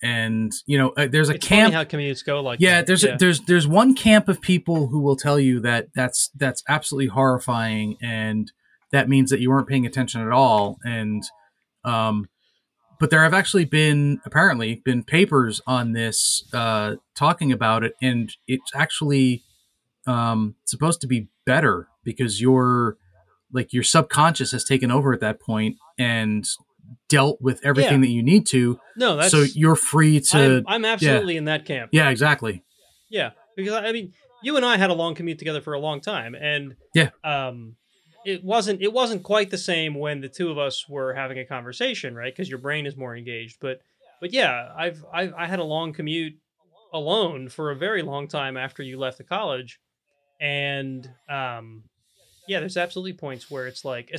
And 0.01 0.53
you 0.65 0.77
know, 0.77 0.89
uh, 0.91 1.07
there's 1.11 1.29
a 1.29 1.35
it's 1.35 1.45
camp. 1.45 1.73
how 1.73 1.83
commutes 1.83 2.23
go 2.23 2.39
like 2.41 2.61
yeah, 2.61 2.77
that. 2.77 2.87
there's 2.87 3.03
A, 3.03 3.17
there's 3.19 3.41
there's 3.41 3.67
one 3.67 3.93
camp 3.93 4.29
of 4.29 4.39
people 4.39 4.87
who 4.87 5.01
will 5.01 5.17
tell 5.17 5.37
you 5.37 5.59
that 5.61 5.87
that's 5.95 6.29
that's 6.35 6.63
absolutely 6.69 7.07
horrifying, 7.07 7.97
and 8.01 8.51
that 8.91 9.09
means 9.09 9.31
that 9.31 9.41
you 9.41 9.49
weren't 9.49 9.67
paying 9.67 9.85
attention 9.85 10.21
at 10.21 10.31
all. 10.31 10.77
And 10.85 11.23
um, 11.83 12.29
but 12.97 13.09
there 13.09 13.23
have 13.23 13.33
actually 13.33 13.65
been 13.65 14.21
apparently 14.25 14.75
been 14.85 15.03
papers 15.03 15.59
on 15.67 15.91
this 15.91 16.45
uh, 16.53 16.95
talking 17.15 17.51
about 17.51 17.83
it, 17.83 17.95
and 18.01 18.31
it's 18.47 18.71
actually 18.75 19.43
um, 20.07 20.55
supposed 20.63 21.01
to 21.01 21.07
be 21.07 21.27
better 21.45 21.87
because 22.03 22.39
your 22.39 22.97
like 23.51 23.73
your 23.73 23.83
subconscious 23.83 24.51
has 24.51 24.63
taken 24.63 24.91
over 24.91 25.13
at 25.13 25.19
that 25.21 25.39
point 25.39 25.77
and 25.97 26.45
dealt 27.09 27.41
with 27.41 27.59
everything 27.65 28.03
Yeah. 28.03 28.07
that 28.07 28.13
you 28.13 28.23
need 28.23 28.45
to, 28.47 28.79
no, 28.95 29.15
that's 29.17 29.31
so 29.31 29.41
you're 29.43 29.75
free 29.75 30.19
to. 30.19 30.37
I'm, 30.37 30.63
I'm 30.67 30.85
absolutely 30.85 31.37
in 31.37 31.45
that 31.45 31.65
camp. 31.65 31.89
yeah, 31.93 32.09
exactly. 32.09 32.63
Yeah, 33.09 33.31
because 33.55 33.73
I 33.73 33.91
mean, 33.91 34.13
you 34.43 34.55
and 34.57 34.65
I 34.65 34.77
had 34.77 34.89
a 34.89 34.93
long 34.93 35.15
commute 35.15 35.39
together 35.39 35.61
for 35.61 35.73
a 35.73 35.79
long 35.79 36.01
time, 36.01 36.35
and 36.35 36.75
Yeah. 36.93 37.09
um, 37.23 37.75
it 38.25 38.43
wasn't 38.43 38.81
it 38.81 38.91
wasn't 38.91 39.23
quite 39.23 39.51
the 39.51 39.57
same 39.57 39.93
when 39.95 40.21
the 40.21 40.29
two 40.29 40.49
of 40.51 40.57
us 40.57 40.87
were 40.89 41.13
having 41.13 41.37
a 41.39 41.45
conversation, 41.45 42.15
right? 42.15 42.33
Because 42.33 42.49
your 42.49 42.59
brain 42.59 42.85
is 42.85 42.95
more 42.97 43.15
engaged. 43.15 43.57
But 43.61 43.81
but 44.21 44.33
yeah, 44.33 44.71
I've, 44.75 45.03
I've 45.13 45.33
I 45.33 45.45
had 45.45 45.59
a 45.59 45.63
long 45.63 45.93
commute 45.93 46.33
alone 46.93 47.49
for 47.49 47.71
a 47.71 47.75
very 47.75 48.01
long 48.01 48.27
time 48.27 48.57
after 48.57 48.81
you 48.81 48.97
left 48.97 49.17
the 49.19 49.23
college, 49.23 49.79
and 50.39 51.09
um, 51.29 51.83
yeah, 52.47 52.59
there's 52.59 52.77
absolutely 52.77 53.13
points 53.13 53.49
where 53.49 53.67
it's 53.67 53.83
like, 53.85 54.11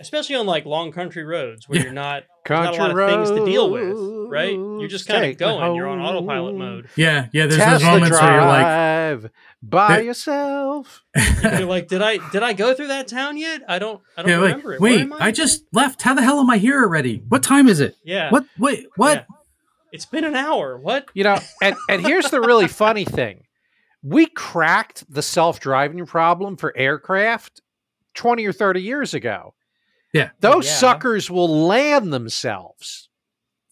especially 0.00 0.36
on 0.36 0.46
like 0.46 0.64
long 0.66 0.92
country 0.92 1.24
roads 1.24 1.68
where 1.68 1.78
Yeah. 1.78 1.84
you're 1.84 1.92
not 1.92 2.24
Country 2.44 2.76
got 2.76 2.90
a 2.90 2.94
lot 2.94 3.10
of 3.10 3.26
things 3.26 3.38
to 3.40 3.44
deal 3.44 3.70
with, 3.70 4.30
right? 4.30 4.52
You're 4.52 4.86
just 4.88 5.08
kind 5.08 5.18
of 5.18 5.22
take 5.30 5.40
me 5.40 5.46
going. 5.46 5.74
You're 5.74 5.88
on 5.88 5.98
autopilot 5.98 6.54
mode. 6.54 6.88
Yeah, 6.94 7.26
yeah. 7.32 7.46
There's 7.46 7.56
Tesla 7.56 7.72
those 7.72 7.82
moments 7.82 8.20
where 8.20 8.32
you're 8.32 8.44
like, 8.46 8.60
drive 8.60 9.30
by 9.62 9.88
There- 9.96 10.02
yourself. 10.04 11.02
You're 11.42 11.64
like, 11.64 11.88
did 11.88 12.02
I 12.02 12.18
did 12.30 12.44
I 12.44 12.52
go 12.52 12.72
through 12.72 12.86
that 12.88 13.08
town 13.08 13.36
yet? 13.36 13.62
I 13.68 13.80
don't 13.80 14.00
I 14.16 14.22
don't 14.22 14.30
yeah, 14.30 14.38
like, 14.38 14.44
remember 14.50 14.74
it. 14.74 14.80
Wait, 14.80 15.00
am 15.00 15.12
I 15.14 15.32
just 15.32 15.64
left. 15.72 16.02
How 16.02 16.14
the 16.14 16.22
hell 16.22 16.38
am 16.38 16.48
I 16.50 16.58
here 16.58 16.82
already? 16.84 17.22
What 17.28 17.42
time 17.42 17.66
is 17.66 17.80
it? 17.80 17.96
yeah. 18.04 18.30
What? 18.30 18.44
Wait, 18.58 18.86
what? 18.96 19.26
Yeah. 19.28 19.36
It's 19.92 20.06
been 20.06 20.24
an 20.24 20.36
hour. 20.36 20.76
What? 20.78 21.08
You 21.14 21.24
know, 21.24 21.38
and, 21.62 21.74
and 21.88 22.04
here's 22.06 22.30
the 22.30 22.40
really 22.40 22.68
funny 22.68 23.04
thing. 23.06 23.44
We 24.08 24.26
cracked 24.26 25.04
the 25.12 25.22
self-driving 25.22 26.06
problem 26.06 26.56
for 26.56 26.72
aircraft 26.76 27.60
20 28.14 28.46
or 28.46 28.52
30 28.52 28.80
years 28.80 29.14
ago. 29.14 29.54
Yeah. 30.14 30.30
Those 30.40 30.66
Yeah. 30.66 30.72
suckers 30.74 31.28
will 31.30 31.66
land 31.66 32.12
themselves. 32.12 33.08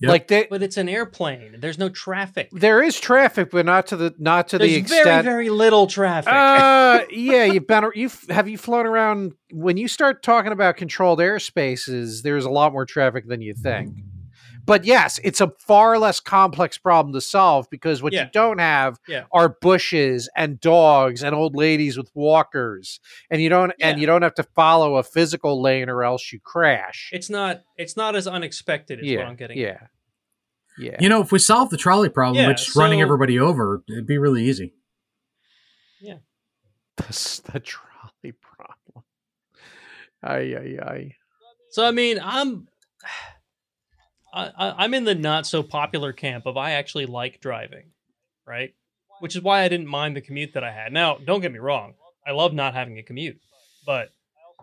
Yep. 0.01 0.09
Like 0.11 0.29
they 0.29 0.47
But 0.51 0.61
it's 0.63 0.77
an 0.77 0.89
airplane. 0.89 1.57
There's 1.61 1.79
no 1.79 1.89
traffic. 1.89 2.49
there 2.53 2.83
is 2.83 2.99
traffic, 2.99 3.51
but 3.53 3.65
not 3.65 3.87
to 3.87 3.97
the 3.97 4.13
not 4.19 4.49
to 4.49 4.59
There's 4.59 4.71
the 4.73 4.81
very 4.83 4.99
extent 5.01 5.25
very 5.25 5.51
little 5.51 5.87
traffic. 5.87 6.33
Uh, 6.33 7.05
yeah, 7.11 7.45
you've 7.45 7.69
been 7.69 7.89
you 7.95 8.11
have 8.29 8.49
you 8.49 8.59
flown 8.59 8.87
around 8.87 9.35
when 9.53 9.77
you 9.77 9.87
start 9.87 10.23
talking 10.25 10.51
about 10.51 10.77
controlled 10.77 11.21
airspaces, 11.21 12.23
there's 12.23 12.45
a 12.45 12.51
lot 12.51 12.73
more 12.73 12.85
traffic 12.85 13.29
than 13.29 13.41
you 13.41 13.55
think. 13.55 13.95
But 14.65 14.85
yes, 14.85 15.21
it's 15.23 15.41
a 15.41 15.53
far 15.59 15.99
less 15.99 16.21
complex 16.21 16.79
problem 16.79 17.13
to 17.15 17.21
solve 17.21 17.69
because 17.71 18.03
what 18.03 18.13
Yeah. 18.13 18.25
you 18.25 18.31
don't 18.33 18.59
have 18.61 18.99
Yeah. 19.07 19.25
are 19.33 19.51
bushes 19.61 20.29
and 20.37 20.59
dogs 20.61 21.23
and 21.23 21.35
old 21.35 21.55
ladies 21.55 21.97
with 21.99 22.11
walkers. 22.15 23.01
And 23.31 23.43
you 23.43 23.49
don't 23.49 23.73
and 23.81 24.01
you 24.01 24.07
don't 24.07 24.23
have 24.23 24.35
to 24.37 24.43
follow 24.43 24.97
a 24.97 25.03
physical 25.03 25.61
lane 25.61 25.89
or 25.89 26.03
else 26.05 26.33
you 26.33 26.41
crash. 26.41 27.11
it's 27.13 27.29
not 27.29 27.63
it's 27.77 27.97
not 27.97 28.17
as 28.17 28.27
unexpected 28.27 29.01
as 29.01 29.05
yeah. 29.07 29.19
what 29.19 29.27
I'm 29.27 29.37
getting. 29.37 29.59
yeah. 29.59 29.79
Yeah. 30.79 30.97
You 30.99 31.09
know, 31.09 31.21
if 31.21 31.31
we 31.31 31.39
solve 31.39 31.71
the 31.71 31.77
trolley 31.77 32.09
problem, 32.09 32.43
Yeah, 32.43 32.49
which 32.49 32.69
is 32.69 32.75
running 32.77 33.01
everybody 33.01 33.39
over, 33.39 33.85
it'd 33.89 34.07
be 34.07 34.19
really 34.19 34.45
easy. 34.45 34.75
Yeah. 36.01 36.17
That's 36.97 37.41
the 37.41 37.61
trolley 37.61 38.33
problem. 38.41 39.05
Ay 40.23 40.55
ay 40.57 40.79
ay. 40.83 41.17
So 41.71 41.85
I 41.87 41.91
mean, 41.91 42.19
I'm 42.23 42.67
I, 44.35 44.51
I- 44.57 44.85
I'm 44.85 44.95
in 44.95 45.05
the 45.05 45.15
not 45.15 45.47
so 45.47 45.63
popular 45.63 46.13
camp 46.13 46.47
of 46.47 46.57
I 46.57 46.73
actually 46.73 47.07
like 47.07 47.41
driving, 47.41 47.87
right? 48.47 48.75
Which 49.21 49.37
is 49.37 49.43
why 49.43 49.63
I 49.63 49.69
didn't 49.69 49.87
mind 49.87 50.17
the 50.17 50.21
commute 50.21 50.55
that 50.55 50.65
I 50.65 50.73
had. 50.73 50.93
Now, 50.93 51.17
don't 51.17 51.41
get 51.41 51.53
me 51.53 51.59
wrong, 51.59 51.95
I 52.27 52.33
love 52.33 52.53
not 52.53 52.75
having 52.75 52.99
a 52.99 53.03
commute, 53.03 53.39
but 53.87 54.11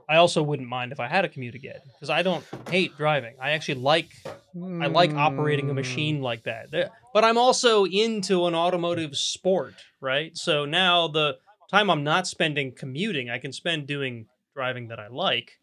I 0.09 0.17
also 0.17 0.43
wouldn't 0.43 0.67
mind 0.67 0.91
if 0.91 0.99
I 0.99 1.07
had 1.07 1.23
a 1.23 1.29
commute 1.29 1.55
again 1.55 1.79
because 1.93 2.09
I 2.09 2.21
don't 2.21 2.43
hate 2.69 2.97
driving. 2.97 3.35
I 3.41 3.51
actually 3.51 3.75
like 3.75 4.09
I 4.25 4.87
like 4.87 5.13
operating 5.13 5.69
a 5.69 5.73
machine 5.73 6.17
hmm. 6.17 6.23
like 6.23 6.43
that. 6.43 6.69
But 7.13 7.23
I'm 7.23 7.37
also 7.37 7.85
into 7.85 8.47
an 8.47 8.55
automotive 8.55 9.15
sport, 9.15 9.75
right? 10.01 10.35
So 10.35 10.65
now 10.65 11.07
the 11.07 11.37
time 11.69 11.89
I'm 11.89 12.03
not 12.03 12.27
spending 12.27 12.73
commuting, 12.73 13.29
I 13.29 13.37
can 13.37 13.53
spend 13.53 13.87
doing 13.87 14.25
driving 14.53 14.89
that 14.89 14.99
I 14.99 15.07
like, 15.07 15.59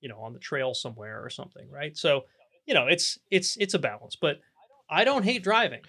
you 0.00 0.08
know, 0.08 0.18
on 0.18 0.34
the 0.34 0.38
trail 0.38 0.74
somewhere 0.74 1.24
or 1.24 1.30
something, 1.30 1.70
right? 1.70 1.96
So, 1.96 2.24
you 2.70 2.74
know, 2.74 2.86
it's 2.86 3.18
it's 3.32 3.56
it's 3.56 3.74
a 3.74 3.80
balance, 3.80 4.14
but 4.14 4.38
I 4.88 5.02
don't 5.02 5.24
hate 5.24 5.42
driving. 5.42 5.80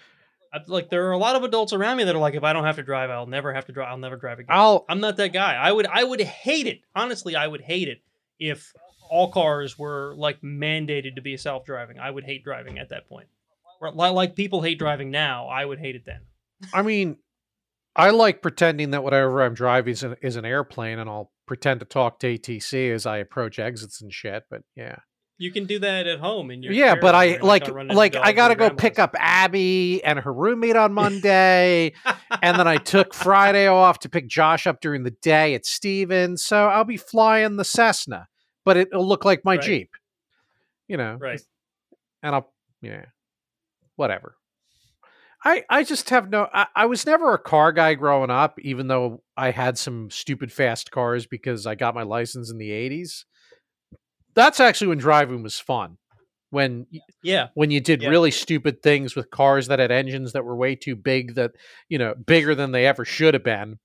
I, 0.52 0.58
like 0.66 0.90
there 0.90 1.06
are 1.06 1.12
a 1.12 1.18
lot 1.18 1.36
of 1.36 1.44
adults 1.44 1.72
around 1.72 1.96
me 1.96 2.02
that 2.02 2.16
are 2.16 2.18
like, 2.18 2.34
if 2.34 2.42
I 2.42 2.52
don't 2.52 2.64
have 2.64 2.74
to 2.74 2.82
drive, 2.82 3.08
I'll 3.08 3.28
never 3.28 3.54
have 3.54 3.66
to 3.66 3.72
drive. 3.72 3.88
I'll 3.88 3.98
never 3.98 4.16
drive 4.16 4.40
again. 4.40 4.48
I'll 4.50 4.84
I'm 4.88 4.98
not 4.98 5.16
that 5.18 5.32
guy. 5.32 5.54
I 5.54 5.70
would 5.70 5.86
I 5.86 6.02
would 6.02 6.20
hate 6.20 6.66
it. 6.66 6.80
Honestly, 6.96 7.36
I 7.36 7.46
would 7.46 7.60
hate 7.60 7.86
it 7.86 8.02
if 8.40 8.72
all 9.08 9.30
cars 9.30 9.78
were 9.78 10.12
like 10.16 10.40
mandated 10.40 11.14
to 11.14 11.22
be 11.22 11.36
self-driving. 11.36 12.00
I 12.00 12.10
would 12.10 12.24
hate 12.24 12.42
driving 12.42 12.80
at 12.80 12.88
that 12.88 13.08
point. 13.08 13.28
Like 13.94 14.34
people 14.34 14.60
hate 14.60 14.80
driving 14.80 15.12
now, 15.12 15.46
I 15.46 15.64
would 15.64 15.78
hate 15.78 15.94
it 15.94 16.04
then. 16.04 16.22
I 16.74 16.82
mean, 16.82 17.18
I 17.94 18.10
like 18.10 18.42
pretending 18.42 18.90
that 18.90 19.04
whatever 19.04 19.40
I'm 19.40 19.54
driving 19.54 19.92
is 19.92 20.02
an, 20.02 20.16
is 20.20 20.34
an 20.34 20.44
airplane, 20.44 20.98
and 20.98 21.08
I'll 21.08 21.30
pretend 21.46 21.78
to 21.78 21.86
talk 21.86 22.18
to 22.20 22.36
ATC 22.36 22.92
as 22.92 23.06
I 23.06 23.18
approach 23.18 23.60
exits 23.60 24.00
and 24.00 24.12
shit. 24.12 24.46
But 24.50 24.62
yeah, 24.74 24.96
You 25.38 25.50
can 25.50 25.66
do 25.66 25.78
that 25.80 26.06
at 26.06 26.20
home 26.20 26.50
in 26.50 26.62
your 26.62 26.72
yeah. 26.72 26.94
But. 26.94 27.14
I 27.14 27.38
like 27.40 27.62
gonna 27.62 27.74
run 27.74 27.86
into 27.86 27.96
like 27.96 28.14
I 28.14 28.32
gotta 28.32 28.54
go 28.54 28.70
pick 28.70 28.98
up 28.98 29.14
Abby 29.18 30.02
and 30.04 30.18
her 30.18 30.32
roommate 30.32 30.76
on 30.76 30.92
Monday, 31.02 31.92
and 32.42 32.58
then 32.58 32.68
I 32.68 32.76
took 32.76 33.12
Friday 33.14 33.66
off 33.66 33.98
to 34.00 34.08
pick 34.08 34.28
Josh 34.28 34.66
up 34.66 34.80
during 34.80 35.02
the 35.02 35.10
day 35.10 35.54
at 35.54 35.66
Stevens. 35.66 36.42
So 36.44 36.68
I'll 36.68 36.84
be 36.84 36.96
flying 36.96 37.56
the 37.56 37.64
Cessna, 37.64 38.28
but 38.64 38.76
it'll 38.76 39.06
look 39.06 39.24
like 39.24 39.44
my 39.44 39.56
Right. 39.56 39.62
Jeep, 39.62 39.90
you 40.86 40.96
know. 40.96 41.16
right. 41.20 41.40
and 42.22 42.34
I'll 42.34 42.52
yeah, 42.80 43.06
whatever. 43.96 44.36
I 45.44 45.64
I 45.68 45.82
just 45.82 46.10
have 46.10 46.30
no. 46.30 46.48
I, 46.52 46.66
I 46.74 46.86
was 46.86 47.04
never 47.04 47.34
a 47.34 47.38
car 47.38 47.72
guy 47.72 47.94
growing 47.94 48.30
up, 48.30 48.58
even 48.60 48.86
though 48.86 49.22
I 49.36 49.50
had 49.50 49.76
some 49.76 50.10
stupid 50.10 50.52
fast 50.52 50.90
cars 50.90 51.26
because 51.26 51.66
I 51.66 51.74
got 51.74 51.94
my 51.94 52.04
license 52.04 52.50
in 52.50 52.58
the 52.58 52.70
'80s. 52.70 53.24
That's 54.34 54.60
actually 54.60 54.88
when 54.88 54.98
driving 54.98 55.42
was 55.42 55.58
fun. 55.58 55.98
When 56.50 56.86
Yeah. 57.22 57.48
when 57.54 57.70
you 57.70 57.80
did 57.80 58.02
Yeah. 58.02 58.10
really 58.10 58.30
stupid 58.30 58.82
things 58.82 59.16
with 59.16 59.30
cars 59.30 59.68
that 59.68 59.78
had 59.78 59.90
engines 59.90 60.32
that 60.32 60.44
were 60.44 60.54
way 60.56 60.74
too 60.74 60.96
big, 60.96 61.34
that 61.34 61.52
you 61.88 61.98
know 61.98 62.14
bigger 62.14 62.54
than 62.54 62.72
they 62.72 62.86
ever 62.86 63.04
should 63.04 63.34
have 63.34 63.42
been. 63.44 63.78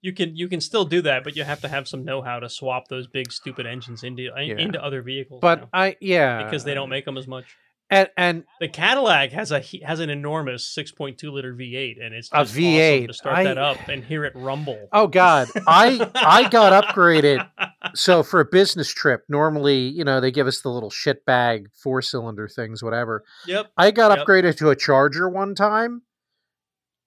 You 0.00 0.12
can 0.14 0.34
you 0.36 0.48
can 0.48 0.60
still 0.60 0.84
do 0.84 1.02
that, 1.02 1.22
but 1.24 1.36
you 1.36 1.44
have 1.44 1.60
to 1.62 1.68
have 1.68 1.86
some 1.88 2.04
know-how 2.04 2.38
to 2.40 2.48
swap 2.48 2.88
those 2.88 3.06
big 3.08 3.30
stupid 3.32 3.66
engines 3.66 4.04
into 4.04 4.22
Yeah. 4.22 4.56
into 4.56 4.82
other 4.82 5.02
vehicles. 5.02 5.40
But 5.42 5.68
I 5.72 5.96
yeah 6.00 6.44
because 6.44 6.64
they 6.64 6.72
don't 6.74 6.88
make 6.88 7.04
them 7.04 7.18
as 7.18 7.26
much. 7.26 7.44
And 7.90 8.08
and 8.16 8.44
The 8.60 8.68
Cadillac 8.68 9.32
has 9.32 9.50
a 9.52 9.60
has 9.84 10.00
an 10.00 10.10
enormous 10.10 10.64
6.2 10.76 11.32
liter 11.32 11.54
V8, 11.54 12.04
and 12.04 12.14
it's 12.14 12.28
A 12.32 12.38
just 12.44 12.52
awesome 12.52 12.62
V8. 12.62 13.06
to 13.08 13.12
start 13.14 13.36
I- 13.38 13.44
that 13.44 13.58
up 13.58 13.88
and 13.88 14.04
hear 14.04 14.24
it 14.24 14.32
rumble. 14.36 14.88
oh 14.92 15.06
god, 15.06 15.48
I 15.66 16.10
I 16.14 16.48
got 16.48 16.84
upgraded 16.88 17.48
so 17.94 18.22
for 18.22 18.40
a 18.40 18.44
business 18.44 18.92
trip, 18.92 19.24
normally, 19.28 19.88
you 19.88 20.04
know, 20.04 20.20
they 20.20 20.30
give 20.30 20.46
us 20.46 20.60
the 20.60 20.68
little 20.70 20.90
shit 20.90 21.24
bag 21.24 21.68
four 21.74 22.02
cylinder 22.02 22.46
things, 22.48 22.82
whatever. 22.82 23.24
Yep. 23.46 23.72
I 23.76 23.90
got 23.90 24.16
Yep. 24.16 24.26
upgraded 24.26 24.56
to 24.58 24.70
a 24.70 24.76
charger 24.76 25.28
one 25.28 25.54
time. 25.54 26.02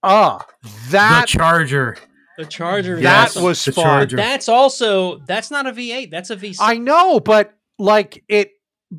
Ah, 0.02 0.44
that 0.90 1.22
the 1.22 1.38
Charger. 1.38 1.96
The 2.38 2.46
Charger. 2.46 2.96
is 2.96 3.02
that 3.02 3.28
awesome. 3.28 3.44
was 3.44 3.64
the 3.64 3.72
fun. 3.72 3.84
Charger. 3.84 4.16
That's 4.16 4.48
also 4.48 5.18
that's 5.26 5.50
not 5.50 5.66
a 5.66 5.72
V8. 5.72 6.10
That's 6.10 6.30
a 6.30 6.36
V6. 6.36 6.56
I 6.60 6.78
know, 6.78 7.20
but 7.20 7.54
like 7.78 8.24
it 8.28 8.50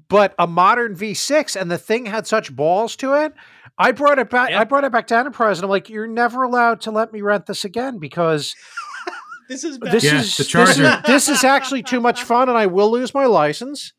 but 0.10 0.34
a 0.40 0.48
modern 0.48 0.96
V6, 0.96 1.60
and 1.60 1.70
the 1.70 1.78
thing 1.78 2.08
had 2.08 2.26
such 2.28 2.56
balls 2.56 2.96
to 2.98 3.14
it. 3.14 3.34
I 3.78 3.92
brought 3.92 4.20
it 4.20 4.30
back. 4.30 4.50
Yeah. 4.50 4.60
I 4.60 4.64
brought 4.66 4.84
it 4.84 4.92
back 4.92 5.08
to 5.08 5.16
Enterprise, 5.16 5.58
and 5.60 5.64
I'm 5.66 5.70
like, 5.70 5.90
"You're 5.90 6.08
never 6.08 6.44
allowed 6.44 6.82
to 6.82 6.92
let 6.92 7.14
me 7.14 7.22
rent 7.22 7.46
this 7.46 7.64
again 7.66 8.00
because 8.00 8.56
This 9.50 9.64
is 9.64 9.78
this 9.80 10.04
Yeah, 10.04 10.20
is 10.20 10.38
the 10.38 10.44
this 10.44 10.48
is- 10.48 10.48
Charger. 10.48 11.02
This, 11.06 11.30
is 11.30 11.44
actually 11.44 11.84
too 11.84 12.00
much 12.00 12.24
fun, 12.24 12.50
and 12.50 12.58
I 12.58 12.66
will 12.68 12.92
lose 12.92 13.14
my 13.14 13.26
license, 13.26 13.94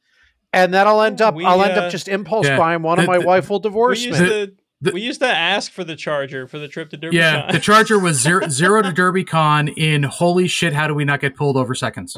and 0.52 0.72
then 0.72 0.86
I'll 0.86 1.02
end 1.02 1.20
up 1.20 1.34
We, 1.34 1.44
I'll 1.44 1.62
end 1.62 1.76
uh, 1.78 1.82
up 1.82 1.92
just 1.92 2.08
impulse 2.08 2.46
Yeah. 2.46 2.56
buying 2.58 2.82
one, 2.82 2.96
The- 2.96 3.02
and 3.02 3.08
my 3.08 3.18
the- 3.18 3.26
wife 3.26 3.50
will 3.50 3.58
we 3.60 3.62
divorce 3.62 4.02
used 4.04 4.20
me. 4.20 4.28
to 4.28 4.52
The- 4.80 4.92
we 4.92 5.00
used 5.02 5.20
to 5.20 5.28
ask 5.28 5.70
for 5.72 5.82
the 5.84 5.96
charger 5.96 6.46
for 6.46 6.58
the 6.58 6.68
trip 6.68 6.90
to 6.90 6.96
Derby. 6.96 7.18
Con. 7.18 7.22
Yeah, 7.24 7.52
the 7.52 7.58
Charger 7.60 7.98
was 7.98 8.20
zero, 8.20 8.48
zero 8.48 8.82
to 8.82 8.90
DerbyCon 8.90 9.72
in 9.76 10.02
holy 10.02 10.46
shit. 10.48 10.72
How 10.72 10.86
do 10.86 10.94
we 10.94 11.04
not 11.04 11.20
get 11.20 11.36
pulled 11.36 11.56
over 11.56 11.74
seconds? 11.74 12.16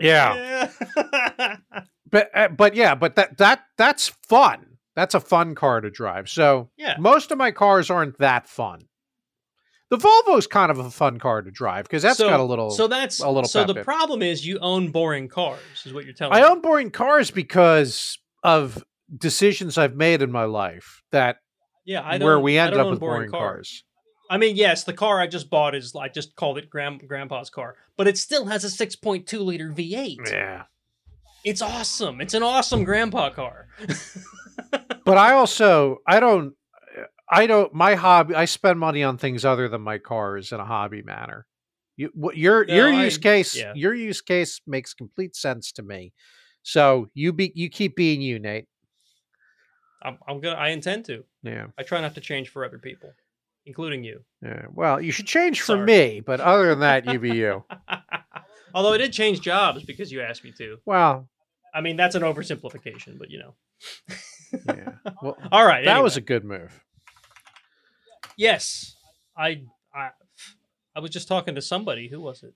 yeah, 0.00 0.68
yeah. 1.38 1.56
but 2.12 2.30
uh, 2.34 2.48
but 2.48 2.76
yeah, 2.76 2.94
but 2.94 3.16
that 3.16 3.38
that 3.38 3.64
that's 3.76 4.08
fun. 4.28 4.78
That's 4.94 5.14
a 5.14 5.20
fun 5.20 5.54
car 5.54 5.80
to 5.80 5.90
drive. 5.90 6.28
So 6.28 6.70
Yeah. 6.76 6.96
most 6.98 7.32
of 7.32 7.38
my 7.38 7.50
cars 7.50 7.90
aren't 7.90 8.18
that 8.18 8.46
fun. 8.46 8.82
The 9.90 9.96
Volvo's 9.98 10.46
kind 10.46 10.70
of 10.70 10.78
a 10.78 10.90
fun 10.90 11.18
car 11.18 11.42
to 11.42 11.50
drive 11.50 11.84
because 11.84 12.02
that's 12.02 12.18
so, 12.18 12.28
got 12.28 12.40
a 12.40 12.44
little. 12.44 12.70
So 12.70 12.86
that's 12.86 13.20
a 13.20 13.28
little 13.28 13.48
So 13.48 13.64
the 13.64 13.78
in 13.78 13.84
problem 13.84 14.22
is 14.22 14.46
you 14.46 14.58
own 14.60 14.90
boring 14.90 15.28
cars, 15.28 15.60
is 15.84 15.92
what 15.92 16.04
you're 16.04 16.14
telling 16.14 16.34
me. 16.34 16.40
I 16.40 16.44
me. 16.44 16.48
own 16.50 16.60
boring 16.60 16.90
cars 16.90 17.30
because 17.30 18.18
of 18.42 18.82
decisions 19.14 19.76
I've 19.76 19.94
made 19.94 20.22
in 20.22 20.32
my 20.32 20.44
life 20.44 21.02
that 21.10 21.38
Yeah, 21.84 22.02
I 22.02 22.18
where 22.18 22.38
we 22.40 22.58
I 22.58 22.66
ended 22.66 22.80
up 22.80 22.90
with 22.90 23.00
boring 23.00 23.30
cars. 23.30 23.84
I 24.30 24.38
mean, 24.38 24.56
yes, 24.56 24.84
the 24.84 24.94
car 24.94 25.20
I 25.20 25.26
just 25.26 25.50
bought 25.50 25.74
is 25.74 25.94
I 25.94 26.08
just 26.08 26.36
called 26.36 26.56
it 26.56 26.70
Grand, 26.70 27.06
Grandpa's 27.06 27.50
car, 27.50 27.76
but 27.98 28.08
it 28.08 28.16
still 28.16 28.46
has 28.46 28.64
a 28.64 28.68
6.2 28.68 29.44
liter 29.44 29.68
V8. 29.68 30.30
Yeah. 30.30 30.62
It's 31.44 31.62
awesome. 31.62 32.20
It's 32.20 32.34
an 32.34 32.42
awesome 32.42 32.84
Grandpa 32.84 33.30
car. 33.30 33.66
but 35.04 35.16
I 35.18 35.32
also 35.32 35.98
I 36.06 36.20
don't 36.20 36.54
I 37.30 37.46
don't 37.46 37.72
my 37.74 37.94
hobby 37.94 38.34
I 38.34 38.44
spend 38.44 38.78
money 38.78 39.02
on 39.02 39.18
things 39.18 39.44
other 39.44 39.68
than 39.68 39.80
my 39.80 39.98
cars 39.98 40.52
in 40.52 40.60
a 40.60 40.64
hobby 40.64 41.02
manner. 41.02 41.46
You, 41.96 42.10
what 42.14 42.36
your 42.36 42.64
No, 42.64 42.74
your 42.74 42.88
I- 42.88 43.04
use 43.04 43.18
case 43.18 43.56
yeah. 43.56 43.72
your 43.74 43.94
use 43.94 44.20
case 44.20 44.60
makes 44.66 44.94
complete 44.94 45.34
sense 45.36 45.72
to 45.72 45.82
me. 45.82 46.12
So 46.62 47.08
you 47.14 47.32
be 47.32 47.50
you 47.54 47.68
keep 47.68 47.96
being 47.96 48.22
you, 48.22 48.38
Nate. 48.38 48.66
I'm, 50.04 50.18
I'm 50.28 50.40
gonna. 50.40 50.56
I 50.56 50.68
intend 50.70 51.04
to. 51.06 51.24
Yeah, 51.42 51.66
I 51.78 51.82
try 51.84 52.00
not 52.00 52.14
to 52.16 52.20
change 52.20 52.48
for 52.48 52.64
other 52.64 52.78
people, 52.78 53.12
including 53.66 54.02
you. 54.04 54.20
yeah. 54.42 54.66
Well, 54.72 55.00
you 55.00 55.12
should 55.12 55.26
change 55.26 55.60
for 55.60 55.74
Sorry. 55.76 55.86
me, 55.86 56.20
but 56.20 56.40
other 56.40 56.68
than 56.70 56.80
that, 56.80 57.06
you 57.06 57.18
be 57.20 57.30
you. 57.36 57.64
Although 58.74 58.94
I 58.94 58.98
did 58.98 59.12
change 59.12 59.40
jobs 59.42 59.84
because 59.84 60.10
you 60.10 60.20
asked 60.22 60.42
me 60.44 60.52
to. 60.58 60.78
Well, 60.86 61.28
I 61.74 61.80
mean, 61.80 61.96
that's 61.96 62.14
an 62.14 62.22
oversimplification, 62.22 63.18
but 63.18 63.30
you 63.30 63.38
know. 63.40 63.54
yeah. 64.66 64.92
Well, 65.22 65.36
All 65.52 65.64
right. 65.64 65.84
that 65.84 66.02
was 66.02 66.16
a 66.16 66.20
good 66.20 66.44
move. 66.44 66.82
yes. 68.36 68.96
I 69.36 69.62
I 69.94 70.10
I 70.94 71.00
was 71.00 71.10
just 71.10 71.28
talking 71.28 71.54
to 71.54 71.62
somebody. 71.62 72.08
Who 72.08 72.20
was 72.20 72.42
it? 72.42 72.54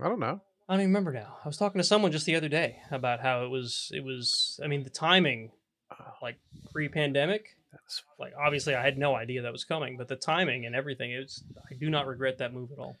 I 0.00 0.08
don't 0.08 0.20
know. 0.20 0.40
I 0.68 0.74
don't 0.74 0.80
even 0.80 0.90
remember 0.90 1.12
now. 1.12 1.36
I 1.44 1.48
was 1.48 1.58
talking 1.58 1.78
to 1.78 1.84
someone 1.84 2.12
just 2.12 2.24
the 2.24 2.36
other 2.36 2.48
day 2.48 2.78
about 2.90 3.20
how 3.20 3.44
it 3.44 3.48
was. 3.48 3.90
It 3.92 4.02
was. 4.04 4.58
I 4.64 4.68
mean, 4.68 4.82
the 4.82 4.90
timing, 4.90 5.50
oh. 5.92 6.04
like 6.22 6.38
pre-pandemic. 6.72 7.56
That's 7.72 8.02
Like 8.18 8.32
obviously, 8.40 8.74
I 8.74 8.82
had 8.82 8.96
no 8.96 9.14
idea 9.14 9.42
that 9.42 9.52
was 9.52 9.64
coming, 9.64 9.96
but 9.96 10.08
the 10.08 10.16
timing 10.16 10.64
and 10.64 10.74
everything. 10.74 11.12
It 11.12 11.20
was. 11.20 11.44
I 11.70 11.74
do 11.74 11.90
not 11.90 12.06
regret 12.06 12.38
that 12.38 12.54
move 12.54 12.70
at 12.72 12.78
all. 12.78 12.96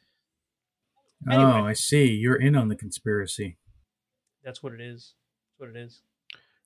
Oh, 1.28 1.32
anyway. 1.32 1.60
Oh, 1.60 1.66
I 1.66 1.72
see. 1.72 2.06
You're 2.12 2.40
in 2.40 2.54
on 2.54 2.68
the 2.68 2.76
conspiracy. 2.76 3.56
That's 4.44 4.62
what 4.62 4.72
it 4.72 4.80
is. 4.80 5.14
That's 5.58 5.68
what 5.70 5.76
it 5.76 5.82
is. 5.84 6.00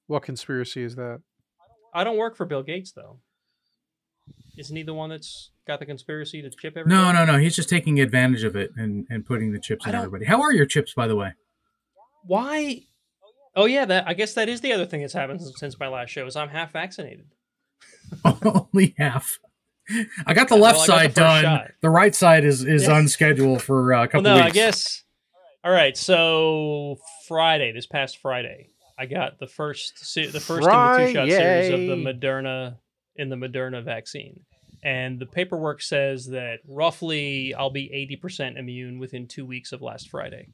what 0.07 0.23
conspiracy 0.23 0.83
is 0.83 0.97
that? 0.97 1.21
I 1.95 2.05
don't 2.05 2.17
work 2.17 2.37
for 2.37 2.45
Bill 2.47 2.63
Gates 2.63 2.93
though. 2.93 3.19
Isn't 4.57 4.77
he 4.77 4.83
the 4.83 4.95
one 4.95 5.11
that's 5.11 5.51
got 5.67 5.79
the 5.79 5.87
conspiracy 5.87 6.43
to 6.43 6.51
chip 6.51 6.77
everybody? 6.77 6.91
No, 7.03 7.13
no, 7.13 7.25
no. 7.33 7.39
He's 7.39 7.55
just 7.55 7.69
taking 7.69 8.01
advantage 8.01 8.43
of 8.45 8.57
it 8.57 8.71
and, 8.77 9.07
and 9.09 9.25
putting 9.25 9.53
the 9.53 9.61
chips 9.61 9.87
I 9.87 9.91
in 9.91 9.93
don't- 9.93 10.05
everybody. 10.05 10.25
How 10.25 10.43
are 10.43 10.53
your 10.53 10.67
chips, 10.67 10.93
by 10.95 11.07
the 11.07 11.17
way? 11.17 11.33
Why? 12.25 12.83
Oh 13.57 13.65
yeah, 13.65 13.85
that 13.87 14.07
I 14.07 14.15
guess 14.15 14.35
that 14.35 14.49
is 14.49 14.61
the 14.61 14.73
other 14.73 14.85
thing 14.87 15.01
that's 15.01 15.13
happened 15.13 15.41
since, 15.41 15.59
since 15.59 15.79
my 15.81 15.89
last 15.89 16.11
show 16.11 16.27
is 16.27 16.37
I'm 16.37 16.49
half 16.49 16.73
vaccinated. 16.73 17.27
Only 18.25 18.95
half. 18.99 19.39
I 20.27 20.35
got 20.35 20.49
the 20.49 20.57
Yeah, 20.57 20.63
left 20.63 20.79
well, 20.79 20.83
I 20.83 20.87
got 20.87 20.87
the 20.87 20.87
side 20.87 21.05
first 21.07 21.17
done. 21.17 21.43
shot. 21.45 21.71
The 21.81 21.91
right 21.91 22.15
side 22.15 22.45
is 22.45 22.65
is 22.65 22.85
Yeah. 22.85 22.93
on 22.95 23.09
schedule 23.09 23.59
for 23.59 23.95
uh, 23.95 23.97
a 23.97 24.01
Well, 24.01 24.07
couple 24.09 24.23
no, 24.23 24.35
weeks. 24.37 24.47
I 24.47 24.51
guess. 24.51 25.05
All 25.65 25.73
right, 25.73 25.97
so 25.97 26.99
Friday, 27.27 27.73
this 27.73 27.87
past 27.87 28.19
Friday, 28.19 28.71
I 28.99 29.07
got 29.07 29.39
the 29.41 29.49
first 29.49 29.99
se- 29.99 30.27
the 30.31 30.41
first 30.41 30.67
in 30.67 30.73
the 30.73 31.07
two 31.07 31.13
shot 31.15 31.29
series 31.29 31.71
of 31.73 31.81
the 31.81 31.97
Moderna 31.97 32.77
in 33.17 33.29
the 33.29 33.37
Moderna 33.37 33.85
vaccine, 33.85 34.45
and 34.85 35.19
the 35.19 35.27
paperwork 35.27 35.83
says 35.83 36.27
that 36.27 36.61
roughly 36.69 37.55
I'll 37.55 37.71
be 37.71 37.93
eighty 37.93 38.15
percent 38.15 38.57
immune 38.57 39.01
within 39.01 39.27
two 39.27 39.45
weeks 39.45 39.73
of 39.73 39.83
last 39.83 40.11
Friday, 40.11 40.49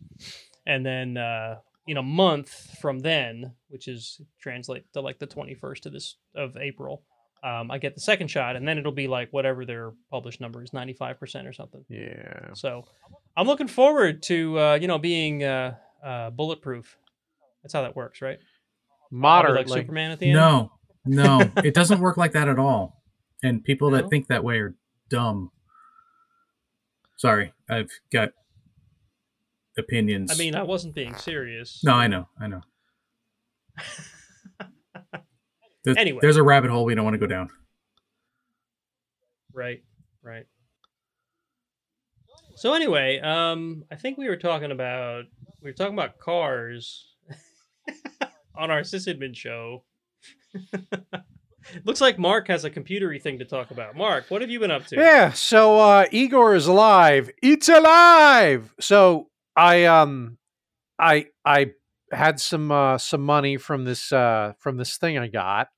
and 0.67 0.87
then 0.87 1.19
uh, 1.19 1.57
in 1.87 1.99
a 1.99 2.03
month 2.03 2.79
from 2.81 3.01
then, 3.01 3.53
which 3.69 3.89
is 3.89 4.23
translate 4.41 4.91
to 4.95 5.03
like 5.03 5.19
the 5.19 5.27
twenty 5.27 5.55
first 5.55 5.85
of 5.85 5.93
this 5.93 6.17
of 6.35 6.57
April. 6.57 7.03
Um, 7.45 7.71
I 7.71 7.77
get 7.77 7.95
the 7.95 8.01
second 8.01 8.29
shot, 8.29 8.57
and 8.57 8.67
then 8.67 8.79
it'll 8.79 8.91
be 8.91 9.07
like 9.07 9.29
whatever 9.31 9.67
their 9.67 9.93
published 10.11 10.41
number 10.41 10.63
is, 10.63 10.73
ninety 10.73 10.95
five 10.95 11.21
percent 11.21 11.47
or 11.47 11.53
something. 11.53 11.85
Yeah. 11.91 12.55
So 12.55 12.85
I'm 13.37 13.47
looking 13.47 13.69
forward 13.69 14.23
to 14.25 14.59
uh, 14.59 14.75
you 14.81 14.89
know 14.89 14.99
being 14.99 15.45
uh, 15.45 15.75
uh, 16.03 16.31
bulletproof. 16.31 16.97
That's 17.63 17.75
how 17.75 17.83
that 17.83 17.95
works, 17.95 18.23
right? 18.23 18.39
I'll 19.13 19.55
like 19.57 19.69
Superman 19.83 20.11
at 20.11 20.19
the 20.21 20.27
end. 20.31 20.37
No, 20.37 20.73
no, 21.05 21.51
it 21.59 21.75
doesn't 21.75 22.01
work 22.01 22.17
like 22.17 22.33
that 22.33 22.49
at 22.49 22.59
all. 22.59 23.03
And 23.43 23.63
people 23.63 23.91
No? 23.91 23.99
that 23.99 24.09
think 24.11 24.29
that 24.29 24.43
way 24.43 24.59
are 24.59 24.75
dumb. 25.11 25.51
Sorry, 27.17 27.53
I've 27.69 27.91
got 28.11 28.31
opinions. 29.77 30.33
I 30.33 30.37
mean, 30.37 30.55
I 30.57 30.63
wasn't 30.63 30.95
being 30.95 31.15
serious. 31.17 31.83
no, 31.85 31.93
I 31.93 32.07
know, 32.07 32.29
I 32.41 32.47
know. 32.47 32.63
There's, 35.85 35.97
Anyway. 35.97 36.19
there's 36.23 36.37
a 36.37 36.43
rabbit 36.43 36.71
hole 36.71 36.85
we 36.85 36.95
don't 36.95 37.05
want 37.05 37.15
to 37.15 37.19
go 37.19 37.27
down. 37.27 37.51
Right, 39.53 39.83
right. 40.23 40.47
So 42.57 42.73
anyway, 42.73 43.21
um, 43.21 43.85
I 43.91 43.97
think 43.97 44.17
we 44.17 44.29
were 44.29 44.37
talking 44.37 44.71
about 44.71 45.25
we 45.61 45.71
were 45.71 45.75
talking 45.75 45.95
about 45.95 46.19
cars 46.19 47.15
on 48.57 48.71
our 48.71 48.81
sysadmin 48.81 49.37
show. 49.37 49.85
Looks 51.85 52.01
like 52.01 52.19
Mark 52.19 52.49
has 52.49 52.65
a 52.65 52.71
computery 52.71 53.21
thing 53.21 53.39
to 53.39 53.45
talk 53.45 53.71
about. 53.71 53.97
Mark, 53.97 54.27
what 54.31 54.41
have 54.43 54.51
you 54.51 54.61
been 54.61 54.71
up 54.71 54.87
to? 54.87 54.97
Yeah, 54.97 55.33
so 55.33 55.79
uh 55.81 56.07
Igor 56.11 56.55
is 56.55 56.67
alive. 56.67 57.31
It's 57.43 57.69
alive. 57.69 58.73
So 58.81 59.29
I 59.57 59.85
um 59.85 60.39
I 60.99 61.27
I 61.45 61.73
had 62.15 62.41
some 62.41 62.71
uh 62.71 62.99
some 62.99 63.23
money 63.23 63.57
from 63.57 63.85
this 63.85 64.13
uh 64.13 64.53
from 64.59 64.77
this 64.77 64.97
thing 64.97 65.19
I 65.19 65.29
got. 65.29 65.69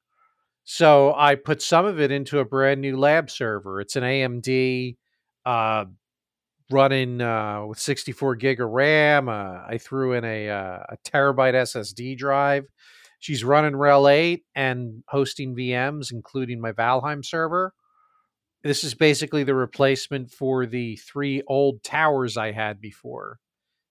So 0.65 1.15
I 1.17 1.37
put 1.37 1.63
some 1.63 1.87
of 1.87 2.01
it 2.01 2.11
into 2.11 2.41
a 2.41 2.45
brand 2.45 2.81
new 2.81 2.97
lab 2.97 3.31
server. 3.31 3.81
It's 3.81 3.97
an 3.97 4.03
AMD 4.03 4.97
uh 5.45 5.85
running 6.71 7.21
uh 7.21 7.65
with 7.67 7.79
64 7.79 8.37
gig 8.37 8.61
of 8.61 8.71
RAM. 8.71 9.29
Uh, 9.29 9.61
I 9.67 9.79
threw 9.79 10.13
in 10.13 10.25
a 10.25 10.51
uh, 10.51 10.79
a 10.91 10.97
terabyte 11.05 11.55
SSD 11.55 12.17
drive. 12.19 12.67
She's 13.19 13.43
running 13.43 13.73
RHEL 13.73 14.13
8 14.13 14.45
and 14.55 15.03
hosting 15.09 15.57
VMs 15.57 16.13
including 16.13 16.61
my 16.61 16.73
Valheim 16.73 17.25
server 17.25 17.73
this 18.67 18.83
is 18.83 18.95
basically 18.95 19.45
the 19.45 19.55
replacement 19.55 20.31
for 20.31 20.67
the 20.67 20.97
three 20.97 21.43
old 21.47 21.83
towers 21.83 22.37
I 22.37 22.53
had 22.53 22.81
before 22.81 23.39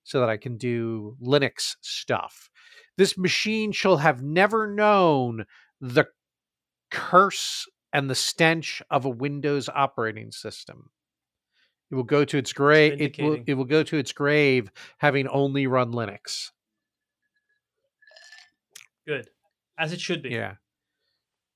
so 0.05 0.21
that 0.21 0.29
I 0.29 0.37
can 0.37 0.55
do 0.55 1.17
Linux 1.21 1.75
stuff. 1.81 2.49
This 2.97 3.17
machine 3.17 3.73
shall 3.73 3.97
have 3.97 4.21
never 4.23 4.67
known 4.67 5.45
the 5.81 6.05
curse 6.89 7.67
and 7.91 8.09
the 8.09 8.15
stench 8.15 8.81
of 8.89 9.03
a 9.03 9.09
Windows 9.09 9.67
operating 9.67 10.31
system. 10.31 10.91
It 11.91 11.95
will 11.95 12.03
go 12.03 12.23
to 12.23 12.37
its 12.37 12.53
grave. 12.53 13.01
It 13.01 13.17
will, 13.19 13.43
it 13.45 13.53
will 13.55 13.65
go 13.65 13.83
to 13.83 13.97
its 13.97 14.11
grave 14.11 14.71
having 14.99 15.27
only 15.27 15.67
run 15.67 15.91
Linux. 15.91 16.51
Good, 19.07 19.27
as 19.77 19.91
it 19.91 19.99
should 19.99 20.21
be. 20.23 20.29
Yeah. 20.29 20.53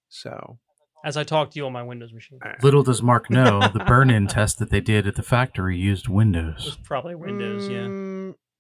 So 0.09 0.57
As 1.03 1.17
I 1.17 1.23
talk 1.23 1.51
to 1.51 1.59
you 1.59 1.65
on 1.65 1.73
my 1.73 1.83
Windows 1.83 2.13
machine, 2.13 2.39
Little 2.61 2.83
does 2.83 3.01
Mark 3.01 3.29
know, 3.29 3.59
the 3.73 3.83
burn-in 3.87 4.27
test 4.27 4.59
that 4.59 4.69
they 4.69 4.81
did 4.81 5.07
at 5.07 5.15
the 5.15 5.23
factory 5.23 5.77
used 5.77 6.05
it 6.05 6.11
Windows. 6.11 6.65
was 6.65 6.77
probably 6.77 7.15
Windows. 7.15 7.67
Yeah. 7.67 7.87
Mm, 7.87 8.18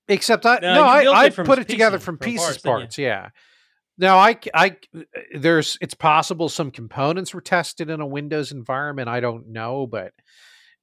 Except 0.09 0.45
I 0.45 0.59
No, 0.61 0.73
no, 0.75 0.83
I, 0.83 1.25
I 1.25 1.29
put 1.29 1.39
it 1.39 1.47
pieces- 1.47 1.65
together 1.67 1.99
from 1.99 2.17
from 2.17 2.27
pieces 2.27 2.45
parts, 2.45 2.61
parts. 2.61 2.97
Yeah. 2.97 3.29
Now 3.97 4.17
I 4.17 4.37
I 4.53 4.77
there's 5.37 5.77
it's 5.81 5.93
possible 5.93 6.49
some 6.49 6.71
components 6.71 7.33
were 7.33 7.41
tested 7.41 7.89
in 7.89 8.01
a 8.01 8.07
Windows 8.07 8.51
environment. 8.51 9.09
I 9.09 9.19
don't 9.19 9.47
know, 9.49 9.85
but 9.87 10.13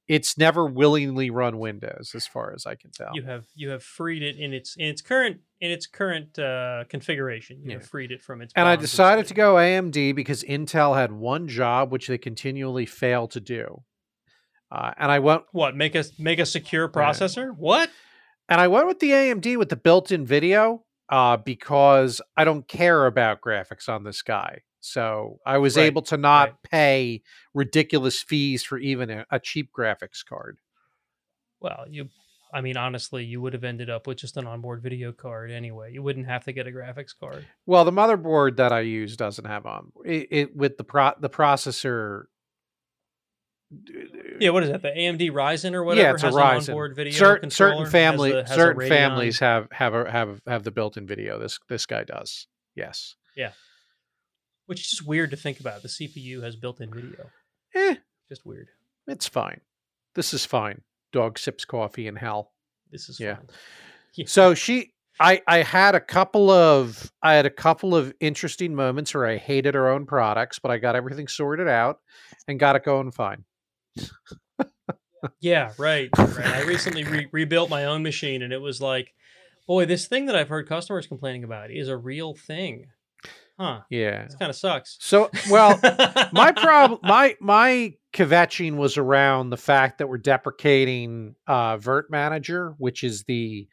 it's 0.07 0.37
never 0.37 0.65
willingly 0.65 1.29
run 1.29 1.57
Windows, 1.57 2.11
as 2.15 2.25
far 2.27 2.53
as 2.53 2.65
I 2.65 2.75
can 2.75 2.91
tell. 2.91 3.09
You 3.13 3.23
have 3.23 3.45
you 3.55 3.69
have 3.71 3.83
freed 3.83 4.21
it 4.23 4.37
in 4.37 4.53
its 4.53 4.75
in 4.77 4.85
its 4.85 5.01
current 5.01 5.39
in 5.59 5.71
its 5.71 5.87
current 5.87 6.37
uh, 6.39 6.83
configuration. 6.89 7.57
You 7.63 7.71
Yeah. 7.71 7.77
have 7.79 7.87
freed 7.87 8.11
it 8.11 8.21
from 8.21 8.41
its. 8.41 8.53
and 8.55 8.67
I 8.67 8.75
decided 8.75 9.25
to 9.27 9.33
go 9.33 9.55
AMD 9.55 10.15
because 10.15 10.43
Intel 10.43 10.95
had 10.95 11.11
one 11.11 11.47
job 11.47 11.91
which 11.91 12.07
they 12.07 12.17
continually 12.19 12.85
fail 12.85 13.27
to 13.29 13.39
do. 13.39 13.83
Uh, 14.71 14.91
and 14.97 15.11
I 15.11 15.19
went 15.19 15.43
What 15.53 15.75
make 15.75 15.95
a 15.95 16.03
make 16.19 16.39
a 16.39 16.45
secure 16.45 16.87
processor? 16.87 17.53
What? 17.57 17.89
And 18.49 18.61
I 18.61 18.67
went 18.67 18.87
with 18.87 18.99
the 18.99 19.11
AMD 19.11 19.57
with 19.57 19.69
the 19.69 19.75
built-in 19.75 20.25
video 20.25 20.83
uh, 21.09 21.37
because 21.37 22.21
I 22.35 22.43
don't 22.43 22.67
care 22.67 23.05
about 23.05 23.41
graphics 23.41 23.89
on 23.89 24.03
this 24.03 24.21
guy. 24.21 24.61
So 24.79 25.39
I 25.45 25.57
was 25.57 25.77
Right, 25.77 25.87
able 25.87 26.01
to 26.03 26.17
not 26.17 26.49
right. 26.49 26.55
pay 26.71 27.21
ridiculous 27.53 28.21
fees 28.21 28.63
for 28.63 28.77
even 28.77 29.09
a, 29.09 29.25
a 29.31 29.39
cheap 29.39 29.71
graphics 29.77 30.25
card. 30.27 30.57
Well, 31.59 31.85
you. 31.89 32.09
I 32.53 32.61
mean, 32.61 32.77
honestly, 32.77 33.25
you 33.25 33.41
would 33.41 33.51
have 33.53 33.65
ended 33.65 33.89
up 33.89 34.07
with 34.07 34.17
just 34.19 34.37
an 34.37 34.47
onboard 34.47 34.81
video 34.81 35.11
card 35.11 35.51
anyway. 35.51 35.91
You 35.91 36.01
wouldn't 36.01 36.27
have 36.27 36.45
to 36.45 36.53
get 36.53 36.65
a 36.65 36.71
graphics 36.71 37.11
card. 37.19 37.45
Well, 37.65 37.83
the 37.83 37.91
motherboard 37.91 38.55
that 38.57 38.71
I 38.71 38.79
use 38.81 39.17
doesn't 39.17 39.45
have 39.45 39.65
on 39.65 39.91
it, 40.05 40.27
it 40.31 40.55
with 40.55 40.77
the 40.77 40.83
pro 40.85 41.11
the 41.19 41.29
processor. 41.29 42.25
Yeah, 44.39 44.51
what 44.51 44.63
is 44.63 44.69
that? 44.69 44.81
The 44.81 44.89
AMD 44.89 45.31
Ryzen 45.31 45.73
or 45.73 45.83
whatever 45.83 46.07
yeah, 46.07 46.13
it's 46.13 46.23
a 46.23 46.27
Ryzen. 46.27 46.51
an 46.51 46.69
onboard 46.69 46.95
video 46.95 47.13
certain 47.13 47.49
certain 47.49 47.83
has 47.83 47.91
family 47.91 48.31
has 48.33 48.49
a 48.51 48.53
certain 48.55 48.87
families 48.87 49.39
have 49.39 49.67
have 49.71 49.93
a, 49.93 50.09
have 50.09 50.41
have 50.47 50.63
the 50.63 50.71
built-in 50.71 51.05
video. 51.05 51.37
This 51.39 51.59
this 51.67 51.85
guy 51.85 52.03
does. 52.03 52.47
Yes. 52.75 53.15
Yeah. 53.35 53.51
Which 54.67 54.81
is 54.81 54.89
just 54.89 55.07
weird 55.07 55.31
to 55.31 55.37
think 55.37 55.59
about. 55.59 55.81
The 55.81 55.87
CPU 55.89 56.43
has 56.43 56.55
built-in 56.55 56.93
video. 56.93 57.29
Eh, 57.75 57.95
Just 58.29 58.45
weird. 58.45 58.67
it's 59.07 59.27
fine. 59.27 59.61
This 60.15 60.33
is 60.33 60.45
fine. 60.45 60.81
Dog 61.11 61.37
sips 61.39 61.65
coffee 61.65 62.07
in 62.07 62.15
hell. 62.15 62.53
This 62.91 63.09
is 63.09 63.19
Yeah. 63.19 63.35
fine. 63.35 63.47
Yeah. 64.15 64.25
So 64.27 64.53
she 64.55 64.93
I 65.19 65.41
I 65.47 65.57
had 65.61 65.93
a 65.93 65.99
couple 65.99 66.49
of 66.49 67.11
I 67.21 67.33
had 67.33 67.45
a 67.45 67.51
couple 67.51 67.95
of 67.95 68.13
interesting 68.19 68.73
moments 68.73 69.13
where 69.13 69.25
I 69.27 69.37
hated 69.37 69.75
her 69.75 69.89
own 69.89 70.05
products, 70.05 70.57
but 70.59 70.71
I 70.71 70.77
got 70.77 70.95
everything 70.95 71.27
sorted 71.27 71.67
out 71.67 71.99
and 72.47 72.59
got 72.59 72.75
it 72.75 72.83
going 72.83 73.11
fine. 73.11 73.43
Yeah, 75.39 75.73
right. 75.77 76.09
Right. 76.17 76.45
I 76.45 76.61
recently 76.63 77.03
re- 77.03 77.27
rebuilt 77.31 77.69
my 77.69 77.85
own 77.85 78.03
machine, 78.03 78.43
and 78.43 78.53
it 78.53 78.61
was 78.61 78.79
like, 78.79 79.13
boy, 79.67 79.85
this 79.85 80.07
thing 80.07 80.27
that 80.27 80.35
I've 80.35 80.49
heard 80.49 80.69
customers 80.69 81.07
complaining 81.07 81.43
about 81.43 81.71
is 81.71 81.89
a 81.89 81.97
real 81.97 82.33
thing. 82.35 82.87
Huh. 83.59 83.81
Yeah. 83.89 84.25
This 84.25 84.35
kind 84.35 84.49
of 84.51 84.55
sucks. 84.55 84.97
So 84.99 85.31
well, 85.49 85.79
my 86.31 86.51
problem 86.51 86.99
my 87.03 87.35
my 87.39 87.95
kvetching 88.13 88.75
was 88.75 88.97
around 88.97 89.49
the 89.49 89.57
fact 89.57 89.97
that 89.97 90.07
we're 90.07 90.17
deprecating 90.19 91.35
uh 91.47 91.77
virt-manager 91.77 92.75
which 92.77 93.03
is 93.03 93.23
the 93.23 93.67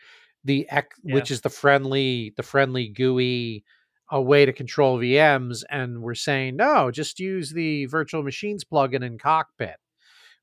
the 0.45 0.67
ec- 0.71 0.95
which 1.03 1.31
is 1.31 1.43
the 1.43 1.51
friendly 1.51 2.33
the 2.37 2.43
friendly 2.43 2.89
GUI 2.89 3.65
a 4.11 4.21
way 4.21 4.45
to 4.47 4.53
control 4.53 4.99
VMs 4.99 5.63
and 5.71 6.03
we're 6.03 6.15
saying 6.15 6.57
no 6.57 6.91
just 6.91 7.21
use 7.21 7.53
the 7.53 7.85
virtual 7.87 8.23
machines 8.23 8.65
plugin 8.65 9.03
in 9.05 9.19
cockpit 9.19 9.77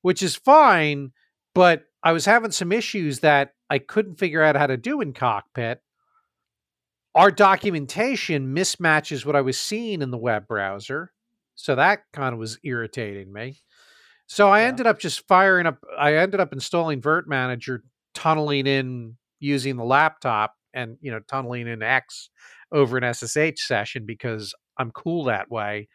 which 0.01 0.21
is 0.23 0.35
fine 0.35 1.11
but 1.53 1.83
I 2.03 2.11
was 2.13 2.25
having 2.25 2.51
some 2.51 2.71
issues 2.71 3.19
that 3.19 3.53
I 3.69 3.79
couldn't 3.79 4.15
figure 4.15 4.41
out 4.41 4.55
how 4.55 4.67
to 4.67 4.77
do 4.77 5.01
in 5.01 5.13
cockpit 5.13 5.81
our 7.13 7.31
documentation 7.31 8.55
mismatches 8.55 9.25
what 9.25 9.35
I 9.35 9.41
was 9.41 9.59
seeing 9.59 10.01
in 10.01 10.11
the 10.11 10.17
web 10.17 10.47
browser 10.47 11.11
so 11.55 11.75
that 11.75 12.03
kind 12.13 12.33
of 12.33 12.39
was 12.39 12.57
irritating 12.63 13.31
me. 13.31 13.61
So 14.25 14.49
I 14.49 14.61
Yeah. 14.61 14.67
ended 14.69 14.87
up 14.87 14.97
just 14.99 15.27
firing 15.27 15.67
up. 15.67 15.77
I 15.99 16.15
ended 16.15 16.39
up 16.39 16.53
installing 16.53 17.01
virt-manager, 17.01 17.83
tunneling 18.15 18.65
in 18.65 19.17
using 19.39 19.75
the 19.75 19.83
laptop, 19.83 20.55
and 20.73 20.97
you 21.01 21.11
know 21.11 21.19
tunneling 21.27 21.67
in 21.67 21.83
X 21.83 22.29
over 22.71 22.97
an 22.97 23.03
SSH 23.03 23.59
session 23.61 24.05
because 24.05 24.55
I'm 24.77 24.91
cool 24.91 25.25
that 25.25 25.51
way, 25.51 25.89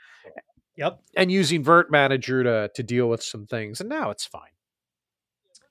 Yep. 0.77 1.01
and 1.17 1.33
using 1.33 1.65
virt-manager 1.65 2.45
to 2.45 2.71
to 2.75 2.83
deal 2.83 3.09
with 3.09 3.23
some 3.23 3.47
things. 3.47 3.81
And 3.81 3.89
now 3.89 4.11
it's 4.11 4.27
fine. 4.27 4.51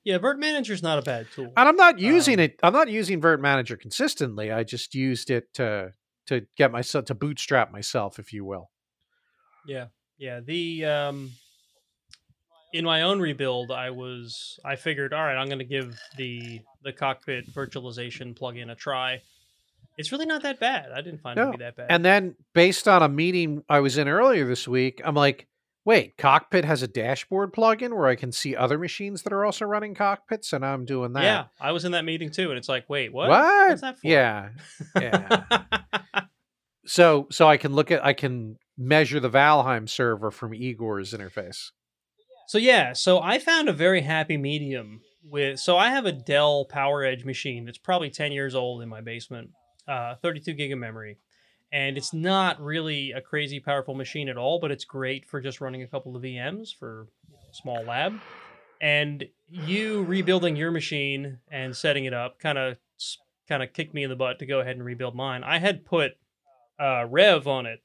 Yeah, 0.03 0.17
virt-manager 0.19 0.73
is 0.73 0.83
not 0.83 0.99
a 0.99 1.01
bad 1.01 1.27
tool. 1.33 1.51
And 1.57 1.67
I'm 1.69 1.75
not 1.75 1.97
using 1.99 2.35
Um, 2.35 2.45
it. 2.45 2.59
I'm 2.63 2.73
not 2.73 2.89
using 2.89 3.19
virt-manager 3.21 3.75
consistently. 3.77 4.51
I 4.51 4.63
just 4.63 4.93
used 4.95 5.29
it 5.31 5.53
to 5.55 5.93
to 6.27 6.47
get 6.57 6.71
myself 6.71 7.05
to 7.05 7.15
bootstrap 7.15 7.71
myself, 7.71 8.17
if 8.19 8.33
you 8.33 8.43
will. 8.45 8.71
Yeah, 9.67 9.87
yeah. 10.17 10.39
The 10.41 10.85
um, 10.85 11.31
in 12.73 12.83
my 12.85 13.03
own 13.03 13.19
rebuild, 13.19 13.71
I 13.71 13.89
was 13.91 14.59
I 14.65 14.75
figured, 14.75 15.13
all 15.13 15.23
right, 15.23 15.37
I'm 15.37 15.47
going 15.47 15.59
to 15.59 15.65
give 15.65 15.99
the 16.17 16.61
the 16.83 16.93
cockpit 16.93 17.51
virtualization 17.53 18.37
plugin 18.37 18.71
a 18.71 18.75
try. 18.75 19.21
It's 19.97 20.11
really 20.11 20.25
not 20.25 20.43
that 20.43 20.59
bad. 20.59 20.91
I 20.93 21.01
didn't 21.01 21.21
find 21.21 21.39
it 21.39 21.45
to 21.45 21.51
be 21.51 21.57
that 21.63 21.75
bad. 21.75 21.87
And 21.89 22.03
then, 22.03 22.35
based 22.53 22.87
on 22.87 23.01
a 23.01 23.09
meeting 23.09 23.63
I 23.69 23.79
was 23.79 23.97
in 23.97 24.07
earlier 24.07 24.47
this 24.47 24.67
week, 24.67 25.01
I'm 25.03 25.15
like, 25.15 25.47
wait, 25.85 26.17
Cockpit 26.17 26.65
has 26.65 26.81
a 26.81 26.87
dashboard 26.87 27.53
plugin 27.53 27.95
where 27.95 28.07
I 28.07 28.15
can 28.15 28.31
see 28.31 28.55
other 28.55 28.77
machines 28.77 29.21
that 29.21 29.31
are 29.31 29.45
also 29.45 29.65
running 29.65 29.93
cockpits, 29.93 30.51
and 30.51 30.65
I'm 30.65 30.83
doing 30.85 31.13
that. 31.13 31.23
yeah, 31.23 31.45
I 31.61 31.71
was 31.71 31.85
in 31.85 31.91
that 31.93 32.03
meeting 32.05 32.31
too, 32.31 32.49
and 32.49 32.57
it's 32.57 32.67
like, 32.67 32.89
wait, 32.89 33.13
what? 33.13 33.29
What? 33.29 33.69
What's 33.69 33.81
that 33.81 33.99
for? 33.99 34.07
Yeah. 34.07 34.49
Yeah. 34.99 35.43
so, 36.85 37.27
so 37.31 37.47
I 37.47 37.57
can 37.57 37.73
look 37.73 37.91
at, 37.91 38.03
I 38.03 38.13
can 38.13 38.57
measure 38.77 39.19
the 39.19 39.29
Valheim 39.29 39.87
server 39.87 40.31
from 40.31 40.53
Igor's 40.53 41.13
interface. 41.13 41.71
So 42.47 42.57
yeah, 42.57 42.93
so 42.93 43.19
I 43.21 43.39
found 43.39 43.69
a 43.69 43.73
very 43.73 44.01
happy 44.01 44.37
medium 44.37 45.01
with. 45.23 45.59
So 45.59 45.77
I 45.77 45.89
have 45.89 46.05
a 46.05 46.11
Dell 46.11 46.67
PowerEdge 46.71 47.25
machine 47.25 47.65
that's 47.65 47.77
probably 47.77 48.09
ten 48.09 48.31
years 48.31 48.53
old 48.53 48.81
in 48.83 48.89
my 48.89 49.01
basement, 49.01 49.49
uh, 49.87 50.15
32 50.21 50.53
gig 50.53 50.71
of 50.71 50.79
memory, 50.79 51.17
and 51.71 51.97
it's 51.97 52.13
not 52.13 52.61
really 52.61 53.11
a 53.11 53.21
crazy 53.21 53.59
powerful 53.59 53.95
machine 53.95 54.29
at 54.29 54.37
all, 54.37 54.59
but 54.59 54.71
it's 54.71 54.85
great 54.85 55.27
for 55.27 55.41
just 55.41 55.61
running 55.61 55.83
a 55.83 55.87
couple 55.87 56.15
of 56.15 56.23
VMs 56.23 56.75
for 56.77 57.07
a 57.49 57.53
small 57.53 57.83
lab. 57.83 58.13
And 58.81 59.25
you 59.49 60.03
rebuilding 60.03 60.55
your 60.55 60.71
machine 60.71 61.39
and 61.49 61.75
setting 61.75 62.05
it 62.05 62.13
up 62.13 62.39
kind 62.39 62.57
of 62.57 62.77
kind 63.47 63.63
of 63.63 63.73
kicked 63.73 63.93
me 63.93 64.03
in 64.03 64.09
the 64.09 64.15
butt 64.15 64.39
to 64.39 64.45
go 64.45 64.59
ahead 64.59 64.75
and 64.75 64.85
rebuild 64.85 65.15
mine. 65.15 65.43
I 65.43 65.59
had 65.59 65.85
put 65.85 66.13
uh, 66.79 67.05
RHEV 67.07 67.47
on 67.47 67.65
it, 67.65 67.81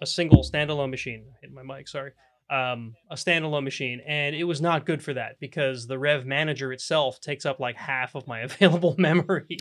a 0.00 0.06
single 0.06 0.42
standalone 0.42 0.90
machine. 0.90 1.26
Hit 1.40 1.52
my 1.52 1.62
mic, 1.62 1.88
sorry 1.88 2.12
um, 2.50 2.94
a 3.10 3.14
standalone 3.14 3.64
machine, 3.64 4.00
and 4.06 4.34
it 4.36 4.44
was 4.44 4.60
not 4.60 4.86
good 4.86 5.02
for 5.02 5.14
that 5.14 5.40
because 5.40 5.86
the 5.86 5.96
RHEV 5.96 6.24
Manager 6.24 6.72
itself 6.72 7.20
takes 7.20 7.44
up 7.44 7.58
like 7.58 7.76
half 7.76 8.14
of 8.14 8.26
my 8.26 8.40
available 8.42 8.94
memory. 8.98 9.58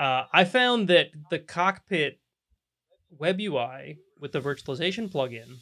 Uh, 0.00 0.24
I 0.32 0.44
found 0.44 0.88
that 0.88 1.08
the 1.28 1.38
cockpit 1.38 2.18
web 3.10 3.38
UI 3.38 3.98
with 4.18 4.32
the 4.32 4.40
virtualization 4.40 5.12
plugin 5.12 5.58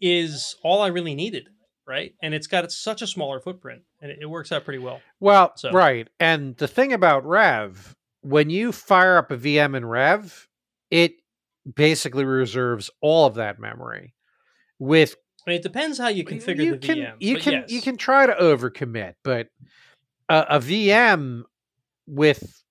is 0.00 0.56
all 0.64 0.82
I 0.82 0.88
really 0.88 1.14
needed, 1.14 1.48
right? 1.86 2.14
And 2.20 2.34
it's 2.34 2.48
got 2.48 2.72
such 2.72 3.00
a 3.00 3.06
smaller 3.06 3.38
footprint, 3.38 3.82
and 4.02 4.10
it, 4.10 4.18
it 4.22 4.26
works 4.26 4.50
out 4.50 4.64
pretty 4.64 4.80
well. 4.80 5.00
Well, 5.20 5.52
So- 5.54 5.70
right. 5.70 6.08
And 6.18 6.56
the 6.56 6.66
thing 6.66 6.92
about 6.92 7.24
RHEV, 7.24 7.94
when 8.22 8.50
you 8.50 8.72
fire 8.72 9.16
up 9.16 9.30
a 9.30 9.36
VM 9.36 9.76
in 9.76 9.84
RHEV, 9.84 10.46
it 10.90 11.12
basically 11.72 12.24
reserves 12.24 12.90
all 13.00 13.26
of 13.26 13.36
that 13.36 13.60
memory. 13.60 14.14
With 14.80 15.14
I 15.46 15.50
mean, 15.50 15.60
it 15.60 15.62
depends 15.62 15.96
how 15.96 16.08
you 16.08 16.24
configure 16.24 16.64
you 16.64 16.72
the 16.72 16.78
can, 16.78 16.96
VM. 16.98 17.14
You 17.20 17.36
can 17.36 17.52
yes. 17.52 17.70
you 17.70 17.82
can 17.82 17.96
try 17.96 18.26
to 18.26 18.32
overcommit, 18.32 19.14
but 19.22 19.46
a, 20.28 20.44
a 20.50 20.58
VM 20.58 21.44
with 22.06 22.64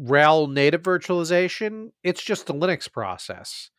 RHEL 0.00 0.48
native 0.52 0.82
virtualization, 0.82 1.90
it's 2.02 2.22
just 2.22 2.50
a 2.50 2.52
Linux 2.52 2.90
process. 2.90 3.70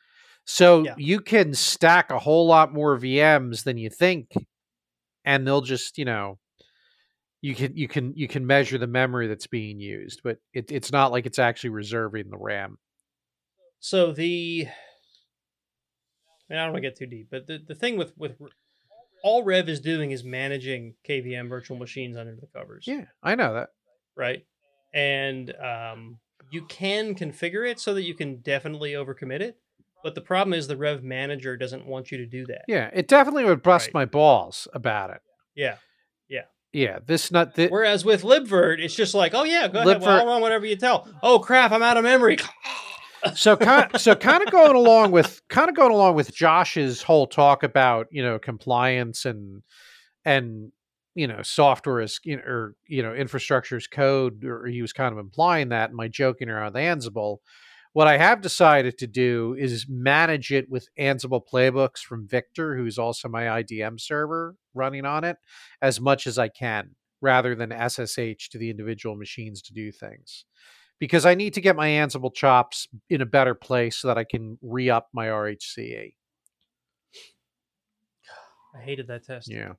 So 0.46 0.84
Yeah. 0.84 0.96
you 0.98 1.20
can 1.22 1.54
stack 1.54 2.12
a 2.12 2.20
whole 2.20 2.46
lot 2.48 2.72
more 2.74 2.98
VMs 2.98 3.64
than 3.64 3.78
you 3.78 3.90
think, 3.90 4.32
and 5.26 5.46
they'll 5.48 5.62
just 5.62 5.98
you 5.98 6.06
know 6.06 6.40
you 7.42 7.56
can 7.56 7.76
you 7.76 7.88
can 7.88 8.14
you 8.16 8.28
can 8.28 8.46
measure 8.48 8.78
the 8.78 8.88
memory 8.88 9.28
that's 9.28 9.48
being 9.48 9.80
used, 9.80 10.22
but 10.24 10.38
it, 10.54 10.72
it's 10.72 10.92
not 10.92 11.12
like 11.12 11.26
it's 11.26 11.40
actually 11.40 11.72
reserving 11.72 12.30
the 12.30 12.38
RAM. 12.38 12.78
So 13.80 14.12
the 14.12 14.68
I, 14.68 16.54
mean, 16.54 16.60
I 16.60 16.64
don't 16.64 16.74
want 16.74 16.84
to 16.84 16.90
get 16.90 16.98
too 16.98 17.08
deep, 17.08 17.28
but 17.32 17.48
the, 17.48 17.60
the 17.68 17.76
thing 17.76 17.98
with 17.98 18.14
with 18.18 18.38
all 19.24 19.44
RHEV 19.44 19.68
is 19.68 19.80
doing 19.80 20.12
is 20.12 20.24
managing 20.24 20.94
KVM 21.08 21.50
virtual 21.50 21.78
machines 21.78 22.16
under 22.18 22.36
the 22.36 22.48
covers, 22.56 22.86
Yeah, 22.88 23.06
I 23.24 23.34
know 23.36 23.56
that. 23.56 23.70
right? 24.16 24.46
And 24.96 25.54
um, 25.58 26.18
you 26.50 26.64
can 26.64 27.14
configure 27.14 27.70
it 27.70 27.80
so 27.80 27.94
that 27.94 28.04
you 28.04 28.16
can 28.16 28.38
definitely 28.38 28.94
overcommit 28.94 29.42
it, 29.42 29.58
but 30.04 30.16
the 30.16 30.22
problem 30.22 30.54
is 30.54 30.68
the 30.68 30.76
RHEV 30.76 31.04
manager 31.04 31.58
doesn't 31.58 31.86
want 31.86 32.12
you 32.12 32.18
to 32.20 32.26
do 32.26 32.46
that. 32.48 32.64
Yeah, 32.68 32.90
it 32.94 33.08
definitely 33.08 33.44
would 33.44 33.62
bust 33.62 33.88
Right. 33.88 33.94
my 33.94 34.06
balls 34.06 34.68
about 34.74 35.10
it. 35.10 35.22
Yeah. 35.54 35.76
Yeah, 36.30 36.44
yeah. 36.72 37.00
this 37.06 37.32
not 37.32 37.56
the, 37.56 37.68
Whereas 37.68 38.06
with 38.06 38.24
libvirt, 38.24 38.80
it's 38.80 38.96
just 38.96 39.14
like, 39.14 39.34
oh 39.34 39.44
yeah, 39.44 39.68
go 39.68 39.82
ahead, 39.82 40.02
well, 40.02 40.20
I'll 40.22 40.26
run 40.26 40.42
whatever 40.42 40.66
you 40.66 40.76
tell. 40.78 41.08
Oh 41.22 41.40
crap, 41.40 41.72
I'm 41.72 41.84
out 41.84 41.98
of 41.98 42.04
memory. 42.04 42.38
so 43.36 43.58
kind 43.58 43.90
so 44.00 44.16
kind 44.16 44.44
of 44.44 44.52
going 44.52 44.76
along 44.76 45.12
with 45.12 45.42
kind 45.50 45.68
of 45.70 45.76
going 45.76 45.92
along 45.92 46.16
with 46.16 46.34
Josh's 46.34 47.02
whole 47.02 47.28
talk 47.28 47.64
about 47.64 48.08
you 48.12 48.22
know 48.24 48.38
compliance 48.40 49.26
and 49.26 49.64
and 50.24 50.72
you 51.16 51.28
know 51.28 51.42
software 51.42 52.02
as 52.02 52.20
you 52.24 52.36
know, 52.36 52.44
or 52.44 52.76
you 52.88 53.02
know 53.02 53.14
infrastructure 53.14 53.78
as 53.78 53.88
code, 53.88 54.44
or 54.44 54.68
he 54.68 54.82
was 54.82 54.94
kind 54.94 55.14
of 55.14 55.18
implying 55.18 55.70
that 55.70 55.90
in 55.90 55.96
my 55.96 56.08
joking 56.08 56.50
around 56.50 56.74
with 56.74 56.84
Ansible. 56.84 57.38
What 57.94 58.08
I 58.08 58.18
have 58.18 58.42
decided 58.42 58.98
to 58.98 59.08
do 59.08 59.56
is 59.58 59.86
manage 59.88 60.52
it 60.52 60.70
with 60.70 60.90
Ansible 61.00 61.42
playbooks 61.50 62.00
from 62.00 62.28
Victor, 62.28 62.76
who's 62.76 62.98
also 62.98 63.30
my 63.30 63.44
IDM 63.44 64.02
server 64.02 64.58
running 64.74 65.06
on 65.06 65.24
it, 65.24 65.38
as 65.82 66.02
much 66.02 66.28
as 66.28 66.38
I 66.38 66.50
can, 66.50 66.96
rather 67.22 67.56
than 67.56 67.72
SSH 67.72 68.50
to 68.50 68.58
the 68.58 68.70
individual 68.70 69.16
machines 69.16 69.62
to 69.62 69.74
do 69.74 69.94
things. 69.94 70.44
Because 71.00 71.26
I 71.26 71.36
need 71.36 71.54
to 71.54 71.62
get 71.62 71.78
my 71.78 71.88
Ansible 71.88 72.36
chops 72.36 72.90
in 73.10 73.22
a 73.22 73.26
better 73.26 73.56
place 73.56 73.98
so 73.98 74.10
that 74.10 74.18
I 74.18 74.26
can 74.26 74.58
re 74.62 74.90
up 74.90 75.08
my 75.14 75.28
RHCE. 75.28 76.16
I 78.76 78.82
hated 78.82 79.08
that 79.08 79.26
test. 79.26 79.50
Yeah. 79.50 79.74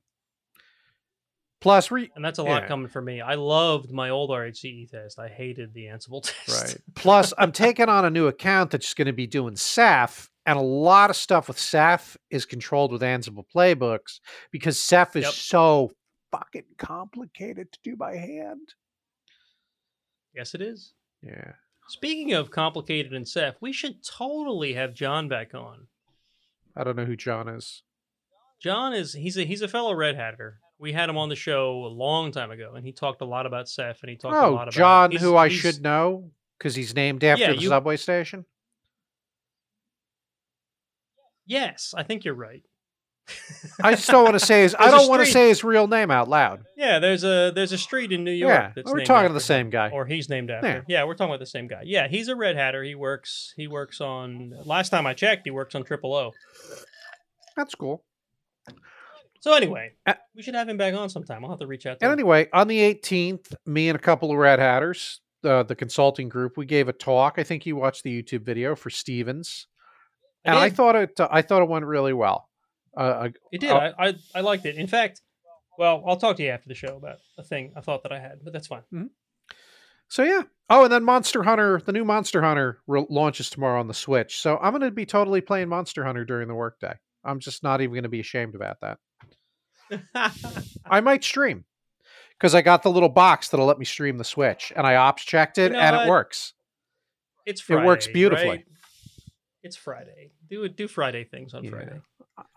Plus, 1.59 1.89
re- 1.89 2.11
And 2.15 2.23
that's 2.23 2.37
a 2.39 2.43
lot 2.43 2.63
Yeah. 2.63 2.67
coming 2.67 2.87
from 2.87 3.05
me. 3.05 3.19
I 3.19 3.33
loved 3.33 3.91
my 3.91 4.09
old 4.09 4.29
RHCE 4.29 4.89
test. 4.91 5.17
I 5.17 5.27
hated 5.27 5.73
the 5.73 5.85
Ansible 5.85 6.21
test. 6.45 6.49
Right. 6.75 6.77
Plus, 6.95 7.33
I'm 7.37 7.51
taking 7.51 7.89
on 7.89 8.05
a 8.05 8.09
new 8.11 8.27
account 8.27 8.71
that's 8.71 8.93
going 8.93 9.07
to 9.07 9.13
be 9.13 9.25
doing 9.27 9.55
Ceph, 9.55 10.29
and 10.45 10.57
a 10.59 10.61
lot 10.61 11.09
of 11.09 11.15
stuff 11.15 11.47
with 11.47 11.57
Ceph 11.57 12.15
is 12.29 12.45
controlled 12.45 12.91
with 12.91 13.01
Ansible 13.01 13.43
playbooks 13.53 14.19
because 14.51 14.81
Ceph 14.81 15.15
is 15.15 15.23
Yep. 15.25 15.33
so 15.33 15.91
fucking 16.31 16.65
complicated 16.77 17.71
to 17.71 17.79
do 17.83 17.95
by 17.95 18.15
hand. 18.17 18.73
yes, 20.35 20.53
it 20.53 20.61
is. 20.61 20.93
Yeah. 21.23 21.53
Speaking 21.89 22.33
of 22.33 22.51
complicated 22.51 23.13
and 23.13 23.27
Ceph, 23.27 23.55
we 23.61 23.71
should 23.73 24.03
totally 24.03 24.73
have 24.73 24.93
John 24.93 25.27
back 25.27 25.55
on. 25.55 25.87
I 26.75 26.83
don't 26.83 26.95
know 26.95 27.05
who 27.05 27.15
John 27.15 27.47
is. 27.47 27.81
John 28.61 28.93
is 28.93 29.13
he's 29.13 29.37
a 29.37 29.43
he's 29.45 29.61
a 29.63 29.67
fellow 29.67 29.93
Red 29.95 30.15
Hatter. 30.15 30.59
We 30.79 30.93
had 30.93 31.09
him 31.09 31.17
on 31.17 31.29
the 31.29 31.35
show 31.35 31.85
a 31.85 31.87
long 31.87 32.31
time 32.31 32.51
ago, 32.51 32.73
and 32.75 32.85
he 32.85 32.91
talked 32.91 33.21
a 33.21 33.25
lot 33.25 33.45
about 33.45 33.67
Ceph, 33.67 34.01
and 34.03 34.09
he 34.11 34.15
talked 34.15 34.35
a 34.35 34.39
Oh, 34.39 34.51
lot 34.53 34.63
about 34.63 34.73
John, 34.73 35.11
he's- 35.11 35.23
who 35.23 35.35
I 35.35 35.49
he's- 35.49 35.59
should 35.59 35.81
know 35.81 36.31
because 36.57 36.75
he's 36.75 36.93
named 36.95 37.23
after 37.23 37.43
Yeah, 37.45 37.51
the 37.53 37.57
you- 37.61 37.69
subway 37.69 37.97
station. 37.97 38.45
Yes, 41.45 41.93
I 41.95 42.03
think 42.03 42.25
you're 42.25 42.33
right. 42.35 42.63
I 43.83 43.91
just 43.93 44.07
don't 44.09 44.23
want 44.23 44.39
to 44.39 44.45
say 44.45 44.61
his. 44.61 44.73
I 44.75 44.83
There's 44.89 44.93
a 44.93 44.97
don't 44.99 45.09
want 45.09 45.25
to 45.25 45.31
say 45.31 45.49
his 45.49 45.61
real 45.63 45.87
name 45.87 46.11
out 46.11 46.29
loud. 46.29 46.63
Yeah, 46.77 46.99
there's 46.99 47.23
a 47.25 47.51
there's 47.53 47.73
a 47.73 47.77
street 47.77 48.11
in 48.13 48.23
New 48.23 48.31
York. 48.31 48.53
Yeah, 48.53 48.71
that's 48.75 48.89
we're 48.89 48.97
named 48.97 49.07
talking 49.07 49.27
to 49.29 49.33
the 49.33 49.39
same 49.41 49.69
guy. 49.69 49.89
or 49.89 50.05
he's 50.05 50.29
named 50.29 50.49
after. 50.49 50.67
Yeah. 50.87 50.99
Yeah. 50.99 51.03
we're 51.03 51.13
talking 51.13 51.31
about 51.31 51.39
the 51.41 51.45
same 51.45 51.67
guy. 51.67 51.81
Yeah, 51.85 52.07
he's 52.07 52.29
a 52.29 52.35
Red 52.37 52.55
Hatter. 52.55 52.83
He 52.83 52.95
works 52.95 53.53
he 53.57 53.67
works 53.67 53.99
on. 53.99 54.53
Last 54.63 54.89
time 54.89 55.05
I 55.05 55.13
checked, 55.13 55.41
he 55.45 55.51
works 55.51 55.75
on 55.75 55.83
TripleO. 55.83 56.31
That's 57.57 57.75
cool. 57.75 58.03
So 59.41 59.53
anyway, 59.53 59.93
Uh, 60.05 60.13
we 60.35 60.41
should 60.41 60.55
have 60.55 60.67
him 60.69 60.77
back 60.77 60.93
on 60.93 61.09
sometime. 61.09 61.43
I'll 61.45 61.51
have 61.51 61.59
to 61.59 61.67
reach 61.67 61.85
out 61.85 61.99
to 61.99 62.05
And 62.05 62.11
him. 62.13 62.19
anyway, 62.19 62.49
on 62.53 62.67
the 62.67 62.79
18th, 62.79 63.53
me 63.65 63.89
and 63.89 63.95
a 63.95 64.01
couple 64.01 64.31
of 64.31 64.37
Red 64.37 64.59
Hatters, 64.59 65.21
uh, 65.43 65.63
the 65.63 65.75
consulting 65.75 66.29
group, 66.29 66.57
we 66.57 66.65
gave 66.65 66.87
a 66.87 66.93
talk. 66.93 67.35
I 67.37 67.43
think 67.43 67.65
you 67.65 67.75
watched 67.75 68.03
the 68.03 68.23
YouTube 68.23 68.43
video 68.43 68.75
for 68.75 68.89
Stevens, 68.89 69.67
I 70.45 70.49
and 70.49 70.59
I 70.59 70.69
thought 70.69 70.95
it. 70.95 71.19
I 71.19 71.41
thought 71.41 71.61
it 71.61 71.69
went 71.69 71.85
really 71.85 72.13
well. 72.13 72.49
Uh, 72.95 73.29
It 73.51 73.61
did. 73.61 73.69
Oh. 73.71 73.77
I, 73.77 73.93
I 74.09 74.15
I 74.35 74.41
liked 74.41 74.65
it. 74.65 74.75
In 74.75 74.87
fact, 74.87 75.21
well, 75.77 76.03
I'll 76.07 76.17
talk 76.17 76.37
to 76.37 76.43
you 76.43 76.49
after 76.49 76.67
the 76.67 76.73
show 76.75 76.95
about 76.97 77.17
a 77.37 77.43
thing 77.43 77.73
I 77.75 77.81
thought 77.81 78.01
that 78.03 78.11
I 78.11 78.19
had, 78.19 78.39
but 78.43 78.51
that's 78.53 78.67
fine. 78.67 78.81
so 80.09 80.23
yeah. 80.23 80.41
Oh, 80.69 80.83
and 80.85 80.91
then 80.91 81.03
Monster 81.03 81.43
Hunter, 81.43 81.81
the 81.85 81.93
new 81.93 82.03
Monster 82.03 82.41
Hunter 82.41 82.79
re- 82.87 83.05
launches 83.09 83.49
tomorrow 83.49 83.79
on 83.79 83.87
the 83.87 83.93
Switch. 83.93 84.39
So 84.39 84.57
I'm 84.57 84.71
going 84.71 84.81
to 84.81 84.91
be 84.91 85.05
totally 85.05 85.39
playing 85.41 85.69
Monster 85.69 86.03
Hunter 86.03 86.25
during 86.25 86.47
the 86.49 86.55
workday. 86.55 86.93
I'm 87.23 87.39
just 87.39 87.61
not 87.63 87.79
even 87.81 87.93
going 87.93 88.03
to 88.03 88.09
be 88.09 88.19
ashamed 88.19 88.55
about 88.55 88.81
that. 88.81 88.97
I 90.85 91.01
might 91.01 91.23
stream 91.23 91.65
because 92.37 92.53
I 92.55 92.61
got 92.61 92.83
the 92.83 92.91
little 92.91 93.09
box 93.09 93.49
that'll 93.49 93.65
let 93.65 93.79
me 93.79 93.85
stream 93.85 94.17
the 94.17 94.23
Switch, 94.23 94.71
and 94.75 94.85
I 94.85 94.95
ops 94.95 95.23
checked 95.23 95.57
it, 95.57 95.71
know 95.71 95.79
and 95.79 95.95
what? 95.95 96.05
it 96.05 96.09
works. 96.09 96.53
it's 97.45 97.61
Friday, 97.61 97.81
It 97.83 97.85
works 97.85 98.07
beautifully. 98.07 98.47
right? 98.49 98.65
It's 99.63 99.75
Friday. 99.75 100.31
Do 100.49 100.63
it. 100.63 100.77
Do 100.77 100.87
Friday 100.87 101.23
things 101.25 101.53
on 101.53 101.63
Yeah. 101.63 101.71
Friday. 101.71 102.01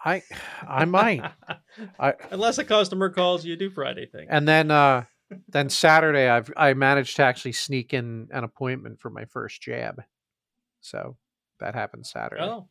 I 0.05 0.23
I 0.69 0.85
might. 0.85 1.24
I 1.98 2.15
Unless 2.31 2.59
a 2.59 2.65
customer 2.65 3.09
calls 3.11 3.44
you, 3.44 3.57
do 3.57 3.70
Friday 3.70 4.07
things. 4.07 4.28
and 4.31 4.47
then 4.47 4.70
uh 4.70 5.05
then 5.48 5.70
Saturday 5.70 6.28
I've 6.28 6.52
I 6.57 6.74
managed 6.74 7.16
to 7.16 7.23
actually 7.23 7.52
sneak 7.52 7.94
in 7.94 8.28
an 8.32 8.44
appointment 8.44 9.01
for 9.01 9.11
my 9.11 9.24
first 9.24 9.61
jab. 9.62 10.02
So 10.82 11.16
that 11.61 11.74
happened 11.74 12.07
Saturday. 12.07 12.43
oh, 12.43 12.69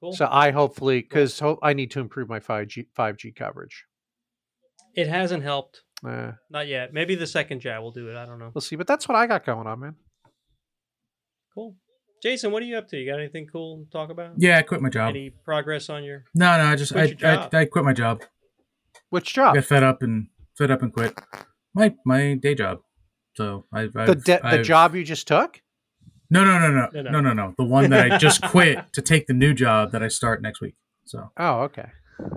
cool. 0.00 0.12
So 0.12 0.28
I 0.30 0.50
hopefully 0.50 1.00
because 1.00 1.38
ho- 1.38 1.58
I 1.62 1.72
need 1.72 1.90
to 1.92 2.00
improve 2.00 2.28
my 2.28 2.40
five 2.40 2.68
G 2.68 2.86
five 2.94 3.16
G 3.16 3.32
coverage. 3.32 3.84
it 4.94 5.08
hasn't 5.08 5.42
helped. 5.42 5.82
Uh, 6.06 6.32
Not 6.50 6.68
yet. 6.68 6.92
Maybe 6.92 7.14
the 7.16 7.26
second 7.26 7.60
jab 7.60 7.82
will 7.82 7.90
do 7.90 8.08
it. 8.08 8.16
I 8.16 8.24
don't 8.26 8.38
know. 8.38 8.50
we'll 8.54 8.62
see, 8.62 8.76
but 8.76 8.86
that's 8.86 9.08
what 9.08 9.16
I 9.16 9.26
got 9.26 9.44
going 9.44 9.66
on, 9.66 9.80
man. 9.80 9.96
Cool. 11.54 11.76
Jason, 12.22 12.50
what 12.52 12.62
are 12.62 12.66
you 12.66 12.76
up 12.76 12.88
to? 12.88 12.96
You 12.96 13.10
got 13.10 13.18
anything 13.18 13.46
cool 13.52 13.84
to 13.84 13.90
talk 13.90 14.10
about? 14.10 14.32
Yeah, 14.38 14.58
I 14.58 14.62
quit 14.62 14.80
my 14.80 14.88
job. 14.90 15.10
Any 15.10 15.30
progress 15.44 15.88
on 15.88 16.02
your? 16.04 16.24
No, 16.34 16.56
no, 16.58 16.64
I 16.64 16.76
just 16.76 16.94
I, 16.94 17.06
Quit 17.14 17.24
I. 17.24 17.48
I 17.60 17.64
quit 17.64 17.84
my 17.84 17.92
job. 17.92 18.22
Which 19.10 19.36
I 19.38 19.42
job? 19.42 19.54
got 19.54 19.64
fed 19.64 19.82
up 19.82 20.02
and 20.02 20.28
fed 20.56 20.70
up 20.70 20.82
and 20.82 20.92
quit 20.92 21.16
my 21.74 21.94
my 22.04 22.34
day 22.34 22.54
job. 22.54 22.78
So 23.36 23.66
I 23.72 23.82
I've, 23.82 23.92
The 23.92 24.14
de- 24.16 24.22
the 24.38 24.46
I've- 24.46 24.62
job 24.64 24.94
you 24.96 25.04
just 25.04 25.28
took? 25.28 25.60
No, 26.30 26.44
no, 26.44 26.58
no, 26.58 26.70
no, 26.70 26.88
No, 26.92 27.02
no. 27.02 27.10
no, 27.10 27.20
no, 27.20 27.32
no. 27.32 27.54
The 27.56 27.64
one 27.64 27.90
that 27.90 28.12
I 28.12 28.18
just 28.18 28.42
quit 28.50 28.78
to 28.92 29.02
take 29.02 29.26
the 29.26 29.32
new 29.34 29.54
job 29.54 29.92
that 29.92 30.02
I 30.02 30.08
start 30.08 30.42
next 30.42 30.60
week. 30.60 30.74
So 31.06 31.30
Oh, 31.38 31.60
okay. 31.62 31.86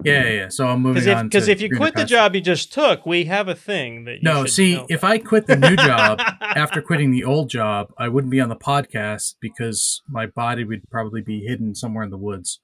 yeah, 0.06 0.24
yeah. 0.24 0.30
yeah. 0.30 0.48
So 0.50 0.68
I'm 0.68 0.82
moving 0.82 0.94
Because 1.02 1.08
if 1.08 1.18
on. 1.18 1.28
because 1.28 1.48
if 1.50 1.60
you 1.62 1.68
greener 1.70 1.86
quit 1.92 1.96
the 1.96 2.06
job 2.06 2.34
you 2.36 2.40
just 2.42 2.72
took, 2.72 3.06
we 3.06 3.26
have 3.26 3.48
a 3.50 3.56
thing 3.56 4.06
that 4.06 4.14
you 4.16 4.20
No, 4.24 4.46
should 4.46 4.54
see, 4.54 4.76
know 4.76 4.86
if. 4.90 5.04
I 5.04 5.18
quit 5.18 5.48
the 5.48 5.58
new 5.58 5.76
job 5.76 6.22
after 6.42 6.82
quitting 6.82 7.12
the 7.12 7.24
old 7.26 7.50
job, 7.50 7.92
I 7.98 8.08
wouldn't 8.08 8.32
be 8.32 8.40
on 8.40 8.48
the 8.50 8.56
podcast 8.56 9.36
because 9.42 10.02
my 10.08 10.26
body 10.26 10.64
would 10.64 10.90
probably 10.90 11.22
be 11.22 11.42
hidden 11.42 11.76
somewhere 11.76 12.04
in 12.06 12.12
the 12.12 12.18
woods. 12.18 12.62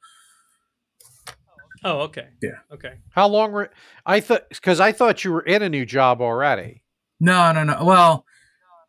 Oh, 1.83 1.99
okay. 2.01 2.27
Yeah. 2.41 2.51
Okay. 2.73 2.93
How 3.11 3.27
long 3.27 3.51
were 3.51 3.69
I 4.05 4.19
thought 4.19 4.49
because 4.49 4.79
I 4.79 4.91
thought 4.91 5.23
you 5.23 5.31
were 5.31 5.41
in 5.43 5.61
a 5.61 5.69
new 5.69 5.85
job 5.85 6.21
already. 6.21 6.83
No, 7.19 7.51
no, 7.51 7.63
no. 7.63 7.83
Well, 7.83 8.25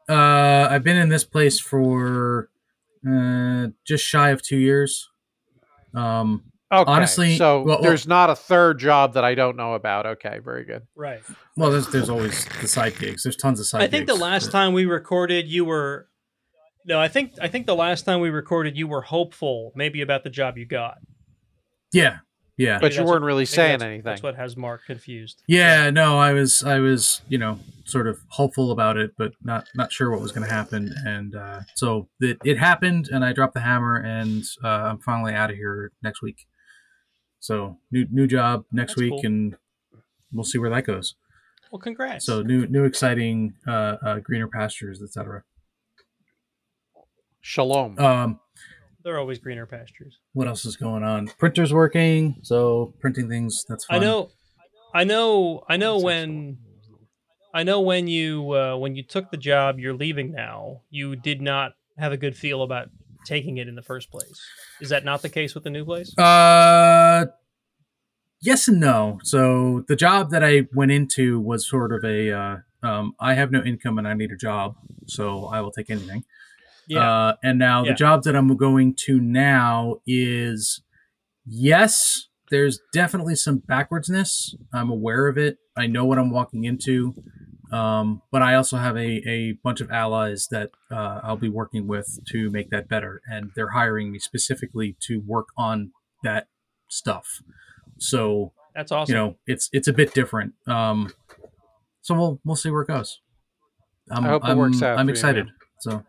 uh, 0.08 0.68
I've 0.70 0.82
been 0.84 0.96
in 0.96 1.08
this 1.08 1.24
place 1.24 1.58
for 1.60 2.48
uh, 3.08 3.68
just 3.84 4.04
shy 4.04 4.30
of 4.30 4.42
two 4.42 4.56
years. 4.58 5.08
Um, 5.94 6.44
Okay. 6.70 6.84
Honestly, 6.86 7.36
so 7.38 7.62
well- 7.62 7.76
well- 7.76 7.82
there's 7.82 8.06
not 8.06 8.28
a 8.28 8.36
third 8.36 8.78
job 8.78 9.14
that 9.14 9.24
I 9.24 9.34
don't 9.34 9.56
know 9.56 9.72
about. 9.72 10.04
Okay, 10.04 10.38
very 10.44 10.64
good. 10.66 10.82
Right. 10.94 11.22
well, 11.56 11.70
there's 11.70 11.88
there's 11.88 12.10
always 12.10 12.44
the 12.60 12.68
side 12.68 12.98
gigs. 12.98 13.22
There's 13.22 13.36
tons 13.36 13.58
of 13.58 13.64
side. 13.66 13.80
I 13.80 13.86
think 13.86 14.06
the 14.06 14.14
last 14.14 14.46
but- 14.48 14.52
time 14.52 14.74
we 14.74 14.84
recorded, 14.84 15.48
you 15.48 15.64
were. 15.64 16.08
No, 16.84 17.00
I 17.00 17.08
think 17.08 17.32
I 17.40 17.48
think 17.48 17.64
the 17.64 17.74
last 17.74 18.02
time 18.04 18.20
we 18.20 18.28
recorded, 18.28 18.76
you 18.76 18.86
were 18.86 19.00
hopeful 19.00 19.72
maybe 19.76 20.02
about 20.02 20.24
the 20.24 20.30
job 20.30 20.58
you 20.58 20.66
got. 20.66 20.98
Yeah, 21.90 22.18
yeah, 22.58 22.78
But 22.80 22.94
you 22.96 23.04
weren't 23.04 23.24
really 23.24 23.40
maybe 23.42 23.46
saying 23.46 23.78
that's- 23.78 23.86
anything. 23.86 24.02
That's 24.04 24.22
what 24.22 24.34
has 24.36 24.56
Mark 24.56 24.84
confused. 24.86 25.42
yeah. 25.46 25.88
No, 25.90 26.18
I 26.18 26.32
was 26.34 26.62
I 26.62 26.80
was 26.80 27.22
you 27.28 27.38
know 27.38 27.58
sort 27.84 28.06
of 28.06 28.18
hopeful 28.28 28.70
about 28.70 28.96
it, 28.98 29.12
but 29.16 29.32
not 29.42 29.68
not 29.74 29.90
sure 29.92 30.10
what 30.10 30.20
was 30.20 30.32
going 30.32 30.46
to 30.46 30.52
happen, 30.52 30.92
and 31.06 31.34
uh, 31.34 31.60
so 31.74 32.08
it 32.20 32.38
it 32.44 32.58
happened, 32.58 33.08
and 33.10 33.24
I 33.24 33.32
dropped 33.32 33.54
the 33.54 33.60
hammer, 33.60 33.96
and 33.96 34.42
uh, 34.62 34.68
I'm 34.68 34.98
finally 34.98 35.32
out 35.34 35.50
of 35.50 35.56
here 35.56 35.92
next 36.02 36.20
week. 36.20 36.46
So 37.40 37.78
new 37.92 38.06
new 38.10 38.26
job 38.26 38.64
next 38.72 38.92
That's 38.92 39.00
week, 39.00 39.10
cool. 39.12 39.20
and 39.24 39.56
we'll 40.32 40.44
see 40.44 40.58
where 40.58 40.70
that 40.70 40.84
goes. 40.84 41.14
Well, 41.70 41.78
congrats. 41.80 42.24
So 42.26 42.42
new, 42.42 42.66
new, 42.66 42.84
exciting, 42.84 43.54
uh, 43.66 43.96
uh, 44.04 44.18
greener 44.20 44.48
pastures, 44.48 45.02
etc. 45.02 45.44
Shalom. 47.40 47.98
Um, 47.98 48.40
They're 49.08 49.18
always 49.18 49.38
greener 49.38 49.64
pastures. 49.64 50.18
what 50.34 50.46
else 50.46 50.66
is 50.66 50.76
going 50.76 51.02
on? 51.02 51.28
Printer's 51.38 51.72
working, 51.72 52.36
so 52.42 52.92
printing 53.00 53.26
things. 53.26 53.64
That's 53.66 53.86
fun. 53.86 53.96
I 53.96 54.04
know, 54.04 54.28
I 54.94 55.04
know, 55.04 55.64
I 55.66 55.78
know 55.78 55.94
That's 55.94 56.04
when, 56.04 56.58
I 57.54 57.62
know 57.62 57.80
when 57.80 58.06
you 58.06 58.52
uh, 58.52 58.76
when 58.76 58.96
you 58.96 59.02
took 59.02 59.30
the 59.30 59.38
job 59.38 59.78
you're 59.78 59.94
leaving 59.94 60.32
now, 60.32 60.82
you 60.90 61.16
did 61.16 61.40
not 61.40 61.72
have 61.96 62.12
a 62.12 62.18
good 62.18 62.36
feel 62.36 62.62
about 62.62 62.90
taking 63.24 63.56
it 63.56 63.66
in 63.66 63.76
the 63.76 63.82
first 63.82 64.10
place. 64.10 64.42
Is 64.78 64.90
that 64.90 65.06
not 65.06 65.22
the 65.22 65.30
case 65.30 65.54
with 65.54 65.64
the 65.64 65.70
new 65.70 65.86
place? 65.86 66.12
Uh, 66.18 67.28
yes 68.42 68.68
and 68.68 68.78
no. 68.78 69.20
So 69.22 69.86
the 69.88 69.96
job 69.96 70.28
that 70.32 70.44
I 70.44 70.68
went 70.74 70.92
into 70.92 71.40
was 71.40 71.66
sort 71.66 71.94
of 71.94 72.04
a. 72.04 72.30
Uh, 72.30 72.56
um, 72.82 73.14
I 73.18 73.32
have 73.32 73.50
no 73.50 73.62
income 73.62 73.96
and 73.96 74.06
I 74.06 74.12
need 74.12 74.32
a 74.32 74.36
job, 74.36 74.74
so 75.06 75.46
I 75.46 75.62
will 75.62 75.72
take 75.72 75.88
anything. 75.88 76.24
Yeah. 76.88 77.28
Uh, 77.28 77.36
and 77.42 77.58
now 77.58 77.84
Yeah. 77.84 77.92
the 77.92 77.96
job 77.96 78.22
that 78.24 78.34
I'm 78.34 78.56
going 78.56 78.94
to 79.06 79.20
now 79.20 79.96
is 80.06 80.82
yes, 81.46 82.28
there's 82.50 82.80
definitely 82.92 83.34
some 83.36 83.60
backwardsness. 83.60 84.54
I'm 84.72 84.90
aware 84.90 85.28
of 85.28 85.36
it. 85.38 85.58
I 85.76 85.86
know 85.86 86.04
what 86.04 86.18
I'm 86.18 86.30
walking 86.30 86.64
into. 86.64 87.14
Um, 87.70 88.22
but 88.32 88.40
I 88.42 88.54
also 88.54 88.78
have 88.78 88.96
a, 88.96 89.20
a 89.28 89.52
bunch 89.62 89.82
of 89.82 89.90
allies 89.90 90.48
that 90.50 90.70
uh, 90.90 91.20
I'll 91.22 91.36
be 91.36 91.50
working 91.50 91.86
with 91.86 92.18
to 92.32 92.50
make 92.50 92.70
that 92.70 92.88
better. 92.88 93.20
And 93.30 93.50
they're 93.54 93.72
hiring 93.72 94.10
me 94.10 94.18
specifically 94.18 94.96
to 95.06 95.22
work 95.26 95.48
on 95.58 95.92
that 96.24 96.46
stuff. 96.88 97.26
So 97.98 98.52
That's 98.74 98.90
awesome. 98.90 99.12
you 99.14 99.20
know 99.20 99.36
it's 99.46 99.68
it's 99.72 99.86
a 99.88 99.92
bit 99.92 100.14
different. 100.14 100.54
Um, 100.66 101.12
so 102.00 102.14
we'll 102.14 102.40
we'll 102.44 102.56
see 102.56 102.70
where 102.70 102.82
it 102.82 102.88
goes. 102.88 103.20
I'm, 104.10 104.24
I 104.24 104.28
hope 104.28 104.44
it 104.44 104.48
I'm, 104.48 104.56
works 104.58 104.80
out 104.80 104.98
I'm 104.98 105.04
for 105.06 105.10
you, 105.10 105.12
excited. 105.12 105.48
So 105.80 106.02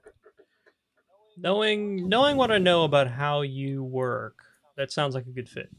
knowing 1.41 2.09
knowing 2.09 2.37
what 2.37 2.51
I 2.51 2.57
know 2.57 2.83
about 2.83 3.07
how 3.09 3.41
you 3.41 3.83
work, 3.83 4.37
that 4.77 4.91
sounds 4.91 5.15
like 5.15 5.25
a 5.25 5.31
good 5.31 5.49
fit. 5.49 5.69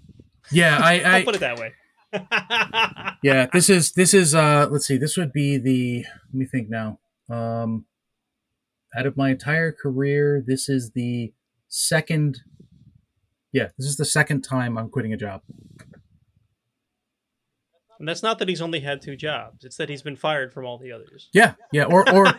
yeah, 0.51 0.78
I, 0.82 1.01
I'll 1.19 1.24
put 1.24 1.37
it 1.37 1.41
that 1.41 1.59
way. 1.59 1.73
yeah 3.23 3.47
this 3.53 3.70
is 3.70 3.93
this 3.93 4.12
is 4.12 4.35
uh 4.35 4.66
let's 4.69 4.85
see 4.85 4.97
this 4.97 5.16
would 5.16 5.32
be 5.32 5.57
the 5.59 6.05
let 6.27 6.35
me 6.35 6.45
think 6.45 6.69
now 6.69 6.99
um 7.28 7.85
out 8.99 9.07
of 9.07 9.16
my 9.16 9.31
entire 9.31 9.70
career 9.70 10.43
this 10.45 10.69
is 10.69 10.91
the 10.91 11.32
second 11.69 12.41
yeah 13.53 13.69
this 13.78 13.87
is 13.87 13.97
the 13.97 14.05
second 14.05 14.43
time 14.43 14.77
i'm 14.77 14.89
quitting 14.89 15.12
a 15.12 15.16
job 15.16 15.41
and 18.01 18.09
that's 18.09 18.22
not 18.22 18.39
that 18.39 18.48
he's 18.48 18.62
only 18.62 18.81
had 18.81 19.01
two 19.01 19.14
jobs; 19.14 19.64
it's 19.64 19.77
that 19.77 19.89
he's 19.89 20.02
been 20.02 20.16
fired 20.16 20.52
from 20.52 20.64
all 20.64 20.78
the 20.78 20.90
others. 20.90 21.28
yeah 21.32 21.55
yeah 21.72 21.85
or 21.85 22.10
or 22.12 22.27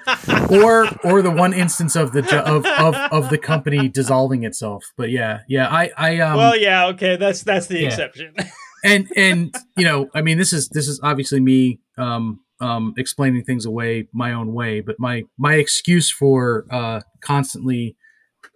or 0.49 0.87
or 1.05 1.21
the 1.21 1.31
one 1.31 1.53
instance 1.53 1.95
of 1.95 2.11
the 2.11 2.23
jo- 2.23 2.39
of, 2.39 2.65
of 2.65 2.95
of 2.95 3.29
the 3.29 3.37
company 3.37 3.87
dissolving 3.87 4.43
itself 4.43 4.83
but 4.97 5.09
yeah 5.11 5.41
yeah 5.47 5.69
i 5.69 5.91
i 5.97 6.19
um 6.19 6.35
well, 6.37 6.57
yeah, 6.57 6.87
okay, 6.87 7.15
that's 7.15 7.43
that's 7.43 7.67
the 7.67 7.79
yeah. 7.79 7.87
exception. 7.87 8.33
and 8.83 9.07
and 9.15 9.55
you 9.77 9.85
know 9.85 10.09
i 10.15 10.21
mean 10.21 10.37
this 10.37 10.51
is 10.51 10.67
this 10.69 10.87
is 10.87 10.99
obviously 11.03 11.39
me 11.39 11.79
um 11.97 12.39
um 12.59 12.93
explaining 12.97 13.43
things 13.43 13.65
away 13.65 14.07
my 14.11 14.33
own 14.33 14.53
way 14.53 14.81
but 14.81 14.95
my 14.99 15.23
my 15.37 15.53
excuse 15.55 16.09
for 16.11 16.65
uh 16.71 16.99
constantly 17.21 17.95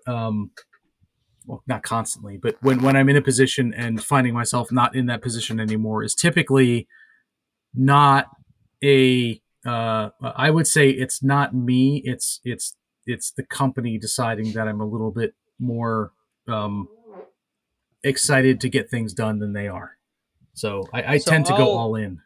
um 0.08 0.50
well 1.48 1.64
not 1.68 1.84
constantly 1.84 2.38
but 2.38 2.56
when 2.62 2.82
when 2.82 2.96
i'm 2.96 3.10
in 3.10 3.16
a 3.16 3.22
position 3.22 3.74
and 3.74 4.04
finding 4.04 4.34
myself 4.34 4.72
not 4.72 4.96
in 4.96 5.06
that 5.06 5.22
position 5.22 5.60
anymore 5.60 6.04
is 6.04 6.16
typically 6.16 6.88
not 7.74 8.28
a 8.84 9.42
uh 9.66 10.10
i 10.36 10.50
would 10.50 10.68
say 10.68 10.90
it's 10.90 11.24
not 11.24 11.54
me 11.54 12.02
it's 12.06 12.40
it's 12.44 12.76
it's 13.06 13.32
the 13.32 13.44
company 13.44 13.98
deciding 13.98 14.52
that 14.54 14.68
i'm 14.68 14.82
a 14.82 14.86
little 14.86 15.12
bit 15.12 15.34
more 15.60 16.12
um 16.48 16.88
excited 18.04 18.62
to 18.62 18.70
get 18.70 18.90
things 18.90 19.14
done 19.14 19.40
than 19.40 19.54
they 19.54 19.68
are 19.68 19.98
so 20.54 20.88
I, 20.94 21.04
I 21.04 21.18
So 21.18 21.32
tend 21.32 21.46
to 21.48 21.54
go 21.54 21.66
I'll- 21.72 21.78
all 21.78 21.96
in. 21.96 22.22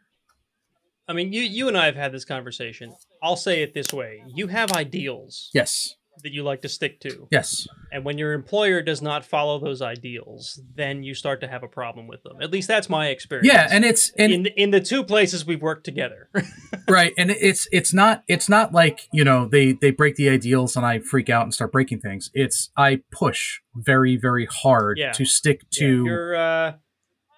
I 1.08 1.12
mean, 1.12 1.32
you 1.32 1.42
you 1.42 1.66
and 1.66 1.76
I 1.76 1.86
have 1.86 1.96
had 1.96 2.12
this 2.12 2.24
conversation. 2.24 2.94
I'll 3.20 3.34
say 3.34 3.62
it 3.64 3.74
this 3.74 3.92
way: 3.92 4.22
you 4.32 4.46
have 4.46 4.70
ideals 4.70 5.50
Yes. 5.52 5.96
That 6.22 6.32
you 6.32 6.42
like 6.42 6.62
to 6.62 6.68
stick 6.68 7.00
to, 7.00 7.28
Yes. 7.30 7.66
and 7.92 8.04
when 8.04 8.18
your 8.18 8.32
employer 8.32 8.82
does 8.82 9.00
not 9.02 9.24
follow 9.24 9.58
those 9.58 9.80
ideals, 9.82 10.60
then 10.74 11.02
you 11.02 11.14
start 11.14 11.40
to 11.40 11.48
have 11.48 11.62
a 11.62 11.68
problem 11.68 12.06
with 12.06 12.22
them. 12.22 12.36
At 12.40 12.50
least 12.50 12.68
that's 12.68 12.88
my 12.88 13.08
experience. 13.08 13.46
Yeah, 13.52 13.68
and 13.70 13.84
it's 13.84 14.10
and 14.18 14.32
in 14.32 14.46
in 14.56 14.70
the 14.70 14.80
two 14.80 15.02
places 15.04 15.46
we've 15.46 15.62
worked 15.62 15.84
together. 15.84 16.28
right, 16.88 17.12
and 17.18 17.30
it's 17.30 17.66
it's 17.72 17.92
not 17.92 18.22
it's 18.28 18.48
not 18.48 18.72
like 18.72 19.08
you 19.12 19.24
know 19.24 19.46
they 19.46 19.72
they 19.72 19.90
break 19.90 20.16
the 20.16 20.28
ideals 20.28 20.76
and 20.76 20.84
I 20.86 20.98
freak 21.00 21.28
out 21.28 21.42
and 21.44 21.54
start 21.54 21.72
breaking 21.72 22.00
things. 22.00 22.30
It's 22.34 22.70
I 22.76 23.00
push 23.10 23.60
very 23.74 24.16
very 24.16 24.46
hard 24.46 24.98
Yeah. 24.98 25.12
to 25.12 25.24
stick 25.24 25.62
Yeah, 25.72 25.78
to 25.80 26.04
you're 26.04 26.36
uh, 26.36 26.72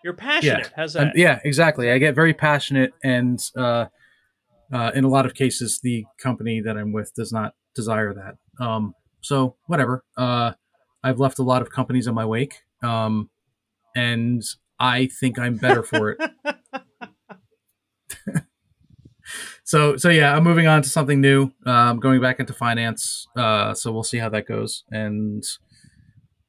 you're 0.04 0.14
passionate. 0.14 0.70
How's 0.74 0.96
Um, 0.96 1.04
that? 1.06 1.16
yeah, 1.16 1.38
exactly. 1.44 1.90
I 1.90 1.98
get 1.98 2.14
very 2.14 2.34
passionate, 2.34 2.92
and 3.04 3.38
uh, 3.56 3.86
uh, 4.72 4.90
in 4.94 5.04
a 5.04 5.08
lot 5.08 5.26
of 5.26 5.34
cases, 5.34 5.80
the 5.82 6.04
company 6.18 6.60
that 6.60 6.76
I'm 6.76 6.92
with 6.92 7.12
does 7.14 7.32
not 7.32 7.54
desire 7.74 8.12
that. 8.14 8.36
Um, 8.60 8.94
so 9.20 9.56
whatever. 9.66 10.04
Uh, 10.16 10.52
I've 11.02 11.18
left 11.18 11.38
a 11.38 11.42
lot 11.42 11.62
of 11.62 11.70
companies 11.70 12.06
in 12.06 12.14
my 12.14 12.24
wake, 12.24 12.62
um, 12.82 13.30
and 13.96 14.42
I 14.78 15.06
think 15.06 15.38
I'm 15.38 15.56
better 15.56 15.82
for 15.82 16.10
it. 16.10 16.30
so 19.64 19.96
so 19.96 20.08
yeah, 20.08 20.36
I'm 20.36 20.44
moving 20.44 20.66
on 20.66 20.82
to 20.82 20.88
something 20.88 21.20
new. 21.20 21.50
I'm 21.66 21.98
going 21.98 22.20
back 22.20 22.40
into 22.40 22.52
finance. 22.52 23.26
Uh, 23.36 23.74
so 23.74 23.92
we'll 23.92 24.02
see 24.02 24.18
how 24.18 24.28
that 24.28 24.46
goes, 24.46 24.84
and 24.90 25.42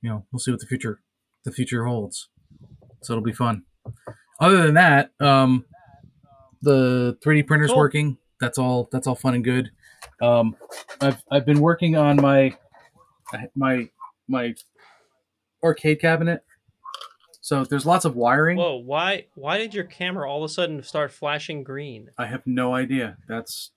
you 0.02 0.10
know 0.10 0.26
we'll 0.32 0.40
see 0.40 0.52
what 0.52 0.60
the 0.60 0.68
future 0.68 1.00
the 1.46 1.52
future 1.52 1.86
holds. 1.86 2.30
So 3.02 3.14
it'll 3.14 3.24
be 3.24 3.34
fun. 3.34 3.64
Other 4.40 4.64
than 4.64 4.76
that, 4.76 5.12
um, 5.20 5.66
the 6.62 7.18
3D 7.24 7.46
printer's 7.46 7.70
Cool. 7.70 7.78
working. 7.80 8.18
That's 8.40 8.58
all. 8.58 8.90
That's 8.92 9.08
all 9.08 9.16
fun 9.16 9.36
and 9.36 9.44
good. 9.44 9.72
Um, 10.22 10.56
I've 11.02 11.24
I've 11.32 11.46
been 11.46 11.60
working 11.60 11.96
on 11.96 12.18
my 12.18 12.56
my 13.56 13.90
my 14.28 14.56
arcade 15.64 16.00
cabinet. 16.00 16.44
So 17.42 17.66
there's 17.66 17.86
lots 17.86 18.06
of 18.06 18.16
wiring. 18.16 18.58
Whoa! 18.58 18.78
Why 18.78 19.26
why 19.36 19.58
did 19.58 19.74
your 19.74 19.84
camera 19.84 20.30
all 20.30 20.44
of 20.44 20.50
a 20.50 20.54
sudden 20.54 20.82
start 20.84 21.12
flashing 21.12 21.64
green? 21.64 22.10
I 22.18 22.28
have 22.28 22.46
no 22.46 22.74
idea. 22.74 23.18
That's 23.28 23.72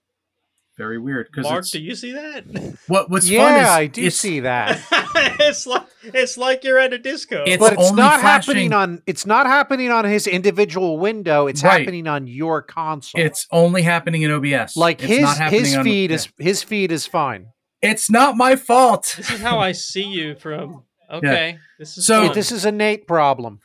very 0.77 0.97
weird. 0.99 1.27
Because 1.31 1.49
Mark, 1.49 1.65
do 1.67 1.81
you 1.81 1.95
see 1.95 2.11
that? 2.13 2.45
what 2.87 3.09
what's 3.09 3.29
yeah, 3.29 3.47
fun 3.49 3.61
is 3.63 3.69
I 3.69 3.87
do 3.87 4.03
it's, 4.05 4.15
see 4.15 4.41
that. 4.41 4.79
it's 5.39 5.65
like 5.65 5.83
it's 6.03 6.37
like 6.37 6.63
you're 6.63 6.79
at 6.79 6.93
a 6.93 6.97
disco. 6.97 7.43
It's 7.45 7.57
but 7.61 7.73
it's 7.73 7.89
only 7.89 8.01
not 8.01 8.21
flashing- 8.21 8.53
happening 8.55 8.73
on 8.73 9.01
it's 9.07 9.25
not 9.25 9.45
happening 9.47 9.91
on 9.91 10.05
his 10.05 10.27
individual 10.27 10.97
window. 10.99 11.47
It's 11.47 11.63
Right. 11.63 11.79
happening 11.79 12.07
on 12.07 12.27
your 12.27 12.61
console. 12.61 13.19
It's 13.21 13.47
only 13.51 13.81
happening 13.81 14.21
in 14.21 14.31
OBS. 14.31 14.77
like 14.77 15.01
It's 15.01 15.09
his 15.11 15.21
not 15.21 15.37
happening 15.37 15.59
his 15.61 15.75
on- 15.77 15.83
feed 15.83 16.09
yeah. 16.11 16.15
is 16.15 16.29
his 16.39 16.63
feed 16.63 16.91
is 16.91 17.05
fine. 17.07 17.47
It's 17.81 18.09
not 18.09 18.35
my 18.37 18.55
fault. 18.55 19.13
this 19.17 19.29
is 19.31 19.39
how 19.41 19.59
I 19.59 19.71
see 19.73 20.03
you 20.03 20.35
from. 20.35 20.83
Okay, 21.09 21.57
this 21.79 21.97
is 21.97 22.05
So- 22.05 22.25
fun. 22.27 22.35
This 22.35 22.51
is 22.51 22.65
a 22.65 22.71
Nate 22.71 23.07
problem. 23.07 23.61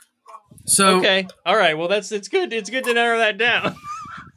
So 0.65 0.99
okay. 0.99 1.27
All 1.45 1.57
right. 1.57 1.77
Well, 1.77 1.89
that's 1.89 2.13
it's 2.13 2.29
good. 2.29 2.53
It's 2.53 2.71
good 2.71 2.85
to 2.85 2.95
narrow 2.95 3.19
that 3.19 3.37
down. 3.37 3.75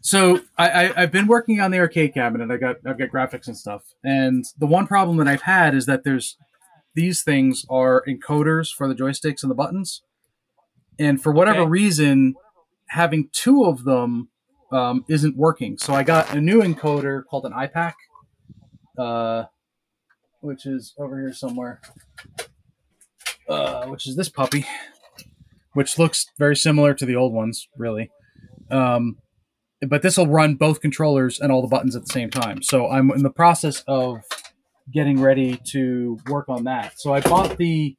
So 0.05 0.41
I, 0.55 0.69
I 0.69 1.01
I've 1.01 1.11
been 1.11 1.25
working 1.25 1.59
on 1.59 1.71
the 1.71 1.79
arcade 1.79 2.13
cabinet. 2.13 2.51
I 2.51 2.57
got 2.57 2.75
I've 2.85 2.99
got 2.99 3.09
graphics 3.09 3.47
and 3.47 3.57
stuff. 3.57 3.81
And 4.03 4.45
the 4.55 4.67
one 4.67 4.85
problem 4.85 5.17
that 5.17 5.27
I've 5.27 5.41
had 5.41 5.73
is 5.73 5.87
that 5.87 6.03
there's 6.03 6.37
these 6.93 7.23
things 7.23 7.65
are 7.71 8.03
encoders 8.07 8.67
for 8.69 8.87
the 8.87 8.93
joysticks 8.93 9.41
and 9.41 9.49
the 9.49 9.55
buttons. 9.55 10.03
And 10.99 11.19
for 11.19 11.31
whatever 11.31 11.61
Okay. 11.61 11.69
reason, 11.71 12.35
having 12.89 13.29
two 13.31 13.65
of 13.65 13.83
them 13.83 14.29
um, 14.71 15.05
isn't 15.09 15.35
working. 15.37 15.79
So 15.79 15.95
I 15.95 16.03
got 16.03 16.35
a 16.35 16.39
new 16.39 16.61
encoder 16.61 17.23
called 17.27 17.45
an 17.47 17.53
I-PAC, 17.53 17.95
uh, 18.99 19.45
which 20.41 20.67
is 20.67 20.93
over 20.99 21.19
here 21.19 21.33
somewhere. 21.33 21.81
Uh, 23.49 23.87
which 23.87 24.07
is 24.07 24.15
this 24.15 24.29
puppy, 24.29 24.65
which 25.73 25.97
looks 25.97 26.27
very 26.37 26.55
similar 26.55 26.93
to 26.93 27.05
the 27.07 27.15
old 27.15 27.33
ones, 27.33 27.67
really. 27.75 28.11
Um, 28.69 29.17
but 29.89 30.01
this 30.01 30.17
will 30.17 30.27
run 30.27 30.55
both 30.55 30.81
controllers 30.81 31.39
and 31.39 31.51
all 31.51 31.61
the 31.61 31.67
buttons 31.67 31.95
at 31.95 32.03
the 32.05 32.11
same 32.11 32.29
time. 32.29 32.61
So 32.61 32.89
I'm 32.89 33.11
in 33.11 33.23
the 33.23 33.29
process 33.29 33.83
of 33.87 34.23
getting 34.91 35.21
ready 35.21 35.59
to 35.71 36.19
work 36.27 36.49
on 36.49 36.63
that. 36.65 36.99
So 36.99 37.13
I 37.13 37.21
bought 37.21 37.57
the 37.57 37.95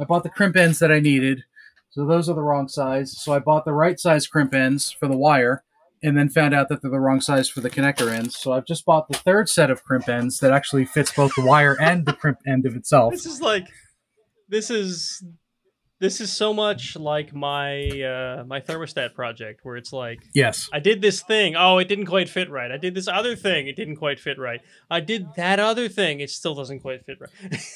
I 0.00 0.04
bought 0.04 0.22
the 0.22 0.30
crimp 0.30 0.56
ends 0.56 0.78
that 0.78 0.92
I 0.92 1.00
needed. 1.00 1.44
So 1.90 2.06
those 2.06 2.28
are 2.28 2.34
the 2.34 2.42
wrong 2.42 2.68
size. 2.68 3.20
So 3.20 3.32
I 3.32 3.40
bought 3.40 3.64
the 3.64 3.72
right 3.72 3.98
size 3.98 4.26
crimp 4.26 4.54
ends 4.54 4.92
for 4.92 5.08
the 5.08 5.16
wire 5.16 5.64
and 6.02 6.16
then 6.16 6.28
found 6.28 6.54
out 6.54 6.68
that 6.68 6.82
they're 6.82 6.90
the 6.90 7.00
wrong 7.00 7.20
size 7.20 7.48
for 7.48 7.60
the 7.60 7.70
connector 7.70 8.12
ends. 8.12 8.36
So 8.36 8.52
I've 8.52 8.66
just 8.66 8.84
bought 8.84 9.08
the 9.08 9.18
third 9.18 9.48
set 9.48 9.70
of 9.70 9.82
crimp 9.82 10.08
ends 10.08 10.38
that 10.38 10.52
actually 10.52 10.84
fits 10.84 11.12
both 11.12 11.34
the 11.34 11.44
wire 11.44 11.76
and 11.80 12.06
the 12.06 12.12
crimp 12.12 12.38
end 12.46 12.66
of 12.66 12.76
itself. 12.76 13.12
this 13.12 13.26
is 13.26 13.40
like, 13.40 13.66
this 14.48 14.70
is, 14.70 15.24
this 16.00 16.20
is 16.20 16.32
so 16.32 16.54
much 16.54 16.94
like 16.96 17.34
my 17.34 17.88
uh 18.02 18.44
my 18.46 18.60
thermostat 18.60 19.14
project 19.14 19.60
where 19.64 19.76
it's 19.76 19.92
like 19.92 20.20
Yes. 20.34 20.68
I 20.72 20.78
did 20.80 21.02
this 21.02 21.22
thing. 21.22 21.56
Oh, 21.56 21.78
it 21.78 21.88
didn't 21.88 22.06
quite 22.06 22.28
fit 22.28 22.50
right. 22.50 22.70
I 22.70 22.76
did 22.76 22.94
this 22.94 23.08
other 23.08 23.34
thing. 23.36 23.66
It 23.68 23.76
didn't 23.76 23.96
quite 23.96 24.20
fit 24.20 24.38
right. 24.38 24.60
I 24.90 25.00
did 25.00 25.26
that 25.36 25.58
other 25.58 25.88
thing. 25.88 26.20
It 26.20 26.30
still 26.30 26.54
doesn't 26.54 26.80
quite 26.80 27.04
fit 27.04 27.18
right. 27.20 27.60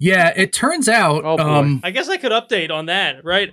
Yeah, 0.00 0.32
it 0.36 0.52
turns 0.52 0.88
out 0.88 1.24
Oh, 1.24 1.36
boy. 1.36 1.42
um 1.42 1.80
I 1.82 1.90
guess 1.90 2.08
I 2.08 2.18
could 2.18 2.30
update 2.30 2.70
on 2.70 2.86
that, 2.86 3.24
right? 3.24 3.52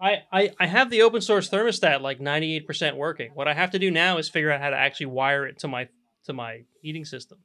I, 0.00 0.22
I, 0.32 0.50
I 0.58 0.66
have 0.66 0.90
the 0.90 1.02
open 1.02 1.20
source 1.20 1.48
thermostat 1.50 2.00
like 2.00 2.18
98% 2.20 2.96
working. 2.96 3.30
What 3.34 3.46
I 3.48 3.54
have 3.54 3.70
to 3.72 3.78
do 3.78 3.90
now 3.90 4.18
is 4.18 4.28
figure 4.28 4.50
out 4.50 4.60
how 4.60 4.70
to 4.70 4.76
actually 4.76 5.06
wire 5.06 5.46
it 5.46 5.58
to 5.60 5.68
my 5.68 5.88
to 6.24 6.32
my 6.32 6.62
heating 6.82 7.04
system. 7.04 7.38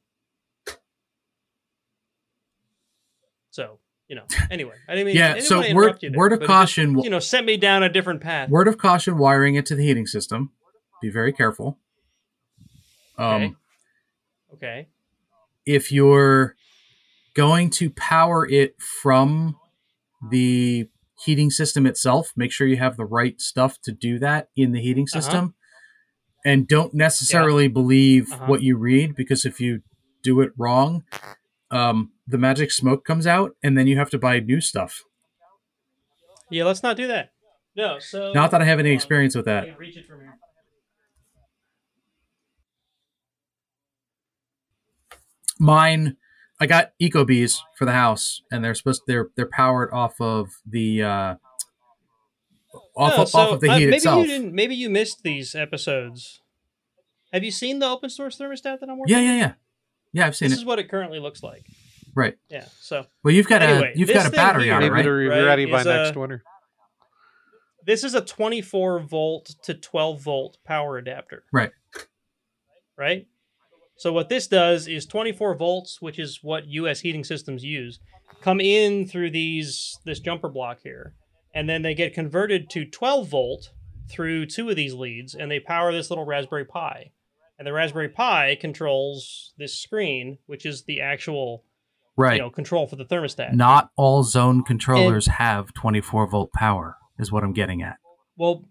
So, 3.51 3.79
you 4.13 4.19
know, 4.19 4.25
anyway, 4.51 4.75
I 4.87 4.93
didn't 4.93 5.07
mean, 5.07 5.15
Yeah, 5.15 5.31
I 5.31 5.33
didn't 5.35 5.47
so 5.47 5.73
word- 5.73 5.97
there, 5.99 6.11
word 6.11 6.33
of 6.33 6.37
it 6.37 6.41
just, 6.43 6.47
caution, 6.47 6.99
you 6.99 7.09
know, 7.09 7.17
sent 7.19 7.47
me 7.47 7.57
down 7.57 7.81
a 7.81 7.89
different 7.89 8.21
path. 8.21 8.47
word 8.49 8.67
of 8.67 8.77
caution 8.77 9.17
wiring 9.17 9.55
it 9.55 9.65
to 9.67 9.75
the 9.75 9.83
heating 9.83 10.05
system. 10.05 10.51
Be 11.01 11.09
very 11.09 11.33
careful. 11.33 11.79
Um 13.17 13.25
Okay. 13.43 13.55
Okay. 14.53 14.87
if 15.65 15.91
you're 15.91 16.55
going 17.33 17.71
to 17.71 17.89
power 17.89 18.47
it 18.47 18.79
from 18.79 19.57
the 20.29 20.87
heating 21.25 21.49
system 21.49 21.87
itself, 21.87 22.31
make 22.35 22.51
sure 22.51 22.67
you 22.67 22.77
have 22.77 22.95
the 22.97 23.05
right 23.05 23.41
stuff 23.41 23.81
to 23.81 23.91
do 23.91 24.19
that 24.19 24.49
in 24.55 24.71
the 24.73 24.79
heating 24.81 25.05
Uh-huh. 25.11 25.21
system. 25.21 25.55
And 26.45 26.67
don't 26.67 26.93
necessarily 26.93 27.67
believe 27.67 28.31
Uh-huh. 28.31 28.45
what 28.45 28.61
you 28.61 28.77
read 28.77 29.15
because 29.15 29.43
if 29.45 29.59
you 29.59 29.81
do 30.21 30.39
it 30.41 30.51
wrong, 30.57 31.03
um, 31.71 32.11
the 32.27 32.37
magic 32.37 32.71
smoke 32.71 33.05
comes 33.05 33.27
out 33.27 33.55
and 33.63 33.77
then 33.77 33.87
you 33.87 33.97
have 33.97 34.09
to 34.11 34.17
buy 34.17 34.39
new 34.39 34.61
stuff. 34.61 35.03
Yeah, 36.49 36.65
let's 36.65 36.83
not 36.83 36.97
do 36.97 37.07
that. 37.07 37.31
No, 37.75 37.97
so 37.99 38.31
Not 38.33 38.51
that 38.51 38.61
I 38.61 38.65
have 38.65 38.79
any 38.79 38.91
experience 38.91 39.35
with 39.35 39.45
that. 39.45 39.77
reach 39.79 39.97
it 39.97 40.05
from 40.07 40.19
here. 40.19 40.37
Mine, 45.59 46.17
I 46.59 46.65
got 46.65 46.91
ecobees 47.01 47.57
for 47.77 47.85
the 47.85 47.93
house, 47.93 48.41
and 48.51 48.63
they're 48.63 48.75
supposed 48.75 49.03
they're 49.07 49.29
they're 49.35 49.49
powered 49.51 49.91
off 49.93 50.19
of 50.19 50.49
the 50.65 51.03
uh, 51.03 51.35
off 52.95 53.15
No, 53.15 53.23
of, 53.23 53.29
so, 53.29 53.39
off 53.39 53.53
of 53.53 53.61
the 53.61 53.69
uh, 53.69 53.77
heat 53.77 53.85
maybe 53.85 53.95
itself. 53.95 54.27
You 54.27 54.27
didn't, 54.27 54.53
maybe 54.53 54.75
you 54.75 54.89
missed 54.89 55.23
these 55.23 55.55
episodes. 55.55 56.41
Have 57.31 57.43
you 57.43 57.51
seen 57.51 57.79
the 57.79 57.87
open 57.87 58.09
source 58.09 58.37
thermostat 58.37 58.79
that 58.79 58.89
I'm 58.89 58.99
working? 58.99 59.15
Yeah, 59.15 59.17
on? 59.17 59.23
yeah, 59.23 59.37
yeah, 59.37 59.53
yeah. 60.11 60.27
I've 60.27 60.35
seen 60.35 60.49
This 60.49 60.59
is 60.59 60.65
what 60.65 60.79
it 60.79 60.89
currently 60.89 61.19
looks 61.19 61.41
like. 61.41 61.65
Right. 62.15 62.35
Yeah. 62.49 62.65
So 62.79 63.05
Well, 63.23 63.33
you've 63.33 63.47
got 63.47 63.61
Anyway, 63.61 63.93
a 63.95 63.97
you've 63.97 64.09
got 64.13 64.27
a 64.27 64.31
battery 64.31 64.65
here- 64.65 64.73
on 64.75 64.83
it, 64.83 64.89
right? 64.91 64.99
it'll 65.05 65.13
Right, 65.29 65.41
ready 65.43 65.65
by 65.65 65.79
is, 65.81 65.85
next 65.85 66.15
uh, 66.15 66.19
winter. 66.19 66.43
this 67.85 68.03
is 68.03 68.13
a 68.13 68.21
24 68.21 68.99
volt 68.99 69.55
to 69.63 69.73
12 69.73 70.21
volt 70.21 70.57
power 70.65 70.97
adapter. 70.97 71.43
Right. 71.51 71.71
Right. 72.97 73.27
So 73.97 74.11
what 74.13 74.29
this 74.29 74.47
does 74.47 74.87
is 74.87 75.05
24 75.05 75.55
volts, 75.55 76.01
which 76.01 76.19
is 76.19 76.39
what 76.41 76.67
U.S. 76.67 76.99
heating 77.01 77.23
systems 77.23 77.63
use, 77.63 77.99
come 78.41 78.59
in 78.59 79.07
through 79.07 79.31
these 79.31 79.97
this 80.05 80.19
jumper 80.19 80.49
block 80.49 80.79
here, 80.83 81.13
and 81.53 81.69
then 81.69 81.81
they 81.81 81.93
get 81.93 82.13
converted 82.13 82.69
to 82.71 82.85
12 82.85 83.27
volt 83.27 83.71
through 84.09 84.45
two 84.45 84.69
of 84.69 84.75
these 84.75 84.93
leads, 84.93 85.33
and 85.33 85.49
they 85.49 85.59
power 85.59 85.91
this 85.91 86.09
little 86.11 86.25
Raspberry 86.25 86.65
Pi. 86.65 87.11
And 87.57 87.67
the 87.67 87.73
Raspberry 87.73 88.09
Pi 88.09 88.57
controls 88.59 89.53
this 89.57 89.75
screen, 89.79 90.39
which 90.47 90.65
is 90.65 90.83
the 90.83 90.99
actual 90.99 91.63
Right. 92.15 92.35
you 92.35 92.41
know 92.41 92.49
control 92.49 92.87
for 92.87 92.95
the 92.95 93.05
thermostat. 93.05 93.53
Not 93.53 93.89
all 93.97 94.23
zone 94.23 94.63
controllers 94.63 95.27
have 95.27 95.73
24 95.73 96.27
volt 96.27 96.51
power, 96.53 96.95
is 97.17 97.31
what 97.31 97.43
I'm 97.43 97.53
getting 97.53 97.81
at. 97.81 97.97
Well, 98.37 98.65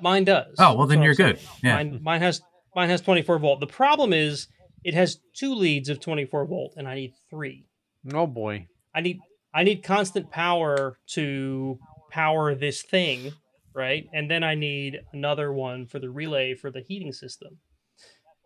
mine 0.00 0.24
does. 0.24 0.54
Oh, 0.58 0.74
well, 0.74 0.86
then 0.86 0.98
what 0.98 1.06
you're 1.06 1.14
good. 1.14 1.40
Yeah. 1.62 1.74
Mine, 1.76 2.00
mine 2.02 2.20
has 2.20 2.40
mine 2.74 2.88
has 2.88 3.00
24 3.00 3.38
volt. 3.38 3.60
The 3.60 3.66
problem 3.66 4.12
is 4.12 4.48
it 4.84 4.94
has 4.94 5.18
two 5.34 5.54
leads 5.54 5.88
of 5.88 6.00
24 6.00 6.46
volt, 6.46 6.74
and 6.76 6.86
I 6.88 6.94
need 6.94 7.14
three. 7.30 7.66
Oh 8.14 8.26
boy. 8.26 8.68
I 8.94 9.00
need 9.00 9.18
I 9.54 9.64
need 9.64 9.82
constant 9.82 10.30
power 10.30 10.98
to 11.14 11.78
power 12.10 12.54
this 12.54 12.82
thing, 12.82 13.32
right? 13.74 14.06
And 14.12 14.30
then 14.30 14.44
I 14.44 14.54
need 14.54 15.00
another 15.12 15.52
one 15.52 15.86
for 15.86 15.98
the 15.98 16.10
relay 16.10 16.54
for 16.54 16.70
the 16.70 16.80
heating 16.80 17.12
system. 17.12 17.58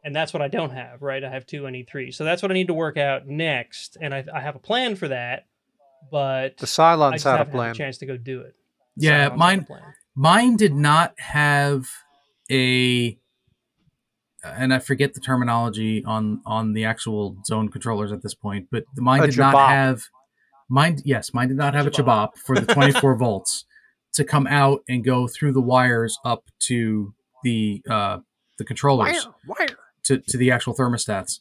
And 0.04 0.14
that's 0.14 0.32
what 0.32 0.42
I 0.42 0.48
don't 0.48 0.70
have, 0.70 1.00
right? 1.02 1.22
I 1.22 1.30
have 1.30 1.46
two, 1.46 1.66
I 1.66 1.70
need 1.70 1.88
three. 1.88 2.10
So 2.10 2.24
that's 2.24 2.42
what 2.42 2.50
I 2.50 2.54
need 2.54 2.66
to 2.66 2.74
work 2.74 2.96
out 2.96 3.26
next. 3.28 3.96
And 4.00 4.12
I, 4.12 4.24
I 4.34 4.40
have 4.40 4.56
a 4.56 4.58
plan 4.58 4.96
for 4.96 5.08
that, 5.08 5.46
but 6.10 6.56
The 6.58 6.66
Cylons 6.66 7.12
just 7.12 7.24
had 7.24 7.34
a 7.34 7.38
haven't 7.38 7.52
had 7.52 7.56
plan. 7.56 7.70
a 7.70 7.74
chance 7.74 7.98
to 7.98 8.06
go 8.06 8.16
do 8.16 8.40
it. 8.40 8.54
Yeah, 8.96 9.30
Cylons 9.30 9.36
mine- 9.36 9.64
plan. 9.64 9.82
Mine 10.14 10.56
did 10.56 10.74
not 10.74 11.18
have 11.18 11.86
a 12.50 13.18
and 14.44 14.74
I 14.74 14.80
forget 14.80 15.14
the 15.14 15.20
terminology 15.20 16.04
on 16.04 16.42
on 16.44 16.72
the 16.72 16.84
actual 16.84 17.36
zone 17.46 17.68
controllers 17.70 18.12
at 18.12 18.22
this 18.22 18.34
point, 18.34 18.68
but 18.70 18.84
mine 18.96 19.22
A 19.22 19.26
did 19.28 19.38
not 19.38 19.54
have 19.70 20.02
mine 20.68 20.98
yes, 21.04 21.32
mine 21.32 21.48
did 21.48 21.56
not 21.56 21.74
have 21.74 21.86
a 21.86 21.90
Jabop. 21.90 22.30
Chabop 22.34 22.36
for 22.44 22.56
the 22.58 22.66
24 22.74 23.14
volts 23.16 23.64
to 24.14 24.24
come 24.24 24.46
out 24.46 24.82
and 24.88 25.04
go 25.04 25.26
through 25.28 25.52
the 25.52 25.60
wires 25.62 26.18
up 26.24 26.44
to 26.64 27.14
the 27.44 27.82
uh 27.88 28.18
the 28.58 28.64
controllers 28.64 29.28
Wire. 29.46 29.66
To, 30.04 30.18
to 30.18 30.36
the 30.36 30.50
actual 30.50 30.74
thermostats. 30.74 31.40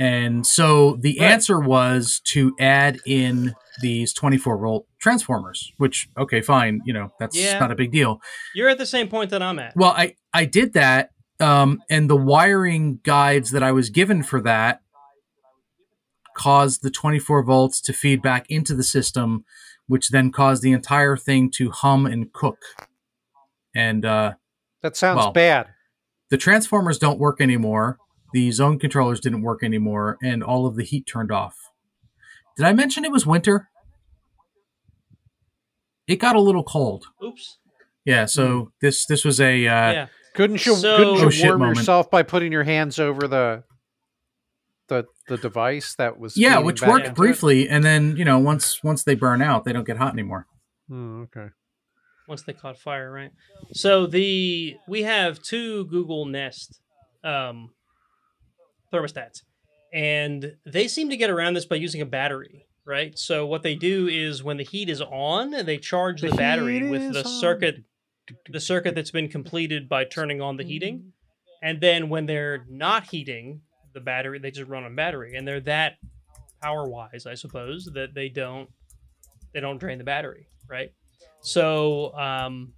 And 0.00 0.46
so 0.46 0.96
the 1.00 1.16
Right. 1.20 1.30
answer 1.32 1.60
was 1.60 2.20
to 2.28 2.54
add 2.58 2.98
in 3.06 3.54
these 3.80 4.12
24 4.12 4.58
volt 4.58 4.86
transformers, 5.00 5.70
which 5.76 6.08
okay, 6.18 6.40
fine, 6.40 6.80
you 6.84 6.92
know, 6.92 7.12
that's 7.20 7.36
Yeah. 7.36 7.58
not 7.58 7.70
a 7.70 7.74
big 7.74 7.92
deal. 7.92 8.20
You're 8.54 8.68
at 8.70 8.78
the 8.78 8.86
same 8.86 9.08
point 9.08 9.30
that 9.30 9.42
I'm 9.42 9.58
at. 9.58 9.74
Well, 9.76 9.92
I 9.96 10.14
I 10.32 10.44
did 10.46 10.72
that, 10.72 11.10
um, 11.40 11.82
and 11.90 12.08
the 12.08 12.16
wiring 12.16 13.00
guides 13.04 13.50
that 13.50 13.62
I 13.62 13.70
was 13.72 13.90
given 13.90 14.22
for 14.22 14.40
that 14.42 14.80
caused 16.36 16.82
the 16.82 16.90
24 16.90 17.42
volts 17.44 17.80
to 17.82 17.92
feed 17.92 18.22
back 18.22 18.46
into 18.48 18.74
the 18.74 18.82
system, 18.84 19.44
which 19.86 20.08
then 20.08 20.32
caused 20.32 20.62
the 20.62 20.72
entire 20.72 21.16
thing 21.16 21.50
to 21.56 21.70
hum 21.70 22.06
and 22.06 22.32
cook. 22.32 22.58
And 23.74 24.04
uh, 24.04 24.32
That 24.82 24.96
sounds 24.96 25.16
Well, 25.18 25.32
bad. 25.32 25.68
the 26.30 26.38
transformers 26.38 26.98
don't 26.98 27.18
work 27.18 27.40
anymore. 27.40 27.98
The 28.32 28.50
zone 28.52 28.78
controllers 28.78 29.20
didn't 29.20 29.42
work 29.42 29.62
anymore, 29.62 30.16
and 30.22 30.42
all 30.42 30.66
of 30.66 30.76
the 30.76 30.84
heat 30.84 31.06
turned 31.06 31.30
off. 31.32 31.56
Did 32.56 32.66
I 32.66 32.72
mention 32.72 33.04
it 33.04 33.12
was 33.12 33.26
winter? 33.26 33.68
It 36.06 36.16
got 36.16 36.36
a 36.36 36.40
little 36.40 36.64
cold. 36.64 37.06
Oops. 37.24 37.58
Yeah, 38.04 38.26
so 38.26 38.72
this 38.80 39.06
this 39.06 39.24
was 39.24 39.40
a 39.40 39.66
uh, 39.66 39.92
yeah. 39.92 40.06
Couldn't 40.34 40.64
you 40.66 40.74
So- 40.74 40.96
couldn't 40.96 41.14
Oh, 41.18 41.22
you 41.24 41.30
shit 41.30 41.46
warm 41.46 41.60
moment. 41.60 41.78
yourself 41.78 42.10
by 42.10 42.22
putting 42.22 42.52
your 42.52 42.64
hands 42.64 42.98
over 42.98 43.28
the 43.28 43.64
the 44.88 45.04
the 45.28 45.36
device 45.38 45.94
that 45.96 46.18
was 46.18 46.36
yeah, 46.36 46.58
which 46.58 46.82
worked 46.82 47.00
into 47.06 47.10
it? 47.10 47.14
briefly, 47.14 47.68
and 47.68 47.84
then 47.84 48.16
you 48.16 48.24
know 48.24 48.38
once 48.38 48.82
once 48.82 49.04
they 49.04 49.14
burn 49.14 49.40
out, 49.40 49.64
they 49.64 49.72
don't 49.72 49.86
get 49.86 49.98
hot 49.98 50.12
anymore. 50.12 50.46
Oh, 50.90 51.22
okay. 51.22 51.48
once 52.28 52.42
they 52.42 52.52
caught 52.52 52.78
fire, 52.78 53.10
right? 53.12 53.30
So 53.72 54.06
the 54.06 54.76
we 54.88 55.02
have 55.02 55.40
two 55.40 55.84
Google 55.86 56.26
Nest 56.26 56.80
um, 57.22 57.70
thermostats, 58.92 59.42
and 59.92 60.54
they 60.66 60.88
seem 60.88 61.10
to 61.10 61.16
get 61.16 61.30
around 61.30 61.54
this 61.54 61.64
by 61.64 61.76
using 61.76 62.00
a 62.00 62.06
battery, 62.06 62.66
right? 62.84 63.18
So 63.18 63.46
what 63.46 63.62
they 63.62 63.74
do 63.74 64.08
is 64.08 64.42
when 64.42 64.56
the 64.56 64.64
heat 64.64 64.88
is 64.88 65.00
on, 65.00 65.50
they 65.64 65.78
charge 65.78 66.20
the, 66.20 66.30
The 66.30 66.36
battery 66.36 66.88
with 66.88 67.12
the 67.12 67.24
on. 67.24 67.40
circuit, 67.40 67.82
the 68.48 68.60
circuit 68.60 68.94
that's 68.94 69.10
been 69.10 69.28
completed 69.28 69.88
by 69.88 70.04
turning 70.04 70.40
on 70.40 70.56
the 70.56 70.64
heating, 70.64 71.12
and 71.62 71.80
then 71.80 72.08
when 72.08 72.26
they're 72.26 72.64
not 72.68 73.04
heating 73.04 73.62
the 73.94 74.00
battery, 74.00 74.38
they 74.38 74.50
just 74.50 74.68
run 74.70 74.84
on 74.84 74.94
battery, 74.94 75.36
and 75.36 75.46
they're 75.46 75.60
that 75.60 75.94
power 76.62 76.88
wise, 76.88 77.26
I 77.26 77.34
suppose, 77.34 77.90
that 77.94 78.14
they 78.14 78.28
don't 78.28 78.68
they 79.52 79.60
don't 79.60 79.78
drain 79.78 79.98
the 79.98 80.04
battery, 80.04 80.46
right? 80.68 80.92
So, 81.42 82.14
um, 82.16 82.72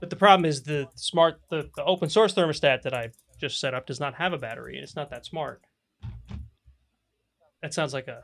but 0.00 0.10
the 0.10 0.16
problem 0.16 0.46
is 0.46 0.62
the 0.62 0.88
smart, 0.96 1.40
the, 1.50 1.68
the 1.76 1.84
open 1.84 2.08
source 2.08 2.34
thermostat 2.34 2.82
that 2.82 2.94
I 2.94 3.10
just 3.40 3.60
set 3.60 3.74
up 3.74 3.86
does 3.86 4.00
not 4.00 4.14
have 4.14 4.32
a 4.32 4.38
battery, 4.38 4.74
and 4.74 4.82
it's 4.82 4.96
not 4.96 5.10
that 5.10 5.24
smart. 5.24 5.62
That 7.62 7.74
sounds 7.74 7.92
like 7.92 8.08
a 8.08 8.22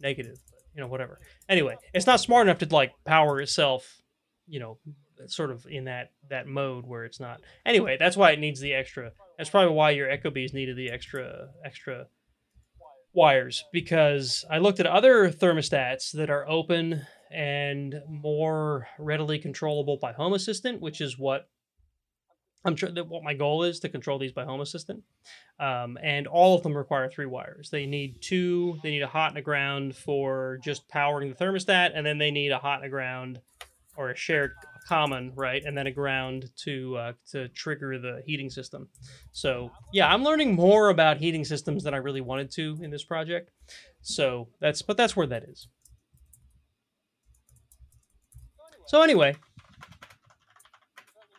negative, 0.00 0.38
but 0.50 0.60
you 0.74 0.80
know, 0.80 0.88
whatever. 0.88 1.20
Anyway, 1.48 1.76
it's 1.94 2.06
not 2.06 2.20
smart 2.20 2.46
enough 2.46 2.58
to 2.58 2.74
like 2.74 2.92
power 3.04 3.40
itself, 3.40 4.02
you 4.46 4.60
know, 4.60 4.78
sort 5.26 5.50
of 5.50 5.66
in 5.66 5.84
that 5.84 6.10
that 6.28 6.46
mode 6.46 6.86
where 6.86 7.04
it's 7.04 7.20
not. 7.20 7.40
Anyway, 7.64 7.96
that's 7.98 8.16
why 8.16 8.32
it 8.32 8.38
needs 8.38 8.60
the 8.60 8.74
extra. 8.74 9.12
That's 9.38 9.50
probably 9.50 9.74
why 9.74 9.90
your 9.90 10.08
ecobees 10.08 10.52
needed 10.52 10.76
the 10.76 10.90
extra 10.90 11.48
extra 11.64 12.06
wires 13.14 13.64
because 13.72 14.44
I 14.50 14.58
looked 14.58 14.80
at 14.80 14.86
other 14.86 15.30
thermostats 15.30 16.12
that 16.12 16.30
are 16.30 16.48
open 16.48 17.02
and 17.30 17.96
more 18.08 18.88
readily 18.98 19.38
controllable 19.38 19.98
by 20.00 20.12
Home 20.12 20.34
Assistant, 20.34 20.80
which 20.80 21.00
is 21.00 21.18
what 21.18 21.48
I'm 22.64 22.76
sure 22.76 22.90
that 22.90 23.08
what 23.08 23.24
my 23.24 23.34
goal 23.34 23.64
is 23.64 23.80
to 23.80 23.88
control 23.88 24.18
these 24.18 24.32
by 24.32 24.44
Home 24.44 24.60
Assistant. 24.60 25.02
Um, 25.58 25.98
and 26.02 26.26
all 26.26 26.56
of 26.56 26.62
them 26.62 26.76
require 26.76 27.08
three 27.08 27.26
wires. 27.26 27.70
They 27.70 27.86
need 27.86 28.20
two. 28.20 28.78
They 28.82 28.90
need 28.90 29.02
a 29.02 29.08
hot 29.08 29.30
and 29.30 29.38
a 29.38 29.42
ground 29.42 29.96
for 29.96 30.58
just 30.62 30.88
powering 30.88 31.28
the 31.28 31.34
thermostat, 31.36 31.92
and 31.94 32.06
then 32.06 32.18
they 32.18 32.30
need 32.30 32.52
a 32.52 32.58
hot 32.58 32.76
and 32.76 32.86
a 32.86 32.88
ground 32.88 33.40
or 33.96 34.10
a 34.10 34.16
shared 34.16 34.52
common, 34.88 35.32
right? 35.34 35.62
And 35.64 35.76
then 35.76 35.86
a 35.86 35.90
ground 35.90 36.50
to 36.64 36.96
uh, 36.96 37.12
to 37.30 37.48
trigger 37.48 37.98
the 37.98 38.22
heating 38.26 38.50
system. 38.50 38.88
So 39.32 39.70
yeah, 39.92 40.12
I'm 40.12 40.24
learning 40.24 40.54
more 40.54 40.88
about 40.88 41.18
heating 41.18 41.44
systems 41.44 41.84
than 41.84 41.94
I 41.94 41.98
really 41.98 42.20
wanted 42.20 42.50
to 42.52 42.78
in 42.80 42.90
this 42.90 43.04
project. 43.04 43.50
So 44.00 44.48
that's 44.60 44.82
but 44.82 44.96
that's 44.96 45.16
where 45.16 45.26
that 45.26 45.44
is. 45.44 45.68
So 48.86 49.02
anyway, 49.02 49.36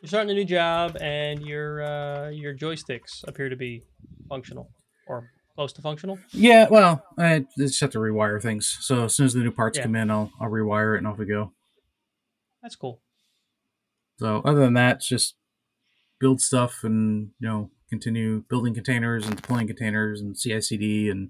you're 0.03 0.09
starting 0.09 0.31
a 0.31 0.33
new 0.33 0.43
job, 0.43 0.97
and 0.99 1.41
your 1.41 1.81
uh, 1.81 2.29
your 2.29 2.53
joysticks 2.53 3.23
appear 3.25 3.47
to 3.47 3.55
be 3.55 3.83
functional 4.27 4.69
or 5.07 5.29
close 5.55 5.71
to 5.71 5.81
functional. 5.81 6.19
Yeah, 6.33 6.67
well, 6.69 7.05
I 7.17 7.45
just 7.57 7.79
have 7.79 7.91
to 7.91 7.99
rewire 7.99 8.41
things. 8.41 8.67
So 8.81 9.05
as 9.05 9.15
soon 9.15 9.27
as 9.27 9.33
the 9.33 9.39
new 9.39 9.51
parts 9.51 9.77
Yeah. 9.77 9.85
come 9.85 9.95
in, 9.95 10.11
I'll 10.11 10.29
I'll 10.41 10.49
rewire 10.49 10.95
it 10.95 10.97
and 10.97 11.07
off 11.07 11.17
we 11.17 11.25
go. 11.25 11.53
That's 12.61 12.75
cool. 12.75 12.99
So 14.19 14.41
other 14.43 14.59
than 14.59 14.73
that, 14.73 14.99
just 14.99 15.35
build 16.19 16.41
stuff 16.41 16.83
and 16.83 17.29
you 17.39 17.47
know 17.47 17.71
continue 17.89 18.43
building 18.49 18.73
containers 18.73 19.25
and 19.25 19.37
deploying 19.37 19.67
containers 19.67 20.19
and 20.19 20.35
CI/CD 20.37 21.09
and 21.09 21.29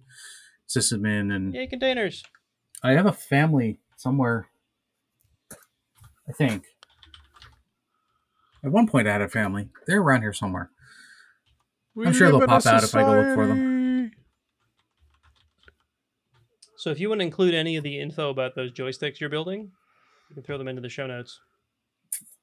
sysadmin 0.68 1.32
and 1.32 1.54
Yay, 1.54 1.68
containers! 1.68 2.24
I 2.82 2.94
have 2.94 3.06
a 3.06 3.14
family 3.14 3.80
somewhere. 3.98 4.48
I 6.28 6.32
think. 6.32 6.64
At 8.64 8.72
one 8.72 8.88
point, 8.88 9.07
I 9.07 9.11
had 9.11 9.22
a 9.22 9.27
family. 9.27 9.69
They're 9.88 10.02
around 10.02 10.22
here 10.22 10.34
somewhere. 10.34 10.69
I'm 12.06 12.14
sure 12.14 12.30
they'll 12.30 12.48
pop 12.48 12.65
out 12.65 12.84
if 12.84 12.95
I 12.95 13.02
go 13.02 13.11
look 13.22 13.35
for 13.35 13.48
them. 13.48 14.11
So 16.77 16.90
if 16.90 16.99
you 16.99 17.07
want 17.10 17.22
to 17.22 17.26
include 17.26 17.53
any 17.53 17.77
of 17.77 17.84
the 17.84 17.99
info 17.99 18.30
about 18.30 18.56
those 18.56 18.72
joysticks 18.72 19.19
you're 19.19 19.30
building, 19.30 19.72
you 20.30 20.34
can 20.34 20.44
throw 20.44 20.57
them 20.57 20.68
into 20.68 20.81
the 20.81 20.90
show 20.90 21.07
notes. 21.07 21.40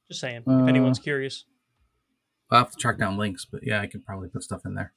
Just 0.09 0.21
saying, 0.21 0.45
Uh, 0.47 0.63
if 0.63 0.69
anyone's 0.69 0.99
curious. 0.99 1.45
I'll 2.51 2.61
have 2.61 2.71
to 2.71 2.77
track 2.77 2.99
down 2.99 3.17
links, 3.17 3.45
but 3.45 3.61
yeah, 3.65 3.81
I 3.81 3.87
could 3.87 4.05
probably 4.05 4.29
put 4.29 4.43
stuff 4.43 4.63
in 4.65 4.75
there. 4.75 4.93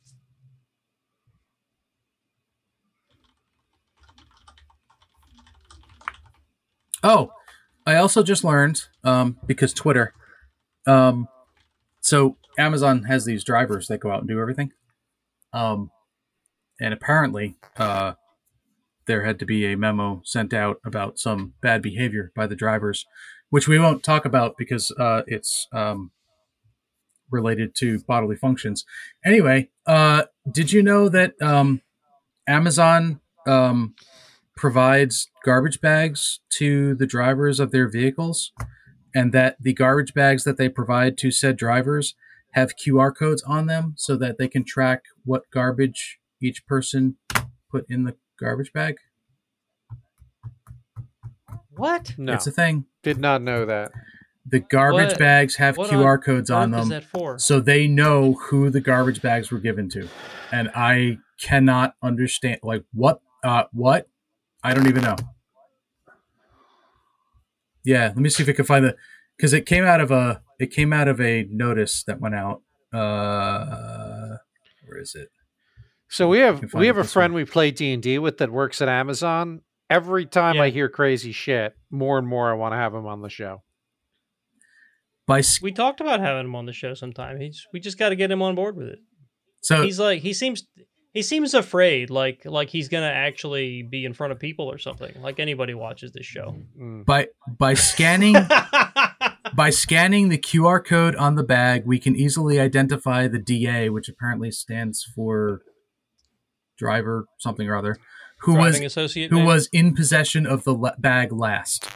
Oh, 7.03 7.31
I 7.85 7.95
also 7.95 8.23
just 8.23 8.43
learned 8.43 8.83
um, 9.03 9.37
because 9.45 9.73
Twitter. 9.73 10.13
Um, 10.85 11.27
so 12.01 12.37
Amazon 12.57 13.03
has 13.03 13.25
these 13.25 13.43
drivers 13.43 13.87
that 13.87 13.99
go 13.99 14.11
out 14.11 14.19
and 14.19 14.27
do 14.27 14.39
everything. 14.39 14.71
Um, 15.53 15.91
and 16.79 16.93
apparently, 16.93 17.55
uh, 17.77 18.13
there 19.05 19.23
had 19.23 19.39
to 19.39 19.45
be 19.45 19.65
a 19.65 19.77
memo 19.77 20.21
sent 20.23 20.53
out 20.53 20.79
about 20.85 21.19
some 21.19 21.53
bad 21.61 21.81
behavior 21.81 22.31
by 22.35 22.47
the 22.47 22.55
drivers, 22.55 23.05
which 23.49 23.67
we 23.67 23.79
won't 23.79 24.03
talk 24.03 24.25
about 24.25 24.57
because 24.57 24.91
uh, 24.99 25.23
it's 25.27 25.67
um, 25.73 26.11
related 27.29 27.75
to 27.75 27.99
bodily 28.07 28.35
functions. 28.35 28.85
Anyway, 29.25 29.69
uh, 29.85 30.23
did 30.49 30.71
you 30.71 30.81
know 30.81 31.09
that 31.09 31.39
um, 31.41 31.81
Amazon 32.47 33.19
um, 33.45 33.93
provides 34.55 35.29
garbage 35.43 35.81
bags 35.81 36.39
to 36.51 36.95
the 36.95 37.07
drivers 37.07 37.59
of 37.59 37.71
their 37.71 37.89
vehicles, 37.89 38.51
and 39.15 39.31
that 39.33 39.57
the 39.61 39.73
garbage 39.73 40.13
bags 40.13 40.43
that 40.43 40.57
they 40.57 40.69
provide 40.69 41.17
to 41.19 41.31
said 41.31 41.57
drivers 41.57 42.15
have 42.51 42.73
QR 42.75 43.15
codes 43.15 43.43
on 43.43 43.65
them 43.67 43.93
so 43.97 44.15
that 44.17 44.37
they 44.37 44.47
can 44.47 44.63
track 44.63 45.03
what 45.25 45.43
garbage 45.51 46.19
each 46.41 46.65
person 46.67 47.17
put 47.71 47.85
in 47.89 48.03
the 48.03 48.15
garbage 48.39 48.71
bag? 48.73 48.95
What? 51.75 52.13
No, 52.17 52.33
It's 52.33 52.47
a 52.47 52.51
thing. 52.51 52.85
did 53.01 53.17
not 53.17 53.41
know 53.41 53.65
that. 53.65 53.91
The 54.45 54.59
garbage 54.59 55.11
What- 55.11 55.19
bags 55.19 55.55
have 55.55 55.77
what 55.77 55.89
QR 55.89 56.13
on 56.15 56.21
codes 56.21 56.49
on 56.51 56.71
them. 56.71 57.37
so 57.39 57.59
they 57.59 57.87
know 57.87 58.33
who 58.33 58.69
the 58.69 58.81
garbage 58.81 59.21
bags 59.21 59.51
were 59.51 59.59
given 59.59 59.89
to 59.89 60.07
and 60.51 60.69
i 60.75 61.17
cannot 61.41 61.95
understand 62.03 62.59
like 62.61 62.83
what 62.93 63.21
uh 63.43 63.63
what 63.71 64.07
i 64.63 64.73
don't 64.73 64.87
even 64.87 65.01
know 65.03 65.15
yeah 67.85 68.07
let 68.07 68.17
me 68.17 68.29
see 68.29 68.43
if 68.43 68.49
i 68.49 68.53
can 68.53 68.65
find 68.65 68.85
the 68.85 68.95
because 69.37 69.53
it 69.53 69.65
came 69.65 69.83
out 69.83 69.99
of 70.01 70.11
a 70.11 70.41
it 70.59 70.67
came 70.67 70.93
out 70.93 71.07
of 71.07 71.19
a 71.19 71.43
notice 71.49 72.03
that 72.03 72.19
went 72.21 72.35
out 72.35 72.61
uh 72.93 74.37
where 74.85 74.99
is 74.99 75.15
it 75.15 75.29
So 76.07 76.27
we 76.27 76.39
have 76.39 76.73
we 76.73 76.87
have 76.87 76.97
a 76.97 77.03
friend 77.03 77.33
way. 77.33 77.41
we 77.43 77.45
play 77.49 77.71
D 77.71 77.91
and 77.93 78.03
D 78.03 78.19
with 78.19 78.37
that 78.37 78.51
works 78.51 78.81
at 78.81 78.87
Amazon. 78.89 79.61
Every 79.89 80.25
time 80.25 80.59
I 80.61 80.69
hear 80.69 80.87
crazy 80.89 81.31
shit, 81.31 81.75
more 81.89 82.17
and 82.19 82.27
more 82.27 82.49
I 82.51 82.53
want 82.53 82.73
to 82.73 82.77
have 82.77 82.93
him 82.93 83.05
on 83.07 83.21
the 83.21 83.29
show. 83.29 83.63
by 85.27 85.39
s- 85.39 85.61
We 85.61 85.71
talked 85.71 86.01
about 86.01 86.19
having 86.19 86.45
him 86.45 86.55
on 86.55 86.65
the 86.65 86.73
show 86.73 86.93
sometime. 86.93 87.39
He's 87.39 87.65
we 87.73 87.79
just 87.79 87.97
got 87.97 88.09
to 88.09 88.15
get 88.15 88.29
him 88.31 88.41
on 88.41 88.55
board 88.55 88.75
with 88.75 88.87
it. 88.87 88.99
so 89.61 89.83
He's 89.83 89.99
like 89.99 90.21
he 90.21 90.33
seems 90.33 90.63
he 91.13 91.21
seems 91.21 91.53
afraid, 91.53 92.09
like 92.09 92.43
like 92.43 92.69
he's 92.69 92.89
gonna 92.89 93.05
actually 93.05 93.83
be 93.83 94.03
in 94.03 94.13
front 94.13 94.33
of 94.33 94.39
people 94.39 94.69
or 94.69 94.77
something. 94.79 95.13
Like 95.21 95.39
anybody 95.39 95.73
watches 95.75 96.11
this 96.11 96.25
show. 96.25 96.55
Mm. 96.79 97.05
by 97.05 97.27
by 97.47 97.75
scanning 97.75 98.33
by 99.55 99.69
scanning 99.69 100.29
the 100.29 100.39
QR 100.39 100.83
code 100.83 101.15
on 101.15 101.35
the 101.35 101.43
bag, 101.43 101.83
we 101.85 101.99
can 101.99 102.15
easily 102.15 102.59
identify 102.59 103.27
the 103.27 103.39
DA, 103.39 103.89
which 103.89 104.09
apparently 104.09 104.49
stands 104.49 105.03
for 105.15 105.61
driver 106.77 107.25
something 107.39 107.67
or 107.69 107.77
other, 107.77 107.95
who 108.39 108.55
was 108.55 108.79
associate. 108.79 109.29
who 109.29 109.37
maybe? 109.37 109.47
was 109.47 109.69
in 109.71 109.93
possession 109.93 110.47
of 110.47 110.63
the 110.63 110.73
la- 110.73 110.95
bag 110.97 111.31
last. 111.31 111.87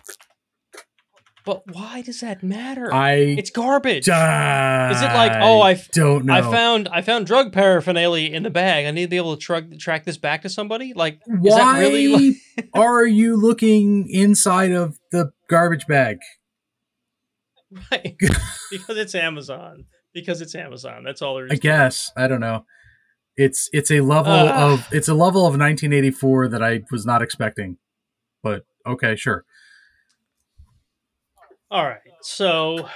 But 1.48 1.64
why 1.74 2.02
does 2.02 2.20
that 2.20 2.44
matter? 2.44 2.94
I 2.94 3.14
it's 3.14 3.50
garbage. 3.52 4.10
uh, 4.10 4.90
Is 4.92 5.02
it 5.02 5.06
like, 5.06 5.32
oh, 5.38 5.62
I 5.62 5.72
f- 5.72 5.90
don't 5.92 6.26
know. 6.26 6.34
I 6.34 6.42
found 6.42 6.90
I 6.90 7.02
found 7.02 7.26
drug 7.26 7.54
paraphernalia 7.54 8.30
in 8.32 8.44
the 8.44 8.50
bag. 8.50 8.86
I 8.86 8.92
need 8.92 9.04
to 9.04 9.08
be 9.08 9.16
able 9.16 9.38
to 9.38 9.42
track 9.42 9.64
track 9.80 10.04
this 10.04 10.18
back 10.18 10.42
to 10.42 10.50
somebody. 10.50 10.92
Like, 10.94 11.22
is 11.26 11.38
Why 11.40 11.80
that 11.80 11.80
really? 11.80 12.36
Like, 12.58 12.70
are 12.74 13.06
you 13.06 13.38
looking 13.38 14.10
inside 14.10 14.74
of 14.74 15.00
the 15.14 15.32
garbage 15.50 15.88
bag? 15.88 16.18
right? 17.92 18.16
because 18.72 18.98
it's 18.98 19.16
Amazon. 19.16 19.86
Because 20.14 20.42
it's 20.42 20.56
Amazon. 20.56 21.04
That's 21.06 21.22
all 21.22 21.36
there 21.36 21.46
is. 21.46 21.52
I 21.54 21.56
guess 21.56 22.12
I 22.18 22.28
don't 22.28 22.42
know. 22.42 22.66
It's 23.38 23.70
it's 23.72 23.92
a 23.92 24.02
level 24.02 24.34
Ah. 24.34 24.74
of 24.74 24.88
it's 24.92 25.08
a 25.08 25.14
level 25.14 25.42
of 25.42 25.52
1984 25.58 26.50
that 26.50 26.64
I 26.64 26.82
was 26.92 27.06
not 27.06 27.22
expecting, 27.22 27.78
but 28.44 28.64
okay, 28.86 29.16
sure. 29.16 29.46
All 31.70 31.84
right. 31.86 32.00
So, 32.22 32.88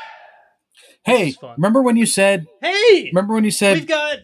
Hey, 1.04 1.34
remember 1.58 1.82
when 1.82 1.98
you 1.98 2.06
said? 2.06 2.46
hey, 2.62 3.10
Remember 3.14 3.34
when 3.34 3.44
you 3.44 3.52
said? 3.52 3.76
we've 3.76 3.88
got 3.88 4.20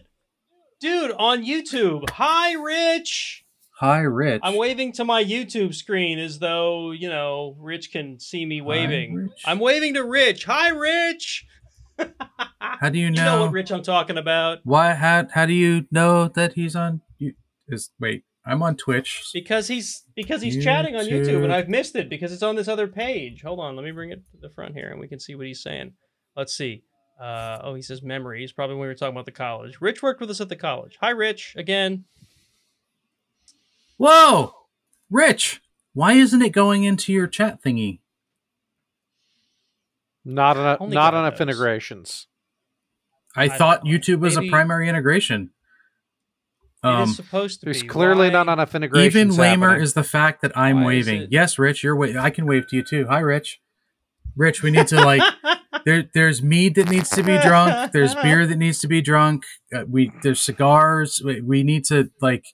dude 0.80 1.10
on 1.18 1.44
YouTube. 1.44 2.08
Hi, 2.10 2.52
Rich. 2.54 3.44
Hi, 3.80 3.98
Rich. 4.00 4.40
I'm 4.44 4.56
waving 4.56 4.92
to 4.94 5.04
my 5.04 5.22
YouTube 5.24 5.74
screen 5.74 6.18
as 6.18 6.38
though 6.38 6.90
you 6.92 7.08
know 7.08 7.56
Rich 7.58 7.92
can 7.92 8.18
see 8.20 8.44
me 8.46 8.60
waving. 8.60 9.14
Rich. 9.14 9.42
I'm 9.44 9.58
waving 9.58 9.94
to 9.94 10.04
Rich. 10.04 10.44
Hi, 10.46 10.68
Rich. 10.70 11.46
How 12.60 12.88
do 12.88 12.98
you 12.98 13.10
know? 13.10 13.16
You 13.20 13.24
know? 13.24 13.36
know 13.38 13.44
what 13.44 13.52
Rich 13.52 13.70
I'm 13.72 13.82
talking 13.82 14.18
about 14.18 14.58
Why? 14.64 14.94
How? 14.94 15.26
How 15.32 15.46
do 15.46 15.52
you 15.52 15.86
know 15.90 16.28
that 16.28 16.52
he's 16.54 16.74
on? 16.76 17.02
You 17.18 17.34
is 17.68 17.90
wait. 18.00 18.22
I'm 18.48 18.62
on 18.62 18.76
Twitch. 18.76 19.28
because 19.34 19.68
he's 19.68 20.04
because 20.16 20.40
he's 20.40 20.62
chatting 20.64 20.96
on 20.96 21.04
YouTube 21.04 21.26
YouTube. 21.26 21.44
and 21.44 21.52
I've 21.52 21.68
missed 21.68 21.94
it 21.96 22.08
because 22.08 22.32
it's 22.32 22.42
on 22.42 22.56
this 22.56 22.66
other 22.66 22.88
page. 22.88 23.42
Hold 23.42 23.60
on, 23.60 23.76
let 23.76 23.84
me 23.84 23.90
bring 23.90 24.10
it 24.10 24.22
to 24.32 24.38
the 24.40 24.48
front 24.50 24.74
here 24.74 24.90
and 24.90 24.98
we 24.98 25.06
can 25.06 25.20
see 25.20 25.34
what 25.34 25.46
he's 25.46 25.62
saying. 25.62 25.92
Let's 26.34 26.54
see. 26.56 26.82
Uh, 27.20 27.58
oh, 27.62 27.74
he 27.74 27.82
says 27.82 28.02
memories. 28.02 28.52
Probably 28.52 28.76
when 28.76 28.82
we 28.82 28.88
were 28.88 28.94
talking 28.94 29.14
about 29.14 29.26
the 29.26 29.32
college. 29.32 29.80
Rich 29.80 30.02
worked 30.02 30.20
with 30.20 30.30
us 30.30 30.40
at 30.40 30.48
the 30.48 30.56
college. 30.56 30.96
Hi, 31.00 31.10
Rich. 31.10 31.54
Again. 31.56 32.04
Whoa, 33.98 34.54
Rich. 35.10 35.60
Why 35.92 36.12
isn't 36.14 36.40
it 36.42 36.50
going 36.50 36.84
into 36.84 37.12
your 37.12 37.26
chat 37.26 37.62
thingy? 37.62 38.00
Not 40.24 40.56
enough. 40.56 40.78
Only 40.80 40.94
Not 40.94 41.12
God 41.12 41.26
enough 41.26 41.40
integrations. 41.40 42.28
I, 43.34 43.48
don't 43.48 43.58
thought. 43.58 43.84
YouTube 43.84 44.20
was 44.20 44.36
Maybe- 44.36 44.48
a 44.48 44.50
primary 44.50 44.88
integration. 44.88 45.50
It 46.82 46.86
Um, 46.86 47.02
is 47.08 47.16
supposed 47.16 47.60
to 47.60 47.66
There's 47.66 47.82
be. 47.82 47.88
clearly 47.88 48.28
Why- 48.28 48.32
not 48.44 48.48
enough 48.48 48.74
integrations. 48.74 49.14
even 49.16 49.36
lamer 49.36 49.68
happening. 49.68 49.82
is 49.84 49.94
the 49.94 50.04
fact 50.04 50.42
that 50.42 50.56
I'm 50.56 50.80
Why 50.80 50.86
waving. 50.86 51.28
Yes, 51.30 51.58
Rich, 51.58 51.82
you're 51.82 51.96
wa- 51.96 52.18
I 52.20 52.30
can 52.30 52.46
wave 52.46 52.66
to 52.68 52.76
you 52.76 52.82
too. 52.82 53.06
Hi, 53.08 53.18
Rich. 53.20 53.60
Rich, 54.36 54.62
we 54.62 54.70
need 54.70 54.86
to 54.88 54.96
like. 55.04 55.22
there, 55.84 56.04
there's 56.14 56.40
mead 56.42 56.76
that 56.76 56.88
needs 56.88 57.10
to 57.10 57.22
be 57.24 57.36
drunk. 57.38 57.90
There's 57.92 58.14
beer 58.22 58.46
that 58.46 58.56
needs 58.56 58.78
to 58.80 58.86
be 58.88 59.00
drunk. 59.00 59.42
Uh, 59.74 59.84
we 59.88 60.12
there's 60.22 60.40
cigars. 60.40 61.20
We, 61.24 61.40
we 61.40 61.62
need 61.64 61.84
to 61.86 62.10
like. 62.20 62.44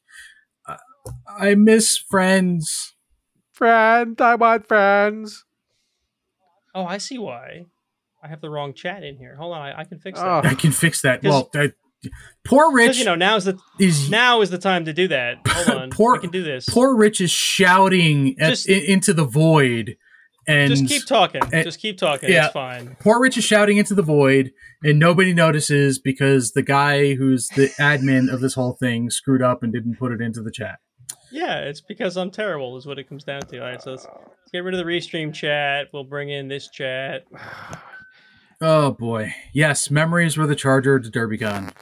Uh, 0.67 0.77
I 1.39 1.55
miss 1.55 1.99
friends. 1.99 2.95
friend. 3.53 4.19
I 4.21 4.35
want 4.37 4.67
friends. 4.67 5.45
Oh, 6.75 6.87
I 6.87 6.97
see 6.99 7.19
why. 7.19 7.67
I 8.23 8.29
have 8.29 8.41
the 8.41 8.49
wrong 8.49 8.73
chat 8.73 9.03
in 9.05 9.19
here. 9.19 9.37
Hold 9.37 9.55
on, 9.55 9.61
I, 9.61 9.81
I 9.81 9.85
can 9.85 9.99
fix 9.99 10.19
Oh. 10.19 10.41
that. 10.41 10.47
I 10.47 10.55
can 10.55 10.73
fix 10.73 11.03
that. 11.03 11.21
'Cause- 11.23 11.29
Well, 11.31 11.51
I, 11.55 11.73
poor 12.45 12.73
Rich 12.73 12.99
you 12.99 13.05
know 13.05 13.15
now's 13.15 13.45
the 13.45 13.59
is 13.79 14.09
now 14.11 14.41
is 14.41 14.51
the 14.51 14.59
time 14.59 14.85
to 14.85 14.93
do 14.93 15.09
that. 15.09 15.39
Hold 15.49 15.79
on, 15.79 15.91
Poor- 15.91 16.15
we 16.15 16.21
can 16.21 16.31
do 16.31 16.43
this. 16.43 16.69
poor 16.69 16.95
Rich 16.97 17.21
is 17.21 17.31
shouting 17.31 18.37
at, 18.41 18.51
Just- 18.51 18.69
in, 18.69 18.83
into 18.85 19.13
the 19.13 19.25
void, 19.25 19.97
and 20.47 20.71
Just 20.71 20.87
keep 20.89 21.07
talking. 21.07 21.41
and- 21.53 21.65
Just 21.65 21.81
keep 21.81 21.97
talking. 21.99 22.31
yeah. 22.31 22.45
It's 22.47 22.53
fine. 22.53 22.97
poor 23.01 23.21
Rich 23.21 23.39
is 23.39 23.45
shouting 23.45 23.77
into 23.79 23.95
the 23.95 24.03
void, 24.03 24.53
and 24.83 24.99
nobody 24.99 25.33
notices 25.33 25.99
because 25.99 26.53
the 26.53 26.63
guy 26.63 27.15
who's 27.15 27.49
the 27.49 27.69
admin 27.81 28.33
of 28.33 28.41
this 28.41 28.55
whole 28.55 28.73
thing 28.75 29.11
screwed 29.11 29.43
up 29.43 29.63
and 29.63 29.73
didn't 29.73 29.99
put 29.99 30.13
it 30.13 30.21
into 30.21 30.43
the 30.43 30.51
chat. 30.51 30.79
Yeah, 31.33 31.61
it's 31.61 31.81
because 31.81 32.17
I'm 32.17 32.31
terrible, 32.31 32.77
is 32.77 32.87
what 32.87 32.99
it 32.99 33.09
comes 33.09 33.25
down 33.25 33.41
to. 33.43 33.59
All 33.59 33.65
right, 33.67 33.83
so 33.83 33.93
let's, 33.93 34.05
let's 34.07 34.51
get 34.53 34.63
rid 34.63 34.73
of 34.75 34.79
the 34.79 34.85
restream 34.85 35.35
chat. 35.35 35.89
We'll 35.93 36.05
bring 36.05 36.29
in 36.29 36.47
this 36.47 36.69
chat. 36.69 37.25
Oh 38.61 38.93
boy, 38.93 39.35
yes, 39.53 39.91
memories 39.91 40.37
were 40.37 40.47
the 40.47 40.55
charger 40.55 41.01
to 41.01 41.11
DerbyCon. 41.11 41.73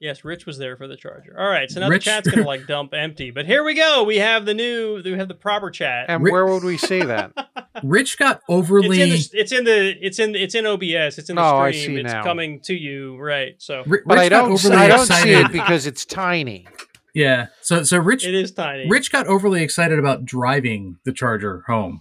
Yes, 0.00 0.24
Rich 0.24 0.46
was 0.46 0.56
there 0.56 0.76
for 0.78 0.88
the 0.88 0.96
charger. 0.96 1.36
All 1.38 1.46
right, 1.48 1.70
so 1.70 1.78
now 1.80 1.88
Rich- 1.88 2.06
the 2.06 2.10
chat's 2.10 2.30
gonna 2.30 2.46
like 2.46 2.66
dump 2.66 2.94
empty. 2.94 3.30
But 3.30 3.44
here 3.44 3.62
we 3.62 3.74
go. 3.74 4.02
We 4.04 4.16
have 4.16 4.46
the 4.46 4.54
new. 4.54 5.02
We 5.04 5.12
have 5.12 5.28
the 5.28 5.34
proper 5.34 5.70
chat. 5.70 6.06
And 6.08 6.22
Ri- 6.24 6.32
where 6.32 6.46
would 6.46 6.64
we 6.64 6.78
see 6.78 7.02
that? 7.02 7.32
Rich 7.82 8.16
got 8.18 8.36
It's 8.36 8.44
overly. 8.48 9.02
in, 9.02 9.10
the, 9.10 9.28
it's 9.34 9.52
in 9.52 9.64
the 9.64 9.96
it's 10.00 10.18
in 10.18 10.34
it's 10.34 10.54
in 10.54 10.64
OBS. 10.66 11.18
It's 11.18 11.28
in 11.28 11.36
the 11.36 11.42
Oh, 11.42 11.58
I 11.58 11.70
stream. 11.72 11.96
see 11.96 12.00
it's 12.00 12.12
now. 12.14 12.22
coming 12.22 12.60
to 12.62 12.74
you, 12.74 13.18
right? 13.18 13.54
So 13.58 13.82
Ri- 13.86 14.00
But 14.06 14.14
Rich 14.14 14.20
I 14.24 14.28
got 14.30 14.42
don't. 14.44 14.52
overly 14.52 14.76
I 14.76 14.88
don't 14.88 15.06
see 15.06 15.12
excited. 15.12 15.38
it 15.46 15.52
because 15.52 15.86
it's 15.86 16.06
tiny. 16.06 16.66
yeah, 17.14 17.48
so 17.60 17.82
so 17.82 17.98
Rich 17.98 18.24
it 18.24 18.34
is 18.34 18.52
tiny. 18.52 18.88
Rich 18.88 19.12
got 19.12 19.26
overly 19.26 19.62
excited 19.62 19.98
about 19.98 20.24
driving 20.24 20.96
the 21.04 21.12
charger 21.12 21.62
home. 21.66 22.00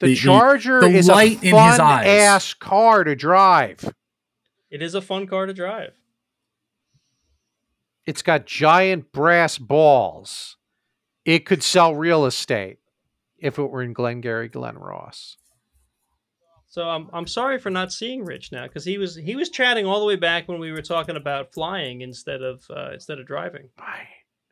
The, 0.00 0.06
The- 0.06 0.14
the- 0.14 0.20
Charger 0.20 0.80
the 0.80 0.88
is 0.88 1.06
light 1.08 1.42
a 1.42 1.48
in 1.48 1.54
his 1.54 1.76
fun 1.76 1.80
eyes. 1.82 2.06
ass 2.06 2.54
car 2.54 3.04
to 3.04 3.14
drive. 3.14 3.92
It 4.70 4.80
is 4.80 4.94
a 4.94 5.02
fun 5.02 5.26
car 5.26 5.44
to 5.44 5.52
drive. 5.52 5.92
It's 8.06 8.22
got 8.22 8.46
giant 8.46 9.12
brass 9.12 9.58
balls. 9.58 10.56
It 11.24 11.40
could 11.44 11.62
sell 11.62 11.94
real 11.94 12.24
estate. 12.24 12.78
if 13.38 13.58
it 13.58 13.70
were 13.70 13.82
in 13.82 13.92
Glengarry 13.92 14.48
Glen 14.48 14.76
Ross. 14.78 15.36
So 16.68 16.88
I'm 16.88 17.08
I'm 17.12 17.26
sorry 17.26 17.58
for 17.58 17.70
not 17.70 17.92
seeing 17.92 18.24
Rich 18.24 18.50
now 18.52 18.64
because 18.64 18.84
he 18.84 18.96
was 18.98 19.14
he 19.16 19.36
was 19.36 19.50
chatting 19.50 19.86
all 19.86 20.00
the 20.00 20.06
way 20.06 20.16
back 20.16 20.48
when 20.48 20.58
we 20.58 20.72
were 20.72 20.82
talking 20.82 21.16
about 21.16 21.52
flying 21.52 22.00
instead 22.00 22.42
of 22.42 22.64
uh, 22.70 22.90
instead 22.92 23.18
of 23.18 23.26
driving. 23.26 23.68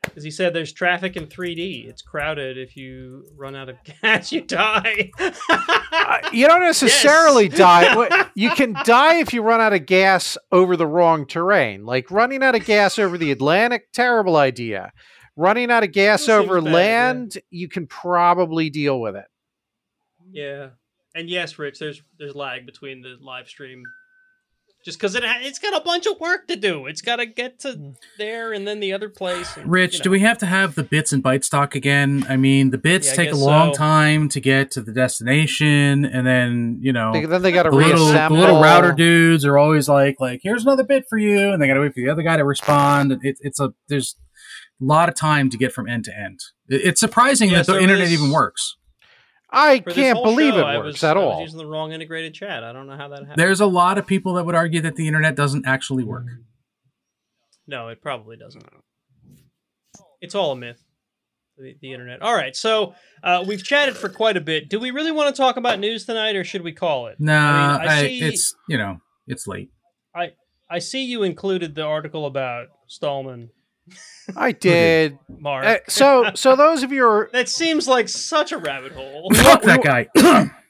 Because 0.05 0.25
he 0.25 0.31
said 0.31 0.55
there's 0.55 0.73
traffic 0.73 1.17
in 1.17 1.27
3D. 1.27 1.89
It's 1.89 2.03
crowded. 2.03 2.57
If 2.59 2.77
you 2.77 3.27
run 3.37 3.57
out 3.57 3.69
of 3.69 3.77
gas, 4.03 4.33
you 4.33 4.43
die. 4.43 5.11
Uh, 5.19 6.19
you 6.33 6.47
don't 6.47 6.61
necessarily 6.63 7.49
die. 7.49 8.27
You 8.35 8.51
can 8.51 8.75
die 8.85 9.17
if 9.17 9.33
you 9.33 9.43
run 9.43 9.61
out 9.61 9.73
of 9.73 9.87
gas 9.87 10.39
over 10.53 10.77
the 10.77 10.87
wrong 10.87 11.27
terrain. 11.27 11.85
Like 11.85 12.11
running 12.11 12.43
out 12.43 12.55
of 12.55 12.65
gas 12.65 12.99
over 12.99 13.19
the 13.19 13.31
Atlantic, 13.33 13.93
terrible 13.93 14.37
idea. 14.37 14.93
Running 15.37 15.71
out 15.71 15.83
of 15.83 15.93
gas 15.93 16.29
over 16.29 16.61
bad, 16.61 16.69
yeah. 16.71 16.75
land, 16.77 17.39
you 17.51 17.69
can 17.69 17.87
probably 17.87 18.71
deal 18.71 19.01
with 19.01 19.17
it. 19.17 19.27
yeah. 20.31 20.69
And 21.17 21.31
yes, 21.31 21.59
Rich, 21.61 21.79
there's 21.79 22.03
there's 22.19 22.35
lag 22.35 22.67
between 22.67 23.01
the 23.01 23.17
live 23.21 23.47
stream. 23.49 23.85
Just 24.85 24.99
because 24.99 25.15
it 25.15 25.25
ha- 25.25 25.39
it's 25.41 25.59
got 25.59 25.75
a 25.75 25.83
bunch 25.83 26.05
of 26.07 26.21
work 26.21 26.47
to 26.49 26.57
do. 26.57 26.85
It's 26.87 27.01
got 27.01 27.17
to 27.17 27.25
get 27.25 27.59
to 27.61 27.73
hmm. 27.73 27.91
there 28.19 28.53
and 28.53 28.69
then 28.69 28.81
the 28.81 28.93
other 28.93 29.09
place. 29.09 29.57
and, 29.57 29.71
Rich, 29.71 29.95
you 29.95 30.01
do 30.01 30.11
we 30.11 30.21
have 30.21 30.37
to 30.39 30.47
have 30.47 30.75
the 30.75 30.83
bits 30.83 31.11
and 31.13 31.25
bytes 31.25 31.49
talk 31.51 31.75
again? 31.75 32.27
I 32.29 32.37
mean, 32.37 32.71
the 32.71 32.77
bits 32.77 33.09
Yeah, 33.09 33.15
take 33.15 33.33
a 33.33 33.37
long 33.37 33.73
so. 33.73 33.79
time 33.79 34.29
to 34.29 34.41
get 34.41 34.71
to 34.73 34.83
the 34.83 34.93
destination, 34.93 36.05
and 36.05 36.27
then 36.27 36.79
you 36.83 36.93
know 36.93 37.13
They- 37.13 37.25
then 37.25 37.41
they 37.41 37.53
got 37.53 37.63
to 37.63 37.71
the 37.71 37.77
little, 37.77 38.07
the 38.09 38.29
little 38.31 38.61
router 38.61 38.93
dudes 38.93 39.45
are 39.47 39.57
always 39.57 39.89
like, 39.89 40.21
like, 40.21 40.41
here's 40.43 40.65
another 40.65 40.85
bit 40.85 41.07
for 41.09 41.17
you, 41.19 41.51
and 41.53 41.63
they 41.63 41.67
got 41.67 41.75
to 41.75 41.81
wait 41.81 41.95
for 41.95 42.01
the 42.01 42.11
other 42.11 42.23
guy 42.23 42.37
to 42.37 42.45
respond. 42.45 43.13
And 43.13 43.25
It, 43.25 43.39
it's 43.41 43.59
a 43.61 43.73
there's 43.89 44.17
a 44.81 44.85
lot 44.85 45.09
of 45.09 45.15
time 45.15 45.49
to 45.51 45.57
get 45.57 45.73
from 45.73 45.89
end 45.89 46.05
to 46.05 46.19
end. 46.19 46.41
It- 46.69 46.83
It's 46.85 47.01
surprising 47.01 47.51
Yeah, 47.51 47.63
that 47.63 47.67
the 47.67 47.81
internet 47.81 48.09
this- 48.09 48.21
even 48.21 48.31
works. 48.31 48.77
I 49.55 49.79
can't 49.79 50.23
believe 50.23 50.55
show, 50.55 50.69
it 50.69 50.77
works 50.79 50.87
was, 50.87 51.05
at 51.05 51.17
I 51.17 51.21
was 51.21 51.35
all. 51.35 51.41
using 51.43 51.59
the 51.59 51.67
wrong 51.67 51.93
integrated 51.93 52.35
chat. 52.35 52.63
I 52.65 52.73
don't 52.73 52.87
know 52.87 52.97
how 52.97 53.09
that 53.09 53.21
happened. 53.21 53.37
There's 53.37 53.61
a 53.61 53.67
lot 53.67 53.99
of 53.99 54.07
people 54.07 54.35
that 54.35 54.45
would 54.47 54.55
argue 54.55 54.81
that 54.83 54.97
the 54.97 55.07
internet 55.07 55.35
doesn't 55.37 55.67
actually 55.67 56.05
work. 56.05 56.27
No, 57.67 57.89
it 57.89 58.03
probably 58.03 58.37
doesn't. 58.37 58.65
It's 60.21 60.35
all 60.35 60.53
a 60.53 60.57
myth. 60.57 60.83
The, 61.57 61.77
the 61.81 61.93
internet. 61.93 62.21
All 62.21 62.35
right, 62.35 62.57
so 62.57 62.95
uh, 63.23 63.45
we've 63.47 63.63
chatted 63.63 63.97
for 63.97 64.09
quite 64.09 64.37
a 64.37 64.41
bit. 64.41 64.69
Do 64.69 64.81
we 64.81 64.91
really 64.91 65.13
want 65.13 65.33
to 65.35 65.41
talk 65.41 65.57
about 65.57 65.79
news 65.79 66.05
tonight, 66.05 66.35
or 66.35 66.43
should 66.43 66.63
we 66.63 66.73
call 66.73 67.07
it? 67.07 67.21
Nah, 67.21 67.77
I 67.77 67.79
mean, 67.79 67.89
I 67.89 67.95
I- 67.95 68.03
see- 68.09 68.23
it's 68.23 68.55
you 68.69 68.77
know 68.77 68.99
it's 69.29 69.47
late. 69.47 69.71
I 70.17 70.33
I 70.69 70.81
see 70.81 71.05
you 71.05 71.23
included 71.23 71.77
the 71.77 71.83
article 71.85 72.27
about 72.27 72.67
Stallman, 72.89 73.51
I 74.37 74.53
did. 74.53 75.19
Mark. 75.29 75.65
Uh, 75.65 75.79
so, 75.89 76.31
so 76.35 76.57
those 76.57 76.83
of 76.83 76.93
you 76.93 77.07
are 77.07 77.31
that 77.33 77.49
seems 77.49 77.87
like 77.87 78.09
such 78.09 78.53
a 78.53 78.59
rabbit 78.59 78.93
hole. 78.93 79.31
Fuck 79.35 79.63
that 79.63 79.83
guy. 79.83 80.51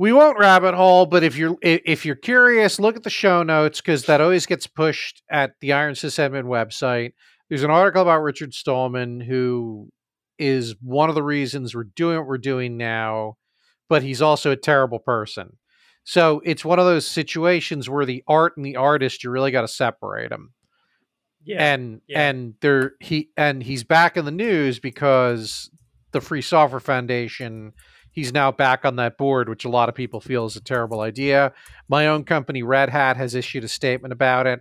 we 0.00 0.14
won't 0.14 0.38
rabbit 0.38 0.74
hole 0.74 1.04
but 1.04 1.22
if 1.22 1.36
you're 1.36 1.56
if 1.60 2.06
you're 2.06 2.16
curious 2.16 2.80
look 2.80 2.96
at 2.96 3.02
the 3.02 3.10
show 3.10 3.42
notes 3.42 3.82
because 3.82 4.06
that 4.06 4.20
always 4.20 4.46
gets 4.46 4.66
pushed 4.66 5.22
at 5.30 5.52
the 5.60 5.74
iron 5.74 5.94
sysadmin 5.94 6.44
website 6.44 7.12
there's 7.48 7.62
an 7.62 7.70
article 7.70 8.00
about 8.00 8.22
richard 8.22 8.54
stallman 8.54 9.20
who 9.20 9.90
is 10.38 10.74
one 10.80 11.10
of 11.10 11.14
the 11.14 11.22
reasons 11.22 11.74
we're 11.74 11.84
doing 11.84 12.16
what 12.16 12.26
we're 12.26 12.38
doing 12.38 12.78
now 12.78 13.36
but 13.90 14.02
he's 14.02 14.22
also 14.22 14.50
a 14.50 14.56
terrible 14.56 14.98
person 14.98 15.58
so 16.02 16.40
it's 16.46 16.64
one 16.64 16.78
of 16.78 16.86
those 16.86 17.06
situations 17.06 17.90
where 17.90 18.06
the 18.06 18.24
art 18.26 18.56
and 18.56 18.64
the 18.64 18.76
artist 18.76 19.22
you 19.22 19.30
really 19.30 19.50
got 19.50 19.62
to 19.62 19.68
separate 19.68 20.30
them 20.30 20.54
yeah, 21.44 21.72
and 21.74 22.00
yeah. 22.06 22.28
and 22.28 22.54
there 22.60 22.94
he 23.00 23.30
and 23.36 23.62
he's 23.62 23.84
back 23.84 24.16
in 24.16 24.24
the 24.24 24.30
news 24.30 24.78
because 24.78 25.70
the 26.12 26.20
Free 26.20 26.42
Software 26.42 26.80
Foundation 26.80 27.72
he's 28.12 28.32
now 28.32 28.50
back 28.50 28.84
on 28.84 28.96
that 28.96 29.16
board, 29.16 29.48
which 29.48 29.64
a 29.64 29.68
lot 29.68 29.88
of 29.88 29.94
people 29.94 30.20
feel 30.20 30.44
is 30.44 30.56
a 30.56 30.60
terrible 30.60 31.00
idea. 31.00 31.52
My 31.88 32.08
own 32.08 32.24
company, 32.24 32.62
Red 32.62 32.90
Hat, 32.90 33.16
has 33.16 33.34
issued 33.34 33.64
a 33.64 33.68
statement 33.68 34.12
about 34.12 34.46
it. 34.46 34.60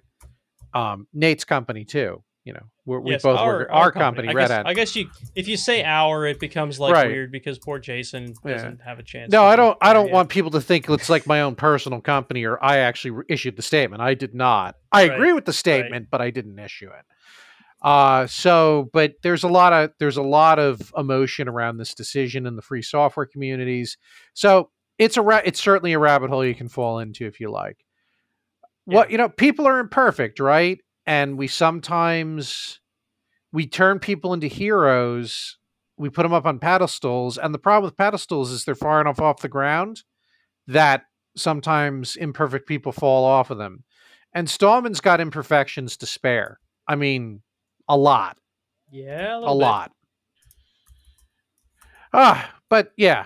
Um, 0.73 1.07
Nate's 1.13 1.45
company 1.45 1.83
too. 1.83 2.23
You 2.45 2.53
know, 2.53 2.61
we're, 2.85 2.99
we 2.99 3.11
Yes, 3.11 3.21
both 3.21 3.39
work 3.45 3.69
our, 3.69 3.91
company, 3.91 4.29
I 4.29 4.33
Red 4.33 4.43
guess, 4.43 4.49
Hat. 4.51 4.65
I 4.67 4.73
guess 4.73 4.95
you, 4.95 5.09
if 5.35 5.47
you 5.47 5.57
say 5.57 5.83
our, 5.83 6.25
it 6.25 6.39
becomes 6.39 6.79
like 6.79 6.93
Right. 6.93 7.07
weird 7.07 7.31
because 7.31 7.59
poor 7.59 7.79
Jason 7.79 8.33
Yeah. 8.45 8.53
doesn't 8.53 8.81
have 8.81 8.97
a 8.97 9.03
chance. 9.03 9.31
no, 9.31 9.43
I 9.43 9.55
don't. 9.55 9.77
I 9.81 9.93
don't 9.93 10.05
there 10.05 10.13
want 10.13 10.29
people 10.29 10.51
to 10.51 10.61
think 10.61 10.89
it's 10.89 11.09
like 11.09 11.27
my 11.27 11.41
own 11.41 11.55
personal 11.55 12.01
company 12.01 12.45
or 12.45 12.57
I 12.63 12.77
actually 12.77 13.23
issued 13.27 13.55
the 13.57 13.61
statement. 13.61 14.01
I 14.01 14.13
did 14.13 14.33
not. 14.33 14.75
I 14.91 15.07
Right, 15.07 15.15
agree 15.15 15.33
with 15.33 15.45
the 15.45 15.53
statement, 15.53 16.07
but 16.09 16.21
I 16.21 16.29
didn't 16.31 16.57
issue 16.57 16.87
it. 16.87 17.05
Uh, 17.81 18.27
so, 18.27 18.89
but 18.93 19.13
there's 19.21 19.43
a 19.43 19.47
lot 19.47 19.71
of 19.71 19.91
there's 19.99 20.17
a 20.17 20.21
lot 20.23 20.59
of 20.59 20.93
emotion 20.97 21.47
around 21.47 21.77
this 21.77 21.93
decision 21.93 22.45
in 22.45 22.55
the 22.55 22.61
free 22.61 22.81
software 22.81 23.25
communities. 23.25 23.97
So 24.33 24.69
it's 24.97 25.17
a 25.17 25.21
ra- 25.21 25.41
it's 25.45 25.61
certainly 25.61 25.93
a 25.93 25.99
rabbit 25.99 26.29
hole 26.29 26.43
you 26.43 26.55
can 26.55 26.67
fall 26.69 26.99
into 26.99 27.25
if 27.25 27.39
you 27.39 27.51
like. 27.51 27.77
What 28.85 29.11
you 29.11 29.17
know, 29.17 29.29
people 29.29 29.67
are 29.67 29.79
imperfect, 29.79 30.39
right? 30.39 30.79
And 31.05 31.37
we 31.37 31.47
sometimes 31.47 32.79
we 33.51 33.67
turn 33.67 33.99
people 33.99 34.33
into 34.33 34.47
heroes 34.47 35.57
we 35.99 36.09
put 36.09 36.23
them 36.23 36.33
up 36.33 36.45
on 36.45 36.59
pedestals 36.59 37.37
and 37.37 37.53
the 37.53 37.59
problem 37.59 37.83
with 37.83 37.97
pedestals 37.97 38.51
is 38.51 38.63
they're 38.63 38.73
far 38.73 39.01
enough 39.01 39.19
off 39.19 39.41
the 39.41 39.49
ground 39.49 40.03
that 40.65 41.03
sometimes 41.35 42.15
imperfect 42.15 42.67
people 42.67 42.93
fall 42.93 43.25
off 43.25 43.51
of 43.51 43.57
them. 43.57 43.83
And 44.33 44.49
stallman's 44.49 45.01
got 45.01 45.19
imperfections 45.19 45.97
to 45.97 46.05
spare. 46.05 46.59
I 46.87 46.95
mean 46.95 47.41
a 47.87 47.97
lot. 47.97 48.37
Yeah, 48.89 49.35
a, 49.35 49.39
a 49.39 49.53
lot. 49.53 49.91
Ah 52.13 52.55
but 52.69 52.93
yeah. 52.95 53.25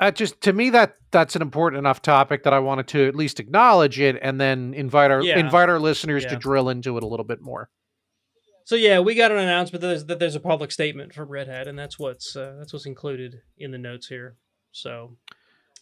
Uh, 0.00 0.10
just 0.10 0.40
to 0.40 0.52
me 0.52 0.70
that 0.70 0.96
that's 1.10 1.34
an 1.36 1.42
important 1.42 1.78
enough 1.78 2.00
topic 2.02 2.42
that 2.44 2.52
i 2.52 2.58
wanted 2.58 2.86
to 2.88 3.06
at 3.08 3.14
least 3.14 3.40
acknowledge 3.40 3.98
it 4.00 4.16
and 4.22 4.40
then 4.40 4.72
invite 4.74 5.10
our 5.10 5.22
Yeah. 5.22 5.38
invite 5.38 5.68
our 5.68 5.78
listeners 5.80 6.22
Yeah. 6.24 6.30
to 6.30 6.36
drill 6.36 6.68
into 6.68 6.96
it 6.96 7.02
a 7.02 7.06
little 7.06 7.24
bit 7.24 7.40
more 7.40 7.70
So 8.64 8.76
yeah, 8.76 9.00
we 9.00 9.14
got 9.16 9.32
an 9.32 9.38
announcement 9.38 9.80
that 9.80 9.88
there's, 9.88 10.04
that 10.06 10.18
there's 10.20 10.36
a 10.36 10.40
public 10.40 10.70
statement 10.70 11.12
from 11.12 11.28
Red 11.28 11.48
Hat, 11.48 11.66
and 11.66 11.76
that's 11.76 11.98
what's 11.98 12.36
uh, 12.36 12.54
that's 12.58 12.72
what's 12.72 12.86
included 12.86 13.40
in 13.58 13.72
the 13.72 13.78
notes 13.78 14.06
here. 14.06 14.36
So, 14.70 15.16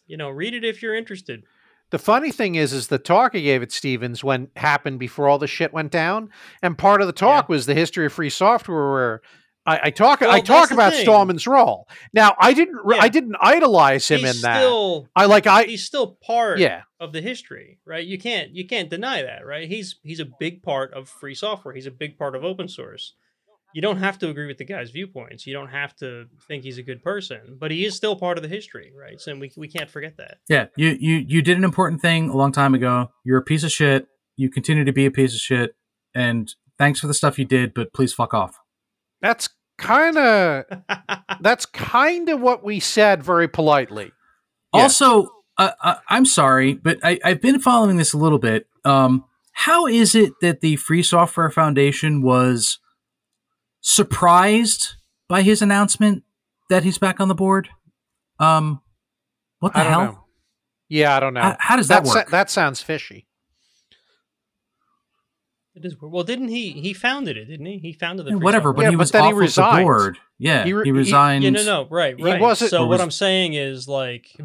you 0.06 0.16
know, 0.16 0.30
read 0.30 0.54
it 0.54 0.64
if 0.64 0.80
you're 0.82 0.94
interested. 0.94 1.42
The 1.90 1.98
funny 1.98 2.32
thing 2.32 2.54
is, 2.54 2.72
is 2.72 2.88
the 2.88 2.98
talk 2.98 3.34
he 3.34 3.42
gave 3.42 3.62
at 3.62 3.72
Stevens 3.72 4.24
when 4.24 4.48
happened 4.56 4.98
before 5.00 5.28
all 5.28 5.38
the 5.38 5.46
shit 5.46 5.72
went 5.72 5.92
down, 5.92 6.30
and 6.62 6.78
part 6.78 7.02
of 7.02 7.06
the 7.08 7.12
talk 7.12 7.48
was 7.50 7.66
the 7.66 7.74
history 7.74 8.06
of 8.06 8.12
free 8.14 8.30
software. 8.30 8.90
Where 8.90 9.20
I, 9.68 9.80
I 9.84 9.90
talk, 9.90 10.20
Well, 10.22 10.30
I 10.30 10.40
talk 10.40 10.70
about 10.70 10.92
thing. 10.92 11.02
Stallman's 11.02 11.46
role. 11.46 11.86
Now, 12.12 12.34
I 12.40 12.52
didn't, 12.54 12.78
Yeah. 12.88 12.96
I 13.00 13.08
didn't 13.08 13.36
idolize 13.40 14.08
him 14.08 14.20
he's 14.20 14.36
in 14.36 14.42
that. 14.42 14.56
still 14.60 15.08
I 15.14 15.26
like, 15.26 15.46
I 15.46 15.64
he's 15.64 15.84
still 15.84 16.18
part 16.22 16.58
yeah, 16.58 16.82
of 16.98 17.12
the 17.12 17.20
history, 17.20 17.78
right? 17.84 18.04
You 18.06 18.18
can't 18.18 18.50
you 18.50 18.66
can't 18.66 18.88
deny 18.88 19.22
that, 19.22 19.46
right? 19.46 19.68
He's 19.68 19.96
he's 20.02 20.20
a 20.20 20.24
big 20.40 20.62
part 20.62 20.92
of 20.94 21.08
free 21.08 21.34
software. 21.34 21.74
He's 21.74 21.86
a 21.86 21.90
big 21.90 22.18
part 22.18 22.34
of 22.34 22.44
open 22.44 22.68
source. 22.68 23.14
You 23.74 23.82
don't 23.82 23.98
have 23.98 24.18
to 24.20 24.30
agree 24.30 24.46
with 24.46 24.56
the 24.56 24.64
guy's 24.64 24.90
viewpoints. 24.90 25.46
You 25.46 25.52
don't 25.52 25.68
have 25.68 25.94
to 25.96 26.24
think 26.48 26.64
he's 26.64 26.78
a 26.78 26.82
good 26.82 27.02
person, 27.02 27.58
but 27.60 27.70
he 27.70 27.84
is 27.84 27.94
still 27.94 28.16
part 28.16 28.38
of 28.38 28.42
the 28.42 28.48
history, 28.48 28.90
right? 28.98 29.20
So 29.20 29.36
we 29.36 29.52
we 29.56 29.68
can't 29.68 29.90
forget 29.90 30.16
that. 30.16 30.38
Yeah, 30.48 30.66
you, 30.76 30.96
you 30.98 31.16
you 31.28 31.42
did 31.42 31.58
an 31.58 31.64
important 31.64 32.00
thing 32.00 32.30
a 32.30 32.36
long 32.36 32.50
time 32.52 32.74
ago. 32.74 33.10
You're 33.24 33.38
a 33.38 33.42
piece 33.42 33.64
of 33.64 33.70
shit. 33.70 34.06
You 34.36 34.48
continue 34.50 34.84
to 34.84 34.92
be 34.92 35.04
a 35.04 35.10
piece 35.10 35.34
of 35.34 35.40
shit. 35.40 35.74
And 36.14 36.50
thanks 36.78 37.00
for 37.00 37.08
the 37.08 37.14
stuff 37.14 37.38
you 37.38 37.44
did, 37.44 37.74
but 37.74 37.92
please 37.92 38.14
fuck 38.14 38.32
off. 38.32 38.56
that's 39.20 39.50
kind 39.78 40.18
of 40.18 40.64
that's 41.40 41.64
kind 41.66 42.28
of 42.28 42.40
what 42.40 42.62
we 42.64 42.80
said 42.80 43.22
very 43.22 43.48
politely. 43.48 44.12
Yeah. 44.74 44.82
Also, 44.82 45.28
uh, 45.56 45.70
uh, 45.82 45.94
I'm 46.08 46.26
sorry, 46.26 46.74
but 46.74 46.98
I, 47.02 47.18
I've 47.24 47.40
been 47.40 47.58
following 47.60 47.96
this 47.96 48.12
a 48.12 48.18
little 48.18 48.38
bit. 48.38 48.66
Um, 48.84 49.24
how 49.52 49.86
is 49.86 50.14
it 50.14 50.32
that 50.40 50.60
the 50.60 50.76
Free 50.76 51.02
Software 51.02 51.50
Foundation 51.50 52.22
was 52.22 52.78
surprised 53.80 54.94
by 55.28 55.42
his 55.42 55.62
announcement 55.62 56.22
that 56.70 56.84
he's 56.84 56.98
back 56.98 57.20
on 57.20 57.28
the 57.28 57.34
board? 57.34 57.68
Um, 58.38 58.80
what 59.60 59.72
the 59.72 59.80
I 59.80 59.84
don't 59.84 59.92
hell? 59.92 60.02
know. 60.12 60.24
Yeah, 60.88 61.16
I 61.16 61.20
don't 61.20 61.34
know. 61.34 61.40
How, 61.42 61.56
how 61.58 61.76
does 61.76 61.88
that 61.88 62.04
That 62.04 62.10
sa- 62.10 62.18
work? 62.20 62.30
that 62.30 62.50
sounds 62.50 62.80
fishy. 62.82 63.26
It 65.78 65.84
is 65.86 65.96
well, 66.00 66.24
didn't 66.24 66.48
he? 66.48 66.72
He 66.72 66.92
founded 66.92 67.36
it, 67.36 67.44
didn't 67.46 67.66
he? 67.66 67.78
He 67.78 67.92
founded 67.92 68.26
the 68.26 68.30
Yeah, 68.30 68.36
whatever, 68.36 68.72
but 68.72 68.82
Yeah, 68.82 68.90
he 68.90 68.96
but 68.96 69.00
was 69.00 69.10
then 69.12 69.22
he 69.22 69.28
off 69.28 69.32
of 69.34 69.38
resigned. 69.38 69.78
the 69.78 69.82
board. 69.82 70.18
Yeah, 70.38 70.62
He 70.64 70.68
he, 70.70 70.72
re- 70.72 70.84
he- 70.86 70.92
resigned. 70.92 71.44
Yeah, 71.44 71.50
no, 71.50 71.64
no, 71.64 71.88
right, 71.88 72.16
He 72.16 72.22
right. 72.24 72.40
wasn't- 72.40 72.70
so 72.70 72.78
Or 72.78 72.88
what 72.88 72.94
was- 72.94 73.00
I'm 73.00 73.10
saying 73.10 73.54
is, 73.54 73.86
like, 73.88 74.36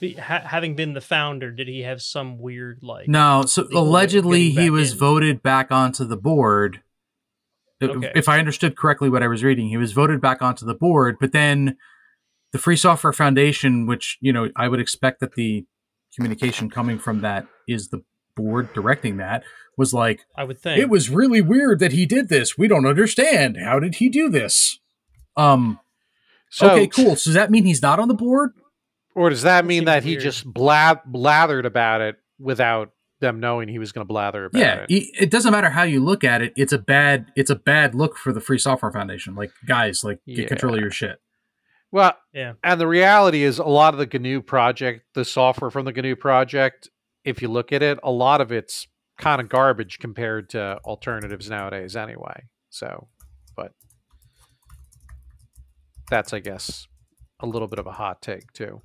be, 0.00 0.12
ha- 0.14 0.42
having 0.44 0.76
been 0.76 0.92
the 0.94 1.00
founder, 1.00 1.50
did 1.50 1.66
he 1.68 1.80
have 1.80 2.00
some 2.02 2.38
weird, 2.38 2.80
like, 2.82 3.08
No, 3.08 3.44
so 3.46 3.62
legal 3.62 3.82
way 3.82 3.82
of 3.82 3.88
allegedly 3.88 4.50
he 4.50 4.70
was 4.70 4.92
in? 4.92 4.98
voted 4.98 5.42
back 5.42 5.70
onto 5.72 6.04
the 6.04 6.16
board. 6.16 6.82
Okay. 7.82 8.12
If 8.14 8.28
I 8.28 8.38
understood 8.38 8.76
correctly 8.76 9.10
what 9.10 9.22
I 9.24 9.26
was 9.28 9.42
reading, 9.42 9.68
he 9.68 9.76
was 9.76 9.92
voted 9.92 10.20
back 10.20 10.40
onto 10.40 10.64
the 10.64 10.74
board, 10.74 11.16
but 11.20 11.32
then 11.32 11.76
the 12.52 12.58
Free 12.58 12.76
Software 12.76 13.12
Foundation, 13.12 13.86
which, 13.86 14.18
you 14.20 14.32
know, 14.32 14.50
I 14.54 14.68
would 14.68 14.78
expect 14.78 15.18
that 15.20 15.34
the 15.34 15.64
communication 16.14 16.70
coming 16.70 16.98
from 16.98 17.22
that 17.22 17.46
is 17.66 17.88
the 17.88 18.02
board 18.36 18.72
directing 18.72 19.16
that, 19.18 19.42
was 19.76 19.92
like, 19.94 20.20
I 20.36 20.44
would 20.44 20.58
think 20.60 20.78
it 20.80 20.88
was 20.88 21.08
really 21.10 21.40
weird 21.40 21.78
that 21.80 21.92
he 21.92 22.06
did 22.06 22.28
this. 22.28 22.56
We 22.58 22.68
don't 22.68 22.86
understand. 22.86 23.56
How 23.56 23.78
did 23.78 23.96
he 23.96 24.08
do 24.08 24.28
this? 24.28 24.78
Um, 25.36 25.78
So, 26.50 26.70
okay, 26.70 26.86
cool. 26.86 27.16
So 27.16 27.30
does 27.30 27.34
that 27.34 27.50
mean 27.50 27.64
he's 27.64 27.80
not 27.82 27.98
on 27.98 28.08
the 28.08 28.14
board? 28.14 28.50
Or 29.14 29.30
does 29.30 29.42
that 29.42 29.62
That 29.62 29.66
mean 29.66 29.80
seems 29.80 29.86
that 29.86 30.02
he 30.04 30.10
weird. 30.12 30.22
just 30.22 30.44
blab- 30.52 31.10
blathered 31.10 31.64
about 31.66 32.00
it 32.02 32.16
without 32.38 32.90
them 33.20 33.40
knowing 33.40 33.68
he 33.68 33.78
was 33.78 33.92
going 33.92 34.04
to 34.04 34.08
blather 34.08 34.46
about 34.46 34.58
yeah, 34.58 34.84
it? 34.88 34.90
it. 34.90 35.04
it 35.20 35.30
doesn't 35.30 35.52
matter 35.52 35.70
how 35.70 35.82
you 35.84 36.00
look 36.00 36.24
at 36.24 36.42
it. 36.42 36.52
It's 36.56 36.72
a 36.72 36.78
bad. 36.78 37.30
It's 37.36 37.50
a 37.50 37.56
bad 37.56 37.94
look 37.94 38.16
for 38.18 38.32
the 38.32 38.40
Free 38.40 38.58
Software 38.58 38.90
Foundation. 38.92 39.34
Like 39.34 39.52
guys, 39.66 40.02
like 40.02 40.18
get 40.26 40.38
Yeah. 40.38 40.46
control 40.46 40.74
of 40.74 40.80
your 40.80 40.90
shit. 40.90 41.20
Well, 41.90 42.16
Yeah. 42.34 42.54
and 42.64 42.80
the 42.80 42.86
reality 42.86 43.42
is 43.42 43.58
a 43.58 43.64
lot 43.64 43.94
of 43.94 43.98
the 43.98 44.06
GNU 44.18 44.40
project, 44.42 45.02
the 45.14 45.24
software 45.24 45.70
from 45.70 45.84
the 45.84 45.92
GNU 45.92 46.16
project, 46.16 46.88
if 47.24 47.42
you 47.42 47.48
look 47.48 47.72
at 47.72 47.82
it, 47.82 47.98
a 48.02 48.10
lot 48.10 48.40
of 48.40 48.52
it's 48.52 48.86
kind 49.18 49.40
of 49.40 49.48
garbage 49.48 49.98
compared 49.98 50.50
to 50.50 50.78
alternatives 50.84 51.48
nowadays 51.48 51.94
anyway. 51.96 52.44
So, 52.70 53.08
but 53.56 53.72
that's, 56.10 56.32
I 56.32 56.40
guess, 56.40 56.86
a 57.40 57.46
little 57.46 57.68
bit 57.68 57.78
of 57.78 57.86
a 57.86 57.92
hot 57.92 58.22
take 58.22 58.52
too. 58.52 58.82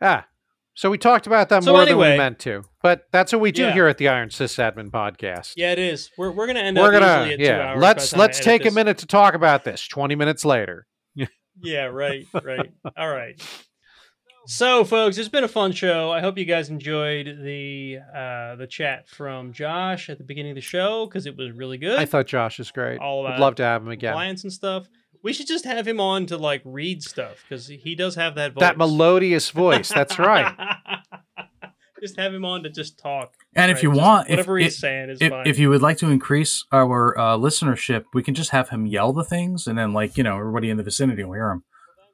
Ah, 0.00 0.26
so 0.74 0.90
we 0.90 0.98
talked 0.98 1.26
about 1.26 1.48
that 1.50 1.62
So 1.64 1.72
more 1.72 1.84
than 1.84 1.98
we 1.98 2.16
meant 2.16 2.38
to, 2.40 2.64
but 2.82 3.06
that's 3.12 3.32
what 3.32 3.40
we 3.40 3.52
do 3.52 3.62
Yeah. 3.62 3.72
here 3.72 3.86
at 3.88 3.98
the 3.98 4.08
Iron 4.08 4.30
Sysadmin 4.30 4.90
podcast. 4.90 5.52
Yeah, 5.56 5.72
it 5.72 5.78
is. 5.78 6.10
We're, 6.16 6.30
we're 6.32 6.46
gonna 6.46 6.60
end 6.60 6.76
We're 6.78 6.86
up 6.94 7.00
gonna, 7.00 7.20
easily 7.20 7.32
at 7.34 7.38
two 7.38 7.44
yeah. 7.44 7.68
hours. 7.72 7.80
let's 7.82 8.10
the 8.10 8.16
time 8.16 8.20
I 8.20 8.24
let's 8.24 8.40
take 8.40 8.66
a 8.66 8.70
minute 8.70 8.98
to 8.98 9.06
talk 9.06 9.34
about 9.34 9.64
this. 9.64 9.86
Twenty 9.86 10.14
minutes 10.14 10.44
later. 10.44 10.86
Yeah, 11.60 11.84
right, 11.84 12.26
right. 12.42 12.72
All 12.96 13.10
right. 13.10 13.40
So, 14.46 14.84
folks, 14.84 15.18
it's 15.18 15.28
been 15.28 15.44
a 15.44 15.48
fun 15.48 15.72
show. 15.72 16.10
I 16.10 16.20
hope 16.20 16.36
you 16.36 16.44
guys 16.44 16.68
enjoyed 16.68 17.38
the 17.42 17.98
uh, 18.14 18.56
the 18.56 18.66
chat 18.66 19.08
from 19.08 19.52
Josh 19.52 20.10
at 20.10 20.18
the 20.18 20.24
beginning 20.24 20.52
of 20.52 20.56
the 20.56 20.60
show 20.60 21.06
because 21.06 21.26
it 21.26 21.36
was 21.36 21.52
really 21.52 21.78
good. 21.78 21.98
I 21.98 22.06
thought 22.06 22.26
Josh 22.26 22.58
is 22.58 22.70
great. 22.70 22.98
All 22.98 23.22
Would 23.22 23.28
about 23.28 23.40
love 23.40 23.54
to 23.56 23.62
have 23.62 23.82
him 23.82 23.88
again. 23.88 24.12
compliance 24.12 24.42
and 24.42 24.52
stuff. 24.52 24.88
We 25.22 25.32
should 25.32 25.46
just 25.46 25.64
have 25.64 25.86
him 25.86 26.00
on 26.00 26.26
to 26.26 26.36
like 26.36 26.62
read 26.64 27.04
stuff 27.04 27.44
because 27.48 27.68
he 27.68 27.94
does 27.94 28.16
have 28.16 28.34
that 28.34 28.54
voice. 28.54 28.60
That 28.60 28.76
melodious 28.76 29.50
voice. 29.50 29.90
That's 29.90 30.18
right. 30.18 30.52
just 32.02 32.18
have 32.18 32.34
him 32.34 32.44
on 32.44 32.64
to 32.64 32.68
just 32.68 32.98
talk. 32.98 33.32
And 33.54 33.70
if 33.70 33.82
you 33.82 33.90
Just 33.90 34.00
want, 34.00 34.28
if, 34.28 34.32
whatever 34.38 34.58
he's 34.58 34.74
if, 34.74 34.78
saying 34.80 35.10
is 35.10 35.22
if, 35.22 35.30
fine. 35.30 35.46
if 35.46 35.58
you 35.58 35.70
would 35.70 35.82
like 35.82 35.98
to 35.98 36.08
increase 36.08 36.64
our 36.72 37.16
uh, 37.16 37.36
listenership, 37.36 38.06
we 38.12 38.22
can 38.22 38.34
just 38.34 38.50
have 38.50 38.70
him 38.70 38.86
yell 38.86 39.12
the 39.12 39.24
things, 39.24 39.66
and 39.66 39.78
then 39.78 39.92
like 39.92 40.16
you 40.16 40.24
know 40.24 40.36
everybody 40.38 40.68
in 40.68 40.76
the 40.76 40.82
vicinity 40.82 41.22
will 41.22 41.34
hear 41.34 41.50
him. 41.50 41.64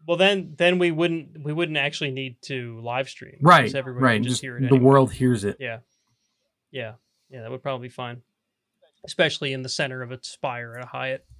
Well, 0.08 0.16
then 0.16 0.54
then 0.56 0.78
we 0.78 0.90
wouldn't 0.90 1.44
we 1.44 1.52
wouldn't 1.52 1.76
actually 1.78 2.10
need 2.10 2.40
to 2.42 2.80
live 2.80 3.08
stream. 3.10 3.36
Right, 3.42 3.60
because 3.60 3.74
everybody 3.74 4.04
right. 4.04 4.22
Just 4.22 4.30
Just 4.36 4.42
hear 4.42 4.56
it 4.56 4.60
the 4.62 4.66
anyway. 4.68 4.80
world 4.80 5.12
hears 5.12 5.44
it. 5.44 5.58
Yeah. 5.60 5.78
Yeah. 6.72 6.94
Yeah, 7.30 7.42
that 7.42 7.50
would 7.50 7.62
probably 7.62 7.88
be 7.88 7.92
fine. 7.92 8.22
Especially 9.04 9.52
in 9.52 9.62
the 9.62 9.68
center 9.68 10.02
of 10.02 10.10
a 10.10 10.18
spire 10.22 10.74
at 10.78 10.84
a 10.84 10.86
Hyatt. 10.88 11.24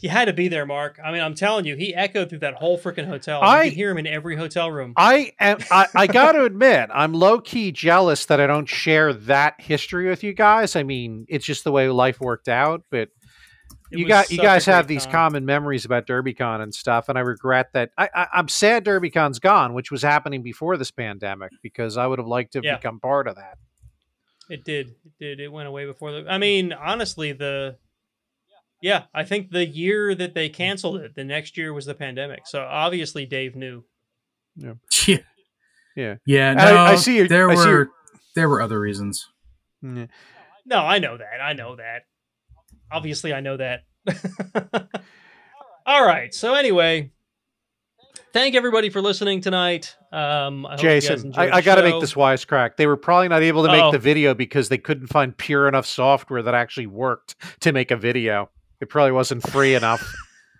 You 0.00 0.08
had 0.08 0.24
to 0.26 0.32
be 0.32 0.48
there, 0.48 0.64
Mark. 0.64 0.98
I 1.04 1.12
mean, 1.12 1.20
I'm 1.20 1.34
telling 1.34 1.66
you, 1.66 1.76
he 1.76 1.94
echoed 1.94 2.30
through 2.30 2.38
that 2.38 2.54
whole 2.54 2.78
freaking 2.78 3.06
hotel. 3.06 3.42
I- 3.42 3.64
you 3.64 3.70
could 3.70 3.76
hear 3.76 3.90
him 3.90 3.98
in 3.98 4.06
every 4.06 4.34
hotel 4.34 4.70
room. 4.70 4.94
I 4.96 5.32
am. 5.38 5.58
I, 5.70 5.86
I 5.94 6.06
got 6.06 6.32
to 6.32 6.44
admit, 6.44 6.88
I'm 6.94 7.12
low 7.12 7.38
key 7.40 7.70
jealous 7.70 8.24
that 8.26 8.40
I 8.40 8.46
don't 8.46 8.64
share 8.68 9.12
that 9.12 9.60
history 9.60 10.08
with 10.08 10.22
you 10.24 10.32
guys. 10.32 10.76
I 10.76 10.82
mean, 10.84 11.26
it's 11.28 11.44
just 11.44 11.64
the 11.64 11.72
way 11.72 11.88
life 11.90 12.18
worked 12.20 12.48
out. 12.48 12.84
But 12.90 13.00
It 13.00 13.19
you 13.90 14.06
got 14.08 14.30
you 14.30 14.38
guys 14.38 14.64
have 14.66 14.86
these 14.86 15.04
time. 15.04 15.12
common 15.12 15.44
memories 15.46 15.84
about 15.84 16.06
DerbyCon 16.06 16.60
and 16.62 16.74
stuff, 16.74 17.08
and 17.08 17.18
I 17.18 17.22
regret 17.22 17.70
that. 17.74 17.90
I, 17.98 18.08
I, 18.14 18.26
I'm 18.34 18.48
sad 18.48 18.84
DerbyCon's 18.84 19.38
gone, 19.38 19.74
which 19.74 19.90
was 19.90 20.02
happening 20.02 20.42
before 20.42 20.76
this 20.76 20.90
pandemic, 20.90 21.50
because 21.62 21.96
I 21.96 22.06
would 22.06 22.18
have 22.18 22.28
liked 22.28 22.52
to 22.52 22.58
have 22.58 22.64
Yeah. 22.64 22.76
become 22.76 23.00
part 23.00 23.26
of 23.26 23.36
that. 23.36 23.58
It 24.48 24.64
did. 24.64 24.88
It 25.04 25.12
did. 25.18 25.40
It 25.40 25.48
went 25.52 25.68
away 25.68 25.86
before 25.86 26.12
the. 26.12 26.26
I 26.28 26.38
mean, 26.38 26.72
honestly, 26.72 27.32
the. 27.32 27.76
Yeah, 28.82 29.04
I 29.14 29.24
think 29.24 29.50
the 29.50 29.66
year 29.66 30.14
that 30.14 30.32
they 30.34 30.48
canceled 30.48 30.96
it, 31.02 31.14
the 31.14 31.22
next 31.24 31.58
year 31.58 31.72
was 31.74 31.84
the 31.84 31.94
pandemic. 31.94 32.46
So 32.46 32.62
obviously, 32.62 33.26
Dave 33.26 33.54
knew. 33.54 33.84
Yeah, 34.56 34.72
Yeah. 35.94 36.14
yeah. 36.24 36.50
I- 36.58 36.70
No, 36.70 36.76
I 36.78 36.94
see 36.96 37.16
your- 37.18 37.28
there 37.28 37.50
I 37.50 37.54
see 37.56 37.60
were 37.60 37.70
your- 37.70 37.90
there 38.34 38.48
were 38.48 38.62
other 38.62 38.80
reasons. 38.80 39.26
Mm, 39.84 39.96
yeah. 39.98 40.06
No, 40.64 40.78
I 40.78 40.98
know 40.98 41.16
that. 41.18 41.40
I 41.42 41.52
know 41.52 41.76
that. 41.76 42.02
Obviously, 42.92 43.32
I 43.32 43.40
know 43.40 43.56
that. 43.56 43.80
All 45.86 46.04
right. 46.04 46.32
So 46.34 46.54
anyway, 46.54 47.10
thank 48.32 48.54
everybody 48.54 48.90
for 48.90 49.00
listening 49.00 49.40
tonight. 49.40 49.96
Um, 50.12 50.66
I 50.66 50.72
hope 50.72 50.82
you 50.82 50.88
guys 50.88 51.06
Jason, 51.06 51.32
I, 51.36 51.50
I 51.50 51.60
got 51.62 51.76
to 51.76 51.82
make 51.82 51.92
show. 51.94 52.00
this 52.00 52.14
wisecrack. 52.14 52.76
They 52.76 52.86
were 52.86 52.96
probably 52.96 53.28
not 53.28 53.42
able 53.42 53.64
to 53.64 53.70
make 53.72 53.82
Oh. 53.82 53.90
the 53.92 53.98
video 53.98 54.34
because 54.34 54.68
they 54.68 54.78
couldn't 54.78 55.06
find 55.08 55.36
pure 55.36 55.68
enough 55.68 55.86
software 55.86 56.42
that 56.42 56.54
actually 56.54 56.86
worked 56.86 57.36
to 57.60 57.72
make 57.72 57.90
a 57.90 57.96
video. 57.96 58.50
It 58.80 58.88
probably 58.88 59.12
wasn't 59.12 59.48
free 59.50 59.74
enough. 59.74 60.02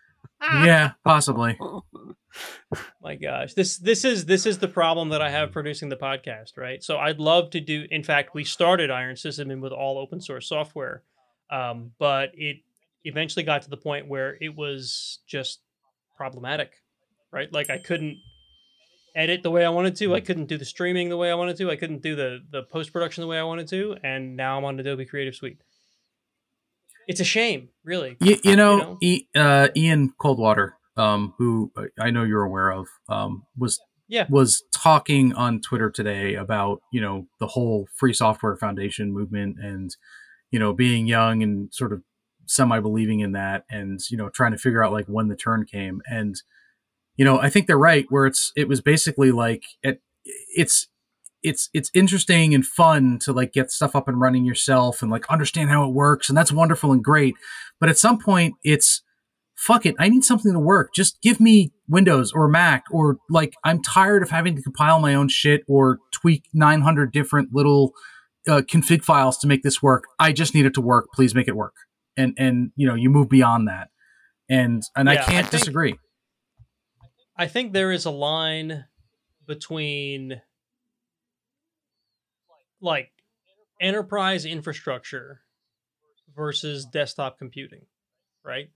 yeah, 0.42 0.92
possibly. 1.04 1.58
My 3.02 3.16
gosh, 3.16 3.54
this 3.54 3.78
this 3.78 4.04
is 4.04 4.24
this 4.26 4.46
is 4.46 4.58
the 4.58 4.68
problem 4.68 5.08
that 5.08 5.20
I 5.20 5.30
have 5.30 5.50
producing 5.50 5.88
the 5.88 5.96
podcast, 5.96 6.56
right? 6.56 6.82
So 6.82 6.96
I'd 6.98 7.18
love 7.18 7.50
to 7.50 7.60
do. 7.60 7.86
In 7.90 8.04
fact, 8.04 8.34
we 8.34 8.44
started 8.44 8.90
Iron 8.90 9.16
Sysadmin 9.16 9.60
with 9.60 9.72
all 9.72 9.98
open 9.98 10.20
source 10.20 10.48
software, 10.48 11.02
um, 11.50 11.92
but 11.98 12.30
it 12.34 12.58
eventually 13.04 13.44
got 13.44 13.62
to 13.62 13.70
the 13.70 13.76
point 13.76 14.08
where 14.08 14.36
it 14.40 14.54
was 14.56 15.20
just 15.26 15.60
problematic, 16.16 16.72
right? 17.32 17.52
Like 17.52 17.70
I 17.70 17.78
couldn't 17.78 18.18
edit 19.16 19.42
the 19.42 19.50
way 19.50 19.64
I 19.64 19.70
wanted 19.70 19.96
to. 19.96 20.14
I 20.14 20.20
couldn't 20.20 20.46
do 20.46 20.56
the 20.58 20.64
streaming 20.64 21.08
the 21.08 21.16
way 21.16 21.30
I 21.30 21.34
wanted 21.34 21.56
to. 21.58 21.70
I 21.70 21.76
couldn't 21.76 22.02
do 22.02 22.14
the 22.14 22.40
the 22.50 22.62
post 22.62 22.92
production 22.92 23.22
the 23.22 23.28
way 23.28 23.38
I 23.38 23.42
wanted 23.42 23.68
to. 23.68 23.96
And 24.04 24.36
now 24.36 24.58
I'm 24.58 24.64
on 24.64 24.78
Adobe 24.78 25.04
Creative 25.06 25.34
Suite. 25.34 25.58
It's 27.08 27.20
a 27.20 27.24
shame, 27.24 27.70
really. 27.84 28.16
You, 28.20 28.38
you 28.44 28.54
know, 28.56 28.78
know? 28.78 28.98
E- 29.02 29.26
uh, 29.34 29.68
Ian 29.76 30.12
Coldwater, 30.20 30.76
um, 30.96 31.34
who 31.38 31.72
I- 31.76 32.06
I 32.06 32.10
know 32.10 32.22
you're 32.22 32.44
aware 32.44 32.70
of, 32.70 32.86
um, 33.08 33.44
was 33.58 33.80
Yeah. 34.06 34.26
was 34.28 34.62
talking 34.72 35.32
on 35.32 35.60
Twitter 35.60 35.90
today 35.90 36.34
about 36.34 36.80
you 36.92 37.00
know 37.00 37.26
the 37.40 37.48
whole 37.48 37.88
Free 37.96 38.12
Software 38.12 38.56
Foundation 38.56 39.12
movement 39.12 39.56
and 39.60 39.90
you 40.50 40.58
know 40.58 40.72
being 40.72 41.06
young 41.06 41.42
and 41.42 41.72
sort 41.72 41.92
of 41.92 42.02
semi 42.50 42.80
believing 42.80 43.20
in 43.20 43.32
that 43.32 43.64
and 43.70 44.00
you 44.10 44.16
know 44.16 44.28
trying 44.28 44.50
to 44.50 44.58
figure 44.58 44.84
out 44.84 44.92
like 44.92 45.06
when 45.06 45.28
the 45.28 45.36
turn 45.36 45.64
came. 45.64 46.02
And 46.10 46.34
you 47.16 47.24
know 47.24 47.38
I 47.38 47.48
think 47.48 47.66
they're 47.66 47.78
right 47.78 48.06
where 48.08 48.26
it's 48.26 48.52
it 48.56 48.68
was 48.68 48.80
basically 48.80 49.30
like 49.30 49.62
it 49.82 50.02
it's 50.24 50.88
it's 51.42 51.70
it's 51.72 51.90
interesting 51.94 52.54
and 52.54 52.66
fun 52.66 53.18
to 53.20 53.32
like 53.32 53.52
get 53.52 53.70
stuff 53.70 53.96
up 53.96 54.08
and 54.08 54.20
running 54.20 54.44
yourself 54.44 55.00
and 55.00 55.10
like 55.10 55.30
understand 55.30 55.70
how 55.70 55.88
it 55.88 55.94
works 55.94 56.28
and 56.28 56.36
that's 56.36 56.52
wonderful 56.52 56.92
and 56.92 57.04
great. 57.04 57.34
But 57.78 57.88
at 57.88 57.98
some 57.98 58.18
point 58.18 58.54
it's 58.64 59.02
fuck 59.54 59.84
it 59.84 59.94
i 59.98 60.08
need 60.08 60.24
something 60.24 60.52
to 60.52 60.58
work. 60.58 60.92
Just 60.92 61.22
give 61.22 61.38
me 61.38 61.72
windows 61.88 62.32
or 62.32 62.48
mac 62.48 62.84
or 62.90 63.18
like 63.28 63.54
i'm 63.62 63.82
tired 63.82 64.22
of 64.22 64.30
having 64.30 64.56
to 64.56 64.62
compile 64.62 64.98
my 64.98 65.14
own 65.14 65.28
shit 65.28 65.62
or 65.68 65.98
tweak 66.12 66.44
900 66.52 67.12
different 67.12 67.54
little 67.54 67.92
uh, 68.48 68.62
config 68.62 69.02
files 69.04 69.38
to 69.38 69.46
make 69.46 69.62
this 69.62 69.82
work. 69.82 70.04
I 70.18 70.32
just 70.32 70.54
need 70.54 70.66
it 70.66 70.74
to 70.74 70.80
work. 70.80 71.08
Please 71.14 71.34
make 71.34 71.48
it 71.48 71.56
work. 71.56 71.74
And 72.16 72.34
and 72.38 72.72
you 72.76 72.86
know 72.86 72.94
you 72.94 73.10
move 73.10 73.28
beyond 73.28 73.68
that. 73.68 73.88
And 74.48 74.82
and 74.96 75.08
i 75.08 75.14
Yeah, 75.14 75.22
I 75.22 75.24
can't 75.24 75.46
think- 75.48 75.60
disagree. 75.60 75.98
I 77.36 77.46
think 77.46 77.72
there 77.72 77.90
is 77.92 78.04
a 78.04 78.10
line 78.10 78.84
between 79.46 80.42
like 82.80 83.10
enterprise 83.80 84.44
infrastructure 84.44 85.40
versus 86.34 86.84
desktop 86.86 87.38
computing, 87.38 87.86
right? 88.44 88.70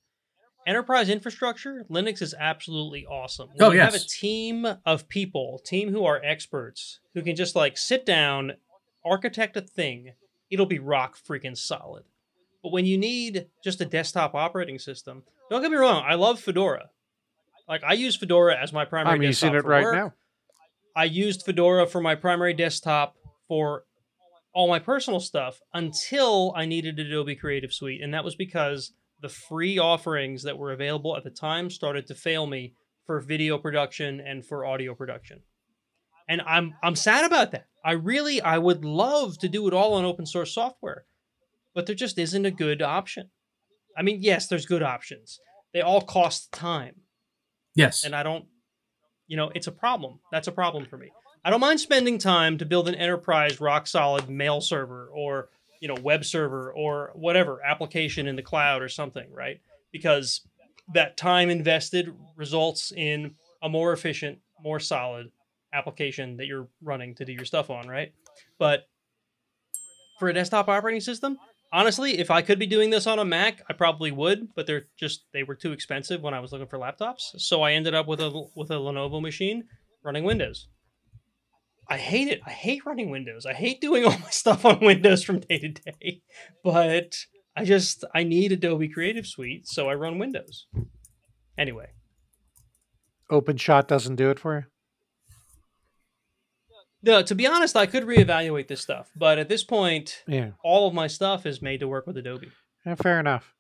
Enterprise 0.67 1.11
infrastructure, 1.11 1.85
Linux 1.91 2.23
is 2.23 2.35
absolutely 2.39 3.05
awesome. 3.05 3.51
When 3.55 3.69
Oh, 3.69 3.73
you 3.73 3.81
have 3.81 3.95
a 3.95 3.99
team 3.99 4.67
of 4.87 5.09
people, 5.11 5.61
team 5.65 5.91
who 5.91 6.07
are 6.07 6.21
experts, 6.25 7.01
who 7.13 7.23
can 7.23 7.37
just 7.37 7.55
like 7.55 7.77
sit 7.77 8.07
down, 8.07 8.53
architect 9.05 9.57
a 9.57 9.61
thing, 9.61 10.13
it'll 10.51 10.67
be 10.67 10.79
rock 10.79 11.17
freaking 11.19 11.57
solid. 11.57 12.05
But 12.63 12.73
when 12.73 12.87
you 12.87 12.97
need 12.97 13.47
just 13.63 13.81
a 13.81 13.85
desktop 13.85 14.35
operating 14.35 14.79
system, 14.79 15.23
don't 15.51 15.63
get 15.63 15.71
me 15.71 15.77
wrong, 15.77 16.03
I 16.07 16.15
love 16.15 16.41
Fedora. 16.41 16.91
Like 17.69 17.83
I 17.85 17.93
use 17.95 18.17
Fedora 18.17 18.57
as 18.61 18.73
my 18.73 18.85
primary 18.85 19.15
I'm 19.15 19.21
desktop 19.21 19.53
using 19.53 19.59
it 19.59 19.63
for 19.63 19.69
right 19.69 19.85
work. 19.85 19.95
now. 19.95 20.13
I 20.97 21.05
used 21.05 21.43
Fedora 21.45 21.87
for 21.87 22.01
my 22.01 22.15
primary 22.15 22.55
desktop 22.55 23.17
for 23.49 23.85
all 24.53 24.69
my 24.69 24.79
personal 24.79 25.21
stuff 25.21 25.61
until 25.73 26.53
I 26.57 26.65
needed 26.67 26.99
Adobe 26.99 27.35
Creative 27.35 27.73
Suite. 27.73 28.01
And 28.03 28.15
that 28.15 28.25
was 28.25 28.37
because 28.37 28.93
the 29.21 29.29
free 29.29 29.79
offerings 29.79 30.45
that 30.45 30.57
were 30.57 30.73
available 30.73 31.17
at 31.17 31.25
the 31.25 31.31
time 31.31 31.71
started 31.71 32.07
to 32.07 32.15
fail 32.15 32.47
me 32.47 32.75
for 33.07 33.21
video 33.21 33.59
production 33.59 34.21
and 34.21 34.45
for 34.45 34.65
audio 34.65 34.95
production. 34.95 35.41
And 36.29 36.41
I'm 36.47 36.75
I'm 36.83 36.95
sad 36.95 37.25
about 37.25 37.51
that. 37.53 37.67
I 37.85 37.93
really 37.93 38.41
I 38.41 38.59
would 38.59 38.85
love 38.85 39.39
to 39.39 39.49
do 39.49 39.69
it 39.69 39.75
all 39.75 39.95
on 39.95 40.05
open 40.05 40.27
source 40.27 40.55
software, 40.55 41.05
but 41.75 41.87
there 41.87 41.95
just 41.95 42.19
isn't 42.19 42.47
a 42.47 42.51
good 42.51 42.81
option. 42.81 43.31
I 43.97 44.03
mean, 44.03 44.19
yes, 44.23 44.47
there's 44.47 44.67
good 44.67 44.83
options. 44.83 45.39
They 45.73 45.81
all 45.83 46.01
cost 46.01 46.51
time 46.53 46.95
yes 47.75 48.05
and 48.05 48.15
I 48.15 48.23
don't, 48.23 48.47
you 49.27 49.37
know, 49.37 49.51
it's 49.55 49.67
a 49.67 49.73
problem. 49.73 50.21
That's 50.33 50.49
a 50.49 50.53
problem 50.53 50.87
for 50.87 50.97
me. 50.97 51.11
I 51.45 51.51
don't 51.51 51.61
mind 51.61 51.81
spending 51.81 52.19
time 52.19 52.59
to 52.59 52.65
build 52.65 52.89
an 52.89 52.95
enterprise 52.95 53.61
rock 53.61 53.87
solid 53.87 54.31
mail 54.31 54.61
server 54.61 55.11
or, 55.13 55.51
you 55.81 55.89
know, 55.89 55.97
web 56.03 56.25
server 56.25 56.73
or 56.73 57.11
whatever 57.15 57.61
application 57.65 58.27
in 58.27 58.37
the 58.37 58.43
cloud 58.43 58.81
or 58.81 58.89
something, 58.89 59.31
right? 59.31 59.61
Because 59.93 60.41
that 60.95 61.17
time 61.17 61.51
invested 61.51 62.15
results 62.37 62.93
in 62.93 63.35
a 63.63 63.69
more 63.69 63.93
efficient, 63.93 64.39
more 64.63 64.81
solid 64.81 65.31
application 65.75 66.37
that 66.37 66.47
you're 66.47 66.69
running 66.83 67.15
to 67.17 67.25
do 67.25 67.33
your 67.33 67.45
stuff 67.45 67.71
on, 67.71 67.89
right? 67.89 68.13
But 68.59 68.85
for 70.19 70.29
a 70.29 70.33
desktop 70.33 70.69
operating 70.69 71.01
system, 71.01 71.39
honestly, 71.73 72.19
if 72.19 72.31
I 72.31 72.41
could 72.41 72.59
be 72.59 72.67
doing 72.67 72.91
this 72.91 73.07
on 73.07 73.19
a 73.19 73.25
Mac, 73.25 73.63
I 73.69 73.73
probably 73.73 74.13
would, 74.13 74.55
but 74.55 74.67
they're 74.67 74.87
just 74.99 75.25
they 75.33 75.43
were 75.43 75.57
too 75.57 75.73
expensive 75.73 76.23
when 76.23 76.33
I 76.33 76.41
was 76.41 76.53
looking 76.53 76.69
for 76.69 76.79
laptops. 76.79 77.39
So 77.39 77.63
I 77.63 77.73
ended 77.73 77.95
up 77.95 78.07
with 78.07 78.21
a 78.21 78.31
with 78.55 78.71
a 78.71 78.75
Lenovo 78.75 79.21
machine 79.21 79.65
running 80.03 80.25
Windows. 80.25 80.69
I 81.89 81.99
hate 81.99 82.29
it. 82.29 82.41
I 82.47 82.51
hate 82.51 82.87
running 82.87 83.11
Windows. 83.11 83.45
I 83.45 83.53
hate 83.53 83.81
doing 83.81 84.05
all 84.07 84.19
my 84.19 84.31
stuff 84.31 84.65
on 84.65 84.81
Windows 84.81 85.23
from 85.23 85.41
day 85.41 85.59
to 85.59 85.69
day. 85.69 86.23
But 86.63 87.15
I 87.57 87.65
just 87.65 88.05
I 88.15 88.23
need 88.23 88.53
Adobe 88.53 88.89
Creative 88.89 89.27
Suite, 89.27 89.67
so 89.67 89.89
I 89.89 89.95
run 89.95 90.19
Windows. 90.19 90.67
Anyway, 91.59 91.91
OpenShot 93.31 93.87
doesn't 93.87 94.17
do 94.17 94.31
it 94.31 94.39
for 94.39 94.57
you. 94.57 94.65
No, 97.05 97.23
to 97.23 97.35
be 97.35 97.47
honest, 97.47 97.77
I 97.77 97.87
could 97.87 98.05
reevaluate 98.05 98.69
this 98.69 98.81
stuff, 98.81 99.11
but 99.17 99.39
at 99.39 99.49
this 99.49 99.63
point, 99.65 100.23
Yeah, 100.27 100.51
all 100.63 100.89
of 100.89 100.95
my 100.95 101.07
stuff 101.07 101.47
is 101.47 101.61
made 101.63 101.81
to 101.81 101.89
work 101.89 102.07
with 102.07 102.17
Adobe. 102.17 102.51
Yeah, 102.85 102.95
fair 102.97 103.21
enough. 103.21 103.55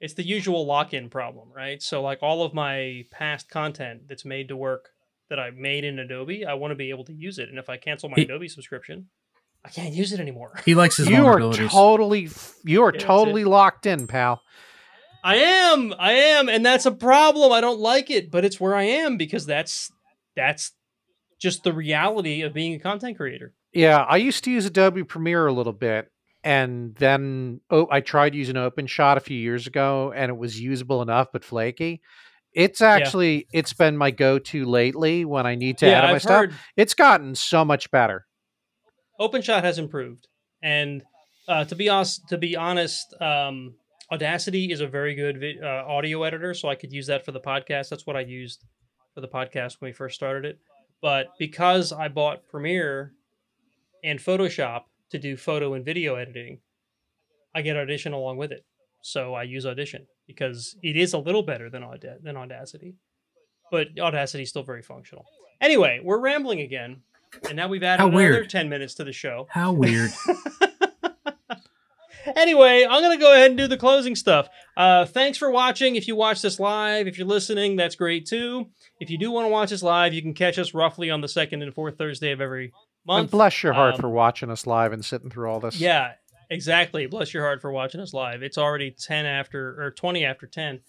It's 0.00 0.14
the 0.14 0.26
usual 0.26 0.66
lock-in 0.66 1.10
problem, 1.10 1.52
right? 1.54 1.80
So 1.82 2.02
like 2.02 2.18
all 2.22 2.42
of 2.42 2.54
my 2.54 3.04
past 3.10 3.48
content 3.48 4.02
that's 4.08 4.24
made 4.24 4.48
to 4.48 4.56
work 4.56 4.88
that 5.30 5.38
I 5.38 5.50
made 5.50 5.84
in 5.84 5.98
Adobe, 5.98 6.44
I 6.44 6.54
want 6.54 6.72
to 6.72 6.74
be 6.74 6.90
able 6.90 7.04
to 7.04 7.12
use 7.12 7.38
it. 7.38 7.48
And 7.48 7.58
if 7.58 7.68
I 7.68 7.76
cancel 7.76 8.08
my 8.08 8.16
He- 8.16 8.22
Adobe 8.22 8.48
subscription, 8.48 9.08
I 9.64 9.68
can't 9.68 9.94
use 9.94 10.12
it 10.12 10.18
anymore. 10.18 10.60
He 10.64 10.74
likes 10.74 10.96
his 10.96 11.08
You 11.08 11.24
are 11.26 11.38
totally, 11.38 12.28
you 12.64 12.82
are 12.82 12.92
Yeah, 12.92 12.98
totally 12.98 13.44
locked 13.44 13.86
in, 13.86 14.08
pal. 14.08 14.42
I 15.24 15.36
am, 15.36 15.94
I 16.00 16.12
am, 16.14 16.48
and 16.48 16.66
that's 16.66 16.84
a 16.84 16.90
problem. 16.90 17.52
I 17.52 17.60
don't 17.60 17.78
like 17.78 18.10
it, 18.10 18.30
but 18.30 18.44
it's 18.44 18.58
where 18.58 18.74
I 18.74 18.82
am 18.82 19.16
because 19.16 19.46
that's 19.46 19.92
that's 20.34 20.72
just 21.42 21.64
the 21.64 21.72
reality 21.72 22.42
of 22.42 22.54
being 22.54 22.74
a 22.74 22.78
content 22.78 23.16
creator. 23.16 23.52
Yeah, 23.72 23.98
I 23.98 24.18
used 24.18 24.44
to 24.44 24.50
use 24.50 24.64
Adobe 24.64 25.02
Premiere 25.02 25.46
a 25.48 25.52
little 25.52 25.72
bit, 25.72 26.10
and 26.44 26.94
then 26.94 27.60
oh, 27.68 27.88
I 27.90 28.00
tried 28.00 28.34
using 28.34 28.54
OpenShot 28.54 29.16
a 29.16 29.20
few 29.20 29.36
years 29.36 29.66
ago, 29.66 30.12
and 30.14 30.30
it 30.30 30.36
was 30.36 30.60
usable 30.60 31.02
enough 31.02 31.28
but 31.32 31.44
flaky. 31.44 32.00
It's 32.52 32.80
actually 32.80 33.48
it's 33.52 33.72
been 33.72 33.96
my 33.96 34.10
go-to 34.10 34.66
lately 34.66 35.24
when 35.24 35.46
I 35.46 35.56
need 35.56 35.78
to 35.78 35.86
yeah, 35.86 35.98
edit 35.98 36.10
my 36.10 36.16
I've 36.16 36.22
stuff. 36.22 36.30
heard 36.32 36.54
It's 36.76 36.94
gotten 36.94 37.34
so 37.34 37.64
much 37.64 37.90
better. 37.90 38.26
OpenShot 39.18 39.64
has 39.64 39.78
improved, 39.78 40.28
and 40.62 41.02
uh, 41.48 41.64
to 41.64 41.74
be 41.74 41.88
honest, 41.88 42.28
to 42.28 42.38
be 42.38 42.56
honest, 42.56 43.20
um, 43.20 43.74
Audacity 44.12 44.70
is 44.70 44.80
a 44.80 44.86
very 44.86 45.14
good 45.14 45.40
vi- 45.40 45.58
uh, 45.60 45.84
audio 45.90 46.22
editor, 46.22 46.52
so 46.54 46.68
I 46.68 46.74
could 46.74 46.92
use 46.92 47.06
that 47.06 47.24
for 47.24 47.32
the 47.32 47.40
podcast. 47.40 47.88
That's 47.88 48.06
what 48.06 48.14
I 48.14 48.20
used 48.20 48.62
for 49.14 49.22
the 49.22 49.28
podcast 49.28 49.80
when 49.80 49.88
we 49.88 49.92
first 49.92 50.14
started 50.14 50.44
it. 50.44 50.58
But 51.02 51.28
because 51.38 51.92
I 51.92 52.08
bought 52.08 52.48
Premiere 52.48 53.12
and 54.04 54.18
Photoshop 54.18 54.84
to 55.10 55.18
do 55.18 55.36
photo 55.36 55.74
and 55.74 55.84
video 55.84 56.14
editing, 56.14 56.60
I 57.54 57.60
get 57.62 57.76
Audition 57.76 58.12
along 58.12 58.38
with 58.38 58.52
it. 58.52 58.64
So 59.02 59.34
I 59.34 59.42
use 59.42 59.66
Audition 59.66 60.06
because 60.26 60.76
it 60.82 60.96
is 60.96 61.12
a 61.12 61.18
little 61.18 61.42
better 61.42 61.68
than 61.68 61.82
Aud- 61.82 62.06
than 62.22 62.36
Audacity, 62.36 62.94
but 63.70 63.88
Audacity 63.98 64.44
is 64.44 64.48
still 64.48 64.62
very 64.62 64.80
functional. 64.82 65.26
Anyway, 65.60 66.00
we're 66.02 66.18
rambling 66.20 66.60
again, 66.60 67.02
and 67.48 67.56
now 67.56 67.66
we've 67.68 67.82
added 67.82 68.00
How 68.02 68.08
another 68.08 68.16
weird. 68.24 68.50
ten 68.50 68.68
minutes 68.68 68.94
to 68.94 69.04
the 69.04 69.12
show. 69.12 69.48
How 69.50 69.72
weird. 69.72 70.10
anyway, 72.36 72.86
I'm 72.88 73.02
gonna 73.02 73.18
go 73.18 73.32
ahead 73.32 73.50
and 73.50 73.58
do 73.58 73.66
the 73.66 73.76
closing 73.76 74.14
stuff. 74.14 74.48
Uh, 74.76 75.04
thanks 75.06 75.38
for 75.38 75.50
watching. 75.50 75.96
If 75.96 76.08
you 76.08 76.16
watch 76.16 76.42
this 76.42 76.58
live, 76.60 77.06
if 77.06 77.18
you're 77.18 77.26
listening, 77.26 77.76
that's 77.76 77.94
great 77.94 78.26
too. 78.26 78.66
If 79.00 79.10
you 79.10 79.18
do 79.18 79.30
want 79.30 79.46
to 79.46 79.50
watch 79.50 79.72
us 79.72 79.82
live, 79.82 80.14
you 80.14 80.22
can 80.22 80.34
catch 80.34 80.58
us 80.58 80.74
roughly 80.74 81.10
on 81.10 81.20
the 81.20 81.28
second 81.28 81.62
and 81.62 81.74
fourth 81.74 81.98
Thursday 81.98 82.32
of 82.32 82.40
every 82.40 82.72
month. 83.06 83.20
And 83.24 83.30
bless 83.30 83.62
your 83.62 83.72
heart 83.72 83.94
Um, 83.94 84.00
for 84.00 84.08
watching 84.08 84.50
us 84.50 84.66
live 84.66 84.92
and 84.92 85.04
sitting 85.04 85.30
through 85.30 85.50
all 85.50 85.60
this. 85.60 85.80
Yeah, 85.80 86.12
exactly. 86.50 87.06
Bless 87.06 87.34
your 87.34 87.44
heart 87.44 87.60
for 87.60 87.72
watching 87.72 88.00
us 88.00 88.14
live. 88.14 88.42
It's 88.42 88.58
already 88.58 88.90
ten 88.92 89.26
after 89.26 89.82
or 89.82 89.90
twenty 89.90 90.24
after 90.24 90.46
ten, 90.46 90.80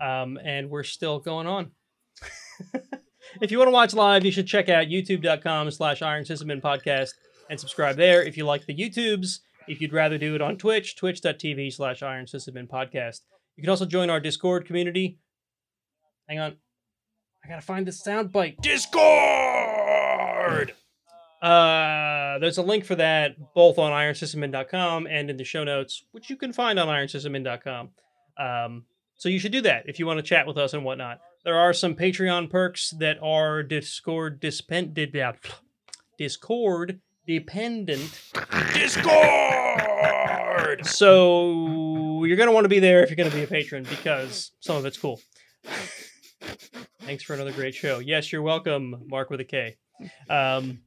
um, 0.00 0.38
and 0.42 0.70
we're 0.70 0.82
still 0.84 1.18
going 1.20 1.46
on. 1.46 1.72
if 3.40 3.50
you 3.50 3.58
want 3.58 3.68
to 3.68 3.72
watch 3.72 3.94
live, 3.94 4.24
you 4.24 4.32
should 4.32 4.46
check 4.46 4.68
out 4.68 4.86
youtube.com 4.86 5.70
slash 5.70 6.02
Iron 6.02 6.24
Sysadmin 6.24 6.60
Podcast 6.60 7.10
and 7.50 7.58
subscribe 7.60 7.96
there. 7.96 8.22
If 8.22 8.36
you 8.36 8.44
like 8.44 8.66
the 8.66 8.74
YouTubes, 8.74 9.38
if 9.68 9.80
you'd 9.80 9.92
rather 9.92 10.18
do 10.18 10.34
it 10.34 10.40
on 10.40 10.56
Twitch, 10.56 10.96
twitch.tv 10.96 11.72
slash 11.72 12.02
Iron 12.02 12.26
Sysadmin 12.26 12.68
Podcast. 12.68 13.20
You 13.56 13.62
can 13.62 13.70
also 13.70 13.86
join 13.86 14.10
our 14.10 14.20
Discord 14.20 14.66
community. 14.66 15.18
Hang 16.28 16.38
on. 16.38 16.56
I 17.44 17.48
gotta 17.48 17.62
find 17.62 17.86
the 17.86 17.92
sound 17.92 18.32
bite. 18.32 18.60
Discord! 18.60 19.04
Uh, 21.40 22.38
there's 22.40 22.58
a 22.58 22.62
link 22.62 22.84
for 22.84 22.96
that 22.96 23.36
both 23.54 23.78
on 23.78 23.92
ironsysadmin.com 23.92 25.06
and 25.06 25.30
in 25.30 25.36
the 25.36 25.44
show 25.44 25.64
notes, 25.64 26.04
which 26.12 26.28
you 26.28 26.36
can 26.36 26.52
find 26.52 26.78
on 26.78 26.88
ironsysadmin.com. 26.88 27.90
Um, 28.36 28.84
so 29.16 29.28
you 29.28 29.38
should 29.38 29.52
do 29.52 29.60
that 29.62 29.84
if 29.86 29.98
you 29.98 30.06
want 30.06 30.18
to 30.18 30.22
chat 30.22 30.46
with 30.46 30.56
us 30.58 30.74
and 30.74 30.84
whatnot. 30.84 31.20
There 31.44 31.58
are 31.58 31.72
some 31.72 31.94
Patreon 31.94 32.50
perks 32.50 32.90
that 32.98 33.18
are 33.22 33.62
Discord 33.62 34.40
dispen- 34.40 34.94
Discord 36.18 37.00
dependent. 37.28 38.20
Discord. 38.72 39.14
So 40.86 42.24
you're 42.24 42.38
gonna 42.38 42.52
want 42.52 42.64
to 42.64 42.70
be 42.70 42.78
there 42.80 43.02
if 43.02 43.10
you're 43.10 43.16
gonna 43.16 43.30
be 43.30 43.42
a 43.42 43.46
patron 43.46 43.84
because 43.84 44.52
some 44.60 44.76
of 44.76 44.86
it's 44.86 44.96
cool. 44.96 45.20
Thanks 47.02 47.22
for 47.22 47.34
another 47.34 47.52
great 47.52 47.74
show. 47.74 47.98
Yes, 47.98 48.32
you're 48.32 48.40
welcome, 48.42 49.04
Mark 49.06 49.28
with 49.28 49.40
a 49.40 49.44
K. 49.44 49.76
Um, 50.30 50.80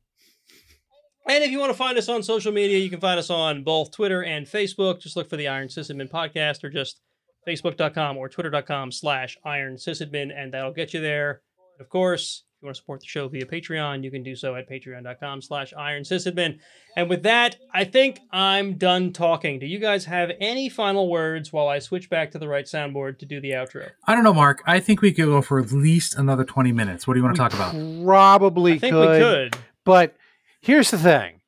and 1.27 1.43
if 1.43 1.51
you 1.51 1.59
want 1.59 1.71
to 1.71 1.77
find 1.77 1.95
us 1.99 2.09
on 2.09 2.23
social 2.23 2.51
media, 2.51 2.79
you 2.79 2.89
can 2.89 2.99
find 2.99 3.19
us 3.19 3.29
on 3.29 3.63
both 3.63 3.91
Twitter 3.91 4.23
and 4.23 4.47
Facebook. 4.47 4.99
Just 4.99 5.15
look 5.15 5.29
for 5.29 5.37
the 5.37 5.47
Iron 5.47 5.67
Sysadmin 5.67 6.09
podcast 6.09 6.63
or 6.63 6.71
just 6.71 7.01
facebook.com 7.47 8.17
or 8.17 8.29
twitter.com 8.29 8.91
slash 8.91 9.37
Iron 9.45 9.75
Sysadmin, 9.75 10.31
and 10.35 10.53
that'll 10.53 10.73
get 10.73 10.93
you 10.93 11.01
there. 11.01 11.41
Of 11.79 11.89
course, 11.89 12.43
you 12.61 12.67
want 12.67 12.75
to 12.75 12.81
support 12.81 12.99
the 12.99 13.07
show 13.07 13.27
via 13.27 13.45
Patreon, 13.45 14.03
you 14.03 14.11
can 14.11 14.21
do 14.21 14.35
so 14.35 14.55
at 14.55 14.69
patreon.com 14.69 15.41
slash 15.41 15.73
Iron 15.75 16.03
Sysadmin. 16.03 16.59
And 16.95 17.09
with 17.09 17.23
that, 17.23 17.55
I 17.73 17.85
think 17.85 18.19
I'm 18.31 18.75
done 18.75 19.13
talking. 19.13 19.57
Do 19.57 19.65
you 19.65 19.79
guys 19.79 20.05
have 20.05 20.31
any 20.39 20.69
final 20.69 21.09
words 21.09 21.51
while 21.51 21.67
I 21.67 21.79
switch 21.79 22.09
back 22.09 22.31
to 22.31 22.39
the 22.39 22.47
right 22.47 22.65
soundboard 22.65 23.17
to 23.19 23.25
do 23.25 23.41
the 23.41 23.51
outro? 23.51 23.89
I 24.05 24.13
don't 24.13 24.23
know, 24.23 24.33
Mark. 24.33 24.61
I 24.67 24.79
think 24.79 25.01
we 25.01 25.11
could 25.11 25.25
go 25.25 25.41
for 25.41 25.59
at 25.59 25.71
least 25.71 26.15
another 26.17 26.43
20 26.43 26.71
minutes. 26.71 27.07
What 27.07 27.15
do 27.15 27.19
you 27.19 27.23
want 27.23 27.35
to 27.35 27.41
talk 27.41 27.53
about? 27.53 27.73
Probably 28.05 28.73
I 28.73 28.77
think 28.77 28.93
could, 28.93 29.09
we 29.09 29.17
could. 29.17 29.57
But 29.83 30.15
here's 30.61 30.91
the 30.91 30.99
thing. 30.99 31.41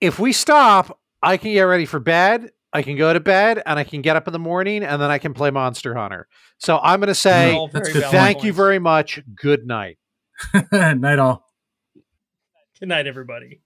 If 0.00 0.20
we 0.20 0.32
stop, 0.32 1.00
I 1.22 1.38
can 1.38 1.52
get 1.52 1.62
ready 1.62 1.86
for 1.86 1.98
bed. 1.98 2.50
I 2.72 2.82
can 2.82 2.96
go 2.96 3.12
to 3.12 3.20
bed 3.20 3.62
and 3.64 3.78
I 3.78 3.84
can 3.84 4.02
get 4.02 4.16
up 4.16 4.28
in 4.28 4.32
the 4.32 4.38
morning 4.38 4.84
and 4.84 5.00
then 5.00 5.10
I 5.10 5.18
can 5.18 5.32
play 5.32 5.50
Monster 5.50 5.94
Hunter. 5.94 6.28
So 6.58 6.78
I'm 6.78 7.00
going 7.00 7.08
to 7.08 7.14
say 7.14 7.54
All 7.54 7.68
that's 7.68 7.88
very 7.88 7.94
good. 7.94 8.10
valid 8.10 8.12
thank 8.12 8.44
you 8.44 8.52
very 8.52 8.78
much. 8.78 9.20
Good 9.34 9.66
night. 9.66 9.98
Night 10.72 11.18
all. 11.18 11.44
Good 12.78 12.88
night, 12.88 13.06
everybody. 13.06 13.60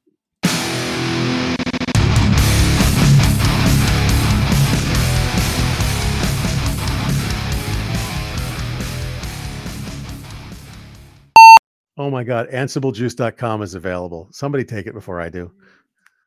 Oh 12.01 12.10
my 12.10 12.24
God. 12.24 12.48
AnsibleJuice.com 12.48 13.62
is 13.62 13.74
available. 13.74 14.28
Somebody 14.32 14.64
take 14.64 14.86
it 14.86 14.94
before 14.94 15.20
I 15.20 15.28
do. 15.28 15.52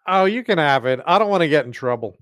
Oh, 0.05 0.25
you 0.25 0.43
can 0.43 0.59
have 0.59 0.85
it. 0.85 0.99
I 1.05 1.17
don't 1.17 1.29
want 1.29 1.41
to 1.41 1.47
get 1.47 1.65
in 1.65 1.71
trouble. 1.71 2.15